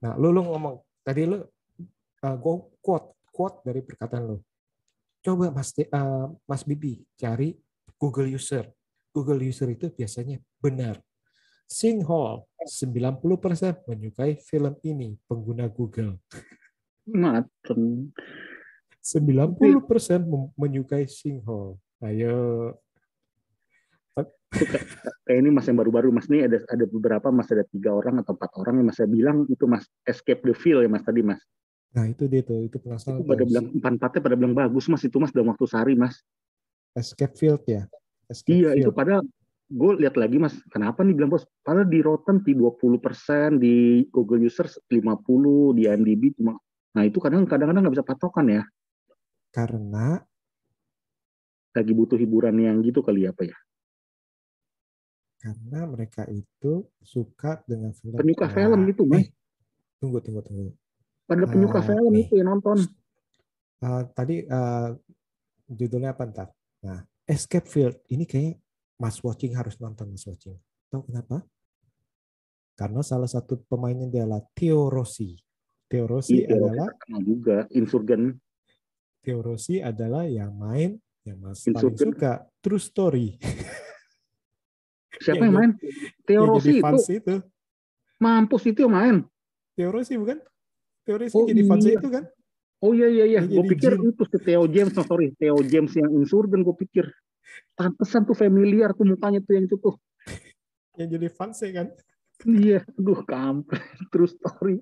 Nah, 0.00 0.14
lu 0.16 0.30
lu 0.30 0.46
ngomong 0.46 0.80
tadi 1.02 1.26
lu 1.26 1.42
uh, 1.42 2.36
gue 2.36 2.54
quote 2.80 3.16
quote 3.34 3.58
dari 3.66 3.82
perkataan 3.82 4.24
lu. 4.32 4.38
Coba 5.20 5.50
Mas 5.50 5.74
uh, 5.76 6.30
Mas 6.46 6.62
Bibi 6.62 7.02
cari 7.18 7.58
Google 7.98 8.30
user. 8.32 8.70
Google 9.10 9.42
user 9.42 9.66
itu 9.72 9.90
biasanya 9.90 10.38
benar. 10.60 11.00
Singhol 11.66 12.46
90% 12.62 13.90
menyukai 13.90 14.38
film 14.38 14.78
ini 14.86 15.18
pengguna 15.26 15.66
Google. 15.66 16.22
Mateng. 17.10 18.14
90% 19.02 20.22
mem- 20.22 20.52
menyukai 20.54 21.10
Singhol. 21.10 21.78
Ayo. 22.04 22.36
Kayak 25.26 25.38
ini 25.42 25.50
mas 25.52 25.68
yang 25.68 25.76
baru-baru 25.76 26.08
mas 26.14 26.32
nih 26.32 26.48
ada 26.48 26.62
ada 26.70 26.84
beberapa 26.88 27.28
mas 27.28 27.50
ada 27.52 27.66
tiga 27.68 27.92
orang 27.92 28.24
atau 28.24 28.32
empat 28.32 28.50
orang 28.56 28.80
yang 28.80 28.86
mas 28.88 28.96
saya 28.96 29.10
bilang 29.10 29.44
itu 29.52 29.68
mas 29.68 29.84
escape 30.08 30.40
the 30.48 30.56
field 30.56 30.80
ya 30.80 30.88
mas 30.88 31.04
tadi 31.04 31.20
mas. 31.20 31.42
Nah, 31.92 32.08
itu 32.08 32.28
dia 32.28 32.44
tuh, 32.44 32.64
itu 32.64 32.76
penasaran. 32.76 33.20
Itu 33.20 33.24
pada 33.24 33.44
bilang 33.44 33.66
empat 33.72 33.92
empatnya 34.00 34.20
pada 34.24 34.36
bilang 34.36 34.54
bagus 34.56 34.88
mas 34.88 35.04
itu 35.04 35.16
mas 35.20 35.32
dalam 35.32 35.52
waktu 35.52 35.64
sehari 35.68 35.92
mas. 35.96 36.16
Escape 36.96 37.36
Field 37.36 37.62
ya. 37.68 37.84
Escape 38.32 38.52
Iya 38.56 38.70
itu 38.80 38.88
Field. 38.88 38.96
pada 38.96 39.14
gue 39.66 39.92
lihat 39.98 40.14
lagi 40.14 40.38
mas 40.38 40.54
kenapa 40.70 41.02
nih 41.02 41.14
bilang 41.18 41.30
bos 41.34 41.42
padahal 41.66 41.90
di 41.90 41.98
Rotten 41.98 42.38
di 42.46 42.54
20% 42.54 43.58
di 43.58 44.06
Google 44.14 44.46
Users 44.46 44.78
50 44.86 45.74
di 45.74 45.90
IMDb 45.90 46.38
cuma 46.38 46.54
nah 46.94 47.02
itu 47.02 47.18
kadang 47.18 47.42
kadang-kadang 47.50 47.82
nggak 47.82 47.94
bisa 47.98 48.06
patokan 48.06 48.46
ya 48.46 48.62
Karena 49.50 50.22
lagi 51.76 51.92
butuh 51.92 52.16
hiburan 52.16 52.56
yang 52.56 52.80
gitu 52.80 53.04
kali 53.04 53.28
apa 53.28 53.44
ya? 53.44 53.56
Karena 55.36 55.84
mereka 55.84 56.24
itu 56.32 56.88
suka 57.04 57.60
dengan 57.68 57.92
film 57.92 58.16
penyuka 58.16 58.48
Nah, 58.48 58.54
film 58.56 58.80
gitu 58.88 59.02
mas 59.04 59.20
eh, 59.20 59.26
tunggu 60.00 60.18
tunggu 60.24 60.40
tunggu. 60.40 60.72
Pada 61.28 61.44
penyuka 61.44 61.84
ah, 61.84 61.86
film 61.86 62.12
nih. 62.16 62.24
itu 62.24 62.34
yang 62.40 62.56
nonton. 62.56 62.80
Eh, 63.84 64.02
tadi 64.16 64.36
eh, 64.48 64.88
judulnya 65.68 66.16
apa 66.16 66.24
ntar? 66.32 66.48
Nah 66.82 67.04
Escape 67.28 67.68
Field. 67.68 68.00
Ini 68.08 68.24
kayak 68.24 68.56
Mas 68.96 69.20
Watching 69.20 69.52
harus 69.52 69.76
nonton 69.76 70.08
Mas 70.08 70.24
Watching. 70.24 70.56
Tahu 70.88 71.04
kenapa? 71.12 71.44
Karena 72.76 73.04
salah 73.04 73.28
satu 73.28 73.60
pemainnya 73.68 74.08
adalah 74.08 74.40
Theo 74.56 74.88
Rossi. 74.88 75.36
Theo 75.86 76.08
Rossi 76.08 76.42
Iya, 76.42 76.58
adalah 76.58 76.90
juga 77.22 77.70
Insurgen 77.70 78.36
Theo 79.22 79.42
Rossi 79.42 79.82
adalah 79.82 80.26
yang 80.26 80.54
main 80.54 81.02
yang 81.26 81.38
Mas. 81.42 81.66
Paling 81.66 81.98
suka 81.98 82.46
True 82.62 82.78
Story. 82.80 83.26
Siapa 85.18 85.42
Yang 85.42 85.48
yang 85.50 85.54
main? 85.54 85.70
Rossi 86.46 86.78
jadi 86.78 86.80
itu. 86.82 87.10
itu. 87.18 87.34
Mampus 88.22 88.62
itu 88.64 88.78
yang 88.86 88.94
main. 88.94 89.16
Theo 89.76 89.90
Rossi 89.92 90.14
bukan? 90.16 90.38
Theo 91.04 91.16
Rossi 91.20 91.34
Oh, 91.36 91.44
jadi 91.44 91.62
fans 91.66 91.84
iya. 91.84 91.98
itu 91.98 92.08
kan? 92.08 92.24
Oh 92.80 92.92
iya 92.94 93.08
iya 93.10 93.24
iya. 93.26 93.40
Gue 93.44 93.64
pikir 93.76 93.98
Jin. 93.98 94.12
itu 94.14 94.22
si 94.24 94.38
Theo 94.40 94.64
James. 94.70 94.94
Oh, 94.96 95.04
sorry. 95.04 95.34
Theo 95.36 95.58
James 95.66 95.92
yang 95.98 96.10
Insurgen 96.14 96.62
gue 96.64 96.76
pikir 96.76 97.04
pantesan 97.76 98.24
tuh 98.24 98.36
familiar 98.36 98.94
tuh 98.96 99.04
mukanya 99.04 99.42
tuh 99.42 99.52
yang 99.58 99.66
itu 99.68 99.76
tuh. 99.76 99.96
Yang 100.96 101.08
jadi 101.20 101.28
fans 101.28 101.56
ya 101.60 101.70
kan? 101.76 101.86
Iya. 102.48 102.80
Aduh 102.96 103.20
kampret. 103.28 103.84
True 104.08 104.30
story 104.32 104.80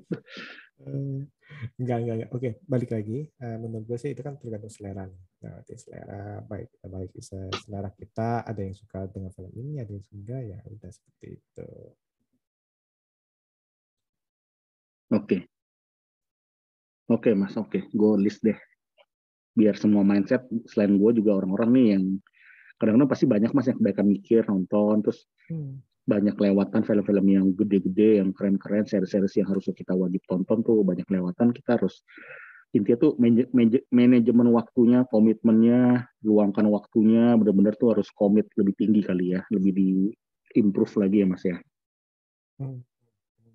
enggak, 1.79 1.99
enggak, 2.03 2.15
enggak. 2.17 2.31
Oke, 2.35 2.49
balik 2.69 2.91
lagi. 2.93 3.19
Eh, 3.29 3.57
menurut 3.61 3.85
gue 3.89 3.99
sih 4.01 4.11
itu 4.13 4.21
kan 4.21 4.37
tergantung 4.37 4.73
selera. 4.73 5.05
nih. 5.09 5.23
Nah, 5.45 5.61
berarti 5.61 5.75
selera 5.77 6.41
baik 6.45 6.69
kita 6.73 6.87
baik 6.89 7.11
se- 7.21 7.57
selera 7.65 7.91
kita 7.93 8.29
ada 8.45 8.61
yang 8.61 8.77
suka 8.77 8.99
dengan 9.13 9.31
film 9.33 9.53
ini, 9.57 9.81
ada 9.81 9.93
yang 9.93 10.05
enggak 10.13 10.43
ya 10.45 10.59
udah 10.69 10.91
seperti 10.93 11.27
itu. 11.41 11.69
Oke. 15.13 15.39
Oke 17.05 17.31
mas, 17.37 17.53
oke. 17.61 17.85
Gue 17.93 18.13
list 18.17 18.41
deh. 18.41 18.57
Biar 19.55 19.77
semua 19.77 20.03
mindset, 20.03 20.43
selain 20.67 20.97
gue 20.97 21.11
juga 21.21 21.37
orang-orang 21.37 21.71
nih 21.71 21.87
yang 21.95 22.05
kadang-kadang 22.81 23.11
pasti 23.13 23.25
banyak 23.29 23.51
mas 23.55 23.69
yang 23.71 23.79
kebaikan 23.79 24.07
mikir, 24.09 24.43
nonton, 24.49 25.05
terus 25.05 25.29
banyak 26.05 26.37
lewatan 26.37 26.85
film-film 26.85 27.27
yang 27.33 27.47
gede-gede, 27.57 28.21
yang 28.21 28.31
keren-keren, 28.37 28.85
series-series 28.85 29.41
yang 29.41 29.49
harusnya 29.49 29.73
kita 29.73 29.97
wajib 29.97 30.21
tonton 30.29 30.61
tuh 30.61 30.85
banyak 30.85 31.09
lewatan, 31.09 31.53
kita 31.57 31.81
harus 31.81 32.05
intinya 32.77 33.09
tuh 33.09 33.13
manaj- 33.17 33.49
manaj- 33.57 33.87
manajemen 33.89 34.49
waktunya, 34.53 35.09
komitmennya, 35.09 36.05
luangkan 36.21 36.69
waktunya, 36.69 37.33
benar-benar 37.41 37.75
tuh 37.81 37.97
harus 37.97 38.13
komit 38.13 38.51
lebih 38.61 38.77
tinggi 38.77 39.01
kali 39.01 39.33
ya, 39.33 39.41
lebih 39.49 39.73
di 39.73 39.89
improve 40.55 40.95
lagi 41.01 41.25
ya 41.25 41.27
mas 41.27 41.45
ya. 41.45 41.59
Hmm. 42.55 42.87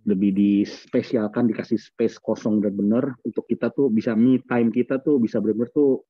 lebih 0.07 0.31
dispesialkan 0.35 1.47
dikasih 1.47 1.79
space 1.79 2.19
kosong 2.19 2.59
benar-benar 2.59 3.15
untuk 3.23 3.47
kita 3.47 3.71
tuh 3.71 3.87
bisa 3.87 4.15
me 4.15 4.39
time 4.47 4.71
kita 4.71 4.99
tuh 4.99 5.19
bisa 5.19 5.39
benar-benar 5.43 5.71
tuh 5.75 6.03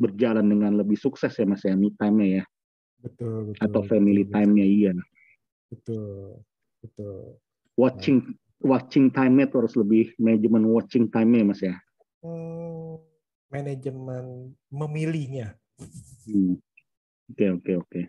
berjalan 0.00 0.44
dengan 0.44 0.76
lebih 0.76 0.96
sukses 0.96 1.32
ya 1.32 1.46
mas 1.48 1.64
ya 1.64 1.72
me 1.72 1.92
time-nya 1.96 2.40
ya 2.40 2.44
Betul, 3.04 3.52
betul. 3.52 3.64
atau 3.64 3.80
family 3.84 4.24
time-nya 4.28 4.64
iya 4.64 4.90
Betul, 5.74 6.38
betul. 6.78 7.42
watching 7.74 8.22
watching 8.62 9.10
time-nya 9.10 9.50
tuh 9.50 9.66
harus 9.66 9.74
lebih 9.74 10.14
manajemen 10.16 10.62
watching 10.70 11.10
time-nya 11.10 11.42
ya 11.42 11.46
mas 11.50 11.60
ya 11.60 11.74
Hmm, 12.24 12.96
manajemen 13.52 14.54
memilihnya. 14.72 15.58
Hmm. 16.24 16.56
oke 17.34 17.46
oke 17.60 17.72
oke 17.82 18.00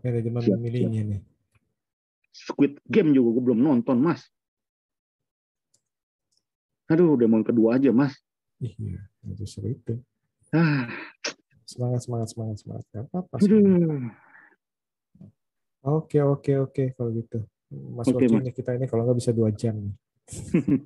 Manajemen 0.00 0.40
Siap, 0.42 0.54
memilihnya 0.56 1.02
nih. 1.04 1.20
Squid 2.30 2.78
Game 2.86 3.10
juga 3.12 3.34
gue 3.36 3.42
belum 3.50 3.60
nonton 3.60 3.98
mas 3.98 4.22
aduh 6.88 7.18
udah 7.18 7.26
mau 7.28 7.42
kedua 7.42 7.76
aja 7.76 7.90
mas 7.90 8.14
Iya, 8.58 8.98
justru 9.38 9.70
itu. 9.74 9.98
ah 10.54 10.86
Semangat, 11.68 12.00
semangat, 12.08 12.28
semangat, 12.32 12.56
semangat. 12.64 12.84
Gak 12.90 13.04
apa-apa. 13.12 13.36
semangat. 13.38 13.44
aduh 13.44 14.00
Oke, 15.88 16.20
oke, 16.20 16.52
oke 16.68 16.84
kalau 16.92 17.10
gitu. 17.16 17.38
Mas 17.68 18.08
Mas. 18.08 18.44
nih 18.44 18.52
kita 18.52 18.76
ini 18.76 18.88
kalau 18.88 19.08
nggak 19.08 19.18
bisa 19.20 19.32
dua 19.32 19.48
jam 19.52 19.76
nih. 19.76 19.94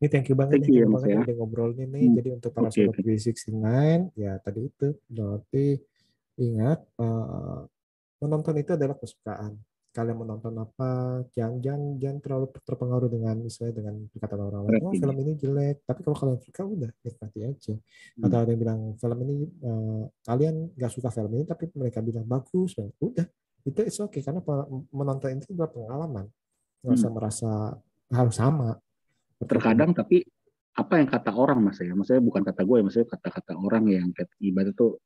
ini 0.00 0.06
thank 0.08 0.28
you 0.28 0.36
banget 0.36 0.60
Thank 0.60 0.72
nih, 0.72 0.80
you 0.80 0.84
ya, 0.84 0.88
banget 0.88 1.08
ya. 1.08 1.20
udah 1.24 1.34
ngobrol 1.36 1.70
nih. 1.76 1.86
nih. 1.88 2.04
Hmm. 2.04 2.16
Jadi 2.16 2.28
untuk 2.36 2.50
para 2.52 2.68
Oke, 2.68 2.80
sobat 2.80 2.96
oke. 2.96 3.02
B69, 3.04 3.56
ya 4.16 4.32
tadi 4.40 4.60
itu 4.68 4.88
berarti 5.08 5.66
ingat 6.38 6.78
eh, 6.84 7.60
menonton 8.22 8.54
itu 8.56 8.70
adalah 8.76 8.96
kesukaan. 8.96 9.52
Kalian 9.88 10.20
menonton 10.20 10.52
apa, 10.54 11.24
jangan 11.32 11.58
jangan 11.64 11.82
jangan 11.96 12.18
terlalu 12.20 12.46
terpengaruh 12.60 13.08
dengan 13.10 13.34
misalnya 13.40 13.74
dengan 13.82 13.94
perkataan 14.12 14.42
orang 14.44 14.62
lain. 14.68 14.80
Oh 14.84 14.92
film 14.94 15.16
ini 15.24 15.32
jelek, 15.34 15.82
tapi 15.82 16.00
kalau 16.04 16.16
kalian 16.16 16.40
suka 16.44 16.62
udah 16.62 16.90
nikmati 17.02 17.40
aja. 17.42 17.74
Hmm. 17.74 18.24
Atau 18.28 18.36
ada 18.38 18.50
yang 18.52 18.60
bilang 18.62 18.80
film 19.00 19.18
ini 19.26 19.34
eh, 19.48 20.02
kalian 20.28 20.54
nggak 20.76 20.92
suka 20.92 21.08
film 21.08 21.32
ini, 21.40 21.44
tapi 21.48 21.72
mereka 21.74 21.98
bilang 22.04 22.28
bagus, 22.28 22.76
ya 22.78 22.86
udah 23.00 23.26
itu 23.66 23.80
it's 23.82 23.98
okay 23.98 24.22
karena 24.22 24.42
menonton 24.92 25.38
itu 25.38 25.54
adalah 25.54 25.70
pengalaman. 25.72 26.26
Nggak 26.84 26.94
usah 26.94 27.10
merasa 27.10 27.50
harus 28.12 28.36
sama. 28.36 28.70
Hmm. 29.38 29.46
terkadang 29.46 29.94
tapi 29.94 30.26
apa 30.74 30.98
yang 30.98 31.08
kata 31.10 31.30
orang 31.34 31.58
mas 31.62 31.78
ya? 31.78 31.94
Maksudnya 31.94 32.22
bukan 32.22 32.42
kata 32.42 32.62
gue 32.62 32.76
ya 32.78 32.84
maksudnya 32.86 33.08
kata-kata 33.10 33.52
orang 33.58 33.84
yang 33.90 34.10
ibarat 34.42 34.74
tuh 34.74 35.02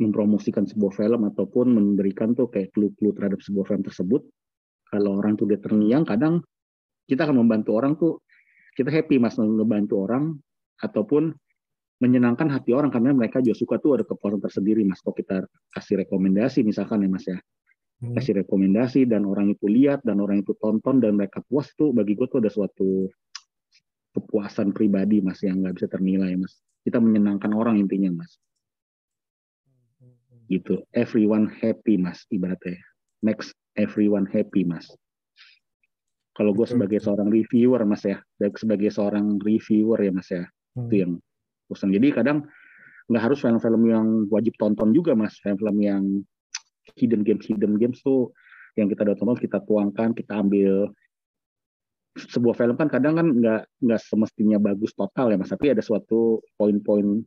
mempromosikan 0.00 0.64
sebuah 0.64 0.92
film 0.92 1.20
ataupun 1.32 1.66
memberikan 1.72 2.32
tuh 2.32 2.48
kayak 2.48 2.72
clue-clue 2.72 3.12
terhadap 3.16 3.40
sebuah 3.40 3.64
film 3.72 3.82
tersebut. 3.84 4.24
Kalau 4.88 5.20
orang 5.20 5.36
tuh 5.36 5.48
dia 5.48 5.60
terngiang 5.60 6.04
kadang 6.04 6.44
kita 7.08 7.24
akan 7.24 7.44
membantu 7.44 7.70
orang 7.76 7.92
tuh 7.96 8.20
kita 8.76 8.88
happy 8.88 9.20
mas 9.20 9.36
ngebantu 9.36 10.04
orang 10.04 10.36
ataupun 10.80 11.32
menyenangkan 12.02 12.50
hati 12.50 12.74
orang 12.74 12.90
karena 12.90 13.14
mereka 13.14 13.38
juga 13.38 13.54
suka 13.54 13.78
tuh 13.78 14.00
ada 14.00 14.04
kepuasan 14.04 14.40
tersendiri 14.42 14.82
mas. 14.84 15.00
Kalau 15.00 15.16
kita 15.16 15.36
kasih 15.72 16.04
rekomendasi 16.04 16.64
misalkan 16.66 17.04
ya 17.04 17.08
mas 17.08 17.24
ya. 17.24 17.38
Hmm. 17.38 17.61
Kasih 18.10 18.42
rekomendasi 18.42 19.06
dan 19.06 19.22
orang 19.22 19.54
itu 19.54 19.70
lihat 19.70 20.02
dan 20.02 20.18
orang 20.18 20.42
itu 20.42 20.58
tonton 20.58 20.98
dan 20.98 21.14
mereka 21.14 21.38
puas 21.46 21.70
tuh 21.78 21.94
bagi 21.94 22.18
gue 22.18 22.26
tuh 22.26 22.42
ada 22.42 22.50
suatu 22.50 23.06
kepuasan 24.12 24.74
pribadi 24.74 25.22
mas 25.22 25.38
yang 25.46 25.62
nggak 25.62 25.78
bisa 25.78 25.86
ternilai 25.86 26.34
mas. 26.34 26.58
Kita 26.82 26.98
menyenangkan 26.98 27.54
orang 27.54 27.78
intinya 27.78 28.10
mas. 28.10 28.42
Gitu. 30.50 30.82
Everyone 30.92 31.46
happy 31.46 31.94
mas 31.94 32.26
ibaratnya. 32.34 32.82
Makes 33.22 33.54
everyone 33.78 34.26
happy 34.26 34.66
mas. 34.66 34.90
Kalau 36.34 36.50
gue 36.56 36.66
sebagai 36.66 36.98
seorang 36.98 37.30
reviewer 37.30 37.86
mas 37.86 38.02
ya. 38.02 38.18
Sebagai 38.58 38.90
seorang 38.90 39.38
reviewer 39.38 40.02
ya 40.02 40.10
mas 40.10 40.28
ya. 40.28 40.44
Hmm. 40.72 40.88
itu 40.88 41.04
yang 41.04 41.12
bosan 41.68 41.92
jadi 41.92 42.16
kadang 42.16 42.48
nggak 43.12 43.22
harus 43.28 43.44
film-film 43.44 43.82
yang 43.92 44.06
wajib 44.32 44.58
tonton 44.58 44.90
juga 44.90 45.14
mas. 45.14 45.38
Film-film 45.38 45.78
yang 45.78 46.02
hidden 46.98 47.22
games 47.22 47.46
hidden 47.46 47.78
games 47.78 48.02
tuh 48.02 48.34
yang 48.76 48.88
kita 48.88 49.04
udah 49.04 49.16
tonton 49.16 49.38
kita 49.40 49.58
tuangkan 49.64 50.16
kita 50.16 50.32
ambil. 50.40 50.88
Sebuah 52.12 52.52
film 52.52 52.76
kan 52.76 52.92
kadang 52.92 53.16
kan 53.16 53.26
nggak 53.32 53.62
nggak 53.80 54.00
semestinya 54.04 54.60
bagus 54.60 54.92
total 54.92 55.32
ya 55.32 55.40
mas 55.40 55.48
tapi 55.48 55.72
ada 55.72 55.80
suatu 55.80 56.44
poin-poin 56.60 57.24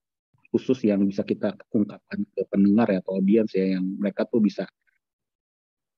khusus 0.54 0.86
yang 0.86 1.02
bisa 1.10 1.26
kita 1.26 1.58
ungkapkan 1.74 2.22
ke 2.22 2.46
pendengar 2.54 2.94
ya 2.94 3.02
atau 3.02 3.18
audiens 3.18 3.50
ya 3.58 3.76
yang 3.78 3.86
mereka 3.98 4.30
tuh 4.30 4.46
bisa 4.46 4.70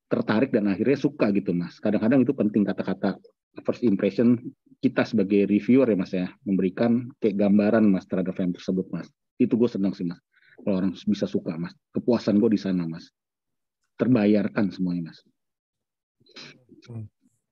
tertarik 0.08 0.56
dan 0.56 0.72
akhirnya 0.72 0.96
suka 0.96 1.36
gitu 1.36 1.52
mas. 1.52 1.84
Kadang-kadang 1.84 2.24
itu 2.24 2.32
penting 2.32 2.64
kata-kata 2.64 3.20
first 3.68 3.84
impression 3.84 4.40
kita 4.80 5.04
sebagai 5.04 5.52
reviewer 5.52 5.92
ya 5.92 5.98
mas 6.00 6.12
ya. 6.16 6.32
Memberikan 6.48 7.12
kayak 7.20 7.44
gambaran 7.44 7.92
mas 7.92 8.08
terhadap 8.08 8.40
film 8.40 8.56
tersebut 8.56 8.88
mas. 8.88 9.12
Itu 9.36 9.60
gue 9.60 9.68
senang 9.68 9.92
sih 9.92 10.08
mas 10.08 10.24
kalau 10.64 10.80
orang 10.80 10.96
bisa 10.96 11.28
suka 11.28 11.60
mas. 11.60 11.76
Kepuasan 11.92 12.40
gue 12.40 12.56
di 12.56 12.60
sana 12.60 12.88
mas 12.88 13.12
terbayarkan 13.98 14.72
semuanya 14.72 15.12
mas 15.12 15.20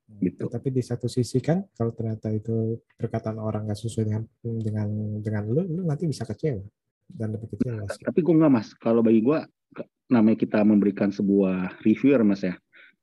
Hmm. 0.05 0.21
Gitu. 0.21 0.45
Tapi 0.45 0.69
di 0.69 0.85
satu 0.85 1.09
sisi 1.09 1.41
kan 1.41 1.65
kalau 1.73 1.89
ternyata 1.89 2.29
itu 2.29 2.77
perkataan 2.93 3.41
orang 3.41 3.65
nggak 3.65 3.79
sesuai 3.81 4.05
dengan 4.05 4.23
dengan 4.39 4.87
dengan 5.17 5.43
lu, 5.49 5.65
lu 5.65 5.81
nanti 5.81 6.05
bisa 6.05 6.29
kecewa 6.29 6.61
dan 7.09 7.33
lebih 7.33 7.57
kecewa. 7.57 7.89
sih. 7.89 8.05
tapi 8.05 8.19
gue 8.21 8.35
nggak 8.37 8.53
mas 8.53 8.69
kalau 8.77 9.01
bagi 9.01 9.25
gue 9.25 9.39
namanya 10.13 10.37
kita 10.37 10.61
memberikan 10.61 11.09
sebuah 11.09 11.81
reviewer 11.81 12.21
mas 12.21 12.45
ya 12.45 12.53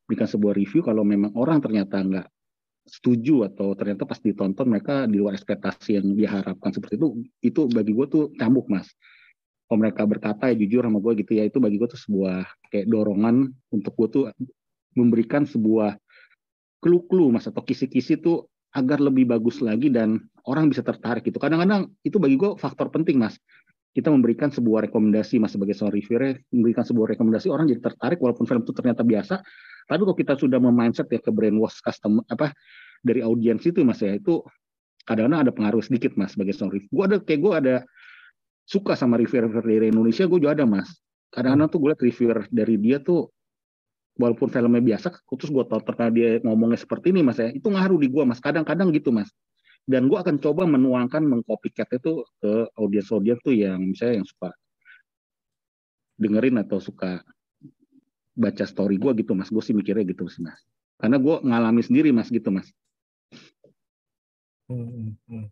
berikan 0.07 0.31
sebuah 0.31 0.55
review 0.55 0.83
kalau 0.87 1.03
memang 1.03 1.35
orang 1.35 1.59
ternyata 1.59 2.03
nggak 2.03 2.27
setuju 2.87 3.51
atau 3.51 3.75
ternyata 3.79 4.07
pas 4.07 4.19
ditonton 4.19 4.67
mereka 4.67 5.07
di 5.07 5.19
luar 5.19 5.35
ekspektasi 5.35 5.99
yang 6.03 6.07
diharapkan 6.15 6.71
seperti 6.71 6.99
itu 6.99 7.09
itu 7.43 7.61
bagi 7.71 7.95
gue 7.95 8.07
tuh 8.07 8.25
cambuk 8.39 8.71
mas 8.71 8.91
kalau 9.73 9.89
mereka 9.89 10.05
berkata 10.05 10.53
ya 10.53 10.57
jujur 10.61 10.85
sama 10.85 11.01
gue 11.01 11.25
gitu 11.25 11.33
ya 11.33 11.49
itu 11.49 11.57
bagi 11.57 11.81
gue 11.81 11.89
tuh 11.89 11.97
sebuah 11.97 12.45
kayak 12.69 12.93
dorongan 12.93 13.57
untuk 13.73 13.97
gue 13.97 14.09
tuh 14.13 14.25
memberikan 14.93 15.49
sebuah 15.49 15.97
clue-clue 16.85 17.33
mas 17.33 17.49
atau 17.49 17.65
kisi-kisi 17.65 18.21
tuh 18.21 18.53
agar 18.77 19.01
lebih 19.01 19.33
bagus 19.33 19.65
lagi 19.65 19.89
dan 19.89 20.21
orang 20.45 20.69
bisa 20.69 20.85
tertarik 20.85 21.25
gitu. 21.25 21.41
Kadang-kadang 21.41 21.89
itu 22.05 22.21
bagi 22.21 22.37
gue 22.37 22.53
faktor 22.61 22.93
penting 22.93 23.17
mas. 23.17 23.41
Kita 23.97 24.13
memberikan 24.13 24.53
sebuah 24.53 24.93
rekomendasi 24.93 25.41
mas 25.41 25.57
sebagai 25.57 25.73
seorang 25.73 26.05
reviewer 26.05 26.37
memberikan 26.53 26.85
sebuah 26.85 27.17
rekomendasi 27.17 27.49
orang 27.49 27.65
jadi 27.73 27.81
tertarik 27.81 28.21
walaupun 28.21 28.45
film 28.45 28.69
itu 28.69 28.77
ternyata 28.77 29.01
biasa. 29.01 29.41
Tapi 29.89 30.01
kalau 30.05 30.17
kita 30.21 30.37
sudah 30.37 30.61
memindset 30.61 31.09
ya 31.09 31.17
ke 31.25 31.33
brainwash 31.33 31.81
custom 31.81 32.21
apa 32.29 32.53
dari 33.01 33.25
audiens 33.25 33.65
itu 33.65 33.81
mas 33.89 34.05
ya 34.05 34.21
itu 34.21 34.45
kadang-kadang 35.09 35.49
ada 35.49 35.53
pengaruh 35.57 35.81
sedikit 35.81 36.13
mas 36.21 36.37
sebagai 36.37 36.53
seorang 36.53 36.77
reviewer. 36.77 36.93
Gue 36.93 37.05
ada 37.09 37.17
kayak 37.25 37.41
gue 37.41 37.53
ada 37.57 37.77
suka 38.67 38.95
sama 38.95 39.19
reviewer 39.19 39.51
dari 39.63 39.91
Indonesia 39.91 40.25
gue 40.27 40.39
juga 40.39 40.55
ada 40.55 40.67
mas. 40.67 40.89
Kadang-kadang 41.33 41.69
tuh 41.73 41.79
gue 41.81 41.89
liat 41.93 42.03
reviewer 42.03 42.39
dari 42.53 42.77
dia 42.77 43.01
tuh 43.01 43.33
walaupun 44.21 44.53
filmnya 44.53 44.85
biasa 44.85 45.09
terus 45.25 45.49
gue 45.49 45.65
tahu 45.65 45.81
karena 45.89 46.07
dia 46.13 46.29
ngomongnya 46.45 46.77
seperti 46.77 47.09
ini 47.17 47.25
mas 47.25 47.41
ya 47.41 47.49
itu 47.49 47.65
ngaruh 47.65 47.99
di 47.99 48.09
gue 48.09 48.23
mas. 48.25 48.39
Kadang-kadang 48.39 48.93
gitu 48.93 49.11
mas. 49.11 49.33
Dan 49.83 50.07
gue 50.07 50.15
akan 50.15 50.39
coba 50.39 50.63
menuangkan 50.63 51.27
mengcopycat 51.27 51.91
itu 51.99 52.23
ke 52.39 52.71
audiens-audiens 52.79 53.41
tuh 53.43 53.55
yang 53.57 53.83
misalnya 53.83 54.23
yang 54.23 54.29
suka 54.29 54.55
dengerin 56.23 56.63
atau 56.63 56.79
suka 56.79 57.27
baca 58.39 58.65
story 58.65 58.97
gue 59.01 59.11
gitu 59.25 59.35
mas. 59.35 59.51
Gue 59.51 59.65
sih 59.65 59.75
mikirnya 59.75 60.07
gitu 60.07 60.31
sih 60.31 60.45
mas. 60.45 60.63
Karena 61.03 61.19
gue 61.19 61.37
ngalami 61.43 61.83
sendiri 61.83 62.15
mas 62.15 62.31
gitu 62.31 62.55
mas. 62.55 62.71
Hmm, 64.71 64.87
hmm, 64.87 65.13
hmm. 65.27 65.47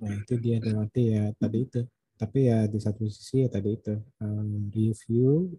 Nah 0.00 0.12
itu 0.16 0.34
dia 0.40 0.56
berarti 0.64 1.02
ya. 1.12 1.24
Tadi 1.36 1.58
itu. 1.60 1.80
Tapi 2.18 2.50
ya 2.50 2.66
di 2.66 2.82
satu 2.82 3.06
sisi 3.06 3.46
ya 3.46 3.48
tadi 3.48 3.78
itu 3.78 3.94
um, 4.18 4.66
review 4.74 5.54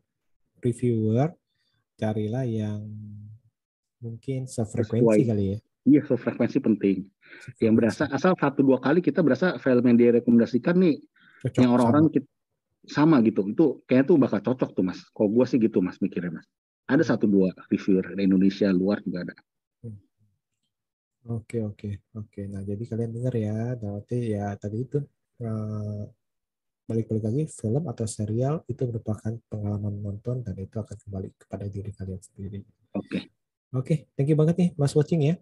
reviewer 0.59 1.31
carilah 1.95 2.43
yang 2.43 2.83
mungkin 4.03 4.43
sefrekuensi 4.47 5.23
Sesuai. 5.23 5.27
kali 5.27 5.45
ya. 5.55 5.57
iya 5.87 6.01
so 6.07 6.15
frekuensi 6.15 6.59
penting 6.63 7.07
yang 7.59 7.75
berasa 7.75 8.07
asal 8.11 8.35
satu 8.35 8.63
dua 8.63 8.79
kali 8.79 8.99
kita 9.03 9.19
berasa 9.19 9.59
film 9.59 9.83
yang 9.87 9.99
direkomendasikan 9.99 10.75
nih 10.79 10.99
Cocok 11.43 11.59
yang 11.59 11.71
orang-orang 11.75 12.05
sama. 12.07 12.13
kita- 12.15 12.33
sama 12.87 13.15
gitu 13.23 13.41
itu 13.51 13.65
kayaknya 13.87 14.05
tuh 14.07 14.15
bakal 14.19 14.39
cocok 14.39 14.69
tuh 14.71 14.83
mas 14.87 14.99
kalau 15.11 15.29
gue 15.31 15.45
sih 15.47 15.59
gitu 15.59 15.83
mas 15.83 15.99
mikirnya 15.99 16.39
mas 16.39 16.47
ada 16.87 17.03
satu 17.03 17.27
dua 17.27 17.51
reviewer 17.67 18.15
di 18.15 18.23
Indonesia 18.23 18.67
luar 18.71 18.99
juga 19.03 19.27
ada 19.27 19.35
Oke 21.29 21.59
oke 21.61 21.99
oke. 22.15 22.41
Nah 22.47 22.63
jadi 22.63 22.79
kalian 22.89 23.11
dengar 23.11 23.35
ya, 23.35 23.75
berarti 23.75 24.33
ya 24.33 24.55
tadi 24.55 24.87
itu 24.87 24.97
eh, 25.43 26.03
balik-balik 26.89 27.23
lagi 27.29 27.43
film 27.53 27.85
atau 27.85 28.09
serial 28.09 28.65
itu 28.65 28.81
merupakan 28.89 29.37
pengalaman 29.45 29.93
menonton 30.01 30.41
dan 30.41 30.57
itu 30.57 30.81
akan 30.81 30.97
kembali 30.97 31.29
kepada 31.37 31.69
diri 31.69 31.93
kalian 31.93 32.21
sendiri. 32.21 32.59
oke 32.97 33.19
Oke, 33.69 34.09
thank 34.17 34.25
you 34.25 34.33
banget 34.33 34.57
nih 34.57 34.69
Mas 34.73 34.97
Watching 34.97 35.21
ya. 35.29 35.35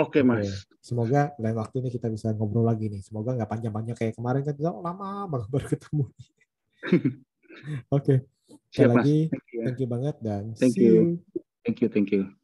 oke 0.00 0.24
mas 0.24 0.48
Oke. 0.48 0.80
Semoga 0.80 1.36
lain 1.36 1.60
waktu 1.60 1.84
ini 1.84 1.92
kita 1.92 2.08
bisa 2.08 2.32
ngobrol 2.32 2.64
lagi 2.64 2.88
nih. 2.88 3.04
Semoga 3.04 3.36
nggak 3.36 3.50
panjang-panjang 3.52 3.96
kayak 4.00 4.14
kemarin 4.16 4.40
kan 4.40 4.56
kita 4.56 4.72
lama 4.72 5.28
banget 5.28 5.48
baru 5.52 5.66
ketemu. 5.68 6.04
Oke, 7.96 8.14
sekali 8.72 8.88
siap 8.88 8.88
mas 8.96 9.04
lagi 9.04 9.18
thank 9.28 9.46
you, 9.52 9.58
ya. 9.60 9.64
thank 9.68 9.78
you 9.84 9.88
banget 9.90 10.16
dan 10.24 10.42
Thank 10.56 10.74
see 10.74 10.86
you. 10.88 10.94
you. 10.96 11.04
thank 11.62 11.78
you 11.84 11.88
thank 11.92 12.08
you 12.14 12.39